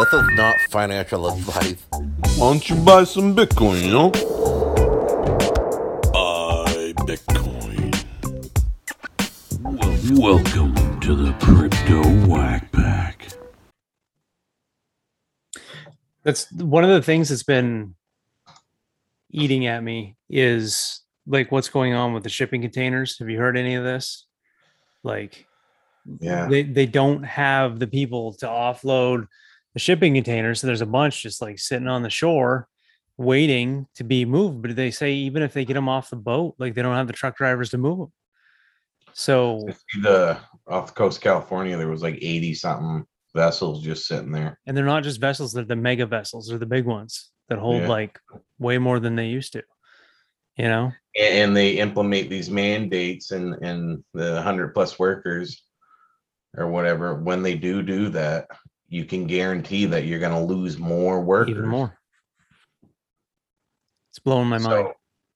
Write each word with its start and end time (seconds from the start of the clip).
This 0.00 0.14
is 0.14 0.30
not 0.30 0.56
financial 0.70 1.28
advice. 1.28 1.76
Why 1.90 2.52
don't 2.52 2.70
you 2.70 2.76
buy 2.76 3.04
some 3.04 3.36
Bitcoin, 3.36 3.82
you 3.82 3.90
know? 3.92 4.10
Buy 6.10 6.94
Bitcoin. 7.04 7.92
Welcome 10.18 11.00
to 11.00 11.14
the 11.14 11.34
Crypto 11.34 12.02
Whack 12.26 12.72
Pack. 12.72 13.28
That's 16.22 16.50
one 16.50 16.82
of 16.82 16.88
the 16.88 17.02
things 17.02 17.28
that's 17.28 17.42
been 17.42 17.94
eating 19.30 19.66
at 19.66 19.84
me 19.84 20.16
is 20.30 21.02
like 21.26 21.52
what's 21.52 21.68
going 21.68 21.92
on 21.92 22.14
with 22.14 22.22
the 22.22 22.30
shipping 22.30 22.62
containers. 22.62 23.18
Have 23.18 23.28
you 23.28 23.36
heard 23.36 23.58
any 23.58 23.74
of 23.74 23.84
this? 23.84 24.24
Like 25.02 25.46
Yeah. 26.22 26.46
they 26.46 26.62
they 26.62 26.86
don't 26.86 27.22
have 27.22 27.78
the 27.78 27.86
people 27.86 28.32
to 28.36 28.46
offload 28.46 29.26
the 29.74 29.80
shipping 29.80 30.14
containers. 30.14 30.60
So 30.60 30.66
there's 30.66 30.80
a 30.80 30.86
bunch 30.86 31.22
just 31.22 31.40
like 31.42 31.58
sitting 31.58 31.88
on 31.88 32.02
the 32.02 32.10
shore 32.10 32.68
waiting 33.16 33.86
to 33.94 34.04
be 34.04 34.24
moved. 34.24 34.62
But 34.62 34.76
they 34.76 34.90
say 34.90 35.12
even 35.12 35.42
if 35.42 35.52
they 35.52 35.64
get 35.64 35.74
them 35.74 35.88
off 35.88 36.10
the 36.10 36.16
boat, 36.16 36.54
like 36.58 36.74
they 36.74 36.82
don't 36.82 36.96
have 36.96 37.06
the 37.06 37.12
truck 37.12 37.36
drivers 37.36 37.70
to 37.70 37.78
move 37.78 37.98
them. 37.98 38.12
So 39.12 39.66
the 40.02 40.38
off 40.68 40.86
the 40.88 40.92
coast 40.92 41.18
of 41.18 41.22
California, 41.22 41.76
there 41.76 41.88
was 41.88 42.02
like 42.02 42.18
80 42.20 42.54
something 42.54 43.04
vessels 43.34 43.82
just 43.84 44.06
sitting 44.06 44.32
there. 44.32 44.58
and 44.66 44.76
they're 44.76 44.84
not 44.84 45.04
just 45.04 45.20
vessels, 45.20 45.52
they're 45.52 45.64
the 45.64 45.76
mega 45.76 46.06
vessels, 46.06 46.48
they're 46.48 46.58
the 46.58 46.66
big 46.66 46.84
ones 46.84 47.30
that 47.48 47.58
hold 47.58 47.82
Yeah. 47.82 47.88
like 47.88 48.18
way 48.58 48.78
more 48.78 48.98
than 49.00 49.14
they 49.16 49.26
used 49.26 49.52
to. 49.52 49.62
You 50.56 50.64
know? 50.68 50.92
And, 51.20 51.56
they 51.56 51.72
implement 51.78 52.28
these 52.30 52.50
mandates 52.50 53.30
and 53.32 53.54
and 53.62 54.04
the 54.14 54.34
100 54.34 54.74
plus 54.74 54.98
workers 54.98 55.62
or 56.56 56.68
whatever. 56.68 57.14
When 57.14 57.42
they 57.42 57.56
do 57.56 57.82
do 57.82 58.08
that, 58.10 58.46
you 58.90 59.04
can 59.04 59.26
guarantee 59.26 59.86
that 59.86 60.04
you're 60.04 60.18
going 60.18 60.34
to 60.34 60.52
lose 60.52 60.76
more 60.76 61.20
workers. 61.20 61.52
Even 61.52 61.68
more. 61.68 61.96
It's 64.10 64.18
blowing 64.18 64.48
my 64.48 64.58
mind. 64.58 64.88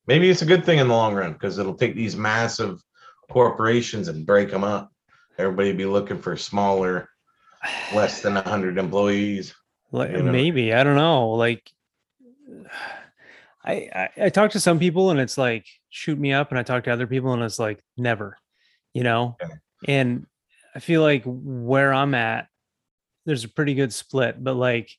Maybe 0.06 0.28
it's 0.28 0.42
a 0.42 0.46
good 0.46 0.64
thing 0.66 0.80
in 0.80 0.88
the 0.88 0.94
long 0.94 1.14
run 1.14 1.32
because 1.32 1.58
it'll 1.58 1.76
take 1.76 1.94
these 1.94 2.16
massive 2.16 2.82
corporations 3.30 4.08
and 4.08 4.26
break 4.26 4.50
them 4.50 4.64
up. 4.64 4.92
Everybody 5.38 5.72
be 5.72 5.86
looking 5.86 6.18
for 6.18 6.36
smaller, 6.36 7.08
less 7.94 8.20
than 8.20 8.34
100 8.34 8.76
employees. 8.76 9.54
Like, 9.92 10.10
you 10.10 10.24
know? 10.24 10.32
maybe 10.32 10.74
I 10.74 10.82
don't 10.82 10.96
know. 10.96 11.28
Like, 11.30 11.70
I, 13.64 13.88
I 13.94 14.08
I 14.24 14.28
talk 14.28 14.50
to 14.52 14.60
some 14.60 14.80
people 14.80 15.10
and 15.10 15.20
it's 15.20 15.38
like 15.38 15.66
shoot 15.88 16.18
me 16.18 16.32
up, 16.32 16.50
and 16.50 16.58
I 16.58 16.64
talk 16.64 16.82
to 16.84 16.92
other 16.92 17.06
people 17.06 17.32
and 17.32 17.44
it's 17.44 17.60
like 17.60 17.78
never, 17.96 18.36
you 18.92 19.04
know. 19.04 19.36
And 19.86 20.26
I 20.74 20.80
feel 20.80 21.00
like 21.00 21.22
where 21.24 21.94
I'm 21.94 22.12
at, 22.16 22.48
there's 23.26 23.44
a 23.44 23.48
pretty 23.48 23.74
good 23.74 23.92
split, 23.92 24.42
but 24.42 24.54
like 24.54 24.90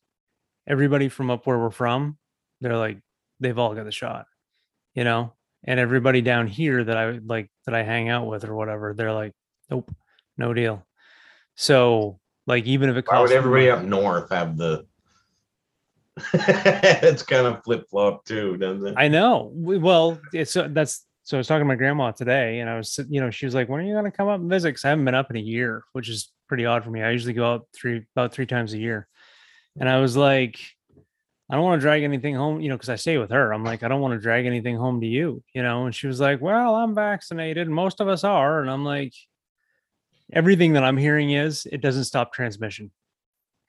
everybody 0.68 1.10
from 1.10 1.30
up 1.30 1.46
where 1.46 1.58
we're 1.58 1.70
from, 1.70 2.18
they're 2.62 2.78
like 2.78 2.98
they've 3.40 3.58
all 3.58 3.76
got 3.76 3.86
the 3.86 3.92
shot, 3.92 4.26
you 4.94 5.04
know. 5.04 5.34
And 5.68 5.80
everybody 5.80 6.22
down 6.22 6.48
here 6.48 6.84
that 6.84 6.96
I 6.98 7.20
like 7.26 7.50
that 7.66 7.74
I 7.74 7.84
hang 7.84 8.10
out 8.10 8.28
with 8.28 8.44
or 8.46 8.56
whatever, 8.56 8.94
they're 8.94 9.14
like, 9.14 9.34
nope, 9.70 9.92
no 10.38 10.54
deal. 10.54 10.86
So 11.56 12.20
like 12.48 12.66
even 12.66 12.90
if 12.90 12.98
it 12.98 13.06
Why 13.08 13.20
would 13.20 13.26
costs 13.28 13.36
everybody 13.36 13.70
money- 13.70 13.82
up 13.82 13.88
north 13.88 14.30
have 14.30 14.58
the? 14.58 14.86
it's 16.34 17.24
kind 17.24 17.46
of 17.46 17.62
flip 17.64 17.90
flop 17.90 18.24
too, 18.26 18.56
doesn't 18.58 18.88
it? 18.88 18.94
I 18.98 19.10
know. 19.10 19.52
Well, 19.54 20.18
it's 20.32 20.56
uh, 20.56 20.70
that's 20.72 21.05
so 21.26 21.36
I 21.36 21.40
was 21.40 21.48
talking 21.48 21.62
to 21.62 21.66
my 21.66 21.76
grandma 21.76 22.12
today, 22.12 22.60
and 22.60 22.70
I 22.70 22.78
was, 22.78 23.00
you 23.10 23.20
know, 23.20 23.32
she 23.32 23.48
was 23.48 23.56
like, 23.56 23.68
"When 23.68 23.82
are 23.82 23.84
you 23.84 23.94
going 23.94 24.06
to 24.06 24.12
come 24.12 24.28
up 24.28 24.40
and 24.40 24.50
visit?" 24.50 24.70
Because 24.70 24.86
I 24.86 24.90
haven't 24.90 25.06
been 25.06 25.16
up 25.16 25.32
in 25.32 25.36
a 25.36 25.40
year, 25.40 25.84
which 25.94 26.08
is 26.08 26.32
pretty 26.48 26.68
odd 26.68 26.84
for 26.84 26.92
me. 26.92 27.02
I 27.02 27.10
usually 27.10 27.34
go 27.34 27.52
up 27.56 27.68
three 27.76 28.06
about 28.16 28.32
three 28.32 28.46
times 28.46 28.74
a 28.74 28.78
year, 28.78 29.08
and 29.80 29.90
I 29.90 30.00
was 30.00 30.16
like, 30.16 30.60
"I 31.50 31.56
don't 31.56 31.64
want 31.64 31.80
to 31.80 31.84
drag 31.84 32.04
anything 32.04 32.36
home," 32.36 32.62
you 32.62 32.70
know, 32.70 32.76
because 32.76 32.90
I 32.90 32.96
stay 32.96 33.18
with 33.18 33.32
her. 33.32 33.52
I'm 33.52 33.64
like, 33.64 33.82
"I 33.82 33.88
don't 33.88 34.02
want 34.02 34.14
to 34.14 34.20
drag 34.20 34.46
anything 34.46 34.78
home 34.78 35.02
to 35.02 35.08
you," 35.08 35.44
you 35.54 35.64
know. 35.64 35.86
And 35.86 35.96
she 35.96 36.06
was 36.06 36.20
like, 36.20 36.42
"Well, 36.42 36.76
I'm 36.76 36.94
vaccinated. 36.94 37.68
Most 37.70 38.02
of 38.02 38.08
us 38.08 38.24
are," 38.24 38.62
and 38.62 38.70
I'm 38.70 38.86
like, 38.86 39.16
"Everything 40.32 40.74
that 40.74 40.84
I'm 40.84 40.98
hearing 40.98 41.32
is 41.32 41.66
it 41.72 41.82
doesn't 41.82 42.06
stop 42.06 42.34
transmission." 42.34 42.92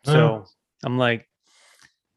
Oh. 0.06 0.12
So 0.12 0.46
I'm 0.84 0.98
like, 0.98 1.26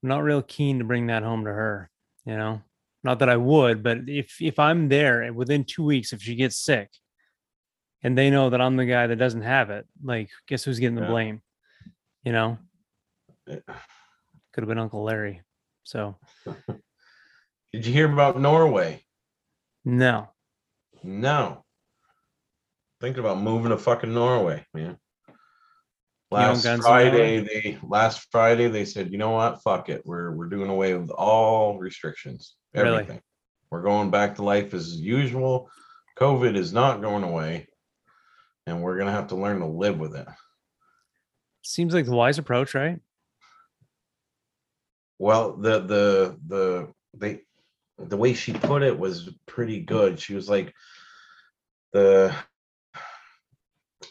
I'm 0.03 0.09
not 0.09 0.23
real 0.23 0.41
keen 0.41 0.79
to 0.79 0.85
bring 0.85 1.07
that 1.07 1.23
home 1.23 1.45
to 1.45 1.51
her, 1.51 1.89
you 2.25 2.35
know. 2.35 2.61
Not 3.03 3.19
that 3.19 3.29
I 3.29 3.37
would, 3.37 3.81
but 3.81 3.99
if 4.07 4.41
if 4.41 4.59
I'm 4.59 4.89
there 4.89 5.31
within 5.33 5.63
two 5.63 5.83
weeks, 5.85 6.11
if 6.13 6.21
she 6.21 6.35
gets 6.35 6.57
sick, 6.57 6.89
and 8.03 8.17
they 8.17 8.29
know 8.29 8.49
that 8.49 8.59
I'm 8.61 8.75
the 8.75 8.85
guy 8.85 9.07
that 9.07 9.15
doesn't 9.15 9.41
have 9.43 9.69
it, 9.69 9.87
like 10.03 10.29
guess 10.47 10.63
who's 10.63 10.79
getting 10.79 10.95
the 10.95 11.01
Yeah. 11.03 11.07
blame? 11.09 11.41
You 12.23 12.31
know, 12.33 12.57
eh. 13.47 13.59
could 14.53 14.61
have 14.63 14.67
been 14.67 14.77
Uncle 14.79 15.03
Larry. 15.03 15.41
So 15.83 16.17
Did 17.71 17.85
you 17.85 17.93
hear 17.93 18.11
about 18.11 18.39
Norway? 18.39 19.03
no, 19.85 20.29
No. 21.03 21.63
Thinking 22.99 23.21
about 23.21 23.39
moving 23.39 23.69
to 23.69 23.77
fucking 23.77 24.13
Norway, 24.13 24.65
man. 24.73 24.97
Last 26.31 26.63
Friday, 26.63 27.39
they 27.39 27.79
last 27.81 28.27
Friday 28.31 28.67
they 28.67 28.85
said, 28.85 29.11
you 29.11 29.17
know 29.17 29.31
what? 29.31 29.63
Fuck 29.63 29.89
it. 29.89 30.03
We're 30.05 30.31
we're 30.31 30.49
doing 30.49 30.69
away 30.69 30.93
with 30.93 31.09
all 31.09 31.79
restrictions. 31.79 32.55
Really? 32.75 32.99
Everything. 32.99 33.21
We're 33.71 33.81
going 33.81 34.11
back 34.11 34.35
to 34.35 34.43
life 34.43 34.73
as 34.75 34.95
usual. 34.95 35.71
COVID 36.19 36.55
is 36.55 36.71
not 36.71 37.01
going 37.01 37.23
away. 37.23 37.67
And 38.67 38.83
we're 38.83 38.97
gonna 38.99 39.11
have 39.11 39.27
to 39.27 39.35
learn 39.35 39.59
to 39.59 39.65
live 39.65 39.99
with 39.99 40.15
it. 40.15 40.27
seems 41.63 41.95
like 41.95 42.05
the 42.05 42.15
wise 42.15 42.37
approach, 42.37 42.75
right? 42.75 42.99
Well, 45.17 45.57
the 45.57 45.79
the 45.79 46.39
the 46.47 46.93
they 47.15 47.41
the 47.97 48.17
way 48.17 48.33
she 48.33 48.53
put 48.53 48.83
it 48.83 48.97
was 48.97 49.29
pretty 49.47 49.81
good. 49.81 50.19
She 50.19 50.35
was 50.35 50.47
like 50.47 50.73
the 51.91 52.35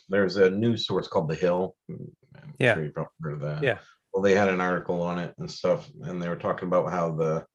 there's 0.09 0.37
a 0.37 0.51
news 0.51 0.87
source 0.87 1.09
called 1.09 1.29
The 1.29 1.35
Hill. 1.35 1.75
Mm, 1.91 2.11
I'm 2.37 2.55
Yeah. 2.59 2.75
sure 2.75 2.85
you've 2.85 2.95
heard 3.21 3.35
of 3.35 3.41
that. 3.41 3.63
Yeah. 3.63 3.79
Well, 4.13 4.23
they 4.23 4.35
had 4.35 4.49
an 4.49 4.61
article 4.61 5.03
on 5.03 5.19
it 5.19 5.35
and 5.39 5.51
stuff, 5.51 5.89
and 6.03 6.21
they 6.21 6.29
were 6.29 6.37
talking 6.37 6.69
about 6.69 6.91
how 6.91 7.13
the 7.13 7.47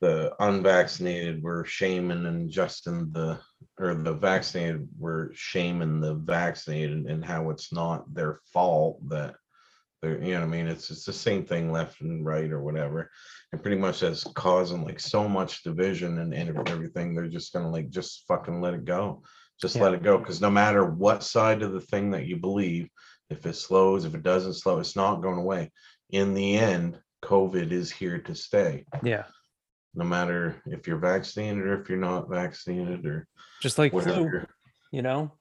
the 0.00 0.32
unvaccinated 0.38 1.42
were 1.42 1.64
shaming 1.64 2.24
and 2.26 2.48
justin 2.50 3.10
the 3.12 3.36
or 3.80 3.94
the 3.94 4.12
vaccinated 4.12 4.88
were 4.96 5.32
shaming 5.34 6.00
the 6.00 6.14
vaccinated 6.14 7.06
and 7.06 7.24
how 7.24 7.50
it's 7.50 7.72
not 7.72 8.12
their 8.14 8.38
fault 8.52 9.00
that 9.08 9.34
they're 10.00 10.22
you 10.22 10.34
know 10.34 10.40
what 10.40 10.46
I 10.46 10.50
mean 10.50 10.68
it's 10.68 10.90
it's 10.90 11.04
the 11.04 11.12
same 11.12 11.44
thing 11.44 11.72
left 11.72 12.00
and 12.00 12.24
right 12.24 12.50
or 12.52 12.62
whatever 12.62 13.10
and 13.52 13.60
pretty 13.60 13.76
much 13.76 13.98
that's 14.00 14.22
causing 14.34 14.84
like 14.84 15.00
so 15.00 15.28
much 15.28 15.64
division 15.64 16.18
and, 16.18 16.32
and 16.32 16.68
everything 16.68 17.14
they're 17.14 17.26
just 17.26 17.52
gonna 17.52 17.70
like 17.70 17.90
just 17.90 18.24
fucking 18.28 18.60
let 18.60 18.74
it 18.74 18.84
go 18.84 19.22
just 19.60 19.76
Yeah. 19.76 19.82
let 19.84 19.94
it 19.94 20.02
go 20.02 20.18
because 20.18 20.40
no 20.40 20.50
matter 20.50 20.84
what 20.84 21.22
side 21.22 21.62
of 21.62 21.72
the 21.72 21.80
thing 21.80 22.10
that 22.12 22.26
you 22.26 22.36
believe 22.36 22.88
if 23.30 23.44
it 23.46 23.54
slows 23.54 24.04
if 24.04 24.14
it 24.14 24.22
doesn't 24.22 24.54
slow 24.54 24.78
it's 24.78 24.96
not 24.96 25.22
going 25.22 25.38
away. 25.38 25.70
In 26.10 26.34
the 26.34 26.56
end 26.56 27.00
covid 27.22 27.72
is 27.72 27.90
here 27.90 28.18
to 28.18 28.34
stay. 28.34 28.84
Yeah, 29.02 29.24
no 29.94 30.04
matter 30.04 30.62
if 30.66 30.86
you're 30.86 30.98
vaccinated 30.98 31.58
or 31.66 31.80
if 31.80 31.88
you're 31.88 31.98
not 31.98 32.28
vaccinated 32.30 33.04
or 33.06 33.26
just 33.60 33.78
like 33.78 33.92
flu. 33.92 34.00
whatever. 34.00 34.48
you 34.92 35.02
know? 35.02 35.32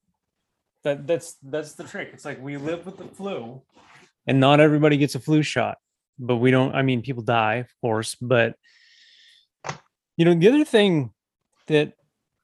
That 0.83 1.07
that's 1.07 1.35
that's 1.43 1.73
the 1.73 1.83
trick. 1.83 2.09
It's 2.13 2.25
like 2.25 2.41
we 2.41 2.57
live 2.57 2.85
with 2.85 2.97
the 2.97 3.05
flu. 3.05 3.61
And 4.25 4.39
not 4.39 4.59
everybody 4.59 4.97
gets 4.97 5.15
a 5.15 5.19
flu 5.19 5.41
shot 5.43 5.77
but 6.19 6.37
we 6.37 6.49
don't 6.51 6.73
i 6.75 6.81
mean 6.81 7.01
people 7.01 7.21
die 7.23 7.55
of 7.55 7.67
course 7.81 8.15
but 8.19 8.55
you 10.17 10.25
know 10.25 10.33
the 10.33 10.47
other 10.47 10.65
thing 10.65 11.11
that 11.67 11.93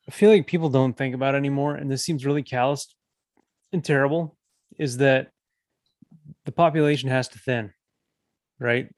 i 0.07 0.11
feel 0.11 0.29
like 0.29 0.47
people 0.47 0.69
don't 0.69 0.97
think 0.97 1.15
about 1.15 1.35
anymore 1.35 1.75
and 1.75 1.89
this 1.89 2.03
seems 2.03 2.25
really 2.25 2.43
calloused 2.43 2.95
and 3.71 3.83
terrible 3.83 4.37
is 4.77 4.97
that 4.97 5.29
the 6.45 6.51
population 6.51 7.09
has 7.09 7.27
to 7.27 7.39
thin 7.39 7.71
right 8.59 8.89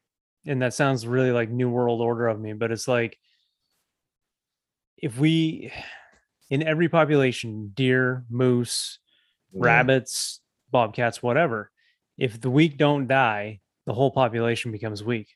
and 0.46 0.62
that 0.62 0.74
sounds 0.74 1.06
really 1.08 1.32
like 1.32 1.50
new 1.50 1.70
world 1.70 2.02
order 2.02 2.28
of 2.28 2.40
me 2.40 2.54
but 2.54 2.72
it's 2.72 2.88
like 2.88 3.18
if 4.98 5.18
we 5.20 5.72
in 6.50 6.64
every 6.64 6.90
population 6.90 7.72
deer 7.76 8.24
moose 8.30 9.00
Yeah. 9.52 9.60
rabbits 9.64 10.42
bobcats 10.72 11.22
whatever 11.24 11.72
if 12.18 12.40
the 12.40 12.50
weak 12.50 12.78
don't 12.78 13.08
die 13.08 13.60
the 13.86 13.94
whole 13.94 14.12
population 14.12 14.72
becomes 14.72 15.04
weak 15.04 15.28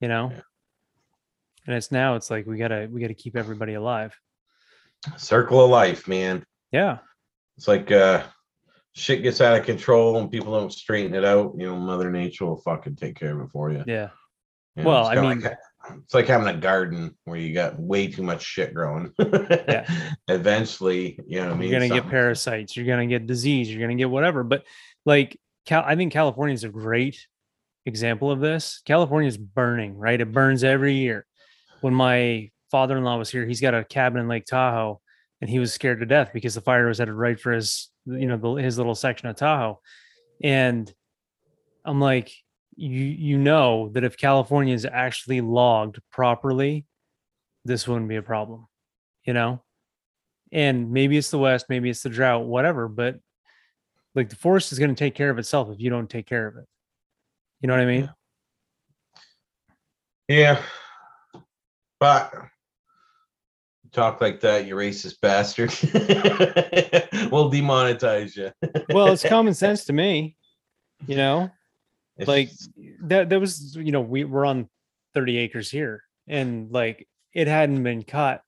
you 0.00 0.08
know 0.08 0.30
Yeah. 0.32 0.40
and 1.66 1.76
it's 1.76 1.90
now 1.92 2.14
it's 2.16 2.30
like 2.30 2.46
we 2.46 2.56
gotta 2.58 2.88
we 2.90 3.00
gotta 3.00 3.14
keep 3.14 3.36
everybody 3.36 3.74
alive 3.74 4.16
circle 5.16 5.62
of 5.64 5.70
life 5.70 6.08
man 6.08 6.44
yeah 6.72 6.98
it's 7.56 7.68
like 7.68 7.90
uh 7.92 8.22
shit 8.94 9.22
gets 9.22 9.40
out 9.40 9.58
of 9.58 9.64
control 9.64 10.18
and 10.18 10.30
people 10.30 10.52
don't 10.52 10.72
straighten 10.72 11.14
it 11.14 11.24
out 11.24 11.54
you 11.56 11.66
know 11.66 11.76
mother 11.76 12.10
nature 12.10 12.46
will 12.46 12.56
fucking 12.60 12.96
take 12.96 13.14
care 13.18 13.38
of 13.38 13.46
it 13.46 13.50
for 13.52 13.70
you, 13.70 13.84
yeah 13.86 14.08
You 14.76 14.82
know, 14.82 14.90
Well, 14.90 15.06
I 15.06 15.14
mean- 15.14 15.40
like, 15.40 15.56
it's 16.04 16.12
like 16.12 16.26
having 16.26 16.48
a 16.48 16.58
garden 16.58 17.16
where 17.24 17.38
you 17.38 17.54
got 17.54 17.78
way 17.80 18.08
too 18.08 18.22
much 18.22 18.42
shit 18.42 18.74
growing 18.74 19.12
Yeah. 19.18 19.86
eventually 20.28 21.18
you 21.26 21.40
know 21.40 21.46
what 21.46 21.54
i 21.54 21.56
mean 21.56 21.70
you're 21.70 21.80
gonna 21.80 22.00
get 22.00 22.10
parasites 22.10 22.76
you're 22.76 22.86
gonna 22.86 23.06
get 23.06 23.26
disease 23.26 23.70
you're 23.70 23.80
gonna 23.80 23.94
get 23.94 24.10
whatever 24.10 24.42
but 24.44 24.64
like 25.06 25.40
Cal- 25.64 25.84
i 25.86 25.96
think 25.96 26.12
California 26.12 26.52
is 26.54 26.64
a 26.64 26.68
great 26.68 27.26
example 27.86 28.30
of 28.30 28.40
this. 28.40 28.82
California 28.84 29.28
is 29.28 29.38
burning, 29.38 29.96
right? 29.96 30.20
It 30.20 30.30
burns 30.30 30.62
every 30.62 30.94
year. 30.94 31.24
When 31.80 31.94
my 31.94 32.50
father-in-law 32.70 33.16
was 33.18 33.30
here, 33.30 33.46
he's 33.46 33.60
got 33.60 33.74
a 33.74 33.84
cabin 33.84 34.20
in 34.20 34.28
Lake 34.28 34.46
Tahoe, 34.46 35.00
and 35.40 35.48
he 35.48 35.58
was 35.58 35.72
scared 35.72 36.00
to 36.00 36.06
death 36.06 36.30
because 36.32 36.54
the 36.54 36.60
fire 36.60 36.86
was 36.86 36.98
headed 36.98 37.14
right 37.14 37.38
for 37.38 37.52
his, 37.52 37.88
you 38.06 38.26
know, 38.26 38.36
the, 38.36 38.62
his 38.62 38.78
little 38.78 38.94
section 38.94 39.28
of 39.28 39.36
Tahoe. 39.36 39.80
And 40.42 40.92
I'm 41.84 42.00
like, 42.00 42.32
you 42.76 42.90
you 42.90 43.38
know 43.38 43.88
that 43.94 44.04
if 44.04 44.16
California 44.16 44.72
is 44.72 44.86
actually 44.86 45.40
logged 45.40 45.98
properly, 46.12 46.86
this 47.64 47.88
wouldn't 47.88 48.08
be 48.08 48.16
a 48.16 48.22
problem, 48.22 48.66
you 49.24 49.32
know. 49.32 49.62
And 50.52 50.92
maybe 50.92 51.18
it's 51.18 51.30
the 51.30 51.38
West, 51.38 51.66
maybe 51.68 51.90
it's 51.90 52.02
the 52.02 52.08
drought, 52.08 52.46
whatever. 52.46 52.88
But 52.88 53.16
like 54.14 54.28
the 54.30 54.36
forest 54.36 54.72
is 54.72 54.78
going 54.78 54.94
to 54.94 54.98
take 54.98 55.14
care 55.14 55.30
of 55.30 55.38
itself 55.38 55.70
if 55.70 55.80
you 55.80 55.90
don't 55.90 56.08
take 56.08 56.26
care 56.26 56.46
of 56.46 56.56
it. 56.56 56.66
You 57.60 57.66
know 57.66 57.74
what 57.74 57.82
I 57.82 57.86
mean? 57.86 58.10
Yeah. 60.28 60.62
But 61.98 62.32
talk 63.92 64.20
like 64.20 64.40
that, 64.40 64.66
you 64.66 64.74
racist 64.74 65.20
bastard. 65.20 65.70
we'll 67.32 67.50
demonetize 67.50 68.36
you. 68.36 68.50
Well, 68.90 69.08
it's 69.08 69.22
common 69.28 69.54
sense 69.54 69.84
to 69.86 69.92
me. 69.92 70.36
You 71.06 71.16
know, 71.16 71.50
If- 72.16 72.28
like 72.28 72.50
that. 73.02 73.28
That 73.30 73.40
was 73.40 73.76
you 73.76 73.92
know 73.92 74.00
we 74.00 74.24
we're 74.24 74.44
on 74.46 74.68
thirty 75.14 75.38
acres 75.38 75.70
here, 75.70 76.02
and 76.26 76.70
like 76.72 77.06
it 77.32 77.46
hadn't 77.48 77.82
been 77.82 78.02
cut. 78.02 78.42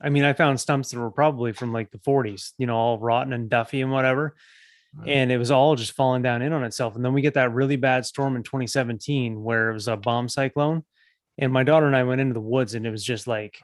I 0.00 0.08
mean, 0.08 0.24
I 0.24 0.32
found 0.32 0.58
stumps 0.60 0.90
that 0.90 0.98
were 0.98 1.12
probably 1.12 1.52
from 1.52 1.72
like 1.72 1.92
the 1.92 1.98
40s, 1.98 2.54
you 2.58 2.66
know, 2.66 2.74
all 2.76 2.98
rotten 2.98 3.32
and 3.32 3.48
duffy 3.48 3.82
and 3.82 3.92
whatever. 3.92 4.34
Right. 4.94 5.08
and 5.08 5.32
it 5.32 5.38
was 5.38 5.50
all 5.50 5.74
just 5.76 5.92
falling 5.92 6.22
down 6.22 6.42
in 6.42 6.52
on 6.52 6.64
itself. 6.64 6.96
And 6.96 7.04
then 7.04 7.12
we 7.14 7.22
get 7.22 7.34
that 7.34 7.54
really 7.54 7.76
bad 7.76 8.04
storm 8.04 8.34
in 8.36 8.42
2017 8.42 9.40
where 9.42 9.70
it 9.70 9.74
was 9.74 9.86
a 9.88 9.96
bomb 9.96 10.28
cyclone. 10.28 10.84
And 11.38 11.50
my 11.52 11.62
daughter 11.62 11.86
and 11.86 11.96
I 11.96 12.02
went 12.02 12.20
into 12.20 12.34
the 12.34 12.40
woods 12.40 12.74
and 12.74 12.84
it 12.86 12.90
was 12.90 13.04
just 13.04 13.26
like, 13.26 13.62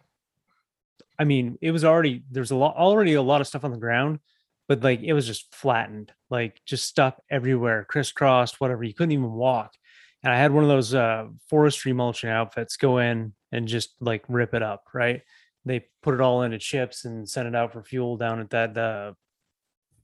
I 1.18 1.24
mean, 1.24 1.58
it 1.60 1.70
was 1.72 1.84
already 1.84 2.22
there's 2.30 2.50
a 2.50 2.56
lot 2.56 2.76
already 2.76 3.14
a 3.14 3.22
lot 3.22 3.40
of 3.40 3.46
stuff 3.46 3.64
on 3.64 3.70
the 3.70 3.76
ground, 3.76 4.20
but 4.68 4.82
like 4.82 5.00
it 5.02 5.12
was 5.12 5.26
just 5.26 5.54
flattened, 5.54 6.12
like 6.30 6.60
just 6.64 6.86
stuff 6.86 7.18
everywhere, 7.30 7.84
crisscrossed, 7.88 8.60
whatever. 8.60 8.84
You 8.84 8.94
couldn't 8.94 9.12
even 9.12 9.32
walk. 9.32 9.74
And 10.22 10.32
I 10.32 10.36
had 10.36 10.52
one 10.52 10.64
of 10.64 10.70
those 10.70 10.94
uh 10.94 11.26
forestry 11.48 11.92
mulching 11.92 12.30
outfits 12.30 12.76
go 12.76 12.98
in 12.98 13.34
and 13.52 13.68
just 13.68 13.94
like 14.00 14.24
rip 14.28 14.54
it 14.54 14.62
up, 14.62 14.84
right? 14.92 15.22
They 15.64 15.86
put 16.02 16.14
it 16.14 16.20
all 16.20 16.42
into 16.42 16.58
chips 16.58 17.04
and 17.04 17.28
sent 17.28 17.48
it 17.48 17.54
out 17.54 17.72
for 17.72 17.82
fuel 17.82 18.16
down 18.16 18.40
at 18.40 18.50
that 18.50 18.76
uh 18.76 19.12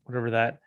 whatever 0.05 0.31
that 0.33 0.59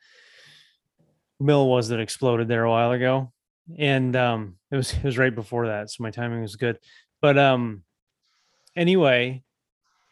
mill 1.40 1.68
was 1.68 1.90
that 1.90 2.00
exploded 2.00 2.48
there 2.48 2.64
a 2.64 2.70
while 2.70 2.92
ago 2.92 3.32
and 3.78 4.16
um 4.16 4.56
it 4.72 4.76
was 4.76 4.94
it 4.94 5.04
was 5.04 5.18
right 5.18 5.36
before 5.36 5.68
that 5.68 5.90
so 5.90 6.04
my 6.04 6.12
timing 6.12 6.42
was 6.42 6.56
good 6.56 6.80
but 7.22 7.38
um 7.38 7.84
anyway 8.76 9.44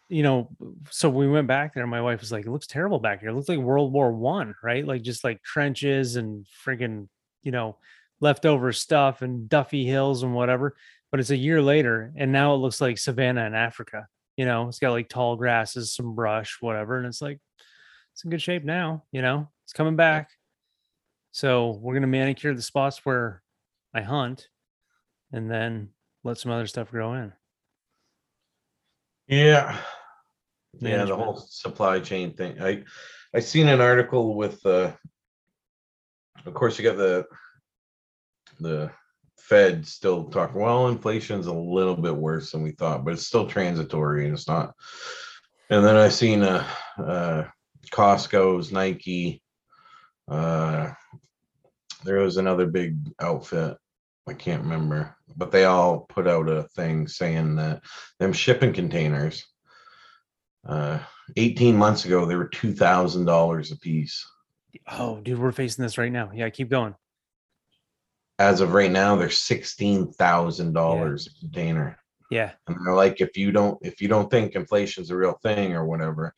you 0.07 0.23
know 0.23 0.49
so 0.91 1.09
we 1.09 1.27
went 1.27 1.47
back 1.47 1.73
there 1.73 1.87
my 1.87 2.01
wife 2.01 2.21
was 2.21 2.31
like 2.31 2.45
it 2.45 2.51
looks 2.51 2.67
terrible 2.67 2.99
back 2.99 3.19
here. 3.19 3.29
It 3.29 3.33
looks 3.33 3.49
like 3.49 3.59
world 3.59 3.91
war 3.91 4.11
one 4.11 4.53
right? 4.63 4.85
Like 4.85 5.01
just 5.01 5.23
like 5.23 5.41
trenches 5.43 6.15
and 6.15 6.45
friggin 6.65 7.07
you 7.43 7.51
know 7.51 7.77
leftover 8.21 8.71
stuff 8.71 9.21
and 9.21 9.49
duffy 9.49 9.85
hills 9.85 10.23
and 10.23 10.33
whatever. 10.33 10.75
But 11.11 11.19
it's 11.19 11.31
a 11.31 11.37
year 11.37 11.61
later 11.61 12.11
and 12.15 12.31
now 12.31 12.53
it 12.53 12.57
looks 12.57 12.81
like 12.81 12.97
savannah 12.97 13.45
in 13.45 13.53
africa 13.55 14.07
you 14.37 14.45
know? 14.45 14.67
It's 14.67 14.79
got 14.79 14.91
like 14.91 15.07
tall 15.09 15.35
grasses 15.37 15.93
some 15.93 16.13
brush 16.15 16.57
whatever 16.59 16.97
and 16.97 17.07
it's 17.07 17.21
like 17.21 17.39
it's 18.13 18.23
in 18.23 18.29
good 18.29 18.41
shape 18.41 18.63
now 18.63 19.03
you 19.11 19.21
know? 19.21 19.49
It's 19.63 19.73
coming 19.73 19.95
back. 19.95 20.29
So 21.31 21.79
we're 21.81 21.95
gonna 21.95 22.07
manicure 22.07 22.53
the 22.53 22.61
spots 22.61 23.05
where 23.05 23.41
I 23.93 24.01
hunt, 24.01 24.49
and 25.31 25.49
then 25.49 25.89
let 26.23 26.37
some 26.37 26.51
other 26.51 26.67
stuff 26.67 26.91
grow 26.91 27.13
in. 27.13 27.33
Yeah. 29.27 29.77
Yeah, 30.79 31.05
the 31.05 31.15
Management. 31.15 31.21
whole 31.21 31.37
supply 31.37 31.99
chain 31.99 32.33
thing. 32.33 32.61
I 32.61 32.83
I 33.33 33.39
seen 33.39 33.67
an 33.67 33.81
article 33.81 34.35
with 34.35 34.65
uh 34.65 34.93
of 36.45 36.53
course 36.53 36.77
you 36.77 36.83
got 36.85 36.97
the 36.97 37.25
the 38.59 38.91
Fed 39.37 39.85
still 39.85 40.25
talking, 40.25 40.59
well, 40.59 40.87
inflation's 40.87 41.45
a 41.47 41.53
little 41.53 41.95
bit 41.95 42.15
worse 42.15 42.51
than 42.51 42.63
we 42.63 42.71
thought, 42.71 43.05
but 43.05 43.13
it's 43.13 43.27
still 43.27 43.47
transitory 43.47 44.25
and 44.25 44.33
it's 44.33 44.47
not. 44.47 44.73
And 45.69 45.85
then 45.85 45.95
I 45.95 46.09
seen 46.09 46.41
uh 46.43 46.67
uh 46.97 47.45
Costco's, 47.91 48.71
Nike, 48.71 49.41
uh 50.27 50.91
there 52.03 52.19
was 52.19 52.37
another 52.37 52.67
big 52.67 52.97
outfit. 53.19 53.77
I 54.27 54.33
can't 54.33 54.63
remember, 54.63 55.15
but 55.35 55.51
they 55.51 55.65
all 55.65 55.99
put 55.99 56.27
out 56.27 56.49
a 56.49 56.63
thing 56.75 57.07
saying 57.07 57.55
that 57.57 57.83
them 58.19 58.33
shipping 58.33 58.73
containers 58.73 59.45
uh 60.65 60.99
18 61.37 61.75
months 61.75 62.05
ago 62.05 62.25
they 62.25 62.35
were 62.35 62.47
two 62.47 62.73
thousand 62.73 63.25
dollars 63.25 63.71
a 63.71 63.77
piece 63.77 64.25
Oh, 64.91 65.21
dude, 65.21 65.39
we're 65.39 65.53
facing 65.53 65.83
this 65.83 65.97
right 65.97 66.11
now. 66.11 66.31
Yeah, 66.35 66.49
keep 66.49 66.69
going. 66.69 66.95
as 68.39 68.59
of 68.59 68.73
right 68.73 68.91
now 68.91 69.15
they're 69.15 69.29
sixteen 69.29 70.11
thousand 70.11 70.73
dollars 70.73 71.27
a 71.27 71.39
container 71.39 71.97
Yeah, 72.29 72.51
and 72.67 72.75
they're 72.85 72.93
like 72.93 73.21
if 73.21 73.37
you 73.37 73.51
don't 73.53 73.77
if 73.81 74.01
you 74.01 74.07
don't 74.09 74.29
think 74.29 74.53
inflation's 74.55 75.11
a 75.11 75.15
real 75.15 75.39
thing 75.41 75.73
or 75.73 75.85
whatever 75.85 76.33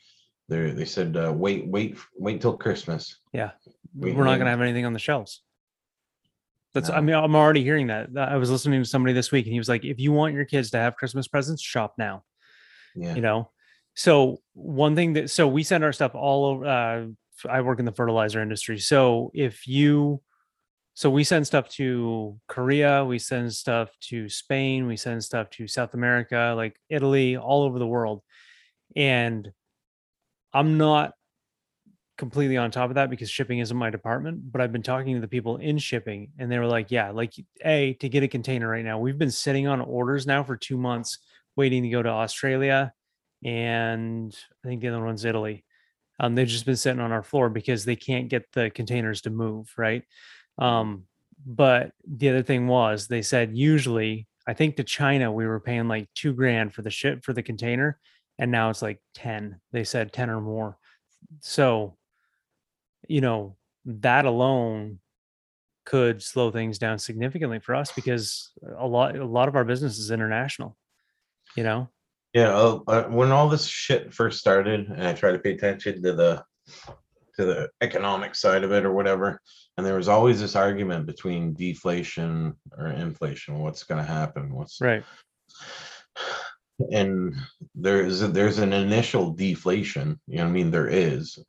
they 0.50 0.70
they 0.70 0.86
said 0.86 1.18
uh, 1.18 1.34
wait 1.36 1.68
wait 1.68 1.98
wait 2.16 2.40
till 2.42 2.56
christmas 2.56 3.18
yeah. 3.34 3.52
We- 3.96 4.12
We're 4.12 4.24
not 4.26 4.34
we- 4.34 4.38
gonna 4.38 4.52
have 4.52 4.62
anything 4.62 4.86
on 4.86 4.94
the 4.94 5.00
shelves. 5.00 5.42
That's. 6.74 6.90
I 6.92 7.02
mean, 7.02 7.16
I'm 7.16 7.36
already 7.36 7.64
hearing 7.64 7.88
that. 7.88 8.10
I 8.16 8.36
was 8.38 8.52
listening 8.52 8.84
to 8.84 8.88
somebody 8.88 9.14
this 9.14 9.32
week, 9.32 9.46
and 9.46 9.54
he 9.54 9.58
was 9.60 9.70
like, 9.70 9.84
"If 9.84 10.00
you 10.00 10.12
want 10.12 10.36
your 10.36 10.46
kids 10.46 10.70
to 10.72 10.78
have 10.78 10.96
Christmas 10.96 11.28
presents, 11.28 11.62
shop 11.64 11.96
now." 11.98 12.24
yeah 12.96 13.16
you 13.16 13.22
know 13.22 13.50
so 13.98 14.40
one 14.54 14.96
thing 14.96 15.14
that 15.14 15.32
so 15.32 15.48
we 15.48 15.64
send 15.64 15.84
our 15.84 15.92
stuff 15.92 16.14
all 16.14 16.46
over 16.46 16.66
uh 16.68 17.06
i 17.50 17.62
work 17.62 17.80
in 17.80 17.86
the 17.86 17.92
fertilizer 17.92 18.42
industry. 18.42 18.78
So 18.78 19.32
if 19.34 19.68
you 19.68 20.22
so 20.94 21.10
we 21.10 21.24
send 21.24 21.48
stuff 21.48 21.68
to 21.70 22.40
korea 22.48 23.04
we 23.04 23.18
send 23.18 23.52
stuff 23.54 23.90
to 24.02 24.30
spain 24.30 24.86
we 24.86 24.98
send 24.98 25.24
stuff 25.24 25.50
to 25.52 25.68
south 25.68 25.96
america 25.96 26.54
like 26.56 26.76
italy 26.90 27.38
all 27.38 27.64
over 27.64 27.80
the 27.80 27.88
world. 27.88 28.22
And 28.96 29.52
i'm 30.54 30.78
not 30.78 31.14
completely 32.20 32.58
on 32.58 32.70
top 32.70 32.90
of 32.90 32.96
that 32.96 33.10
because 33.10 33.30
shipping 33.32 33.60
isn't 33.60 33.78
my 33.78 33.90
department 33.90 34.52
but 34.52 34.62
i've 34.62 34.72
been 34.72 34.82
talking 34.82 35.16
to 35.16 35.22
the 35.22 35.28
people 35.28 35.58
in 35.58 35.78
shipping 35.78 36.32
and 36.40 36.52
they 36.52 36.58
were 36.58 36.66
like 36.66 36.90
yeah 36.90 37.10
like 37.12 37.34
a 37.66 37.94
to 37.94 38.10
get 38.10 38.24
a 38.24 38.28
container 38.28 38.68
right 38.70 38.86
now. 38.86 39.00
We've 39.00 39.18
been 39.18 39.32
sitting 39.32 39.68
on 39.68 39.82
orders 39.82 40.28
now 40.28 40.44
for 40.44 40.56
two 40.56 40.78
months 40.78 41.18
waiting 41.56 41.82
to 41.82 41.90
go 41.90 42.04
to 42.04 42.10
Australia, 42.10 42.94
and 43.44 44.36
I 44.64 44.68
think 44.68 44.82
the 44.82 44.90
other 44.90 45.04
one's 45.04 45.26
Italy. 45.26 45.64
Um, 46.20 46.36
they've 46.36 46.48
just 46.48 46.66
been 46.66 46.76
sitting 46.76 47.02
on 47.02 47.12
our 47.12 47.24
floor 47.24 47.50
because 47.50 47.86
they 47.86 47.96
can't 47.96 48.30
get 48.30 48.52
the 48.54 48.72
containers 48.72 49.22
to 49.22 49.30
move, 49.30 49.72
right? 49.78 50.04
Um, 50.58 51.04
but 51.46 51.92
the 52.08 52.30
other 52.30 52.42
thing 52.42 52.68
was 52.68 53.08
they 53.08 53.22
said 53.22 53.56
usually, 53.56 54.28
I 54.48 54.54
think 54.54 54.76
to 54.78 54.84
China 54.84 55.32
we 55.32 55.46
were 55.46 55.60
paying 55.60 55.88
like 55.88 56.10
two 56.16 56.34
grand 56.34 56.74
for 56.74 56.82
the 56.82 56.90
ship 56.90 57.24
for 57.24 57.34
the 57.34 57.44
container, 57.44 58.00
and 58.40 58.52
now 58.52 58.70
it's 58.70 58.82
like 58.82 59.00
ten. 59.14 59.60
They 59.72 59.84
said 59.84 60.12
ten 60.12 60.30
or 60.30 60.42
more. 60.42 60.78
So, 61.42 61.98
you 63.08 63.22
know, 63.22 63.58
that 63.86 64.26
alone 64.26 65.00
could 65.88 66.22
slow 66.22 66.52
things 66.52 66.78
down 66.78 67.00
significantly 67.00 67.60
for 67.60 67.74
us 67.74 67.94
because 67.94 68.52
a 68.78 68.86
lot 68.86 69.16
a 69.16 69.24
lot 69.24 69.48
of 69.48 69.56
our 69.56 69.64
business 69.64 69.98
is 69.98 70.12
international 70.12 70.76
you 71.56 71.64
know 71.64 71.90
Yeah, 72.38 72.56
uh, 72.56 72.80
uh, 72.88 73.04
when 73.06 73.32
all 73.32 73.50
this 73.50 73.66
shit 73.66 74.14
first 74.14 74.40
started, 74.40 74.90
and 74.90 75.08
I 75.08 75.14
tried 75.14 75.32
to 75.32 75.40
pay 75.40 75.54
attention 75.54 76.04
to 76.04 76.14
the 76.14 76.44
to 77.36 77.46
the 77.46 77.70
economic 77.82 78.36
side 78.36 78.64
of 78.64 78.72
it 78.72 78.86
or 78.86 78.92
whatever, 78.92 79.42
and 79.76 79.86
there 79.86 79.96
was 79.96 80.08
always 80.08 80.40
this 80.40 80.56
argument 80.56 81.08
between 81.08 81.56
deflation 81.56 82.54
or 82.78 82.88
inflation. 82.88 83.60
What's 83.60 83.84
going 83.84 84.04
to 84.06 84.12
happen? 84.12 84.54
What's 84.54 84.80
right 84.82 85.04
and 86.92 87.36
there's 87.74 88.20
there's 88.20 88.60
an 88.60 88.74
initial 88.74 89.32
deflation. 89.32 90.20
You 90.28 90.38
know, 90.38 90.44
what 90.44 90.50
I 90.50 90.54
mean, 90.54 90.72
there 90.72 90.88
is, 90.88 91.40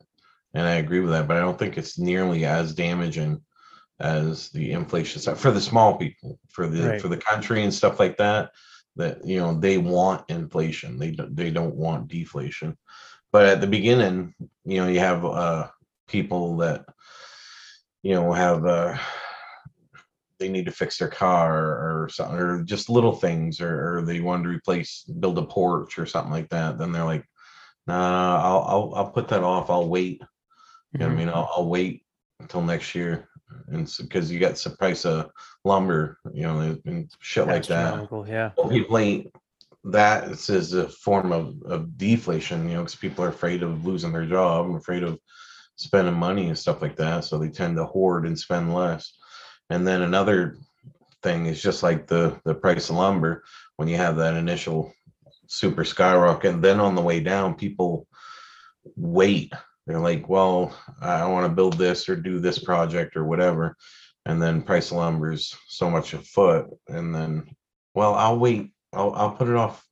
and 0.53 0.65
I 0.65 0.75
agree 0.75 1.01
with 1.01 1.11
that, 1.11 1.27
but 1.27 1.37
I 1.37 1.41
don't 1.41 1.59
think 1.59 1.77
it's 1.77 1.99
nearly 1.99 2.45
as 2.45 2.73
damaging 2.73 3.41
as 3.99 4.49
the 4.49 4.71
inflation 4.71 5.21
side 5.21 5.37
for 5.37 5.51
the 5.51 5.61
small 5.61 5.97
people, 5.97 6.39
for 6.49 6.67
the 6.67 6.89
Right. 6.89 7.01
for 7.01 7.09
the 7.09 7.17
country 7.17 7.63
and 7.63 7.73
stuff 7.73 7.99
like 7.99 8.17
that. 8.17 8.51
That 8.99 9.25
you 9.25 9.39
know 9.39 9.53
they 9.53 9.77
want 9.77 10.29
inflation, 10.29 10.99
they 10.99 11.11
don't 11.11 11.33
they 11.35 11.51
don't 11.51 11.75
want 11.75 12.09
deflation. 12.09 12.77
But 13.31 13.45
at 13.45 13.61
the 13.61 13.67
beginning, 13.67 14.35
you 14.65 14.77
know, 14.81 14.89
you 14.89 14.99
have 14.99 15.23
uh 15.23 15.67
people 16.07 16.57
that 16.57 16.85
you 18.03 18.13
know 18.15 18.33
have 18.33 18.65
uh 18.65 18.97
they 20.39 20.49
need 20.49 20.65
to 20.65 20.71
fix 20.71 20.97
their 20.97 21.07
car 21.09 21.55
or 22.03 22.09
something, 22.09 22.37
or 22.37 22.63
just 22.63 22.89
little 22.89 23.13
things, 23.13 23.61
or, 23.61 23.97
or 23.99 24.01
they 24.01 24.19
want 24.19 24.43
to 24.43 24.49
replace, 24.49 25.03
build 25.03 25.37
a 25.37 25.45
porch 25.45 25.99
or 25.99 26.05
something 26.05 26.31
like 26.31 26.49
that. 26.49 26.77
Then 26.77 26.91
they're 26.91 27.05
like, 27.05 27.25
nah, 27.87 28.41
I'll, 28.43 28.63
I'll, 28.63 28.93
I'll 28.95 29.11
put 29.11 29.29
that 29.29 29.43
off. 29.43 29.69
I'll 29.69 29.87
wait. 29.87 30.21
You 30.93 30.99
know 30.99 31.07
I 31.07 31.09
Mhm. 31.09 31.17
mean? 31.17 31.29
I'll, 31.29 31.49
I'll 31.55 31.69
wait 31.69 32.03
until 32.41 32.61
next 32.61 32.95
year. 32.95 33.28
And 33.67 33.91
because 33.99 34.31
you 34.31 34.39
got 34.39 34.55
the 34.55 34.69
price 34.71 35.05
of 35.05 35.31
lumber, 35.63 36.17
you 36.33 36.43
know, 36.43 36.77
and 36.85 37.09
shit 37.19 37.47
like 37.47 37.65
that. 37.67 38.07
Yeah. 38.27 38.51
Well, 38.57 38.69
people 38.69 38.97
ain't 38.97 39.31
that 39.85 40.29
is 40.49 40.73
a 40.73 40.89
form 40.89 41.31
of, 41.31 41.61
of 41.63 41.97
deflation, 41.97 42.67
you 42.67 42.75
know, 42.75 42.81
because 42.81 42.95
people 42.95 43.23
are 43.23 43.29
afraid 43.29 43.63
of 43.63 43.85
losing 43.85 44.11
their 44.11 44.25
job, 44.25 44.65
and 44.65 44.75
afraid 44.75 45.03
of 45.03 45.19
spending 45.75 46.15
money 46.15 46.47
and 46.47 46.57
stuff 46.57 46.81
like 46.81 46.97
that. 46.97 47.23
So 47.23 47.37
they 47.37 47.49
tend 47.49 47.77
to 47.77 47.85
hoard 47.85 48.27
and 48.27 48.37
spend 48.37 48.73
less. 48.73 49.13
And 49.69 49.87
then 49.87 50.01
another 50.01 50.57
thing 51.23 51.45
is 51.45 51.61
just 51.61 51.83
like 51.83 52.07
the 52.07 52.39
the 52.45 52.55
price 52.55 52.89
of 52.89 52.95
lumber 52.95 53.43
when 53.77 53.87
you 53.87 53.97
have 53.97 54.17
that 54.17 54.35
initial 54.35 54.93
super 55.47 55.83
skyrocket, 55.83 56.53
and 56.53 56.63
then 56.63 56.79
on 56.79 56.95
the 56.95 57.01
way 57.01 57.19
down, 57.19 57.55
people 57.55 58.07
wait. 58.95 59.53
They're 59.89 59.99
like, 59.99 60.29
well, 60.29 60.71
I 61.01 61.25
want 61.25 61.47
to 61.47 61.55
build 61.55 61.79
this 61.79 62.07
or 62.07 62.15
do 62.15 62.39
this 62.39 62.59
project 62.59 63.17
or 63.17 63.25
whatever. 63.25 63.75
And 64.27 64.39
then 64.39 64.61
price 64.61 64.91
of 64.91 64.97
lumber 64.97 65.31
is 65.31 65.55
so 65.67 65.89
much 65.89 66.13
a 66.13 66.19
foot. 66.19 66.67
And 66.87 67.13
then, 67.13 67.49
well, 67.95 68.13
I'll 68.13 68.37
wait 68.37 68.71
I'll 68.93 69.13
I'll 69.15 69.31
put 69.31 69.47
it 69.47 69.55
off 69.55 69.83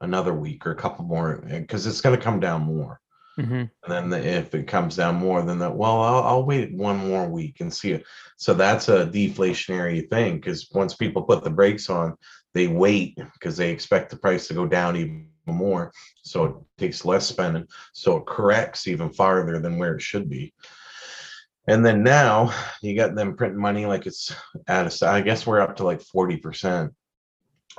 another 0.00 0.34
week 0.34 0.66
or 0.66 0.72
a 0.72 0.76
couple 0.76 1.04
more 1.04 1.36
because 1.48 1.86
it's 1.86 2.00
going 2.00 2.16
to 2.18 2.22
come 2.22 2.40
down 2.40 2.62
more. 2.62 3.00
Mhm. 3.38 3.70
And 3.84 3.92
then 3.92 4.10
the, 4.10 4.26
if 4.26 4.56
it 4.56 4.66
comes 4.66 4.96
down 4.96 5.14
more, 5.14 5.40
then 5.42 5.60
that 5.60 5.76
well, 5.76 6.00
I'll, 6.02 6.22
I'll 6.24 6.44
wait 6.44 6.74
one 6.74 6.96
more 6.96 7.28
week 7.28 7.60
and 7.60 7.72
see 7.72 7.92
it. 7.92 8.04
So 8.36 8.54
that's 8.54 8.88
a 8.88 9.06
deflationary 9.06 10.10
thing 10.10 10.40
because 10.40 10.68
once 10.72 10.96
people 10.96 11.22
put 11.22 11.44
the 11.44 11.50
brakes 11.50 11.88
on, 11.88 12.16
they 12.54 12.66
wait 12.66 13.16
because 13.34 13.56
they 13.56 13.70
expect 13.70 14.10
the 14.10 14.16
price 14.16 14.48
to 14.48 14.54
go 14.54 14.66
down 14.66 14.96
even 14.96 15.28
more. 15.52 15.92
So 16.22 16.44
it 16.44 16.54
takes 16.78 17.04
less 17.04 17.26
spending. 17.26 17.66
So 17.92 18.16
it 18.16 18.26
corrects 18.26 18.86
even 18.86 19.12
farther 19.12 19.60
than 19.60 19.78
where 19.78 19.94
it 19.94 20.02
should 20.02 20.28
be. 20.28 20.54
And 21.66 21.84
then 21.84 22.02
now 22.02 22.52
you 22.82 22.94
got 22.94 23.14
them 23.14 23.36
printing 23.36 23.60
money 23.60 23.86
like 23.86 24.06
it's 24.06 24.34
at 24.66 25.02
a, 25.02 25.08
I 25.08 25.20
guess 25.22 25.46
we're 25.46 25.60
up 25.60 25.76
to 25.76 25.84
like 25.84 26.00
40% 26.00 26.90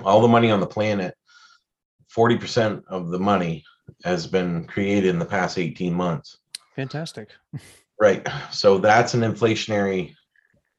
all 0.03 0.21
the 0.21 0.27
money 0.27 0.51
on 0.51 0.59
the 0.59 0.67
planet, 0.67 1.15
40% 2.15 2.83
of 2.87 3.09
the 3.09 3.19
money 3.19 3.63
has 4.03 4.27
been 4.27 4.65
created 4.65 5.09
in 5.09 5.19
the 5.19 5.25
past 5.25 5.57
18 5.57 5.93
months. 5.93 6.37
Fantastic. 6.75 7.29
Right. 7.97 8.27
So 8.51 8.77
that's 8.77 9.13
an 9.13 9.21
inflationary, 9.21 10.15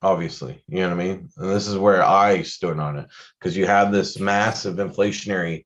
obviously. 0.02 0.62
You 0.68 0.80
know 0.80 0.90
what 0.90 1.00
I 1.00 1.02
mean? 1.02 1.30
And 1.38 1.50
this 1.50 1.66
is 1.66 1.78
where 1.78 2.02
I 2.02 2.42
stood 2.42 2.78
on 2.78 2.98
it 2.98 3.06
because 3.38 3.56
you 3.56 3.64
have 3.64 3.90
this 3.90 4.20
massive 4.20 4.76
inflationary, 4.76 5.64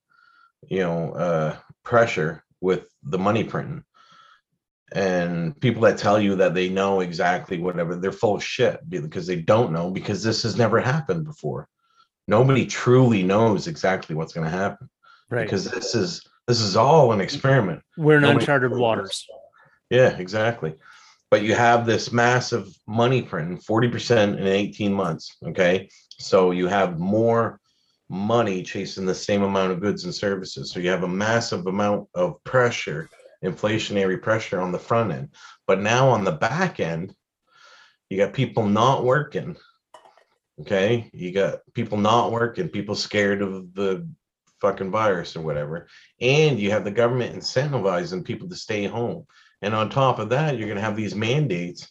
you 0.68 0.80
know, 0.80 1.12
uh, 1.12 1.56
pressure 1.84 2.44
with 2.60 2.84
the 3.02 3.18
money 3.18 3.44
printing. 3.44 3.84
And 4.92 5.58
people 5.60 5.82
that 5.82 5.98
tell 5.98 6.20
you 6.20 6.34
that 6.36 6.54
they 6.54 6.68
know 6.68 7.00
exactly 7.00 7.58
whatever, 7.58 7.94
they're 7.94 8.10
full 8.10 8.34
of 8.34 8.42
shit 8.44 8.80
because 8.88 9.26
they 9.26 9.36
don't 9.36 9.72
know 9.72 9.90
because 9.90 10.22
this 10.22 10.42
has 10.42 10.56
never 10.56 10.80
happened 10.80 11.24
before 11.24 11.68
nobody 12.28 12.64
truly 12.64 13.22
knows 13.22 13.66
exactly 13.66 14.14
what's 14.14 14.32
going 14.32 14.44
to 14.48 14.56
happen 14.56 14.88
Right. 15.30 15.44
because 15.44 15.64
this 15.64 15.94
is 15.94 16.22
this 16.46 16.60
is 16.60 16.76
all 16.76 17.12
an 17.12 17.20
experiment 17.20 17.82
We're 17.96 18.16
in 18.16 18.22
nobody 18.22 18.40
uncharted 18.40 18.70
knows. 18.70 18.80
waters. 18.80 19.26
yeah 19.90 20.16
exactly 20.16 20.74
but 21.30 21.42
you 21.42 21.54
have 21.54 21.86
this 21.86 22.12
massive 22.12 22.68
money 22.86 23.22
print 23.22 23.60
40% 23.64 24.38
in 24.38 24.46
18 24.46 24.92
months 24.92 25.36
okay 25.44 25.88
so 26.18 26.50
you 26.52 26.66
have 26.68 26.98
more 26.98 27.60
money 28.10 28.62
chasing 28.62 29.06
the 29.06 29.14
same 29.14 29.42
amount 29.42 29.72
of 29.72 29.80
goods 29.80 30.04
and 30.04 30.14
services 30.14 30.70
so 30.70 30.80
you 30.80 30.90
have 30.90 31.04
a 31.04 31.08
massive 31.08 31.66
amount 31.66 32.06
of 32.14 32.42
pressure 32.44 33.08
inflationary 33.44 34.20
pressure 34.20 34.60
on 34.60 34.72
the 34.72 34.78
front 34.78 35.12
end 35.12 35.28
but 35.66 35.80
now 35.80 36.08
on 36.08 36.24
the 36.24 36.32
back 36.32 36.80
end 36.80 37.14
you 38.08 38.18
got 38.18 38.32
people 38.32 38.66
not 38.66 39.04
working 39.04 39.56
Okay, 40.60 41.08
you 41.14 41.32
got 41.32 41.60
people 41.72 41.96
not 41.96 42.32
working, 42.32 42.68
people 42.68 42.94
scared 42.94 43.40
of 43.40 43.72
the 43.72 44.06
fucking 44.60 44.90
virus 44.90 45.34
or 45.34 45.40
whatever, 45.40 45.86
and 46.20 46.58
you 46.58 46.70
have 46.70 46.84
the 46.84 46.90
government 46.90 47.34
incentivizing 47.34 48.24
people 48.24 48.48
to 48.48 48.56
stay 48.56 48.84
home. 48.84 49.26
And 49.62 49.74
on 49.74 49.88
top 49.88 50.18
of 50.18 50.28
that, 50.30 50.58
you're 50.58 50.68
gonna 50.68 50.82
have 50.82 50.96
these 50.96 51.14
mandates 51.14 51.90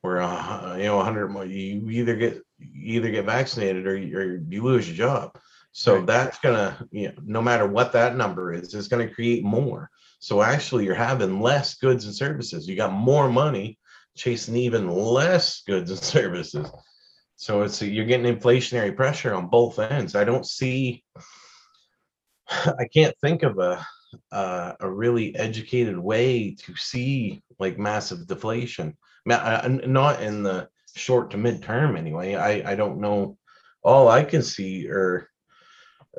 where 0.00 0.20
uh, 0.20 0.76
you 0.76 0.84
know 0.84 0.96
100 0.96 1.28
mo- 1.28 1.42
you 1.42 1.88
either 1.88 2.16
get 2.16 2.42
you 2.58 2.96
either 2.96 3.12
get 3.12 3.26
vaccinated 3.26 3.86
or 3.86 3.94
or 3.94 4.42
you 4.48 4.62
lose 4.62 4.88
your 4.88 4.96
job. 4.96 5.38
So 5.72 5.96
Right. 5.96 6.06
that's 6.06 6.38
gonna 6.40 6.86
you 6.90 7.08
know, 7.08 7.14
no 7.24 7.42
matter 7.42 7.66
what 7.66 7.92
that 7.92 8.16
number 8.16 8.52
is, 8.52 8.74
it's 8.74 8.88
gonna 8.88 9.08
create 9.12 9.44
more. 9.44 9.90
So 10.18 10.42
actually, 10.42 10.84
you're 10.84 10.94
having 10.94 11.40
less 11.40 11.74
goods 11.76 12.04
and 12.04 12.14
services. 12.14 12.68
You 12.68 12.76
got 12.76 12.92
more 12.92 13.30
money 13.30 13.78
chasing 14.16 14.56
even 14.56 14.88
less 14.88 15.62
goods 15.62 15.90
and 15.90 16.00
services. 16.00 16.70
So 17.36 17.62
it's 17.62 17.80
you're 17.80 18.04
getting 18.04 18.36
inflationary 18.36 18.94
pressure 18.94 19.32
on 19.34 19.46
both 19.48 19.78
ends. 19.78 20.14
I 20.14 20.24
don't 20.24 20.44
see. 20.46 21.04
I 22.50 22.86
can't 22.92 23.16
think 23.20 23.42
of 23.42 23.58
a 23.58 23.84
uh, 24.32 24.72
a 24.80 24.90
really 24.90 25.34
educated 25.36 25.96
way 25.96 26.56
to 26.56 26.74
see 26.76 27.42
like 27.60 27.78
massive 27.78 28.26
deflation. 28.26 28.96
Ma- 29.24 29.36
I- 29.36 29.64
I- 29.64 29.68
Not 29.68 30.20
in 30.20 30.42
the 30.42 30.68
short 30.96 31.30
to 31.30 31.36
mid 31.38 31.62
term 31.62 31.96
anyway. 31.96 32.34
I 32.34 32.72
I 32.72 32.74
don't 32.74 33.00
know. 33.00 33.38
All 33.82 34.08
I 34.08 34.24
can 34.24 34.42
see 34.42 34.88
are 34.90 35.29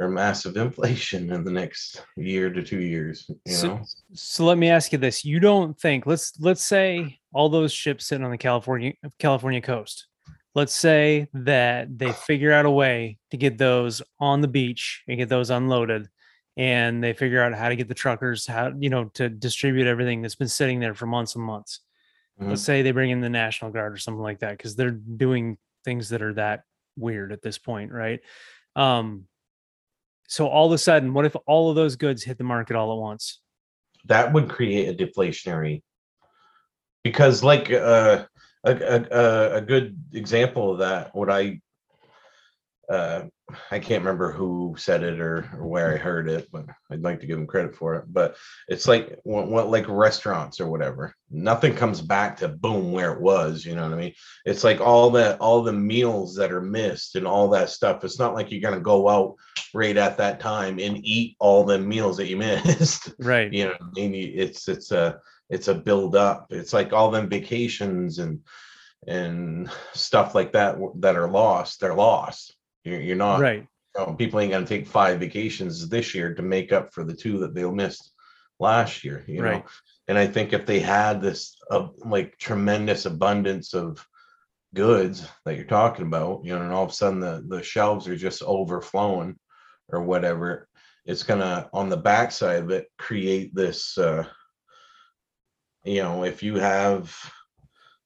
are 0.02 0.10
massive 0.10 0.58
inflation 0.58 1.32
in 1.32 1.44
the 1.44 1.52
next 1.52 2.04
year 2.16 2.50
to 2.52 2.62
two 2.64 2.82
years. 2.82 3.30
You 3.46 3.54
So- 3.54 3.68
know. 3.68 3.86
So 4.14 4.46
let 4.46 4.58
me 4.58 4.70
ask 4.70 4.92
you 4.92 4.98
this: 4.98 5.24
You 5.24 5.40
don't 5.40 5.80
think 5.80 6.06
let's 6.06 6.40
let's 6.40 6.64
say 6.64 7.20
all 7.34 7.50
those 7.50 7.72
ships 7.72 8.08
sitting 8.08 8.26
on 8.26 8.32
the 8.32 8.38
California 8.38 8.94
California 9.20 9.62
coast. 9.62 10.08
Let's 10.54 10.74
say 10.76 11.28
that 11.34 11.98
they 11.98 12.12
figure 12.12 12.52
out 12.52 12.66
a 12.66 12.70
way 12.70 13.18
to 13.32 13.38
get 13.38 13.58
those 13.58 14.02
on 14.20 14.42
the 14.42 14.50
beach 14.50 15.04
and 15.08 15.18
get 15.18 15.30
those 15.30 15.50
unloaded, 15.50 16.10
and 16.58 17.02
they 17.02 17.14
figure 17.14 17.42
out 17.42 17.54
how 17.54 17.70
to 17.70 17.76
get 17.78 17.88
the 17.88 17.94
truckers 17.94 18.46
how 18.48 18.74
you 18.78 18.90
know 18.90 19.06
to 19.14 19.30
distribute 19.30 19.88
everything 19.88 20.22
that's 20.22 20.36
been 20.36 20.50
sitting 20.50 20.80
there 20.80 20.94
for 20.94 21.06
months 21.06 21.36
and 21.36 21.44
months. 21.46 21.80
Mhm. 22.42 22.50
Let's 22.50 22.64
say 22.64 22.82
they 22.82 22.92
bring 22.92 23.12
in 23.12 23.22
the 23.22 23.30
National 23.30 23.72
Guard 23.72 23.94
or 23.94 23.98
something 23.98 24.22
like 24.22 24.40
that 24.40 24.58
because 24.58 24.76
they're 24.76 24.92
doing 24.92 25.58
things 25.86 26.10
that 26.10 26.22
are 26.22 26.34
that 26.34 26.64
weird 26.98 27.32
at 27.32 27.42
this 27.42 27.58
point, 27.58 27.92
right? 27.92 28.20
Um, 28.76 29.28
so 30.32 30.48
all 30.48 30.68
of 30.68 30.72
a 30.72 30.78
sudden, 30.78 31.14
what 31.14 31.26
if 31.26 31.36
all 31.46 31.70
of 31.70 31.76
those 31.76 31.96
goods 31.96 32.24
hit 32.24 32.38
the 32.38 32.44
market 32.44 32.76
all 32.76 32.92
at 32.92 33.00
once? 33.00 33.42
that 34.06 34.34
would 34.34 34.50
create 34.50 34.90
a 34.90 35.06
deflationary 35.06 35.82
because 37.04 37.44
like 37.44 37.72
uh, 37.72 38.26
a, 38.64 38.72
a, 38.72 39.56
a, 39.58 39.62
good 39.62 39.98
example 40.14 40.72
of 40.72 40.80
that 40.80 41.16
what 41.16 41.30
i 41.30 41.60
uh, 42.90 43.24
i 43.72 43.80
can't 43.80 44.04
remember 44.04 44.32
who 44.32 44.76
said 44.78 45.04
it 45.04 45.20
or, 45.20 45.50
or 45.58 45.68
where 45.68 45.94
i 45.94 45.98
heard 45.98 46.30
it 46.30 46.48
but 46.52 46.66
i'd 46.92 47.02
like 47.04 47.20
to 47.20 47.28
give 47.28 47.38
them 47.38 47.48
credit 47.48 47.76
for 47.76 47.96
it. 47.96 48.06
But 48.08 48.36
it's 48.68 48.88
like 48.88 49.20
what, 49.24 49.48
what 49.48 49.70
like 49.70 49.88
restaurants 49.88 50.60
or 50.60 50.68
whatever 50.70 51.16
nothing 51.30 51.76
comes 51.76 52.02
back 52.02 52.38
to 52.38 52.48
boom 52.48 52.92
where 52.92 53.14
it 53.14 53.22
was 53.22 53.66
you 53.66 53.76
know 53.76 53.84
what 53.84 53.94
i 53.94 53.98
mean? 53.98 54.14
It's 54.46 54.64
like 54.64 54.82
all 54.82 55.12
that 55.12 55.40
all 55.40 55.64
the 55.64 55.74
meals 55.74 56.36
that 56.36 56.52
are 56.52 56.62
missed 56.62 57.16
and 57.16 57.28
all 57.28 57.50
that 57.50 57.70
stuff. 57.70 58.04
It's 58.04 58.20
not 58.20 58.34
like 58.34 58.52
you're 58.52 58.62
going 58.62 58.76
to 58.76 58.82
go 58.82 59.08
out 59.10 59.36
right 59.74 59.98
at 59.98 60.18
that 60.18 60.40
time 60.40 60.80
and 60.80 61.06
eat 61.06 61.36
all 61.40 61.64
the 61.64 61.80
meals 61.80 62.18
that 62.18 62.28
you 62.28 62.38
missed. 62.38 63.14
Right. 63.20 63.52
you 63.52 63.66
know 63.66 63.72
what 63.72 64.04
I 64.04 64.08
mean? 64.08 64.34
It's 64.36 64.68
it's 64.68 64.92
a 64.92 65.20
it's 65.50 65.68
a 65.68 65.76
build 65.76 66.16
up. 66.16 66.48
It's 66.50 66.74
like 66.74 66.94
all 66.94 67.12
them 67.12 67.30
vacations 67.30 68.20
and 68.20 68.40
and 69.08 69.70
stuff 69.94 70.36
like 70.36 70.54
that 70.54 70.78
that 70.98 71.16
are 71.16 71.28
lost 71.28 71.80
they're 71.80 71.96
lost 71.96 72.56
you're, 72.84 73.02
you're 73.02 73.16
not 73.16 73.40
right. 73.40 73.68
you 73.96 74.06
know, 74.06 74.14
people 74.14 74.40
ain't 74.40 74.52
gonna 74.52 74.66
take 74.66 74.88
five 74.88 75.20
vacations 75.20 75.88
this 75.90 76.14
year 76.14 76.34
to 76.34 76.42
make 76.42 76.72
up 76.72 76.94
for 76.94 77.04
the 77.04 77.16
two 77.16 77.40
that 77.40 77.54
they'll 77.54 77.72
miss 77.72 78.12
last 78.60 79.04
year 79.04 79.24
you 79.28 79.42
know 79.42 79.64
and 80.08 80.18
i 80.20 80.28
think 80.28 80.54
if 80.54 80.68
they 80.68 80.80
had 80.80 81.20
this 81.20 81.56
uh, 81.72 81.88
like 82.06 82.38
tremendous 82.38 83.06
abundance 83.06 83.74
of 83.74 84.06
goods 84.76 85.28
that 85.46 85.56
you're 85.56 85.66
talking 85.66 86.06
about 86.06 86.42
you 86.44 86.54
know 86.56 86.62
and 86.62 86.72
all 86.72 86.84
of 86.84 86.92
a 86.92 86.94
sudden 86.94 87.20
the 87.20 87.44
the 87.48 87.64
shelves 87.64 88.08
are 88.08 88.16
just 88.16 88.44
overflowing 88.44 89.36
or 89.90 90.04
whatever 90.04 90.68
it's 91.06 91.24
gonna 91.24 91.68
on 91.74 91.90
the 91.90 91.98
backside 91.98 92.64
of 92.64 92.70
it 92.70 92.88
create 92.98 93.54
this 93.56 93.98
uh 93.98 94.24
you 95.84 96.02
know 96.02 96.24
if 96.24 96.44
you 96.44 96.56
have 96.56 97.14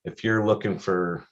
if 0.05 0.23
you're 0.23 0.45
looking 0.45 0.79
for 0.79 1.25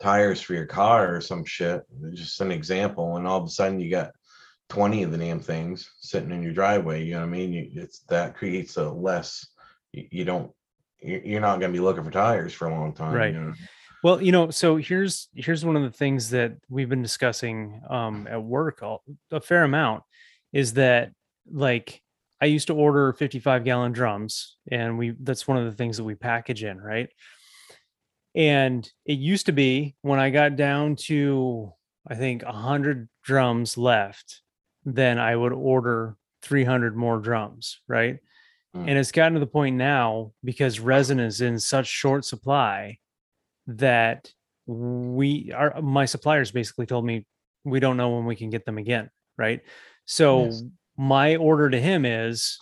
tires 0.00 0.40
for 0.40 0.54
your 0.54 0.66
car 0.66 1.14
or 1.14 1.20
some 1.20 1.44
shit 1.44 1.82
just 2.12 2.40
an 2.40 2.50
example 2.50 3.16
and 3.16 3.26
all 3.26 3.38
of 3.38 3.44
a 3.46 3.50
sudden 3.50 3.78
you 3.80 3.90
got 3.90 4.10
20 4.70 5.02
of 5.02 5.12
the 5.12 5.18
damn 5.18 5.40
things 5.40 5.90
sitting 6.00 6.30
in 6.30 6.42
your 6.42 6.52
driveway 6.52 7.04
you 7.04 7.12
know 7.14 7.20
what 7.20 7.26
i 7.26 7.30
mean 7.30 7.52
you, 7.52 7.70
it's 7.74 8.00
that 8.08 8.34
creates 8.36 8.76
a 8.76 8.88
less 8.90 9.46
you, 9.92 10.06
you 10.10 10.24
don't 10.24 10.50
you- 11.02 11.20
you're 11.24 11.40
not 11.40 11.60
going 11.60 11.72
to 11.72 11.76
be 11.78 11.82
looking 11.82 12.04
for 12.04 12.10
tires 12.10 12.52
for 12.52 12.68
a 12.68 12.74
long 12.74 12.92
time 12.94 13.14
Right. 13.14 13.34
you 13.34 13.40
know? 13.40 13.54
Well, 14.02 14.22
you 14.22 14.32
know, 14.32 14.48
so 14.48 14.76
here's 14.76 15.28
here's 15.34 15.62
one 15.62 15.76
of 15.76 15.82
the 15.82 15.90
things 15.90 16.30
that 16.30 16.54
we've 16.70 16.88
been 16.88 17.02
discussing 17.02 17.82
um, 17.90 18.26
at 18.30 18.42
work 18.42 18.82
all, 18.82 19.02
a 19.30 19.42
fair 19.42 19.62
amount 19.64 20.04
is 20.54 20.72
that 20.74 21.12
like 21.50 22.00
I 22.40 22.46
used 22.46 22.68
to 22.68 22.74
order 22.74 23.12
55 23.12 23.62
gallon 23.62 23.92
drums, 23.92 24.56
and 24.72 24.96
we 24.96 25.14
that's 25.20 25.46
one 25.46 25.58
of 25.58 25.66
the 25.66 25.72
things 25.72 25.98
that 25.98 26.04
we 26.04 26.14
package 26.14 26.64
in, 26.64 26.80
right? 26.80 27.10
And 28.34 28.88
it 29.04 29.18
used 29.18 29.46
to 29.46 29.52
be 29.52 29.96
when 30.02 30.20
I 30.20 30.30
got 30.30 30.56
down 30.56 30.96
to, 31.06 31.72
I 32.06 32.14
think, 32.14 32.44
100 32.44 33.08
drums 33.24 33.76
left, 33.76 34.42
then 34.84 35.18
I 35.18 35.34
would 35.34 35.52
order 35.52 36.16
300 36.42 36.96
more 36.96 37.18
drums, 37.18 37.80
right? 37.88 38.18
Mm. 38.74 38.88
And 38.88 38.98
it's 38.98 39.12
gotten 39.12 39.34
to 39.34 39.40
the 39.40 39.46
point 39.46 39.76
now 39.76 40.32
because 40.44 40.80
resin 40.80 41.18
is 41.18 41.40
in 41.40 41.58
such 41.58 41.86
short 41.86 42.24
supply 42.24 42.98
that 43.66 44.32
we 44.66 45.52
are 45.52 45.80
my 45.82 46.04
suppliers 46.04 46.50
basically 46.52 46.86
told 46.86 47.04
me 47.04 47.26
we 47.64 47.80
don't 47.80 47.96
know 47.96 48.10
when 48.10 48.24
we 48.24 48.36
can 48.36 48.50
get 48.50 48.64
them 48.64 48.78
again, 48.78 49.10
right? 49.36 49.60
So 50.06 50.44
Yes. 50.44 50.62
my 50.96 51.36
order 51.36 51.68
to 51.70 51.80
him 51.80 52.04
is 52.04 52.58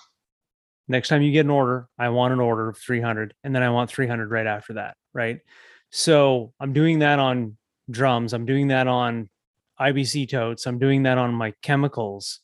next 0.88 1.08
time 1.08 1.22
you 1.22 1.32
get 1.32 1.44
an 1.44 1.50
order, 1.50 1.88
I 1.98 2.08
want 2.08 2.32
an 2.32 2.40
order 2.40 2.68
of 2.68 2.78
300 2.78 3.34
and 3.44 3.54
then 3.54 3.62
I 3.62 3.70
want 3.70 3.90
300 3.90 4.30
right 4.30 4.46
after 4.46 4.74
that, 4.74 4.96
right? 5.12 5.40
So 5.90 6.52
I'm 6.60 6.72
doing 6.72 7.00
that 7.00 7.18
on 7.18 7.56
drums, 7.90 8.32
I'm 8.32 8.46
doing 8.46 8.68
that 8.68 8.86
on 8.86 9.28
IBC 9.80 10.30
totes, 10.30 10.66
I'm 10.66 10.78
doing 10.78 11.04
that 11.04 11.18
on 11.18 11.32
my 11.34 11.52
chemicals 11.62 12.40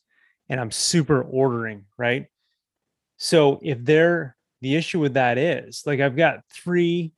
and 0.49 0.59
I'm 0.59 0.71
super 0.71 1.21
ordering, 1.21 1.85
right? 1.97 2.27
So 3.17 3.59
if 3.63 3.83
they're 3.83 4.35
the 4.61 4.75
issue 4.75 4.99
with 4.99 5.13
that 5.13 5.37
is 5.37 5.83
like 5.85 5.99
I've 5.99 6.15
got 6.15 6.39
three 6.51 7.11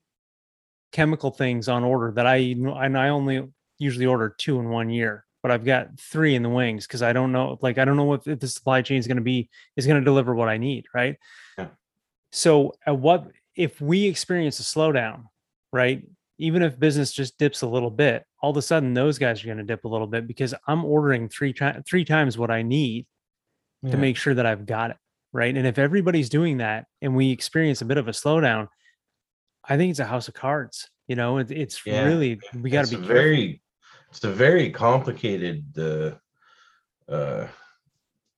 chemical 0.92 1.32
things 1.32 1.68
on 1.70 1.84
order 1.84 2.12
that 2.12 2.26
I 2.26 2.38
and 2.38 2.98
I 2.98 3.10
only 3.10 3.48
usually 3.78 4.06
order 4.06 4.34
two 4.38 4.60
in 4.60 4.70
one 4.70 4.90
year, 4.90 5.26
but 5.42 5.52
I've 5.52 5.66
got 5.66 6.00
three 6.00 6.36
in 6.36 6.44
the 6.44 6.50
wings 6.50 6.88
because 6.88 7.02
I 7.02 7.14
don't 7.14 7.32
know 7.32 7.58
like 7.62 7.78
I 7.78 7.86
don't 7.86 7.98
know 7.98 8.14
if, 8.14 8.28
if 8.28 8.40
the 8.40 8.48
supply 8.48 8.82
chain 8.82 8.98
is 8.98 9.08
going 9.08 9.18
to 9.18 9.24
be 9.24 9.50
is 9.76 9.86
going 9.86 10.00
to 10.00 10.06
deliver 10.06 10.36
what 10.36 10.50
I 10.50 10.58
need, 10.58 10.86
right? 10.94 11.18
Yeah. 11.58 11.68
So 12.32 12.74
at 12.86 12.98
what 12.98 13.32
if 13.56 13.82
we 13.82 14.06
experience 14.06 14.60
a 14.60 14.64
slowdown, 14.64 15.26
right? 15.78 16.04
Even 16.40 16.62
if 16.64 16.80
business 16.80 17.12
just 17.12 17.38
dips 17.38 17.62
a 17.62 17.68
little 17.68 17.90
bit, 17.92 18.26
all 18.42 18.52
of 18.52 18.58
a 18.58 18.62
sudden 18.62 18.94
those 18.94 19.18
guys 19.18 19.42
are 19.44 19.46
going 19.48 19.58
to 19.60 19.64
dip 19.64 19.86
a 19.86 19.88
little 19.88 20.08
bit 20.08 20.28
because 20.28 20.54
I'm 20.68 20.84
ordering 20.84 21.30
three 21.30 21.54
times 21.54 21.84
three 21.88 22.04
times 22.04 22.38
what 22.38 22.52
I 22.52 22.62
need 22.64 23.06
Yeah. 23.84 23.92
to 23.92 23.98
make 23.98 24.18
sure 24.18 24.34
that 24.34 24.46
I've 24.46 24.66
got 24.66 24.92
it. 24.92 24.98
Right. 25.34 25.56
And 25.56 25.68
if 25.68 25.78
everybody's 25.78 26.30
doing 26.30 26.58
that 26.58 26.86
and 27.02 27.16
we 27.16 27.32
experience 27.32 27.82
a 27.82 27.86
bit 27.86 27.98
of 27.98 28.08
a 28.08 28.12
slowdown, 28.12 28.70
I 29.64 29.78
think 29.78 29.92
it's 29.92 30.00
a 30.00 30.06
house 30.06 30.28
of 30.28 30.34
cards. 30.34 30.90
You 31.08 31.16
know, 31.16 31.38
it, 31.38 31.52
it's 31.52 31.86
Yeah. 31.86 32.06
really, 32.06 32.40
we 32.62 32.70
got 32.70 32.86
to 32.86 32.98
be 32.98 33.06
very 33.08 33.62
it's 34.10 34.24
a 34.24 34.32
very 34.32 34.72
complicated 34.72 35.64
uh 35.78 36.12
uh 37.12 37.48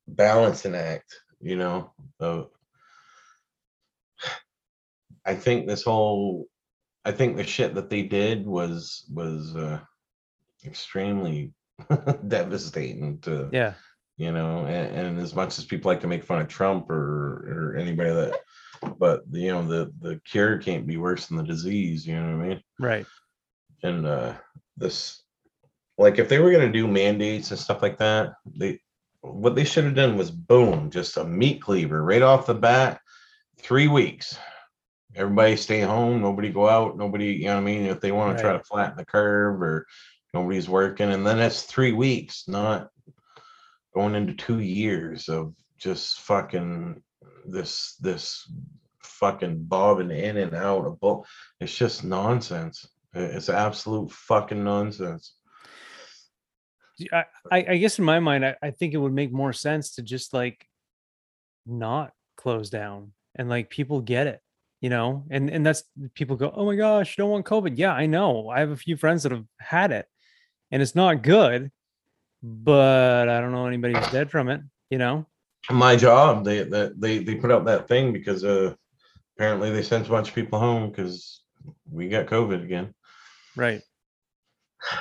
balancing 0.08 0.74
act 0.74 1.14
you 1.40 1.56
know 1.56 1.92
of 2.18 2.50
i 5.24 5.34
think 5.34 5.66
this 5.66 5.84
whole 5.84 6.46
i 7.04 7.12
think 7.12 7.36
the 7.36 7.44
shit 7.44 7.74
that 7.74 7.90
they 7.90 8.02
did 8.02 8.46
was 8.46 9.04
was 9.12 9.54
uh 9.56 9.78
extremely 10.64 11.52
devastating 12.28 13.18
to. 13.20 13.48
Yeah. 13.52 13.72
you 14.18 14.32
know 14.32 14.66
and, 14.66 14.96
and 14.96 15.18
as 15.20 15.34
much 15.34 15.58
as 15.58 15.64
people 15.64 15.90
like 15.90 16.00
to 16.00 16.06
make 16.06 16.24
fun 16.24 16.40
of 16.42 16.48
trump 16.48 16.90
or 16.90 17.72
or 17.72 17.76
anybody 17.78 18.10
that 18.12 18.34
but 18.98 19.22
you 19.30 19.50
know 19.50 19.66
the 19.66 19.92
the 20.00 20.20
cure 20.24 20.58
can't 20.58 20.86
be 20.86 20.96
worse 20.98 21.26
than 21.26 21.36
the 21.38 21.42
disease 21.44 22.06
you 22.06 22.14
know 22.14 22.36
what 22.36 22.44
i 22.44 22.48
mean 22.48 22.62
Right. 22.78 23.06
and 23.82 24.06
uh 24.06 24.34
this 24.76 25.22
like 25.98 26.18
if 26.18 26.28
they 26.28 26.38
were 26.38 26.50
going 26.50 26.66
to 26.70 26.78
do 26.78 26.86
mandates 26.86 27.50
and 27.50 27.60
stuff 27.60 27.82
like 27.82 27.98
that 27.98 28.34
they 28.56 28.80
what 29.22 29.54
they 29.54 29.64
should 29.64 29.84
have 29.84 29.94
done 29.94 30.16
was 30.16 30.30
boom 30.30 30.90
just 30.90 31.16
a 31.18 31.24
meat 31.24 31.60
cleaver 31.62 32.02
right 32.02 32.22
off 32.22 32.46
the 32.46 32.54
bat 32.54 33.00
three 33.58 33.88
weeks 33.88 34.38
everybody 35.14 35.56
stay 35.56 35.80
home 35.80 36.20
nobody 36.20 36.50
go 36.50 36.68
out 36.68 36.96
nobody 36.96 37.32
you 37.32 37.46
know 37.46 37.54
what 37.54 37.60
i 37.60 37.64
mean? 37.64 37.86
If 37.86 38.00
they 38.00 38.12
want 38.12 38.36
to 38.36 38.42
try 38.42 38.52
to 38.52 38.62
flatten 38.62 38.96
the 38.96 39.04
curve 39.04 39.60
or 39.60 39.86
nobody's 40.32 40.68
working 40.68 41.10
and 41.10 41.26
then 41.26 41.38
that's 41.38 41.62
three 41.62 41.92
weeks 41.92 42.44
not 42.46 42.88
going 43.94 44.14
into 44.14 44.34
two 44.34 44.60
years 44.60 45.28
of 45.28 45.54
just 45.78 46.20
fucking 46.20 47.02
this 47.46 47.96
this 48.00 48.50
fucking 49.02 49.64
bobbing 49.64 50.10
in 50.10 50.36
and 50.36 50.54
out 50.54 50.86
of 50.86 51.00
bull 51.00 51.26
it's 51.60 51.76
just 51.76 52.04
nonsense. 52.04 52.88
It's 53.14 53.48
absolute 53.48 54.10
fucking 54.10 54.62
nonsense. 54.62 55.34
I, 57.12 57.24
I 57.50 57.56
I 57.70 57.76
guess 57.76 57.98
in 57.98 58.04
my 58.04 58.20
mind, 58.20 58.44
I, 58.44 58.56
I 58.62 58.70
think 58.70 58.94
it 58.94 58.98
would 58.98 59.12
make 59.12 59.32
more 59.32 59.52
sense 59.52 59.94
to 59.94 60.02
just 60.02 60.32
like 60.32 60.66
not 61.66 62.12
close 62.36 62.70
down 62.70 63.12
and 63.34 63.48
like 63.48 63.70
people 63.70 64.00
get 64.00 64.26
it, 64.26 64.40
you 64.80 64.88
know, 64.88 65.24
and 65.30 65.50
and 65.50 65.64
that's 65.64 65.84
people 66.14 66.36
go, 66.36 66.52
oh 66.54 66.64
my 66.64 66.74
gosh, 66.76 67.16
don't 67.16 67.30
want 67.30 67.46
COVID. 67.46 67.74
Yeah, 67.76 67.92
I 67.92 68.06
know. 68.06 68.48
I 68.48 68.60
have 68.60 68.70
a 68.70 68.76
few 68.76 68.96
friends 68.96 69.22
that 69.22 69.32
have 69.32 69.44
had 69.58 69.92
it, 69.92 70.06
and 70.70 70.80
it's 70.80 70.94
not 70.94 71.22
good, 71.22 71.70
but 72.42 73.28
I 73.28 73.40
don't 73.40 73.52
know 73.52 73.66
anybody 73.66 73.94
who's 73.94 74.10
dead 74.10 74.30
from 74.30 74.48
it, 74.48 74.62
you 74.88 74.98
know. 74.98 75.26
My 75.70 75.96
job, 75.96 76.44
they 76.44 76.62
they 76.62 77.18
they 77.18 77.34
put 77.34 77.52
out 77.52 77.66
that 77.66 77.88
thing 77.88 78.12
because 78.12 78.44
uh 78.44 78.74
apparently 79.36 79.70
they 79.70 79.82
sent 79.82 80.06
a 80.06 80.10
bunch 80.10 80.28
of 80.28 80.34
people 80.34 80.58
home 80.58 80.88
because 80.90 81.42
we 81.90 82.08
got 82.08 82.26
COVID 82.26 82.62
again. 82.64 82.94
Right. 83.56 83.82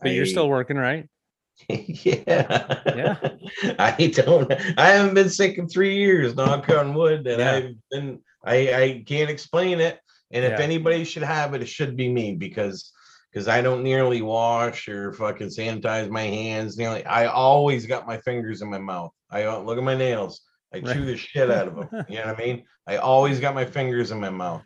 But 0.00 0.12
you're 0.12 0.26
still 0.26 0.48
working, 0.48 0.76
right? 0.76 1.08
yeah. 1.68 2.80
Yeah. 2.94 3.16
I 3.80 4.12
don't 4.14 4.52
I 4.78 4.90
haven't 4.90 5.14
been 5.14 5.28
sick 5.28 5.58
in 5.58 5.68
three 5.68 5.96
years, 5.96 6.36
knock 6.36 6.68
on 6.68 6.94
wood, 6.94 7.26
and 7.26 7.40
Yeah. 7.40 7.52
I've 7.52 7.74
been 7.90 8.20
I 8.44 8.56
I 8.82 9.04
can't 9.06 9.30
explain 9.30 9.80
it. 9.80 9.98
And 10.30 10.44
if 10.44 10.58
Yeah. 10.58 10.64
anybody 10.64 11.04
should 11.04 11.22
have 11.22 11.54
it, 11.54 11.62
it 11.62 11.68
should 11.68 11.96
be 11.96 12.08
me 12.08 12.34
because 12.34 12.92
because 13.32 13.48
I 13.48 13.60
don't 13.60 13.82
nearly 13.82 14.22
wash 14.22 14.88
or 14.88 15.12
fucking 15.12 15.48
sanitize 15.48 16.08
my 16.08 16.22
hands. 16.22 16.76
Nearly, 16.78 17.04
I 17.04 17.26
always 17.26 17.86
got 17.86 18.06
my 18.06 18.18
fingers 18.18 18.62
in 18.62 18.70
my 18.70 18.78
mouth. 18.78 19.12
I 19.30 19.46
look 19.58 19.78
at 19.78 19.84
my 19.84 19.96
nails. 19.96 20.40
I 20.72 20.80
chew 20.80 21.04
the 21.04 21.16
shit 21.16 21.50
out 21.50 21.68
of 21.68 21.76
them. 21.76 22.04
You 22.08 22.16
know 22.16 22.26
what 22.26 22.40
I 22.40 22.44
mean? 22.44 22.64
I 22.86 22.96
always 22.96 23.40
got 23.40 23.54
my 23.54 23.64
fingers 23.64 24.10
in 24.10 24.20
my 24.20 24.30
mouth. 24.30 24.62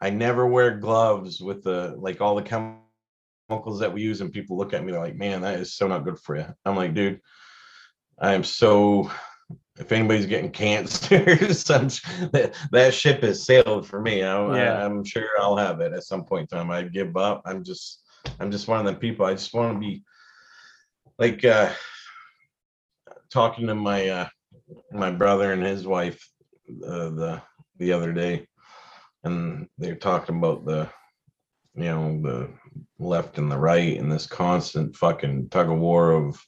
I 0.00 0.10
never 0.10 0.46
wear 0.46 0.78
gloves 0.78 1.40
with 1.40 1.62
the 1.64 1.94
like 1.98 2.20
all 2.20 2.34
the 2.34 2.42
chemicals 2.42 3.80
that 3.80 3.92
we 3.92 4.02
use, 4.02 4.20
and 4.20 4.32
people 4.32 4.56
look 4.56 4.74
at 4.74 4.84
me 4.84 4.92
they're 4.92 5.00
like, 5.00 5.16
"Man, 5.16 5.42
that 5.42 5.60
is 5.60 5.74
so 5.74 5.86
not 5.86 6.04
good 6.04 6.18
for 6.18 6.36
you." 6.36 6.46
I'm 6.64 6.76
like, 6.76 6.94
dude, 6.94 7.20
I 8.18 8.34
am 8.34 8.44
so. 8.44 9.10
If 9.78 9.90
anybody's 9.90 10.26
getting 10.26 10.50
cancer, 10.50 11.24
that, 11.24 12.52
that 12.70 12.94
ship 12.94 13.22
has 13.22 13.44
sailed 13.44 13.86
for 13.86 14.00
me. 14.00 14.22
I, 14.22 14.56
Yeah. 14.56 14.78
I, 14.78 14.84
I'm 14.84 15.04
sure 15.04 15.28
I'll 15.40 15.56
have 15.56 15.80
it 15.80 15.92
at 15.92 16.04
some 16.04 16.24
point 16.24 16.52
in 16.52 16.58
time. 16.58 16.70
I 16.70 16.82
give 16.82 17.16
up. 17.16 17.42
I'm 17.44 17.64
just, 17.64 18.02
I'm 18.38 18.50
just 18.50 18.68
one 18.68 18.86
of 18.86 18.92
the 18.92 18.98
people. 18.98 19.26
I 19.26 19.32
just 19.32 19.52
want 19.52 19.74
to 19.74 19.80
be 19.80 20.04
like 21.18 21.44
uh, 21.44 21.72
talking 23.30 23.66
to 23.66 23.74
my 23.74 24.08
uh, 24.08 24.28
my 24.92 25.10
brother 25.10 25.52
and 25.52 25.62
his 25.62 25.86
wife 25.86 26.28
uh, 26.86 27.10
the 27.10 27.42
the 27.78 27.92
other 27.92 28.12
day, 28.12 28.46
and 29.24 29.68
they're 29.78 29.96
talking 29.96 30.38
about 30.38 30.64
the 30.64 30.88
you 31.74 31.84
know 31.84 32.20
the 32.22 32.48
left 32.98 33.38
and 33.38 33.50
the 33.50 33.58
right 33.58 33.98
and 33.98 34.10
this 34.10 34.26
constant 34.26 34.96
fucking 34.96 35.48
tug 35.48 35.70
of 35.70 35.78
war 35.78 36.12
of 36.12 36.40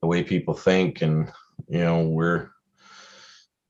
the 0.00 0.06
way 0.06 0.22
people 0.22 0.54
think 0.54 1.02
and 1.02 1.30
you 1.68 1.78
know 1.78 2.02
we're 2.02 2.48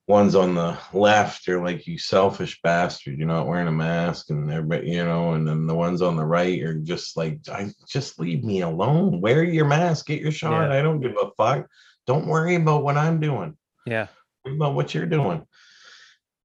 ones 0.07 0.35
on 0.35 0.55
the 0.55 0.77
left 0.95 1.47
are 1.49 1.63
like 1.63 1.87
you 1.87 1.99
selfish 1.99 2.61
bastard 2.63 3.19
you're 3.19 3.29
not 3.29 3.47
wearing 3.47 3.69
a 3.69 3.73
mask 3.73 4.31
and 4.31 4.51
everybody 4.51 4.91
you 4.91 5.05
know 5.05 5.35
and 5.35 5.47
then 5.47 5.67
the 5.67 5.75
ones 5.75 6.01
on 6.01 6.17
the 6.17 6.25
right 6.25 6.63
are 6.63 6.75
just 6.75 7.17
like 7.17 7.39
i 7.53 7.69
just 7.87 8.19
leave 8.19 8.43
me 8.43 8.63
alone 8.63 9.21
wear 9.21 9.45
your 9.45 9.67
mask 9.67 10.07
get 10.07 10.23
your 10.23 10.33
shot 10.33 10.71
Yeah. 10.71 10.79
i 10.79 10.83
don't 10.83 11.01
give 11.01 11.13
a 11.21 11.31
fuck 11.37 11.67
don't 12.07 12.27
worry 12.27 12.55
about 12.55 12.85
what 12.85 12.97
i'm 12.97 13.21
doing 13.21 13.57
Yeah. 13.85 14.07
worry 14.45 14.57
about 14.57 14.75
what 14.75 14.95
you're 14.95 15.05
doing 15.07 15.45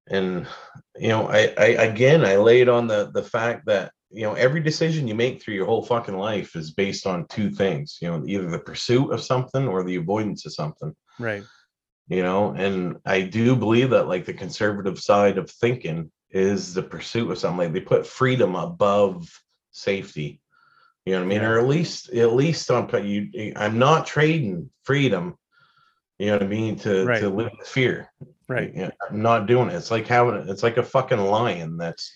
and 0.07 0.45
you 0.97 1.07
know 1.07 1.27
I, 1.29 1.53
I 1.57 1.65
again 1.85 2.25
i 2.25 2.35
laid 2.35 2.67
on 2.67 2.87
the 2.87 3.11
the 3.13 3.23
fact 3.23 3.65
that 3.67 3.93
you 4.11 4.23
know 4.23 4.33
every 4.33 4.59
decision 4.59 5.07
you 5.07 5.15
make 5.15 5.41
through 5.41 5.53
your 5.55 5.65
whole 5.67 5.83
fucking 5.85 6.17
life 6.17 6.57
is 6.57 6.71
based 6.71 7.07
on 7.07 7.25
two 7.27 7.49
things 7.49 7.97
you 8.01 8.09
know 8.09 8.21
either 8.27 8.49
the 8.49 8.59
pursuit 8.59 9.11
of 9.13 9.23
something 9.23 9.67
or 9.69 9.85
the 9.85 9.95
avoidance 9.95 10.45
of 10.45 10.53
something 10.53 10.93
Right. 11.19 11.43
you 12.07 12.23
know 12.23 12.51
and 12.51 12.97
i 13.05 13.21
do 13.21 13.55
believe 13.55 13.91
that 13.91 14.07
like 14.07 14.25
the 14.25 14.33
conservative 14.33 14.99
side 14.99 15.37
of 15.37 15.49
thinking 15.49 16.11
is 16.31 16.73
the 16.73 16.83
pursuit 16.83 17.29
of 17.31 17.37
something 17.37 17.57
like 17.59 17.73
they 17.73 17.79
put 17.79 18.05
freedom 18.07 18.55
above 18.55 19.29
safety 19.71 20.41
you 21.05 21.13
know 21.13 21.19
what 21.19 21.25
i 21.25 21.27
mean 21.27 21.41
Yeah. 21.41 21.49
or 21.49 21.59
at 21.59 21.67
least 21.67 22.09
at 22.09 22.33
least 22.33 22.69
on 22.71 22.89
you 23.05 23.53
i'm 23.55 23.77
not 23.79 24.05
trading 24.07 24.69
freedom 24.83 25.35
you 26.19 26.27
know 26.27 26.33
what 26.33 26.43
i 26.43 26.47
mean 26.47 26.75
to 26.79 27.05
Right. 27.05 27.19
to 27.19 27.29
live 27.29 27.51
with 27.57 27.67
fear 27.67 28.09
Right. 28.49 28.73
yeah, 28.75 28.91
I'm 29.09 29.21
not 29.21 29.47
doing 29.47 29.69
it. 29.69 29.75
It's 29.75 29.89
like 29.89 30.05
having 30.05 30.47
it's 30.49 30.63
like 30.63 30.75
a 30.77 30.83
fucking 30.83 31.17
lion 31.17 31.77
that's 31.77 32.11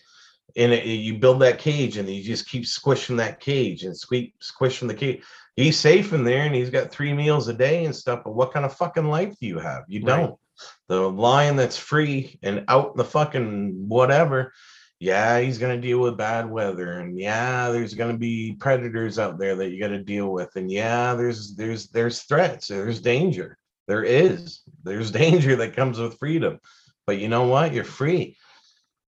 in 0.57 0.71
it. 0.71 0.85
You 0.85 1.13
build 1.19 1.39
that 1.41 1.59
cage 1.59 1.97
and 1.97 2.09
you 2.09 2.23
just 2.23 2.49
keep 2.49 2.65
squishing 2.65 3.15
that 3.17 3.39
cage 3.39 3.83
and 3.83 3.95
squeak 3.95 4.33
squishing 4.41 4.87
the 4.87 4.93
cage. 4.93 5.23
He's 5.55 5.79
safe 5.79 6.13
in 6.13 6.23
there 6.23 6.43
and 6.45 6.53
he's 6.53 6.71
got 6.71 6.91
three 6.91 7.13
meals 7.13 7.47
a 7.47 7.53
day 7.53 7.85
and 7.85 7.95
stuff. 7.95 8.21
But 8.23 8.35
what 8.35 8.51
kind 8.51 8.65
of 8.65 8.75
fucking 8.75 9.07
life 9.07 9.35
do 9.39 9.47
you 9.47 9.59
have? 9.59 9.83
You 9.87 10.01
Right. 10.01 10.17
don't. 10.17 10.39
The 10.87 11.09
lion 11.09 11.55
that's 11.55 11.77
free 11.77 12.39
and 12.41 12.65
out 12.67 12.91
in 12.91 12.97
the 12.97 13.05
fucking 13.05 13.87
whatever, 13.87 14.51
yeah, 14.99 15.39
he's 15.39 15.59
going 15.59 15.79
to 15.79 15.87
deal 15.87 15.99
with 15.99 16.17
bad 16.17 16.49
weather, 16.49 16.93
and 16.93 17.19
yeah, 17.19 17.69
there's 17.69 17.93
going 17.93 18.11
to 18.11 18.17
be 18.17 18.53
predators 18.59 19.19
out 19.19 19.37
there 19.37 19.55
that 19.55 19.69
you 19.69 19.79
got 19.79 19.89
to 19.89 20.03
deal 20.03 20.31
with, 20.31 20.55
and 20.55 20.71
yeah, 20.71 21.13
there's 21.13 21.55
there's 21.55 21.89
there's 21.89 22.23
threats, 22.23 22.69
there's 22.69 22.99
danger, 22.99 23.59
there 23.87 24.03
is, 24.03 24.61
there's 24.83 25.11
danger 25.23 25.55
that 25.57 25.75
comes 25.75 25.99
with 25.99 26.17
freedom, 26.17 26.59
but 27.05 27.19
you 27.19 27.27
know 27.27 27.45
what? 27.45 27.73
You're 27.73 27.83
free. 27.83 28.35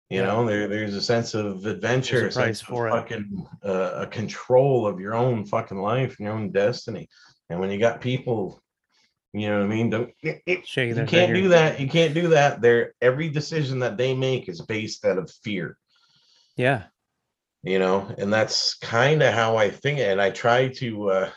You 0.09 0.19
Yeah. 0.21 0.27
know, 0.27 0.45
there 0.45 0.67
there's 0.67 0.93
a 0.93 1.01
sense 1.01 1.33
of 1.33 1.65
adventure, 1.65 2.19
a 2.27 2.31
price 2.31 2.33
sense 2.33 2.61
of 2.61 2.67
for 2.67 2.89
fucking 2.89 3.47
uh, 3.63 3.91
a 4.03 4.07
control 4.07 4.85
of 4.85 4.99
your 4.99 5.15
own 5.15 5.45
fucking 5.45 5.79
life, 5.79 6.19
your 6.19 6.31
own 6.31 6.51
destiny, 6.51 7.09
and 7.49 7.59
when 7.59 7.71
you 7.71 7.79
got 7.79 8.01
people. 8.01 8.61
You 9.33 9.49
know 9.49 9.57
what 9.57 9.65
I 9.65 9.67
mean? 9.67 9.89
Don't, 9.89 10.13
you 10.21 10.39
can't 10.45 10.65
finger. 10.65 11.33
do 11.33 11.49
that. 11.49 11.77
You 11.81 11.89
can't 11.89 12.13
do 12.13 12.29
that. 12.29 12.61
They're 12.61 12.93
every 13.01 13.27
decision 13.27 13.79
that 13.79 13.97
they 13.97 14.13
make 14.13 14.47
is 14.47 14.61
based 14.61 15.03
out 15.03 15.17
of 15.17 15.29
fear, 15.43 15.77
Yeah. 16.55 16.83
you 17.61 17.77
know, 17.79 18.15
and 18.17 18.31
that's 18.31 18.75
kind 18.75 19.21
of 19.21 19.33
how 19.33 19.57
I 19.57 19.71
think. 19.71 19.99
And 19.99 20.21
I 20.21 20.29
try 20.29 20.69
to 20.69 21.09
uh, 21.09 21.29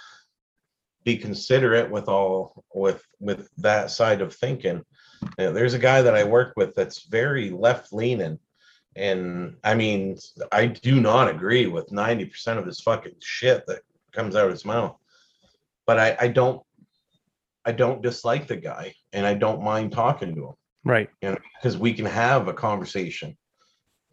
be 1.03 1.17
considerate 1.17 1.91
with 1.91 2.07
all 2.09 2.63
with 2.73 3.03
with 3.19 3.49
that 3.57 3.91
side 3.91 4.21
of 4.21 4.33
thinking. 4.33 4.85
There's 5.37 5.75
a 5.75 5.79
guy 5.81 6.03
that 6.03 6.15
I 6.15 6.23
work 6.23 6.53
with 6.57 6.77
that's 6.77 7.03
very 7.09 7.51
left 7.51 7.93
leaning, 7.93 8.39
and 8.97 9.57
I 9.65 9.75
mean, 9.75 10.17
I 10.53 10.67
do 10.67 11.01
not 11.01 11.29
agree 11.29 11.67
with 11.67 11.93
ninety 11.93 12.25
percent 12.25 12.59
of 12.59 12.67
his 12.67 12.81
fucking 12.81 13.15
shit 13.21 13.65
that 13.67 13.81
comes 14.13 14.35
out 14.37 14.47
of 14.47 14.51
his 14.53 14.65
mouth, 14.65 14.97
but 15.87 15.99
I 15.99 16.17
I 16.21 16.29
don't 16.29 16.63
I 17.65 17.73
don't 17.73 18.03
dislike 18.03 18.47
the 18.47 18.57
guy, 18.57 18.95
and 19.13 19.27
I 19.27 19.35
don't 19.35 19.63
mind 19.63 19.93
talking 19.93 20.35
to 20.35 20.49
him 20.49 20.55
Right. 20.85 21.11
because 21.21 21.77
we 21.77 21.93
can 21.93 22.07
have 22.07 22.49
a 22.49 22.55
conversation. 22.55 23.37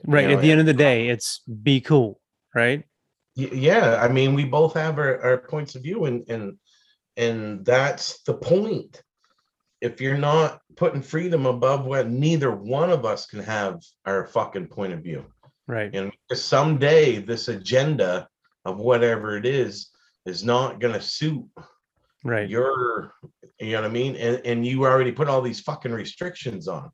Right. 0.06 0.28
know, 0.28 0.36
At 0.36 0.42
the 0.42 0.52
end 0.52 0.60
of 0.60 0.66
the 0.66 0.74
day, 0.74 1.08
it's 1.08 1.42
be 1.64 1.80
cool. 1.80 2.20
Right. 2.54 2.84
Yeah, 3.36 4.00
I 4.02 4.08
mean, 4.08 4.34
we 4.34 4.46
both 4.46 4.74
have 4.74 4.98
our, 4.98 5.22
our 5.22 5.38
points 5.38 5.76
of 5.76 5.84
view, 5.84 6.06
and 6.06 6.24
and 6.30 6.58
and 7.18 7.66
that's 7.66 8.22
the 8.24 8.34
point. 8.34 9.02
If 9.82 10.02
you're 10.02 10.18
not 10.18 10.62
putting 10.76 11.02
freedom 11.02 11.46
above 11.46 11.86
what 11.86 12.10
neither 12.10 12.52
one 12.52 12.90
of 12.90 13.06
us 13.06 13.26
can 13.26 13.40
have 13.42 13.82
our 14.06 14.26
fucking 14.28 14.68
point 14.68 14.94
of 14.94 15.02
view, 15.02 15.26
Right. 15.68 15.94
and 15.94 16.12
someday 16.34 17.18
this 17.20 17.48
agenda 17.48 18.28
of 18.66 18.78
whatever 18.78 19.38
it 19.38 19.46
is 19.46 19.90
is 20.26 20.44
not 20.44 20.80
going 20.80 20.94
to 20.94 21.02
suit 21.02 21.46
Right. 22.24 22.50
your 22.50 23.14
you 23.60 23.72
know 23.74 23.82
what 23.84 23.90
I 23.90 23.94
mean? 23.94 24.16
And 24.16 24.42
and 24.46 24.66
you 24.66 24.84
already 24.86 25.12
put 25.12 25.28
all 25.30 25.42
these 25.42 25.60
fucking 25.62 25.92
restrictions 25.94 26.68
on. 26.68 26.90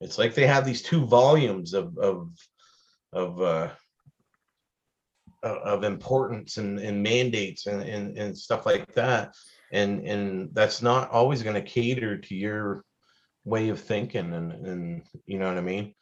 It's 0.00 0.18
like 0.18 0.34
they 0.34 0.46
have 0.46 0.64
these 0.66 0.82
two 0.82 1.06
volumes 1.06 1.72
of 1.74 1.96
of 1.98 2.30
of 3.12 3.40
uh 3.40 3.70
of 5.42 5.84
importance 5.84 6.58
and, 6.58 6.78
and 6.78 7.02
mandates 7.02 7.66
and, 7.66 7.82
and 7.82 8.18
and 8.18 8.36
stuff 8.36 8.66
like 8.66 8.92
that. 8.94 9.34
And 9.72 10.06
and 10.06 10.50
that's 10.54 10.80
not 10.82 11.10
always 11.10 11.42
going 11.42 11.54
to 11.56 11.62
cater 11.62 12.18
to 12.18 12.34
your 12.34 12.84
way 13.44 13.68
of 13.68 13.80
thinking 13.80 14.32
and 14.34 14.52
and 14.52 15.02
you 15.26 15.38
know 15.38 15.48
what 15.48 15.58
I 15.58 15.62
mean? 15.62 15.94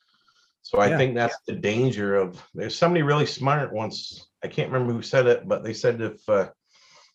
So 0.62 0.78
I 0.80 0.88
Yeah. 0.88 0.96
think 0.98 1.14
that's 1.14 1.38
the 1.46 1.54
danger 1.54 2.16
of 2.16 2.42
there's 2.54 2.76
somebody 2.76 3.02
really 3.02 3.26
smart 3.26 3.72
once 3.72 4.28
I 4.42 4.48
can't 4.48 4.70
remember 4.70 4.92
who 4.94 5.02
said 5.02 5.26
it, 5.26 5.46
but 5.48 5.62
they 5.62 5.74
said 5.74 6.00
if 6.00 6.28
uh 6.28 6.50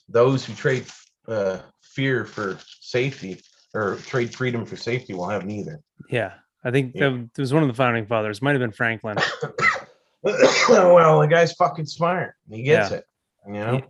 those 0.07 0.43
who 0.45 0.53
trade 0.53 0.85
uh, 1.27 1.59
fear 1.81 2.25
for 2.25 2.57
safety 2.79 3.39
or 3.75 3.97
trade 3.97 4.33
freedom 4.33 4.65
for 4.65 4.75
safety 4.75 5.13
will 5.13 5.29
have 5.29 5.45
neither. 5.45 5.79
Yeah. 6.09 6.33
I 6.63 6.71
think 6.71 6.93
Yeah. 6.95 7.09
that 7.09 7.41
was 7.41 7.53
one 7.53 7.61
of 7.61 7.69
the 7.69 7.75
founding 7.75 8.07
fathers. 8.07 8.41
Might 8.41 8.53
have 8.53 8.59
been 8.59 8.71
Franklin. 8.71 9.17
well, 10.23 11.19
the 11.19 11.27
guy's 11.29 11.53
fucking 11.53 11.85
smart. 11.85 12.33
He 12.49 12.63
gets 12.63 12.91
it. 12.91 13.05
You 13.45 13.53
know, 13.53 13.73
Yeah. 13.75 13.81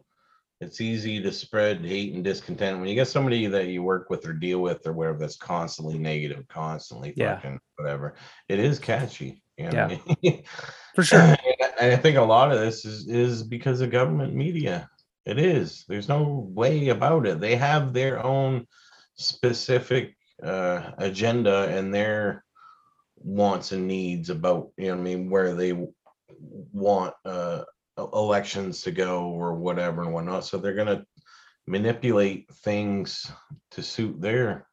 It's 0.62 0.82
easy 0.82 1.22
to 1.22 1.32
spread 1.32 1.86
hate 1.86 2.14
and 2.14 2.24
discontent 2.24 2.80
when 2.80 2.90
you 2.90 2.96
get 2.96 3.08
somebody 3.08 3.48
that 3.48 3.68
you 3.68 3.82
work 3.82 4.10
with 4.10 4.26
or 4.28 4.34
deal 4.34 4.60
with 4.60 4.86
or 4.86 4.94
whatever 4.94 5.18
that's 5.18 5.38
constantly 5.38 5.98
negative, 5.98 6.48
constantly 6.48 7.14
Yeah. 7.16 7.36
fucking 7.36 7.60
whatever. 7.78 8.16
It 8.50 8.60
is 8.60 8.78
catchy. 8.80 9.42
You 9.58 9.66
know 9.66 9.72
Yeah. 9.72 9.86
I 9.86 10.16
mean? 10.22 10.44
For 10.96 11.04
sure. 11.04 11.20
and 11.80 11.94
I- 11.94 11.96
think 11.96 12.18
a 12.18 12.22
lot 12.22 12.52
of 12.52 12.60
this 12.60 12.84
is 12.86 13.08
is 13.08 13.44
because 13.44 13.82
of 13.82 13.90
government 13.92 14.34
media. 14.36 14.90
It 15.26 15.38
is. 15.40 15.86
There's 15.88 16.10
no 16.10 16.50
way 16.54 16.90
about 16.90 17.26
it. 17.28 17.40
They 17.40 17.56
have 17.56 17.94
their 17.94 18.24
own 18.24 18.66
specific 19.16 20.16
uh, 20.42 20.92
agenda 20.98 21.68
and 21.70 21.94
their 21.94 22.44
wants 23.18 23.74
and 23.74 23.86
needs 23.88 24.30
about 24.30 24.72
you 24.78 24.88
know 24.88 24.94
what 24.94 25.00
I 25.02 25.04
mean 25.04 25.30
where 25.30 25.54
they 25.54 25.74
want 26.72 27.14
uh, 27.26 27.64
elections 28.14 28.82
to 28.84 28.92
go 28.92 29.26
or 29.30 29.56
whatever 29.56 30.02
and 30.04 30.14
whatnot. 30.14 30.46
So 30.46 30.58
they're 30.58 30.76
gonna 30.76 31.04
manipulate 31.68 32.52
things 32.64 33.32
to 33.72 33.84
suit 33.84 34.20
their 34.22 34.66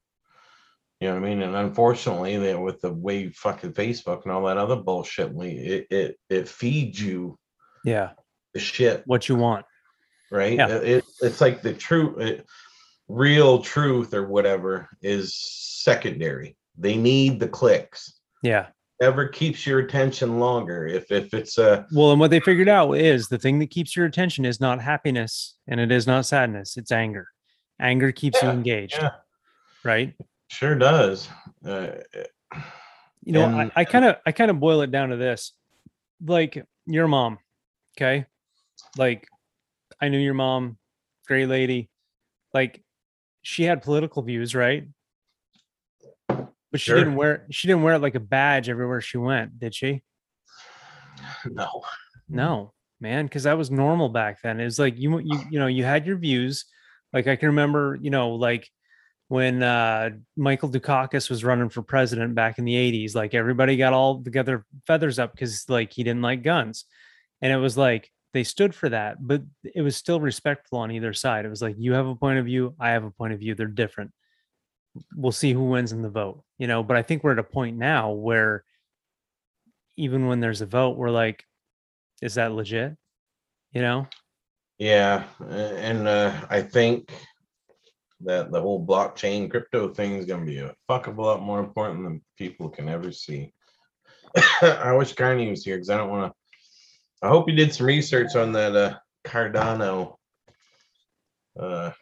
you 0.98 1.08
know 1.08 1.14
what 1.20 1.26
I 1.26 1.28
mean? 1.28 1.42
And 1.42 1.54
unfortunately, 1.54 2.38
that 2.38 2.58
with 2.58 2.80
the 2.80 2.90
way 2.90 3.28
fucking 3.28 3.74
Facebook 3.74 4.22
and 4.22 4.32
all 4.32 4.46
that 4.46 4.56
other 4.56 4.76
bullshit, 4.76 5.30
we 5.30 5.48
it 5.50 5.86
it, 5.90 6.16
it 6.30 6.48
feeds 6.48 6.98
you 6.98 7.38
Yeah. 7.84 8.12
the 8.54 8.60
shit, 8.60 9.02
What 9.04 9.28
you 9.28 9.36
want. 9.36 9.66
right? 10.30 10.54
Yeah. 10.54 10.68
It, 10.68 10.84
it- 10.88 11.04
it's 11.20 11.42
like 11.42 11.60
the 11.60 11.74
true, 11.74 12.40
real 13.08 13.60
truth 13.62 14.14
or 14.14 14.26
whatever 14.26 14.88
is 15.02 15.36
secondary. 15.36 16.56
They 16.78 16.96
need 16.96 17.40
the 17.40 17.48
clicks. 17.48 18.18
Yeah. 18.42 18.68
Ever 19.00 19.28
keeps 19.28 19.66
your 19.66 19.80
attention 19.80 20.38
longer. 20.40 20.86
If 20.86 21.10
if 21.12 21.34
it's 21.34 21.58
a 21.58 21.86
Well, 21.92 22.12
and 22.12 22.20
what 22.20 22.30
they 22.30 22.40
figured 22.40 22.68
out 22.68 22.92
is 22.92 23.28
the 23.28 23.38
thing 23.38 23.58
that 23.58 23.70
keeps 23.70 23.94
your 23.94 24.06
attention 24.06 24.44
is 24.46 24.58
not 24.60 24.80
happiness 24.80 25.54
and 25.68 25.78
it 25.80 25.92
is 25.92 26.06
not 26.06 26.24
sadness. 26.24 26.76
It's 26.78 26.90
anger. 26.92 27.28
Anger 27.78 28.10
keeps 28.12 28.42
you 28.42 28.48
engaged. 28.48 28.96
yeah. 28.98 29.10
Right. 29.84 30.14
sure 30.48 30.74
does. 30.74 31.28
Uh, 31.64 31.88
you 33.22 33.32
know 33.32 33.44
And- 33.44 33.72
i 33.76 33.84
kind 33.84 34.04
of 34.04 34.16
i 34.24 34.30
kind 34.32 34.50
of 34.50 34.60
boil 34.60 34.80
it 34.82 34.90
down 34.92 35.08
to 35.10 35.16
this 35.16 35.52
like 36.24 36.64
your 36.86 37.08
mom 37.08 37.38
okay 37.98 38.24
like 38.96 39.26
i 40.00 40.08
knew 40.08 40.18
your 40.18 40.34
mom 40.34 40.78
great 41.26 41.48
lady 41.48 41.90
like 42.54 42.82
she 43.42 43.64
had 43.64 43.82
political 43.82 44.22
views 44.22 44.54
right 44.54 44.86
but 46.76 46.80
she 46.80 46.90
Sure. 46.90 46.98
didn't 46.98 47.16
wear 47.16 47.46
she 47.50 47.66
didn't 47.68 47.82
wear 47.82 47.94
it 47.94 48.00
like 48.02 48.14
a 48.14 48.20
badge 48.20 48.68
everywhere 48.68 49.00
she 49.00 49.18
went 49.18 49.58
did 49.58 49.74
she? 49.74 50.02
No. 51.44 51.82
no 52.28 52.72
man 53.00 53.26
because 53.26 53.44
that 53.44 53.58
was 53.58 53.70
normal 53.70 54.08
back 54.08 54.40
then. 54.42 54.60
It 54.60 54.64
was 54.64 54.78
like 54.78 54.96
you 54.98 55.18
you 55.18 55.40
you 55.50 55.58
know 55.58 55.66
you 55.66 55.84
had 55.84 56.06
your 56.06 56.16
views. 56.16 56.64
Like 57.12 57.26
i 57.28 57.36
can 57.36 57.48
remember 57.48 57.96
you 58.00 58.10
know 58.10 58.30
like 58.34 58.68
when 59.28 59.62
uh 59.62 60.10
michael 60.36 60.68
dukakis 60.70 61.30
was 61.30 61.42
running 61.44 61.68
for 61.68 61.82
president 61.82 62.34
back 62.34 62.58
in 62.58 62.64
the 62.64 62.74
80s 62.74 63.14
like 63.14 63.34
everybody 63.34 63.76
got 63.76 63.92
all 63.92 64.22
together 64.22 64.64
feathers 64.86 65.18
up 65.18 65.32
because 65.32 65.68
like 65.68 65.92
he 65.92 66.02
didn't 66.04 66.22
like 66.22 66.42
guns. 66.42 66.84
And 67.42 67.52
it 67.52 67.56
was 67.56 67.76
like 67.76 68.10
they 68.32 68.44
stood 68.44 68.74
for 68.74 68.88
that 68.90 69.16
but 69.20 69.42
it 69.62 69.82
was 69.82 69.96
still 69.96 70.20
respectful 70.20 70.78
on 70.78 70.90
either 70.90 71.12
side. 71.12 71.44
It 71.44 71.48
was 71.50 71.62
like 71.62 71.76
you 71.78 71.92
have 71.94 72.06
a 72.06 72.14
point 72.16 72.38
of 72.38 72.44
view 72.44 72.74
i 72.78 72.90
have 72.90 73.04
a 73.04 73.10
point 73.10 73.32
of 73.32 73.38
view 73.40 73.54
they're 73.54 73.66
different 73.66 74.12
we'll 75.14 75.32
see 75.32 75.52
who 75.52 75.64
wins 75.64 75.92
in 75.92 76.02
the 76.02 76.10
vote 76.10 76.42
you 76.58 76.66
know 76.66 76.82
but 76.82 76.96
i 76.96 77.02
think 77.02 77.22
we're 77.22 77.32
at 77.32 77.38
a 77.38 77.42
point 77.42 77.76
now 77.76 78.10
where 78.10 78.64
even 79.96 80.26
when 80.26 80.40
there's 80.40 80.60
a 80.60 80.66
vote 80.66 80.96
we're 80.96 81.10
like 81.10 81.44
is 82.22 82.34
that 82.34 82.52
legit 82.52 82.96
you 83.72 83.82
know 83.82 84.06
Yeah, 84.78 85.24
and 85.48 86.06
uh, 86.06 86.32
I 86.50 86.60
think 86.60 87.10
that 88.20 88.50
the 88.50 88.60
whole 88.60 88.84
blockchain 88.84 89.50
crypto 89.50 89.88
thing 89.88 90.16
is 90.16 90.26
going 90.26 90.40
to 90.40 90.46
be 90.46 90.58
a 90.58 90.74
fuck 90.86 91.06
of 91.06 91.18
a 91.18 91.22
lot 91.22 91.42
more 91.42 91.60
important 91.60 92.04
than 92.04 92.22
people 92.36 92.68
can 92.68 92.88
ever 92.88 93.10
see. 93.10 93.52
I 94.62 94.92
wish 94.92 95.14
Carney 95.14 95.48
was 95.48 95.64
here 95.64 95.76
because 95.76 95.90
I 95.90 95.96
don't 95.96 96.10
want 96.10 96.32
to. 96.32 97.26
I 97.26 97.28
hope 97.28 97.48
you 97.48 97.56
did 97.56 97.74
some 97.74 97.86
research 97.86 98.36
on 98.36 98.52
that 98.52 98.76
uh, 98.76 98.98
Cardano. 99.24 100.16
Uh, 101.58 101.92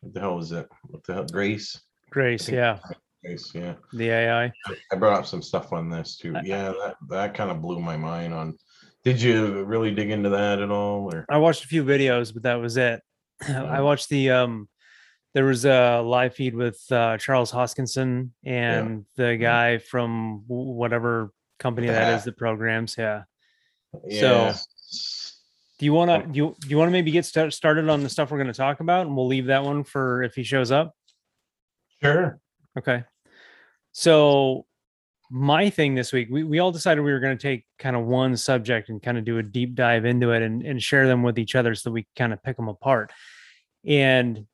what 0.00 0.14
the 0.14 0.20
hell 0.20 0.36
was 0.36 0.52
it? 0.52 0.68
What 0.88 1.02
the 1.04 1.14
hell? 1.14 1.24
Grace. 1.24 1.80
Grace 2.10 2.48
yeah 2.48 2.78
Grace. 3.22 3.50
Yeah, 3.54 3.74
the 3.92 4.08
ai 4.08 4.52
I 4.90 4.96
brought 4.96 5.18
up 5.18 5.26
some 5.26 5.42
stuff 5.42 5.74
on 5.74 5.90
this 5.90 6.16
too. 6.16 6.34
Yeah, 6.42 6.72
that 6.82 6.96
that 7.10 7.34
kind 7.34 7.50
of 7.50 7.60
blew 7.60 7.78
my 7.80 7.96
mind. 7.96 8.32
On, 8.32 8.56
did 9.04 9.20
you 9.20 9.62
really 9.64 9.94
dig 9.94 10.10
into 10.10 10.30
that 10.30 10.58
at 10.58 10.70
all? 10.70 11.12
Or 11.12 11.26
i 11.28 11.36
watched 11.36 11.64
a 11.64 11.68
few 11.68 11.84
videos 11.84 12.32
but 12.32 12.44
that 12.44 12.54
was 12.54 12.76
it 12.76 13.02
i 13.48 13.80
watched 13.80 14.08
the 14.08 14.30
um 14.30 14.68
there 15.34 15.44
was 15.44 15.64
a 15.64 16.00
live 16.00 16.34
feed 16.34 16.54
with 16.54 16.80
uh 16.90 17.16
charles 17.18 17.52
hoskinson 17.52 18.30
and 18.44 19.04
the 19.16 19.36
guy 19.36 19.78
from 19.78 20.44
whatever 20.46 21.30
company 21.58 21.88
that 21.88 22.14
is 22.14 22.24
That. 22.24 22.32
that 22.32 22.38
programs 22.38 22.96
yeah 22.98 23.24
yeah. 24.06 24.52
So 24.52 24.60
do 25.78 25.84
you 25.84 25.92
want 25.92 26.10
to 26.10 26.30
do 26.30 26.36
you, 26.36 26.56
do 26.60 26.68
you 26.68 26.78
want 26.78 26.88
to 26.88 26.92
maybe 26.92 27.10
get 27.10 27.24
start, 27.24 27.52
started 27.52 27.88
on 27.88 28.02
the 28.02 28.08
stuff 28.08 28.30
we're 28.30 28.38
going 28.38 28.52
to 28.52 28.56
talk 28.56 28.80
about 28.80 29.06
and 29.06 29.16
we'll 29.16 29.26
leave 29.26 29.46
that 29.46 29.64
one 29.64 29.84
for 29.84 30.22
if 30.22 30.34
he 30.34 30.42
shows 30.42 30.70
up 30.70 30.94
Sure. 32.02 32.40
Okay. 32.78 33.04
So 33.92 34.66
my 35.30 35.70
thing 35.70 35.94
this 35.94 36.12
week, 36.12 36.28
we, 36.30 36.42
we 36.42 36.58
all 36.58 36.72
decided 36.72 37.02
we 37.02 37.12
were 37.12 37.20
going 37.20 37.36
to 37.36 37.42
take 37.42 37.64
kind 37.78 37.94
of 37.96 38.04
one 38.06 38.36
subject 38.36 38.88
and 38.88 39.02
kind 39.02 39.16
of 39.18 39.24
do 39.24 39.38
a 39.38 39.42
deep 39.42 39.74
dive 39.74 40.04
into 40.04 40.32
it 40.32 40.42
and, 40.42 40.62
and 40.62 40.82
share 40.82 41.06
them 41.06 41.22
with 41.22 41.38
each 41.38 41.54
other 41.54 41.74
so 41.74 41.90
we 41.90 42.06
kind 42.16 42.32
of 42.32 42.42
pick 42.42 42.56
them 42.56 42.68
apart. 42.68 43.12
And 43.86 44.46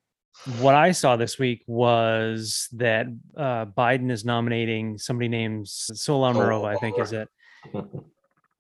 what 0.60 0.74
I 0.74 0.92
saw 0.92 1.16
this 1.16 1.38
week 1.38 1.64
was 1.66 2.68
that 2.72 3.06
uh, 3.36 3.66
Biden 3.66 4.10
is 4.10 4.24
nominating 4.24 4.98
somebody 4.98 5.28
named 5.28 5.66
Saule 5.66 6.32
Omarova, 6.32 6.76
I 6.76 6.76
think 6.76 6.98
is 6.98 7.12
it. 7.12 7.28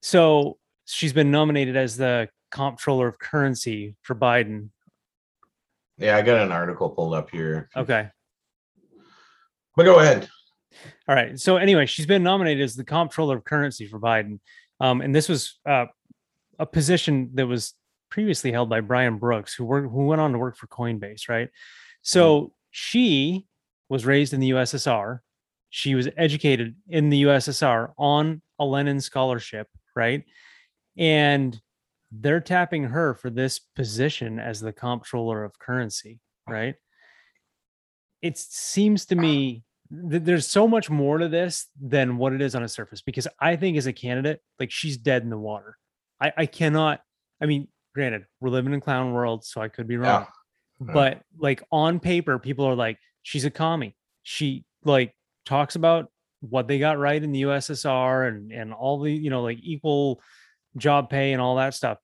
So 0.00 0.58
she's 0.86 1.12
been 1.12 1.30
nominated 1.30 1.76
as 1.76 1.96
the 1.96 2.28
comptroller 2.50 3.08
of 3.08 3.18
currency 3.18 3.96
for 4.02 4.14
Biden. 4.14 4.70
Yeah, 5.98 6.16
I 6.16 6.22
got 6.22 6.40
an 6.40 6.52
article 6.52 6.90
pulled 6.90 7.14
up 7.14 7.30
here. 7.30 7.68
Okay. 7.76 8.08
But 9.76 9.84
go 9.84 10.00
ahead. 10.00 10.28
All 11.08 11.14
right. 11.14 11.38
So 11.38 11.56
anyway, 11.56 11.86
she's 11.86 12.06
been 12.06 12.22
nominated 12.22 12.64
as 12.64 12.74
the 12.74 12.84
comptroller 12.84 13.36
of 13.36 13.44
currency 13.44 13.86
for 13.86 14.00
Biden. 14.00 14.40
Um, 14.80 15.00
and 15.00 15.14
this 15.14 15.28
was 15.28 15.58
uh, 15.68 15.86
a 16.58 16.66
position 16.66 17.30
that 17.34 17.46
was 17.46 17.74
previously 18.10 18.52
held 18.52 18.68
by 18.68 18.80
Brian 18.80 19.18
Brooks, 19.18 19.54
who 19.54 19.64
worked, 19.64 19.90
who 19.90 20.06
went 20.06 20.20
on 20.20 20.32
to 20.32 20.38
work 20.38 20.56
for 20.56 20.66
Coinbase, 20.66 21.28
right? 21.28 21.48
So 22.02 22.52
she 22.70 23.46
was 23.88 24.06
raised 24.06 24.32
in 24.32 24.40
the 24.40 24.50
USSR. 24.50 25.20
She 25.70 25.94
was 25.94 26.08
educated 26.16 26.74
in 26.88 27.10
the 27.10 27.24
USSR 27.24 27.92
on 27.98 28.42
a 28.58 28.64
Lenin 28.64 29.00
scholarship, 29.00 29.68
right? 29.94 30.24
And 30.96 31.60
they're 32.10 32.40
tapping 32.40 32.84
her 32.84 33.14
for 33.14 33.30
this 33.30 33.58
position 33.58 34.38
as 34.38 34.60
the 34.60 34.72
comptroller 34.72 35.44
of 35.44 35.58
currency, 35.58 36.20
right? 36.48 36.76
It 38.22 38.38
seems 38.38 39.04
to 39.06 39.16
me 39.16 39.64
th- 40.10 40.22
there's 40.22 40.46
so 40.46 40.66
much 40.66 40.90
more 40.90 41.18
to 41.18 41.28
this 41.28 41.66
than 41.80 42.16
what 42.16 42.32
it 42.32 42.40
is 42.40 42.54
on 42.54 42.62
a 42.62 42.68
surface 42.68 43.02
because 43.02 43.28
I 43.40 43.56
think 43.56 43.76
as 43.76 43.86
a 43.86 43.92
candidate, 43.92 44.40
like 44.58 44.70
she's 44.70 44.96
dead 44.96 45.22
in 45.22 45.30
the 45.30 45.38
water. 45.38 45.76
I, 46.20 46.32
I 46.36 46.46
cannot, 46.46 47.00
I 47.40 47.46
mean, 47.46 47.68
granted, 47.94 48.24
we're 48.40 48.50
living 48.50 48.72
in 48.72 48.80
clown 48.80 49.12
world, 49.12 49.44
so 49.44 49.60
I 49.60 49.68
could 49.68 49.86
be 49.86 49.96
wrong. 49.96 50.26
Yeah. 50.80 50.92
But 50.92 51.22
like 51.38 51.62
on 51.70 52.00
paper, 52.00 52.38
people 52.38 52.66
are 52.66 52.74
like, 52.74 52.98
she's 53.22 53.44
a 53.44 53.50
commie. 53.50 53.96
She 54.22 54.64
like 54.84 55.14
talks 55.44 55.76
about 55.76 56.10
what 56.40 56.68
they 56.68 56.78
got 56.78 56.98
right 56.98 57.22
in 57.22 57.32
the 57.32 57.42
USSR 57.42 58.28
and 58.28 58.52
and 58.52 58.72
all 58.72 59.00
the, 59.00 59.12
you 59.12 59.30
know, 59.30 59.42
like 59.42 59.58
equal 59.62 60.20
job 60.76 61.08
pay 61.10 61.32
and 61.32 61.40
all 61.40 61.56
that 61.56 61.74
stuff. 61.74 61.98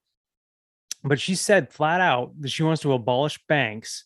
But 1.04 1.20
she 1.20 1.34
said 1.34 1.72
flat 1.72 2.00
out 2.00 2.32
that 2.40 2.50
she 2.50 2.62
wants 2.62 2.82
to 2.82 2.92
abolish 2.92 3.38
banks 3.48 4.04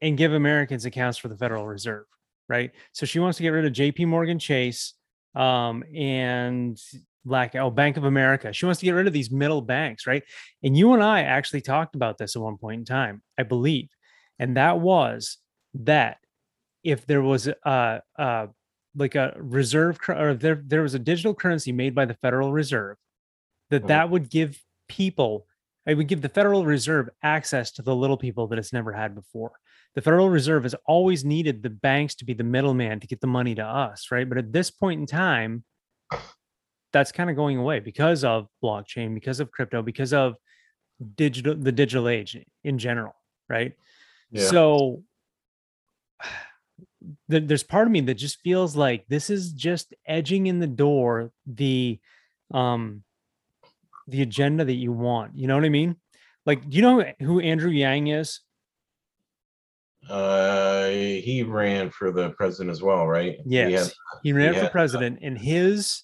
and 0.00 0.16
give 0.16 0.32
Americans 0.32 0.84
accounts 0.84 1.18
for 1.18 1.28
the 1.28 1.36
Federal 1.36 1.66
Reserve, 1.66 2.06
right? 2.48 2.70
So 2.92 3.06
she 3.06 3.18
wants 3.18 3.36
to 3.38 3.42
get 3.42 3.50
rid 3.50 3.64
of 3.66 3.72
JP 3.72 4.06
Morgan 4.08 4.38
Chase 4.38 4.94
um, 5.34 5.84
and 5.94 6.80
like 7.24 7.54
oh 7.56 7.70
Bank 7.70 7.96
of 7.96 8.04
America. 8.04 8.52
She 8.52 8.64
wants 8.64 8.80
to 8.80 8.86
get 8.86 8.92
rid 8.92 9.06
of 9.06 9.12
these 9.12 9.30
middle 9.30 9.60
banks, 9.60 10.06
right? 10.06 10.22
And 10.62 10.76
you 10.76 10.94
and 10.94 11.02
I 11.02 11.22
actually 11.22 11.60
talked 11.60 11.94
about 11.94 12.18
this 12.18 12.36
at 12.36 12.42
one 12.42 12.56
point 12.56 12.80
in 12.80 12.84
time, 12.84 13.22
I 13.38 13.42
believe, 13.42 13.88
and 14.38 14.56
that 14.56 14.80
was 14.80 15.38
that 15.74 16.18
if 16.84 17.06
there 17.06 17.22
was 17.22 17.46
a, 17.48 18.02
a 18.16 18.48
like 18.94 19.14
a 19.14 19.34
reserve 19.38 19.98
or 20.08 20.34
there 20.34 20.62
there 20.64 20.82
was 20.82 20.94
a 20.94 20.98
digital 20.98 21.34
currency 21.34 21.72
made 21.72 21.94
by 21.94 22.04
the 22.06 22.14
Federal 22.14 22.52
Reserve, 22.52 22.96
that 23.70 23.84
Mhm. 23.84 23.88
that 23.88 24.10
would 24.10 24.30
give 24.30 24.58
people 24.88 25.46
it 25.86 25.94
would 25.96 26.08
give 26.08 26.20
the 26.20 26.28
Federal 26.28 26.66
Reserve 26.66 27.08
access 27.22 27.70
to 27.72 27.82
the 27.82 27.96
little 27.96 28.18
people 28.18 28.46
that 28.48 28.58
it's 28.58 28.72
never 28.74 28.92
had 28.92 29.14
before. 29.14 29.52
The 29.94 30.02
Federal 30.02 30.28
Reserve 30.30 30.62
has 30.62 30.74
always 30.86 31.24
needed 31.24 31.62
the 31.62 31.70
banks 31.70 32.14
to 32.16 32.24
be 32.24 32.34
the 32.34 32.44
middleman 32.44 33.00
to 33.00 33.06
get 33.06 33.20
the 33.20 33.26
money 33.26 33.54
to 33.56 33.64
us, 33.64 34.08
right? 34.10 34.28
But 34.28 34.38
at 34.38 34.52
this 34.52 34.70
point 34.70 35.00
in 35.00 35.06
time, 35.06 35.64
that's 36.92 37.12
kind 37.12 37.30
of 37.30 37.36
going 37.36 37.58
away 37.58 37.80
because 37.80 38.24
of 38.24 38.48
blockchain, 38.62 39.14
because 39.14 39.40
of 39.40 39.50
crypto, 39.50 39.82
because 39.82 40.12
of 40.12 40.36
digital 41.14 41.54
the 41.54 41.72
digital 41.72 42.08
age 42.08 42.38
in 42.64 42.78
general, 42.78 43.14
right? 43.48 43.72
Yeah. 44.30 44.46
So 44.46 45.02
th- 47.30 47.44
there's 47.46 47.62
part 47.62 47.86
of 47.86 47.92
me 47.92 48.00
that 48.02 48.14
just 48.14 48.40
feels 48.40 48.76
like 48.76 49.06
this 49.08 49.30
is 49.30 49.52
just 49.52 49.94
edging 50.06 50.46
in 50.46 50.58
the 50.58 50.66
door 50.66 51.32
the 51.46 51.98
um 52.52 53.02
the 54.06 54.22
agenda 54.22 54.64
that 54.64 54.74
you 54.74 54.92
want. 54.92 55.36
You 55.36 55.46
know 55.46 55.54
what 55.54 55.64
I 55.64 55.68
mean? 55.68 55.96
Like, 56.46 56.68
do 56.68 56.76
you 56.76 56.82
know 56.82 57.04
who 57.20 57.40
Andrew 57.40 57.70
Yang 57.70 58.06
is? 58.08 58.40
Uh, 60.08 60.88
he 60.88 61.42
ran 61.42 61.90
for 61.90 62.10
the 62.10 62.30
president 62.30 62.70
as 62.70 62.82
well, 62.82 63.06
right? 63.06 63.38
He 63.46 63.56
had 63.56 63.92
He 64.22 64.32
ran 64.32 64.54
he 64.54 64.60
for 64.60 64.68
president, 64.68 65.18
and 65.22 65.36
his 65.38 66.02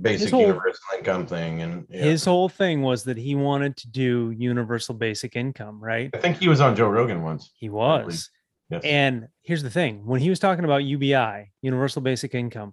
basic 0.00 0.30
whole- 0.30 0.42
universal 0.42 0.80
income 0.96 1.26
thing, 1.26 1.62
and 1.62 1.86
yeah. 1.90 2.02
his 2.02 2.24
whole 2.24 2.48
thing 2.48 2.82
was 2.82 3.04
that 3.04 3.16
he 3.16 3.34
wanted 3.34 3.76
to 3.78 3.88
do 3.88 4.30
universal 4.36 4.94
basic 4.94 5.36
income, 5.36 5.82
right? 5.82 6.10
I 6.14 6.18
think 6.18 6.38
he 6.38 6.48
was 6.48 6.60
on 6.60 6.76
Joe 6.76 6.88
Rogan 6.88 7.22
once. 7.22 7.50
He 7.54 7.68
was. 7.68 8.30
Yes. 8.70 8.82
And 8.84 9.26
here's 9.42 9.64
the 9.64 9.70
thing 9.70 10.06
when 10.06 10.20
he 10.20 10.30
was 10.30 10.38
talking 10.38 10.64
about 10.64 10.84
UBI, 10.84 11.50
universal 11.60 12.02
basic 12.02 12.36
income, 12.36 12.72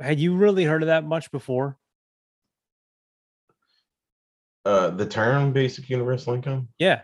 had 0.00 0.18
you 0.18 0.34
really 0.34 0.64
heard 0.64 0.82
of 0.82 0.86
that 0.86 1.04
much 1.04 1.30
before? 1.30 1.76
uh, 4.64 4.90
the 4.90 5.04
term 5.06 5.52
basic 5.52 5.90
universal 5.90 6.34
income. 6.34 6.68
Yeah. 6.78 7.02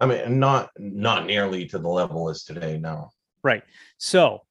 I 0.00 0.06
mean, 0.06 0.38
not 0.38 0.70
not 0.78 1.26
nearly 1.26 1.66
to 1.66 1.78
the 1.78 1.88
level 1.88 2.28
as 2.28 2.44
today. 2.44 2.78
No. 2.78 3.10
Right. 3.42 3.62
So 3.98 4.42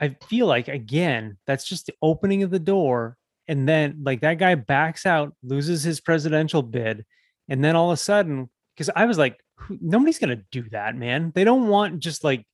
I 0.00 0.16
feel 0.28 0.46
like 0.46 0.68
again, 0.68 1.36
that's 1.46 1.64
just 1.64 1.86
the 1.86 1.94
opening 2.00 2.42
of 2.42 2.50
the 2.50 2.58
door. 2.58 3.16
And 3.48 3.68
then 3.68 4.00
like 4.04 4.20
that 4.20 4.38
guy 4.38 4.54
backs 4.54 5.04
out, 5.04 5.34
loses 5.42 5.82
his 5.82 6.00
presidential 6.00 6.62
bid, 6.62 7.04
and 7.48 7.62
then 7.64 7.76
all 7.76 7.90
of 7.90 7.94
a 7.94 7.96
sudden, 7.96 8.48
because 8.74 8.90
I 8.94 9.04
was 9.06 9.18
like, 9.18 9.38
nobody's 9.68 10.18
gonna 10.18 10.42
do 10.50 10.62
that, 10.70 10.96
man. 10.96 11.32
They 11.34 11.44
don't 11.44 11.68
want 11.68 11.98
just 11.98 12.24
like 12.24 12.46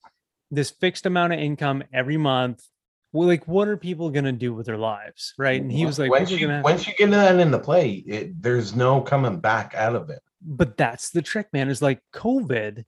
this 0.50 0.70
fixed 0.70 1.06
amount 1.06 1.34
of 1.34 1.38
income 1.38 1.84
every 1.92 2.16
month. 2.16 2.64
Well, 3.12 3.28
like, 3.28 3.46
what 3.46 3.68
are 3.68 3.76
people 3.76 4.10
gonna 4.10 4.32
do 4.32 4.54
with 4.54 4.66
their 4.66 4.78
lives? 4.78 5.34
Right. 5.38 5.60
And 5.60 5.70
he 5.70 5.86
was 5.86 5.98
like, 5.98 6.10
once 6.10 6.30
you 6.30 6.48
once 6.62 6.86
you 6.86 6.94
get 6.94 7.10
that 7.10 7.38
into 7.38 7.58
play, 7.58 7.90
it, 7.92 8.42
there's 8.42 8.74
no 8.74 9.00
coming 9.00 9.38
back 9.38 9.74
out 9.74 9.94
of 9.94 10.10
it. 10.10 10.20
But 10.46 10.76
that's 10.76 11.10
the 11.10 11.22
trick, 11.22 11.48
man. 11.52 11.68
Is 11.68 11.82
like 11.82 12.00
COVID 12.14 12.84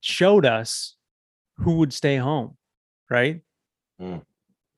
showed 0.00 0.46
us 0.46 0.96
who 1.58 1.76
would 1.76 1.92
stay 1.92 2.16
home, 2.16 2.56
right? 3.10 3.40
Mm. 4.00 4.22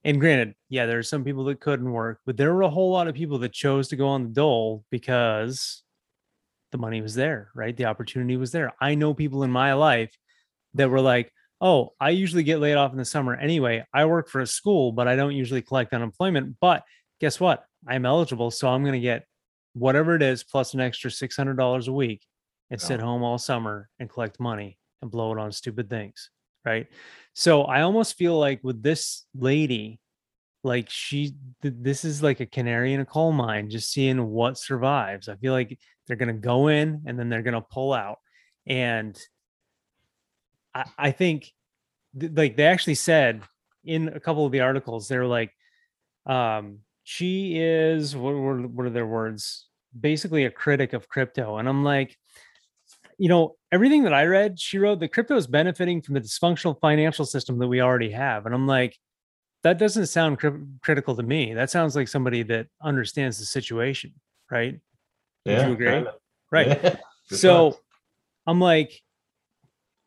And 0.05 0.21
granted, 0.21 0.55
yeah, 0.69 0.87
there 0.87 0.99
are 0.99 1.03
some 1.03 1.25
people 1.25 1.45
that 1.45 1.61
couldn't 1.61 1.91
work, 1.91 2.21
but 2.25 2.37
there 2.37 2.55
were 2.55 2.63
a 2.63 2.71
whole 2.71 2.91
lot 2.91 3.09
of 3.09 3.15
people 3.15 3.39
that 3.39 3.53
chose 3.53 3.89
to 3.89 3.97
go 3.97 4.09
on 4.09 4.25
the 4.25 4.31
dole 4.31 4.85
because 4.91 5.83
the 6.73 6.79
money 6.79 7.01
was 7.01 7.15
there, 7.15 7.51
right? 7.55 7.77
The 7.77 7.87
opportunity 7.87 8.37
was 8.37 8.53
there. 8.53 8.73
I 8.81 8.95
know 8.95 9.15
people 9.15 9.43
in 9.43 9.51
my 9.51 9.73
life 9.75 10.17
that 10.75 10.91
were 10.91 11.01
like, 11.01 11.33
oh, 11.61 11.91
I 12.01 12.11
usually 12.11 12.43
get 12.43 12.61
laid 12.61 12.77
off 12.77 12.93
in 12.93 12.99
the 12.99 13.05
summer 13.05 13.35
anyway. 13.35 13.85
I 13.93 14.05
work 14.05 14.29
for 14.29 14.41
a 14.41 14.47
school, 14.47 14.93
but 14.93 15.09
I 15.09 15.17
don't 15.17 15.35
usually 15.35 15.63
collect 15.63 15.93
unemployment. 15.93 16.57
But 16.61 16.85
guess 17.21 17.41
what? 17.41 17.65
I'm 17.87 18.07
eligible. 18.07 18.51
So 18.51 18.69
I'm 18.69 18.83
going 18.83 18.93
to 18.93 19.01
get 19.01 19.25
whatever 19.79 20.15
it 20.15 20.23
is 20.23 20.45
plus 20.45 20.75
an 20.75 20.81
extra 20.81 21.11
$600 21.11 21.89
a 21.89 21.93
week 21.93 22.27
and 22.71 22.81
sit 22.81 23.01
home 23.01 23.23
all 23.23 23.39
summer 23.39 23.89
and 23.99 24.11
collect 24.11 24.41
money 24.41 24.79
and 25.03 25.11
blow 25.11 25.33
it 25.33 25.39
on 25.39 25.53
stupid 25.53 25.89
things. 25.89 26.31
Right. 26.65 26.87
So 27.35 27.63
I 27.63 27.83
almost 27.83 28.17
feel 28.17 28.39
like 28.39 28.61
with 28.63 28.83
this 28.83 29.25
lady, 29.35 30.01
like 30.65 30.91
she, 30.91 31.35
th- 31.63 31.75
this 31.79 32.05
is 32.05 32.23
like 32.23 32.41
a 32.41 32.47
canary 32.47 32.93
in 32.93 33.01
a 33.01 33.07
coal 33.07 33.33
mine, 33.33 33.71
just 33.71 33.91
seeing 33.91 34.29
what 34.29 34.59
survives. 34.59 35.29
I 35.29 35.37
feel 35.37 35.53
like 35.53 35.79
they're 36.07 36.17
going 36.17 36.35
to 36.35 36.41
go 36.41 36.69
in 36.69 37.03
and 37.07 37.19
then 37.19 37.29
they're 37.29 37.43
going 37.43 37.55
to 37.55 37.61
pull 37.61 37.93
out. 37.93 38.19
And 38.67 39.19
I, 40.75 40.85
I 40.99 41.11
think 41.13 41.53
th- 42.19 42.33
like 42.35 42.57
they 42.57 42.67
actually 42.67 42.97
said 42.97 43.43
in 43.85 44.09
a 44.09 44.21
couple 44.21 44.45
of 44.45 44.53
the 44.53 44.61
articles, 44.61 45.09
they're 45.09 45.27
like, 45.27 45.53
um, 46.27 46.81
she 47.05 47.59
is 47.59 48.15
what 48.15 48.35
were 48.35 48.61
what 48.67 48.85
are 48.85 48.91
their 48.91 49.07
words? 49.07 49.68
Basically 50.01 50.45
a 50.45 50.51
critic 50.51 50.93
of 50.93 51.09
crypto. 51.09 51.59
And 51.59 51.69
I'm 51.69 51.85
like, 51.85 52.17
you 53.19 53.29
know, 53.29 53.57
everything 53.73 54.05
that 54.05 54.15
I 54.15 54.25
read, 54.27 54.59
she 54.61 54.79
wrote 54.79 55.01
that 55.01 55.13
crypto 55.13 55.37
is 55.37 55.47
benefiting 55.47 56.01
from 56.03 56.15
the 56.15 56.21
dysfunctional 56.21 56.79
financial 56.81 57.25
system 57.25 57.59
that 57.59 57.69
we 57.69 57.81
already 57.81 58.11
have. 58.11 58.47
And 58.47 58.55
I'm 58.55 58.67
like, 58.67 58.97
that 59.65 59.79
doesn't 59.79 60.07
sound 60.07 60.39
cri- 60.39 60.65
critical 60.83 61.17
to 61.17 61.23
me. 61.23 61.53
That 61.55 61.71
sounds 61.71 61.97
like 61.97 62.09
somebody 62.09 62.43
that 62.45 62.69
understands 62.83 63.39
the 63.39 63.45
situation, 63.45 64.15
right? 64.51 64.79
Would 65.45 65.53
Yeah, 65.53 65.67
you 65.67 65.73
agree? 65.73 65.91
kinda. 65.91 66.15
Right. 66.51 66.69
Yeah, 66.69 66.97
So 67.25 67.73
sure. 67.73 67.81
I'm 68.47 68.61
like, 68.61 69.03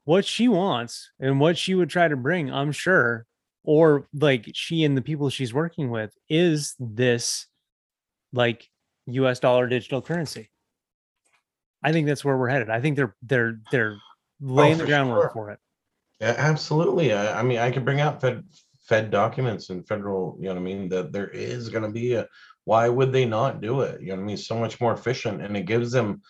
what 0.05 0.25
she 0.25 0.47
wants 0.47 1.11
and 1.19 1.39
what 1.39 1.57
she 1.57 1.75
would 1.75 1.89
try 1.89 2.07
to 2.07 2.15
bring, 2.15 2.51
I'm 2.51 2.71
sure, 2.71 3.25
or 3.63 4.07
like 4.13 4.49
she 4.53 4.83
and 4.83 4.97
the 4.97 5.01
people 5.01 5.29
she's 5.29 5.53
working 5.53 5.91
with 5.91 6.15
is 6.29 6.75
this 6.79 7.45
like 8.33 8.70
US 9.07 9.39
dollar 9.39 9.67
digital 9.67 10.01
currency. 10.01 10.49
I 11.83 11.91
think 11.91 12.07
that's 12.07 12.23
where 12.23 12.37
we're 12.37 12.49
headed. 12.49 12.69
I 12.69 12.79
think 12.79 12.95
they're 12.95 13.15
they're 13.23 13.59
they're 13.71 13.97
laying 14.39 14.77
the 14.77 14.83
Oh, 14.83 14.85
for 14.85 14.91
groundwork 14.91 15.21
sure. 15.23 15.31
for 15.33 15.49
it. 15.51 15.59
Yeah, 16.19 16.35
absolutely. 16.37 17.13
I, 17.13 17.39
I 17.39 17.43
mean, 17.43 17.57
I 17.57 17.71
could 17.71 17.85
bring 17.85 18.01
out 18.01 18.21
Fed 18.21 18.43
Fed 18.87 19.09
documents 19.09 19.69
and 19.69 19.87
federal, 19.87 20.35
you 20.39 20.45
know 20.45 20.53
what 20.53 20.59
I 20.59 20.63
mean, 20.63 20.89
that 20.89 21.11
there 21.11 21.29
is 21.29 21.69
gonna 21.69 21.91
be 21.91 22.13
a, 22.13 22.27
why 22.65 22.89
would 22.89 23.11
they 23.11 23.25
not 23.25 23.61
do 23.61 23.81
it? 23.81 24.01
You 24.01 24.09
know 24.09 24.15
what 24.17 24.21
I 24.23 24.25
mean? 24.25 24.37
So 24.37 24.57
much 24.59 24.79
more 24.81 24.93
efficient 24.93 25.41
and 25.41 25.55
it 25.55 25.65
gives 25.65 25.91
them, 25.91 26.21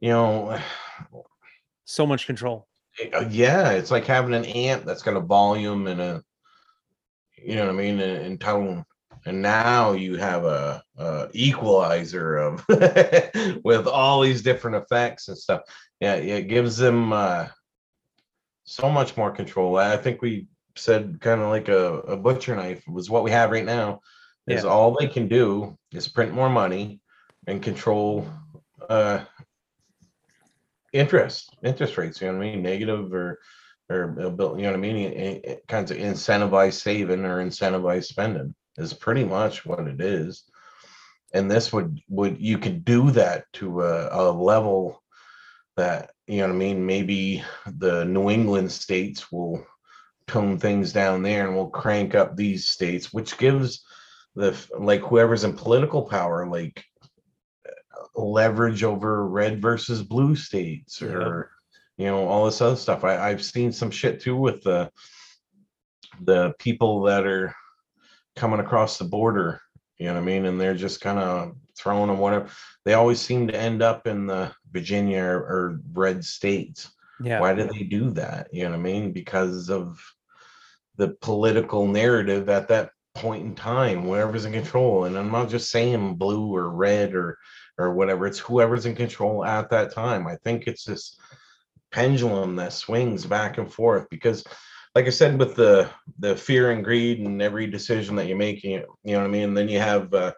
you 0.00 0.10
know, 0.10 0.58
So 1.84 2.06
much 2.06 2.26
control. 2.26 2.68
uh, 3.14 3.26
yeah, 3.30 3.70
it's 3.70 3.90
like 3.90 4.04
having 4.04 4.34
an 4.34 4.44
amp 4.44 4.84
that's 4.84 5.02
got 5.02 5.16
a 5.16 5.20
volume 5.20 5.86
and 5.86 6.00
a, 6.00 6.22
you 7.36 7.54
know 7.54 7.66
what 7.66 7.74
I 7.74 7.78
mean, 7.78 8.00
and 8.00 8.40
tone. 8.40 8.84
And 9.26 9.42
now 9.42 9.92
you 9.92 10.16
have 10.16 10.44
a, 10.44 10.82
a 10.96 11.28
equalizer 11.32 12.36
of 12.36 12.64
with 13.64 13.86
all 13.86 14.20
these 14.20 14.42
different 14.42 14.76
effects 14.76 15.28
and 15.28 15.36
stuff. 15.36 15.62
Yeah, 16.00 16.14
it 16.14 16.48
gives 16.48 16.76
them 16.76 17.12
uh, 17.12 17.48
so 18.64 18.88
much 18.90 19.16
more 19.16 19.30
control. 19.30 19.76
I 19.76 19.96
think 19.96 20.22
we 20.22 20.46
said 20.76 21.18
kind 21.20 21.40
of 21.40 21.48
like 21.48 21.68
a, 21.68 21.98
a 22.00 22.16
butcher 22.16 22.54
knife 22.54 22.86
was 22.86 23.10
what 23.10 23.24
we 23.24 23.30
have 23.32 23.50
right 23.50 23.64
now. 23.64 24.00
Is 24.46 24.64
Yeah. 24.64 24.70
all 24.70 24.96
they 24.98 25.08
can 25.08 25.28
do 25.28 25.76
is 25.92 26.08
print 26.08 26.32
more 26.32 26.48
money 26.50 27.00
and 27.46 27.62
control 27.62 28.26
uh, 28.88 29.24
interest 30.92 31.54
interest 31.62 31.98
rates. 31.98 32.20
You 32.20 32.28
know 32.32 32.38
what 32.38 32.46
I 32.46 32.50
mean? 32.50 32.62
Negative 32.62 33.12
or 33.12 33.38
or 33.90 34.06
built. 34.30 34.56
You 34.58 34.64
know 34.64 34.70
what 34.70 34.76
I 34.78 34.80
mean? 34.80 34.96
It- 34.96 35.44
it 35.44 35.62
kinds 35.68 35.90
of 35.90 35.96
incentivize 35.96 36.74
saving 36.74 37.24
or 37.24 37.44
incentivize 37.44 38.04
spending 38.04 38.54
is 38.78 38.94
pretty 38.94 39.24
much 39.24 39.66
what 39.66 39.86
it 39.86 40.00
is. 40.00 40.44
And 41.34 41.50
this 41.50 41.72
would 41.72 42.00
would 42.08 42.40
you 42.40 42.56
could 42.58 42.84
do 42.84 43.10
that 43.10 43.44
to 43.54 43.82
a, 43.82 44.30
a 44.30 44.32
level 44.32 45.02
that 45.76 46.12
you 46.26 46.38
know 46.38 46.46
what 46.48 46.54
I 46.54 46.56
mean. 46.56 46.86
Maybe 46.86 47.44
the 47.66 48.04
New 48.04 48.30
England 48.30 48.72
states 48.72 49.30
will 49.30 49.66
tone 50.26 50.58
things 50.58 50.92
down 50.92 51.22
there 51.22 51.46
and 51.46 51.54
we'll 51.54 51.68
crank 51.70 52.14
up 52.14 52.36
these 52.36 52.68
states, 52.68 53.12
which 53.12 53.36
gives 53.38 53.84
the 54.34 54.56
like 54.78 55.00
whoever's 55.00 55.44
in 55.44 55.54
political 55.54 56.02
power 56.02 56.46
like 56.46 56.84
uh, 57.66 58.20
leverage 58.20 58.84
over 58.84 59.26
red 59.26 59.60
versus 59.60 60.02
blue 60.02 60.36
states 60.36 61.00
Yeah. 61.00 61.08
or 61.08 61.50
you 61.96 62.06
know 62.06 62.28
all 62.28 62.44
this 62.44 62.60
other 62.60 62.76
stuff 62.76 63.02
I, 63.02 63.18
i've 63.30 63.42
seen 63.42 63.72
some 63.72 63.90
shit 63.90 64.20
too 64.20 64.36
with 64.36 64.62
the 64.62 64.90
the 66.20 66.54
people 66.58 67.02
that 67.02 67.26
are 67.26 67.52
coming 68.38 68.60
across 68.60 68.98
the 68.98 69.04
border 69.04 69.60
you 69.98 70.06
know 70.06 70.14
what 70.14 70.20
i 70.20 70.24
mean? 70.24 70.46
And 70.46 70.60
they're 70.60 70.74
just 70.74 71.00
kind 71.00 71.18
of 71.18 71.56
throwing 71.76 72.08
them 72.08 72.18
whatever 72.18 72.48
they 72.84 72.94
always 72.94 73.20
seem 73.20 73.48
to 73.48 73.60
end 73.60 73.82
up 73.82 74.06
in 74.06 74.26
the 74.26 74.52
virginia 74.70 75.22
or, 75.22 75.38
or 75.38 75.80
red 75.92 76.24
states. 76.24 76.90
Yeah. 77.20 77.40
why 77.40 77.52
do 77.52 77.64
they 77.64 77.82
do 77.82 78.10
that? 78.12 78.48
You 78.52 78.64
know 78.64 78.70
what 78.70 78.78
i 78.78 78.82
mean? 78.82 79.12
Because 79.12 79.70
of 79.70 80.00
the 80.96 81.08
political 81.20 81.86
narrative 81.86 82.48
at 82.48 82.68
that 82.68 82.90
point 83.14 83.44
in 83.44 83.54
time 83.56 84.02
whoever's 84.02 84.44
in 84.44 84.52
control. 84.52 85.04
And 85.04 85.18
i'm 85.18 85.32
not 85.32 85.48
just 85.48 85.70
saying 85.70 86.14
blue 86.14 86.54
or 86.54 86.70
red 86.70 87.14
or 87.14 87.36
or 87.76 87.94
whatever 87.94 88.26
it's 88.26 88.38
whoever's 88.38 88.86
in 88.86 88.94
control 88.94 89.44
at 89.44 89.70
that 89.70 89.92
time. 89.92 90.26
I 90.26 90.36
think 90.36 90.66
it's 90.66 90.84
this 90.84 91.16
pendulum 91.90 92.56
that 92.56 92.72
swings 92.72 93.24
back 93.26 93.58
and 93.58 93.72
forth 93.72 94.06
because 94.10 94.44
like 94.94 95.06
i 95.06 95.10
said 95.10 95.38
with 95.38 95.54
the 95.54 95.88
the 96.18 96.36
fear 96.36 96.70
and 96.70 96.84
greed 96.84 97.20
and 97.20 97.40
every 97.42 97.66
decision 97.66 98.16
that 98.16 98.26
you're 98.26 98.36
making 98.36 98.70
you 98.72 98.82
know 99.04 99.18
what 99.18 99.24
i 99.26 99.28
mean? 99.28 99.44
And 99.44 99.56
then 99.56 99.68
you 99.68 99.78
have 99.78 100.12
uh, 100.14 100.32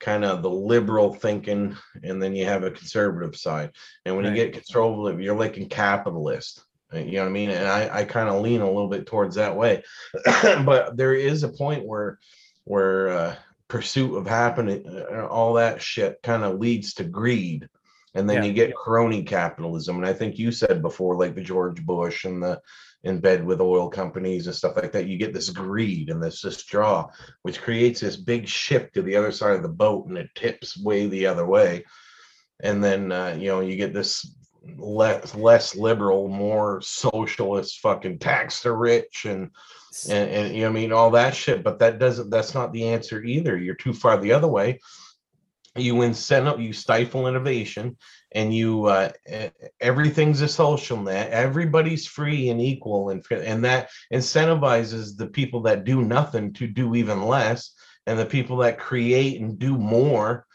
kind 0.00 0.24
of 0.24 0.42
the 0.42 0.50
liberal 0.50 1.12
thinking 1.14 1.76
and 2.02 2.22
then 2.22 2.34
you 2.34 2.46
have 2.46 2.64
a 2.64 2.70
conservative 2.70 3.36
side. 3.36 3.70
And 4.06 4.16
when 4.16 4.24
Right. 4.24 4.34
you 4.36 4.44
get 4.44 4.54
conservative 4.54 5.20
you're 5.20 5.36
like 5.36 5.56
a 5.58 5.66
capitalist 5.66 6.64
uh, 6.92 6.98
you 6.98 7.12
know 7.12 7.20
what 7.22 7.28
i 7.28 7.32
mean? 7.32 7.50
And 7.50 7.68
i 7.68 7.98
i 8.00 8.04
kind 8.04 8.28
of 8.28 8.40
lean 8.42 8.62
a 8.62 8.66
little 8.66 8.88
bit 8.88 9.06
towards 9.06 9.36
that 9.36 9.56
way. 9.56 9.82
But 10.64 10.96
there 10.96 11.14
is 11.14 11.42
a 11.42 11.48
point 11.48 11.86
where 11.86 12.18
where 12.64 13.08
uh, 13.08 13.36
pursuit 13.68 14.16
of 14.16 14.26
happening 14.26 14.84
uh, 14.88 15.26
all 15.26 15.54
that 15.54 15.80
shit 15.80 16.18
kind 16.22 16.42
of 16.44 16.58
leads 16.58 16.94
to 16.94 17.04
greed. 17.04 17.68
And 18.14 18.28
then 18.28 18.38
Yeah. 18.42 18.48
you 18.48 18.52
get 18.54 18.74
crony 18.74 19.22
capitalism 19.22 19.96
and 19.96 20.06
i 20.06 20.12
think 20.12 20.36
you 20.38 20.50
said 20.50 20.82
before 20.82 21.14
like 21.16 21.34
the 21.36 21.42
george 21.42 21.84
bush 21.86 22.24
and 22.24 22.42
the 22.42 22.60
in 23.04 23.18
bed 23.18 23.44
with 23.44 23.60
oil 23.60 23.88
companies 23.88 24.46
and 24.46 24.54
stuff 24.54 24.76
like 24.76 24.92
that 24.92 25.06
you 25.06 25.16
get 25.16 25.32
this 25.32 25.48
greed 25.48 26.10
and 26.10 26.22
this 26.22 26.42
this 26.42 26.64
draw 26.64 27.08
which 27.42 27.62
creates 27.62 28.00
this 28.00 28.16
big 28.16 28.46
ship 28.46 28.92
to 28.92 29.02
the 29.02 29.16
other 29.16 29.32
side 29.32 29.56
of 29.56 29.62
the 29.62 29.68
boat 29.68 30.06
and 30.06 30.18
it 30.18 30.28
tips 30.34 30.76
way 30.76 31.06
the 31.06 31.26
other 31.26 31.46
way 31.46 31.84
and 32.62 32.84
then 32.84 33.10
uh, 33.10 33.34
you 33.38 33.46
know 33.46 33.60
you 33.60 33.76
get 33.76 33.94
this 33.94 34.34
less 34.76 35.34
less 35.34 35.74
liberal 35.74 36.28
more 36.28 36.80
socialist 36.82 37.80
fucking 37.80 38.18
tax 38.18 38.62
the 38.62 38.72
rich 38.72 39.24
and 39.24 39.50
and, 40.08 40.30
and 40.30 40.54
you 40.54 40.62
know 40.62 40.68
I 40.68 40.72
mean 40.72 40.92
all 40.92 41.10
that 41.12 41.34
shit. 41.34 41.62
But 41.62 41.78
that 41.80 41.98
doesn't 41.98 42.30
that's 42.30 42.54
not 42.54 42.72
the 42.72 42.88
answer 42.88 43.22
either. 43.22 43.56
You're 43.56 43.74
too 43.74 43.92
far 43.92 44.16
the 44.16 44.32
other 44.32 44.48
way. 44.48 44.80
You 45.76 45.94
incent 45.94 46.60
you 46.60 46.72
stifle 46.72 47.28
innovation, 47.28 47.96
and 48.32 48.54
you 48.54 48.84
uh, 48.86 49.10
everything's 49.80 50.40
a 50.40 50.48
social 50.48 50.96
net. 50.96 51.30
Everybody's 51.30 52.06
free 52.06 52.50
and 52.50 52.60
equal, 52.60 53.10
and 53.10 53.24
and 53.30 53.64
that 53.64 53.90
incentivizes 54.12 55.16
the 55.16 55.26
people 55.26 55.62
that 55.62 55.84
do 55.84 56.02
nothing 56.02 56.52
to 56.54 56.66
do 56.66 56.94
even 56.94 57.26
less, 57.26 57.72
and 58.06 58.18
the 58.18 58.26
people 58.26 58.58
that 58.58 58.78
create 58.78 59.40
and 59.40 59.58
do 59.58 59.76
more 59.76 60.46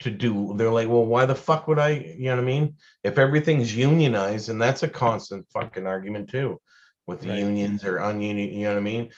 to 0.00 0.10
do. 0.10 0.54
They're 0.56 0.70
like, 0.70 0.88
well, 0.88 1.04
why 1.04 1.26
the 1.26 1.34
fuck 1.34 1.68
would 1.68 1.78
I? 1.78 1.90
You 1.90 2.26
know 2.26 2.36
what 2.36 2.42
I 2.42 2.46
mean? 2.46 2.76
If 3.04 3.18
everything's 3.18 3.74
unionized, 3.76 4.48
and 4.48 4.60
that's 4.60 4.82
a 4.82 4.88
constant 4.88 5.46
fucking 5.52 5.86
argument 5.86 6.30
too 6.30 6.60
with 7.06 7.20
the 7.22 7.28
Right. 7.28 7.38
unions 7.38 7.84
or 7.84 7.98
ununion, 7.98 8.52
you 8.52 8.64
know 8.64 8.70
what 8.74 8.78
I 8.78 8.82
mean? 8.82 9.10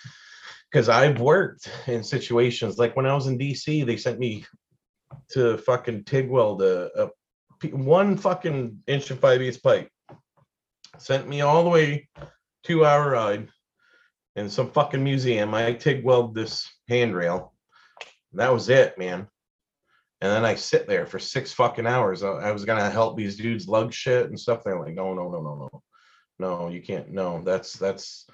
Because 0.70 0.88
I've 0.88 1.20
worked 1.20 1.68
in 1.88 2.04
situations 2.04 2.78
like 2.78 2.96
when 2.96 3.06
I 3.06 3.14
was 3.14 3.26
in 3.26 3.38
DC, 3.38 3.84
they 3.84 3.96
sent 3.96 4.18
me 4.18 4.44
to 5.30 5.58
fucking 5.58 6.04
TIG 6.04 6.28
weld 6.30 6.60
to 6.60 6.90
p- 6.96 7.10
one 7.64 8.16
fucking 8.16 8.82
inch 8.86 9.10
of 9.10 9.20
five 9.20 9.40
eighths 9.40 9.58
pipe. 9.58 9.88
Sent 10.98 11.28
me 11.28 11.40
all 11.40 11.64
the 11.64 11.70
way 11.70 12.08
two 12.64 12.84
hour 12.84 13.10
ride 13.10 13.48
in 14.36 14.48
some 14.48 14.70
fucking 14.70 15.02
museum. 15.02 15.54
I 15.54 15.72
TIG 15.72 16.04
weld 16.04 16.34
this 16.34 16.68
handrail. 16.88 17.54
That 18.32 18.52
was 18.52 18.68
it, 18.68 18.98
man. 18.98 19.26
And 20.22 20.30
then 20.30 20.44
I 20.44 20.54
sit 20.54 20.86
there 20.86 21.06
for 21.06 21.18
six 21.18 21.52
fucking 21.52 21.86
hours. 21.86 22.22
I, 22.22 22.28
I 22.28 22.52
was 22.52 22.64
gonna 22.64 22.90
help 22.90 23.16
these 23.16 23.36
dudes 23.36 23.68
lug 23.68 23.92
shit 23.92 24.26
and 24.26 24.38
stuff. 24.38 24.62
They're 24.64 24.78
like, 24.78 24.94
no, 24.94 25.14
no, 25.14 25.30
no, 25.30 25.40
no, 25.40 25.70
no, 25.70 25.82
no, 26.38 26.68
you 26.68 26.82
can't. 26.82 27.10
No, 27.10 27.42
that's 27.42 27.74
that's 27.74 28.26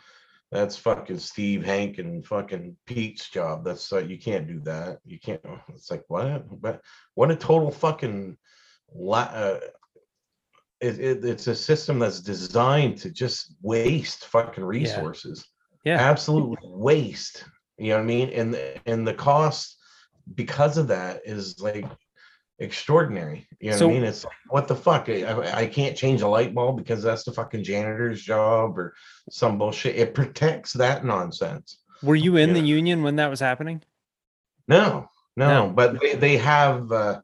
that's 0.51 0.77
fucking 0.77 1.19
Steve, 1.19 1.65
Hank, 1.65 1.99
and 1.99 2.27
fucking 2.27 2.77
Pete's 2.87 3.29
job. 3.29 3.65
That's 3.65 3.93
uh, 3.93 3.99
you 3.99 4.19
can't 4.19 4.47
do 4.47 4.61
that. 4.61 4.99
You 5.05 5.19
can't. 5.19 5.41
It's 5.69 5.91
like 5.91 6.05
what? 6.09 6.61
But 6.61 6.81
what 7.15 7.31
a 7.31 7.37
total 7.37 7.71
fucking. 7.71 8.37
Uh, 8.94 9.57
it, 10.81 11.01
it, 11.01 11.25
it's 11.25 11.46
a 11.46 11.55
system 11.55 11.99
that's 11.99 12.20
designed 12.20 12.99
to 12.99 13.11
just 13.11 13.55
waste 13.62 14.27
fucking 14.27 14.64
resources. 14.64 15.46
Yeah. 15.85 15.99
absolutely 15.99 16.59
waste. 16.64 17.44
You 17.79 17.90
know 17.90 17.96
what 17.96 18.03
i 18.03 18.07
mean? 18.07 18.31
And 18.31 18.55
the- 18.55 18.88
and 18.88 19.07
the 19.07 19.14
cost 19.14 19.77
because 20.35 20.77
of 20.79 20.88
that 20.88 21.20
is 21.25 21.61
like 21.61 21.87
extraordinary. 22.59 23.46
You 23.61 23.70
know 23.70 23.77
So- 23.77 23.87
what 23.87 23.92
i 23.92 23.99
mean? 24.01 24.05
It's 24.09 24.25
like 24.25 24.35
what 24.49 24.66
the 24.68 24.75
fuck? 24.77 25.09
I, 25.09 25.61
I 25.62 25.66
can't 25.66 25.96
change 25.96 26.22
a 26.22 26.29
light 26.29 26.55
bulb 26.55 26.77
because 26.79 27.03
that's 27.03 27.22
the 27.25 27.33
fucking 27.33 27.62
janitor's 27.64 28.22
job 28.22 28.79
or 28.79 28.94
some 29.31 29.59
bullshit. 29.59 29.96
It 29.96 30.14
protects 30.14 30.72
that 30.75 31.05
nonsense. 31.05 31.79
Were 32.03 32.16
you 32.16 32.37
in 32.37 32.53
the 32.53 32.61
Yeah. 32.61 32.66
union 32.66 33.03
when 33.03 33.16
that 33.16 33.31
was 33.31 33.40
happening? 33.40 33.83
no 34.68 35.09
no, 35.37 35.66
No. 35.66 35.72
but 35.72 36.01
they, 36.01 36.14
they 36.16 36.37
have 36.38 36.90
uh 36.90 37.20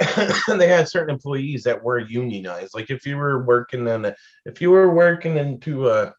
they 0.48 0.68
had 0.68 0.88
certain 0.88 1.14
employees 1.14 1.62
that 1.64 1.82
were 1.82 1.98
unionized. 1.98 2.74
Like 2.74 2.90
if 2.90 3.06
you 3.06 3.16
were 3.16 3.44
working 3.44 3.86
in 3.86 4.04
a 4.04 4.14
if 4.44 4.60
you 4.60 4.70
were 4.70 4.92
working 4.92 5.36
into 5.36 5.88
a 5.88 6.12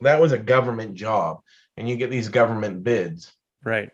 that 0.00 0.20
was 0.20 0.32
a 0.32 0.38
government 0.38 0.94
job 0.94 1.40
and 1.76 1.88
you 1.88 1.96
get 1.96 2.10
these 2.10 2.28
government 2.28 2.84
bids. 2.84 3.32
Right. 3.64 3.90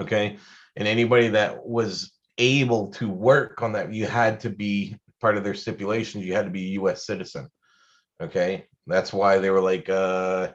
okay? 0.00 0.38
And 0.76 0.88
anybody 0.88 1.28
that 1.28 1.64
was 1.64 2.12
able 2.38 2.88
to 2.92 3.08
work 3.08 3.62
on 3.62 3.72
that 3.72 3.92
you 3.92 4.06
had 4.06 4.40
to 4.40 4.50
be 4.50 4.96
part 5.20 5.36
of 5.36 5.44
their 5.44 5.54
stipulations. 5.54 6.24
You 6.24 6.34
had 6.34 6.46
to 6.46 6.50
be 6.50 6.74
a 6.74 6.80
us 6.80 7.06
citizen. 7.06 7.48
Okay? 8.20 8.66
That's 8.86 9.12
why 9.12 9.38
they 9.38 9.50
were 9.50 9.60
like 9.60 9.88
uh 9.88 10.48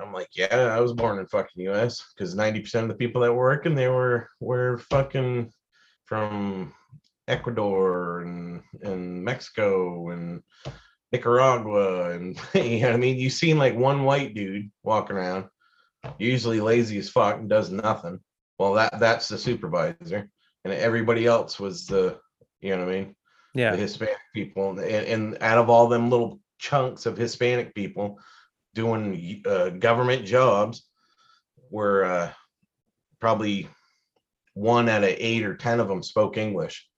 i'm 0.00 0.12
like 0.14 0.28
yeah 0.34 0.74
i 0.74 0.80
was 0.80 0.94
born 0.94 1.18
in 1.18 1.26
fucking 1.26 1.68
us 1.68 2.12
because 2.16 2.34
90% 2.34 2.82
of 2.82 2.88
the 2.88 2.94
people 2.94 3.20
that 3.20 3.32
were 3.32 3.44
working 3.44 3.74
there 3.74 3.92
were 3.92 4.28
were 4.40 4.78
fucking 4.78 5.52
from 6.06 6.72
ecuador 7.26 8.20
and 8.20 8.62
and 8.82 9.24
mexico 9.24 10.10
and 10.10 10.42
nicaragua 11.12 12.10
and 12.10 12.38
you 12.54 12.80
know 12.80 12.88
what 12.88 12.94
i 12.94 12.98
mean 12.98 13.16
you 13.18 13.30
seen 13.30 13.56
like 13.58 13.74
one 13.74 14.04
white 14.04 14.34
dude 14.34 14.70
walking 14.82 15.16
around 15.16 15.46
usually 16.18 16.60
lazy 16.60 16.98
as 16.98 17.08
fuck 17.10 17.38
and 17.38 17.48
does 17.48 17.70
nothing. 17.70 18.20
Well, 18.58 18.74
that 18.74 18.98
that's 19.00 19.28
the 19.28 19.38
supervisor, 19.38 20.28
and 20.64 20.72
everybody 20.72 21.26
else 21.26 21.58
was 21.58 21.86
the, 21.86 22.18
you 22.60 22.76
know 22.76 22.84
what 22.84 22.94
I 22.94 22.98
mean, 22.98 23.16
the 23.54 23.60
Yeah. 23.60 23.76
Hispanic 23.76 24.18
people, 24.32 24.78
and, 24.78 24.80
and 24.80 25.38
out 25.40 25.58
of 25.58 25.68
all 25.68 25.88
them 25.88 26.10
little 26.10 26.40
chunks 26.58 27.06
of 27.06 27.16
Hispanic 27.16 27.74
people 27.74 28.18
doing 28.74 29.42
uh, 29.46 29.70
government 29.70 30.24
jobs, 30.24 30.86
were 31.70 32.04
uh, 32.04 32.32
probably 33.20 33.68
one 34.54 34.88
out 34.88 35.04
of 35.04 35.10
eight 35.10 35.44
or 35.44 35.56
ten 35.56 35.80
of 35.80 35.88
them 35.88 36.02
spoke 36.02 36.36
English. 36.36 36.88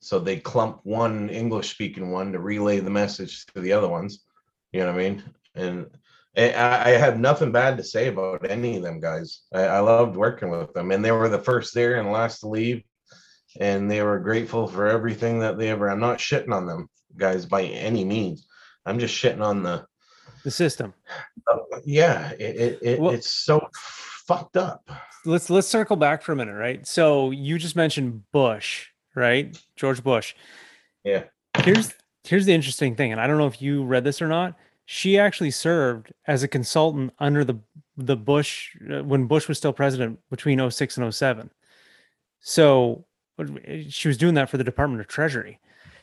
So 0.00 0.18
they 0.18 0.36
clump 0.38 0.80
one 0.82 1.30
English 1.30 1.70
speaking 1.70 2.10
one 2.10 2.32
to 2.32 2.38
relay 2.38 2.80
the 2.80 2.90
message 2.90 3.46
to 3.54 3.60
the 3.60 3.72
other 3.72 3.88
ones. 3.88 4.24
You 4.72 4.80
know 4.80 4.86
what 4.92 4.96
I 4.96 4.98
mean? 4.98 5.22
And 5.54 5.86
I, 6.36 6.90
I 6.90 6.98
have 6.98 7.18
nothing 7.18 7.52
bad 7.52 7.76
to 7.78 7.84
say 7.84 8.08
about 8.08 8.50
any 8.50 8.76
of 8.76 8.82
them 8.82 9.00
guys. 9.00 9.42
I, 9.54 9.62
I 9.62 9.78
loved 9.80 10.16
working 10.16 10.50
with 10.50 10.74
them, 10.74 10.90
and 10.90 11.02
they 11.04 11.12
were 11.12 11.28
the 11.28 11.38
first 11.38 11.74
there 11.74 11.96
and 11.96 12.10
last 12.10 12.40
to 12.40 12.48
leave. 12.48 12.82
And 13.60 13.88
they 13.90 14.02
were 14.02 14.18
grateful 14.18 14.66
for 14.66 14.86
everything 14.88 15.38
that 15.38 15.56
they 15.58 15.68
ever. 15.68 15.88
I'm 15.88 16.00
not 16.00 16.18
shitting 16.18 16.52
on 16.52 16.66
them 16.66 16.88
guys 17.16 17.46
by 17.46 17.62
any 17.62 18.04
means. 18.04 18.46
I'm 18.84 18.98
just 18.98 19.14
shitting 19.14 19.40
on 19.40 19.62
the 19.62 19.86
The 20.42 20.50
system. 20.50 20.92
uh, 21.50 21.58
yeah, 21.84 22.30
it, 22.32 22.56
it, 22.56 22.78
it 22.82 23.00
Well- 23.00 23.12
it's 23.12 23.30
so 23.30 23.68
fucked 24.26 24.56
up. 24.56 24.90
let's 25.24 25.50
let's 25.50 25.68
circle 25.68 25.96
back 25.96 26.22
for 26.22 26.32
a 26.32 26.36
minute, 26.36 26.54
right? 26.54 26.86
So 26.86 27.30
you 27.30 27.58
just 27.58 27.76
mentioned 27.76 28.22
Bush, 28.32 28.88
right? 29.14 29.56
George 29.76 30.02
Bush. 30.02 30.34
Yeah. 31.04 31.24
Here's 31.58 31.92
here's 32.24 32.46
the 32.46 32.52
interesting 32.52 32.96
thing, 32.96 33.12
and 33.12 33.20
I 33.20 33.26
don't 33.26 33.38
know 33.38 33.46
if 33.46 33.60
you 33.60 33.84
read 33.84 34.04
this 34.04 34.20
or 34.20 34.28
not. 34.28 34.56
She 34.86 35.18
actually 35.18 35.50
served 35.50 36.12
as 36.26 36.42
a 36.42 36.48
consultant 36.48 37.12
under 37.18 37.44
the 37.44 37.58
the 37.96 38.16
Bush 38.16 38.76
uh, 38.90 39.02
when 39.02 39.26
Bush 39.26 39.48
was 39.48 39.58
still 39.58 39.72
president 39.72 40.18
between 40.30 40.70
06 40.70 40.96
and 40.98 41.14
07. 41.14 41.50
So 42.40 43.04
she 43.88 44.08
was 44.08 44.16
doing 44.16 44.34
that 44.34 44.50
for 44.50 44.58
the 44.58 44.64
Department 44.64 45.00
of 45.00 45.06
Treasury. 45.06 45.58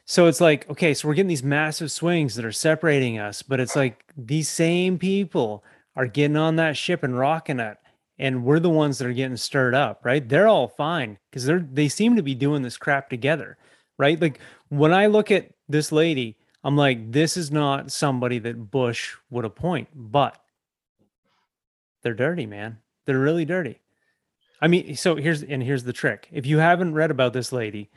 So 0.05 0.27
it's 0.27 0.41
like, 0.41 0.69
okay, 0.69 0.93
so 0.93 1.07
we're 1.07 1.13
getting 1.13 1.29
these 1.29 1.43
massive 1.43 1.91
swings 1.91 2.35
that 2.35 2.45
are 2.45 2.51
separating 2.51 3.19
us, 3.19 3.41
but 3.41 3.59
it's 3.59 3.75
like 3.75 4.03
these 4.17 4.49
same 4.49 4.97
people 4.97 5.63
are 5.95 6.07
getting 6.07 6.37
on 6.37 6.55
that 6.55 6.75
ship 6.75 7.03
and 7.03 7.17
rocking 7.17 7.59
it 7.59 7.77
and 8.21 8.43
we're 8.43 8.59
the 8.59 8.69
ones 8.69 8.99
that 8.99 9.07
are 9.07 9.13
getting 9.13 9.35
stirred 9.35 9.73
up, 9.73 10.05
right? 10.05 10.27
They're 10.27 10.47
all 10.47 10.67
fine 10.67 11.17
because 11.29 11.43
they're 11.43 11.59
they 11.59 11.89
seem 11.89 12.15
to 12.15 12.23
be 12.23 12.35
doing 12.35 12.61
this 12.61 12.77
crap 12.77 13.09
together, 13.09 13.57
right? 13.97 14.21
Like 14.21 14.39
when 14.69 14.93
I 14.93 15.07
look 15.07 15.31
at 15.31 15.49
this 15.67 15.91
lady, 15.91 16.37
I'm 16.63 16.77
like, 16.77 17.11
this 17.11 17.35
is 17.35 17.51
not 17.51 17.91
somebody 17.91 18.37
that 18.39 18.69
Bush 18.69 19.15
would 19.31 19.43
appoint, 19.43 19.89
but 19.95 20.39
they're 22.03 22.13
dirty, 22.13 22.45
man. 22.45 22.77
They're 23.05 23.19
really 23.19 23.45
dirty. 23.45 23.81
I 24.61 24.67
mean, 24.67 24.95
so 24.95 25.15
here's 25.15 25.41
and 25.41 25.63
here's 25.63 25.83
the 25.83 25.93
trick. 25.93 26.29
If 26.31 26.45
you 26.45 26.59
haven't 26.59 26.93
read 26.93 27.09
about 27.09 27.33
this 27.33 27.51
lady, 27.51 27.89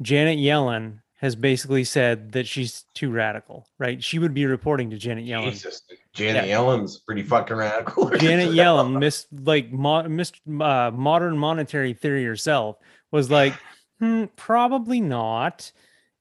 Janet 0.00 0.38
Yellen 0.38 1.00
has 1.16 1.36
basically 1.36 1.84
said 1.84 2.32
that 2.32 2.46
she's 2.46 2.84
too 2.94 3.10
radical, 3.10 3.66
right? 3.78 4.02
She 4.02 4.18
would 4.18 4.32
be 4.32 4.46
reporting 4.46 4.88
to 4.90 4.96
Janet 4.96 5.26
Yellen. 5.26 5.50
Jesus, 5.50 5.82
Janet 6.18 6.44
Yellen's 6.46 6.98
pretty 6.98 7.22
fucking 7.22 7.56
radical. 7.56 8.10
Janet 8.10 8.50
Yellen, 8.50 8.98
miss 8.98 9.26
like 9.32 9.72
mo- 9.72 10.08
miss 10.08 10.32
uh, 10.60 10.90
modern 10.92 11.38
monetary 11.38 11.94
theory 11.94 12.24
herself, 12.24 12.76
was 13.10 13.30
like, 13.30 13.54
hmm, 14.00 14.24
probably 14.36 15.00
not. 15.00 15.70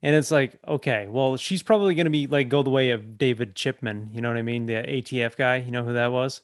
And 0.03 0.15
it's 0.15 0.29
like, 0.29 0.59
okay, 0.67 1.07
well, 1.09 1.37
she's 1.37 1.63
probably 1.63 1.95
going 1.95 2.05
to 2.05 2.11
be 2.11 2.27
like 2.27 2.49
go 2.49 2.61
the 2.61 2.69
way 2.69 2.91
of 2.91 3.17
David 3.17 3.55
Chipman. 3.55 4.11
You 4.13 4.21
know 4.21 4.29
what 4.29 4.37
I 4.37 4.43
mean? 4.43 4.67
The 4.67 4.73
ATF 4.73 5.35
guy. 5.35 5.57
You 5.57 5.71
know 5.71 5.83
who 5.83 5.93
that 5.93 6.11
was? 6.11 6.41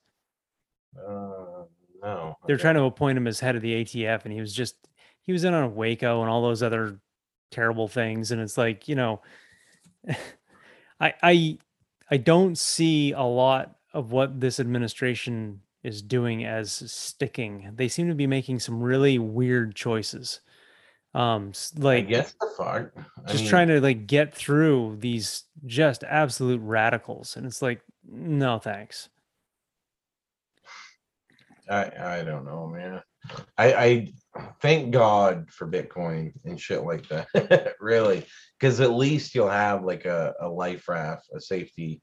Uh, 0.97 1.65
no, 2.01 2.37
They're 2.47 2.57
trying 2.57 2.75
to 2.75 2.83
appoint 2.83 3.17
him 3.17 3.27
as 3.27 3.39
head 3.39 3.55
of 3.55 3.61
the 3.61 3.83
ATF, 3.83 4.25
and 4.25 4.33
he 4.33 4.41
was 4.41 4.53
just 4.53 4.75
he 5.21 5.31
was 5.31 5.43
in 5.43 5.53
on 5.53 5.75
Waco 5.75 6.21
and 6.21 6.29
all 6.29 6.41
those 6.41 6.63
other 6.63 6.99
terrible 7.51 7.87
things. 7.87 8.31
And 8.31 8.41
it's 8.41 8.57
like, 8.57 8.87
you 8.87 8.95
know, 8.95 9.21
I 10.99 11.13
I 11.21 11.57
I 12.11 12.17
don't 12.17 12.57
see 12.57 13.11
a 13.11 13.23
lot 13.23 13.75
of 13.93 14.11
what 14.11 14.39
this 14.39 14.59
administration 14.59 15.61
is 15.83 16.01
doing 16.01 16.45
as 16.45 16.71
sticking. 16.91 17.71
They 17.75 17.87
seem 17.87 18.07
to 18.07 18.15
be 18.15 18.27
making 18.27 18.59
some 18.59 18.81
really 18.81 19.19
weird 19.19 19.75
choices. 19.75 20.39
Um 21.13 21.49
s- 21.49 21.73
I 21.77 21.81
like 21.81 22.07
guess 22.07 22.33
the 22.39 22.49
fuck. 22.57 22.91
I 23.25 23.31
just 23.31 23.43
mean, 23.43 23.49
trying 23.49 23.67
to 23.67 23.81
like 23.81 24.07
get 24.07 24.33
through 24.33 24.97
these 24.99 25.43
just 25.65 26.03
absolute 26.03 26.61
radicals 26.61 27.35
and 27.37 27.45
it's 27.45 27.61
like 27.61 27.81
no 28.07 28.57
thanks. 28.59 29.09
I 31.69 31.91
I 31.99 32.23
don't 32.23 32.45
know, 32.45 32.67
man. 32.67 33.01
I 33.57 33.73
I 33.73 34.13
thank 34.61 34.91
God 34.91 35.49
for 35.51 35.67
Bitcoin 35.67 36.33
and 36.45 36.59
shit 36.59 36.83
like 36.83 37.07
that. 37.09 37.75
really, 37.79 38.25
because 38.63 38.79
at 38.79 38.93
least 38.93 39.35
you'll 39.35 39.49
have 39.49 39.83
like 39.83 40.05
a 40.05 40.33
a 40.39 40.47
life 40.47 40.87
raft, 40.87 41.27
a 41.35 41.41
safety 41.41 42.01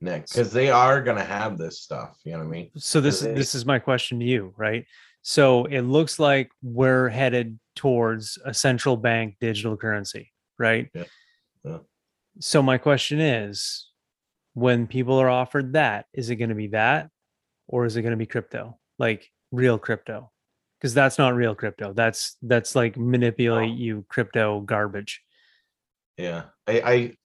net, 0.00 0.28
because 0.28 0.52
they 0.52 0.70
are 0.70 1.02
gonna 1.02 1.24
have 1.24 1.58
this 1.58 1.80
stuff. 1.80 2.16
You 2.24 2.32
know 2.32 2.38
what 2.38 2.44
I 2.44 2.50
mean? 2.50 2.70
So 2.76 3.00
this 3.00 3.18
they- 3.18 3.34
this 3.34 3.56
is 3.56 3.66
my 3.66 3.80
question 3.80 4.20
to 4.20 4.24
you, 4.24 4.54
right? 4.56 4.86
So 5.22 5.64
it 5.64 5.80
looks 5.80 6.20
like 6.20 6.52
we're 6.62 7.08
headed 7.08 7.58
towards 7.74 8.38
a 8.44 8.54
central 8.54 8.96
bank 8.96 9.38
digital 9.40 9.76
currency, 9.76 10.32
right? 10.56 10.88
Yeah. 10.94 11.04
Yeah. 11.64 11.78
So 12.38 12.62
my 12.62 12.78
question 12.78 13.20
is 13.20 13.90
when 14.54 14.86
people 14.86 15.18
are 15.18 15.28
offered 15.28 15.72
that, 15.72 16.06
is 16.14 16.30
it 16.30 16.36
going 16.36 16.50
to 16.50 16.54
be 16.54 16.68
that 16.68 17.10
or 17.66 17.84
is 17.84 17.96
it 17.96 18.02
going 18.02 18.12
to 18.12 18.16
be 18.16 18.26
crypto? 18.26 18.78
Like 19.00 19.28
real 19.50 19.78
crypto? 19.78 20.30
Because 20.78 20.94
that's 20.94 21.18
not 21.18 21.34
real 21.34 21.56
crypto. 21.56 21.92
That's 21.92 22.36
that's 22.42 22.76
like 22.76 22.96
manipulate 22.96 23.72
oh. 23.72 23.74
you 23.74 24.06
crypto 24.08 24.60
garbage. 24.60 25.20
Yeah. 26.18 26.44
I 26.66 26.80
I 26.80 27.16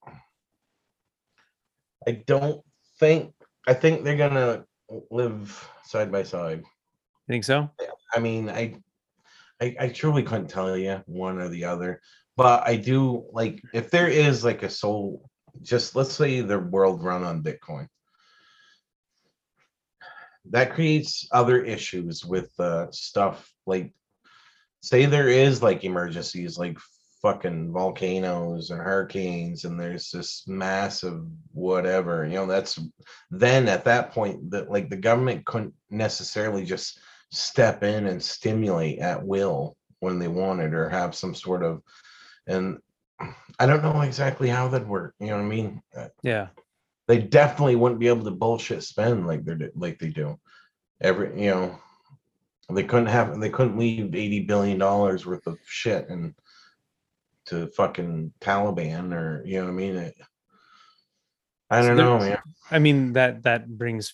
I 2.08 2.12
don't 2.28 2.62
think 3.00 3.34
I 3.68 3.74
think 3.74 4.04
they're 4.04 4.16
gonna 4.18 4.66
live 5.10 5.70
side 5.86 6.12
by 6.12 6.24
side. 6.24 6.60
You 6.60 7.34
think 7.34 7.44
so? 7.44 7.70
I 8.14 8.20
mean, 8.20 8.50
I, 8.50 8.76
I, 9.62 9.76
I 9.80 9.88
truly 9.90 10.24
couldn't 10.24 10.50
tell 10.50 10.78
you 10.78 11.02
one 11.06 11.40
or 11.40 11.50
the 11.50 11.66
other, 11.66 12.02
but 12.36 12.68
I 12.68 12.76
do 12.76 13.26
like 13.32 13.62
if 13.74 13.90
there 13.90 14.08
is 14.08 14.44
like 14.44 14.64
a 14.64 14.70
soul, 14.70 15.30
just 15.62 15.96
let's 15.96 16.14
say 16.14 16.42
the 16.42 16.60
world 16.60 17.04
run 17.04 17.24
on 17.24 17.44
Bitcoin. 17.44 17.88
That 20.50 20.74
creates 20.74 21.26
other 21.32 21.64
issues 21.64 22.26
with 22.26 22.52
uh, 22.60 22.92
stuff 22.92 23.50
like, 23.66 23.94
say 24.82 25.06
there 25.06 25.30
is 25.30 25.64
like 25.64 25.86
emergencies 25.86 26.58
like 26.58 26.78
fucking 27.24 27.72
volcanoes 27.72 28.70
and 28.70 28.80
hurricanes, 28.80 29.64
and 29.64 29.80
there's 29.80 30.12
this 30.12 30.44
massive 30.46 31.24
whatever, 31.54 32.26
you 32.26 32.34
know, 32.34 32.46
that's 32.46 32.80
then 33.32 33.68
at 33.68 33.86
that 33.86 34.12
point 34.12 34.52
that 34.52 34.70
like 34.70 34.90
the 34.90 34.98
government 34.98 35.46
couldn't 35.46 35.74
necessarily 35.90 36.64
just 36.66 37.00
step 37.32 37.82
in 37.82 38.06
and 38.06 38.22
stimulate 38.22 39.00
at 39.00 39.26
will 39.26 39.76
when 40.02 40.20
they 40.20 40.28
wanted 40.28 40.74
or 40.74 40.88
have 40.90 41.16
some 41.16 41.34
sort 41.34 41.64
of 41.64 41.82
and 42.46 42.78
i 43.58 43.66
don't 43.66 43.82
know 43.82 44.02
exactly 44.02 44.48
how 44.50 44.68
that'd 44.68 44.88
work 44.88 45.16
you 45.20 45.28
know 45.28 45.38
what 45.38 45.44
i 45.44 45.48
mean 45.48 45.82
Yeah. 46.22 46.50
they 47.08 47.18
definitely 47.18 47.76
wouldn't 47.76 48.00
be 48.00 48.08
able 48.08 48.26
to 48.26 48.32
bullshit 48.32 48.84
spend 48.84 49.26
like 49.26 49.46
they're 49.46 49.72
like 49.76 49.98
they 49.98 50.10
do 50.10 50.40
every 51.02 51.42
you 51.42 51.50
know 51.50 51.80
they 52.72 52.84
couldn't 52.84 53.08
have 53.08 53.40
they 53.40 53.50
couldn't 53.50 53.80
leave 53.80 54.14
80 54.14 54.42
billion 54.42 54.78
dollars 54.78 55.26
worth 55.26 55.48
of 55.48 55.58
shit 55.66 56.10
and 56.10 56.36
to 57.46 57.68
fucking 57.68 58.32
taliban 58.42 59.14
or 59.14 59.44
you 59.46 59.58
know 59.58 59.66
what 59.66 59.72
i 59.72 59.74
mean 59.74 59.96
it, 59.96 60.16
i 61.70 61.82
don't 61.82 61.98
know 61.98 62.18
man 62.20 62.38
I 62.72 62.80
mean 62.80 63.14
that 63.14 63.44
that 63.44 63.68
brings 63.78 64.14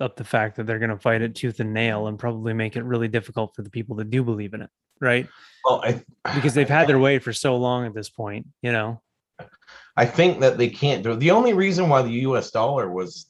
up 0.00 0.16
the 0.16 0.24
fact 0.24 0.56
that 0.56 0.66
they're 0.66 0.78
going 0.78 0.90
to 0.90 0.98
fight 0.98 1.22
it 1.22 1.34
tooth 1.34 1.60
and 1.60 1.72
nail 1.72 2.08
and 2.08 2.18
probably 2.18 2.52
make 2.52 2.76
it 2.76 2.84
really 2.84 3.08
difficult 3.08 3.54
for 3.54 3.62
the 3.62 3.70
people 3.70 3.96
that 3.96 4.10
do 4.10 4.22
believe 4.22 4.54
in 4.54 4.62
it, 4.62 4.70
right? 5.00 5.28
well 5.64 5.80
i 5.84 6.02
Because 6.34 6.54
they've 6.54 6.68
had 6.78 6.88
their 6.88 6.98
way 6.98 7.18
for 7.18 7.32
so 7.32 7.56
long 7.56 7.86
at 7.86 7.94
this 7.94 8.10
point, 8.10 8.46
you 8.62 8.72
know. 8.72 9.00
I 9.96 10.06
think 10.06 10.40
that 10.40 10.58
they 10.58 10.68
can't 10.68 11.02
do 11.02 11.12
it. 11.12 11.20
The 11.20 11.30
only 11.30 11.52
reason 11.52 11.88
why 11.88 12.02
the 12.02 12.26
US 12.26 12.50
dollar 12.50 12.90
was 12.90 13.26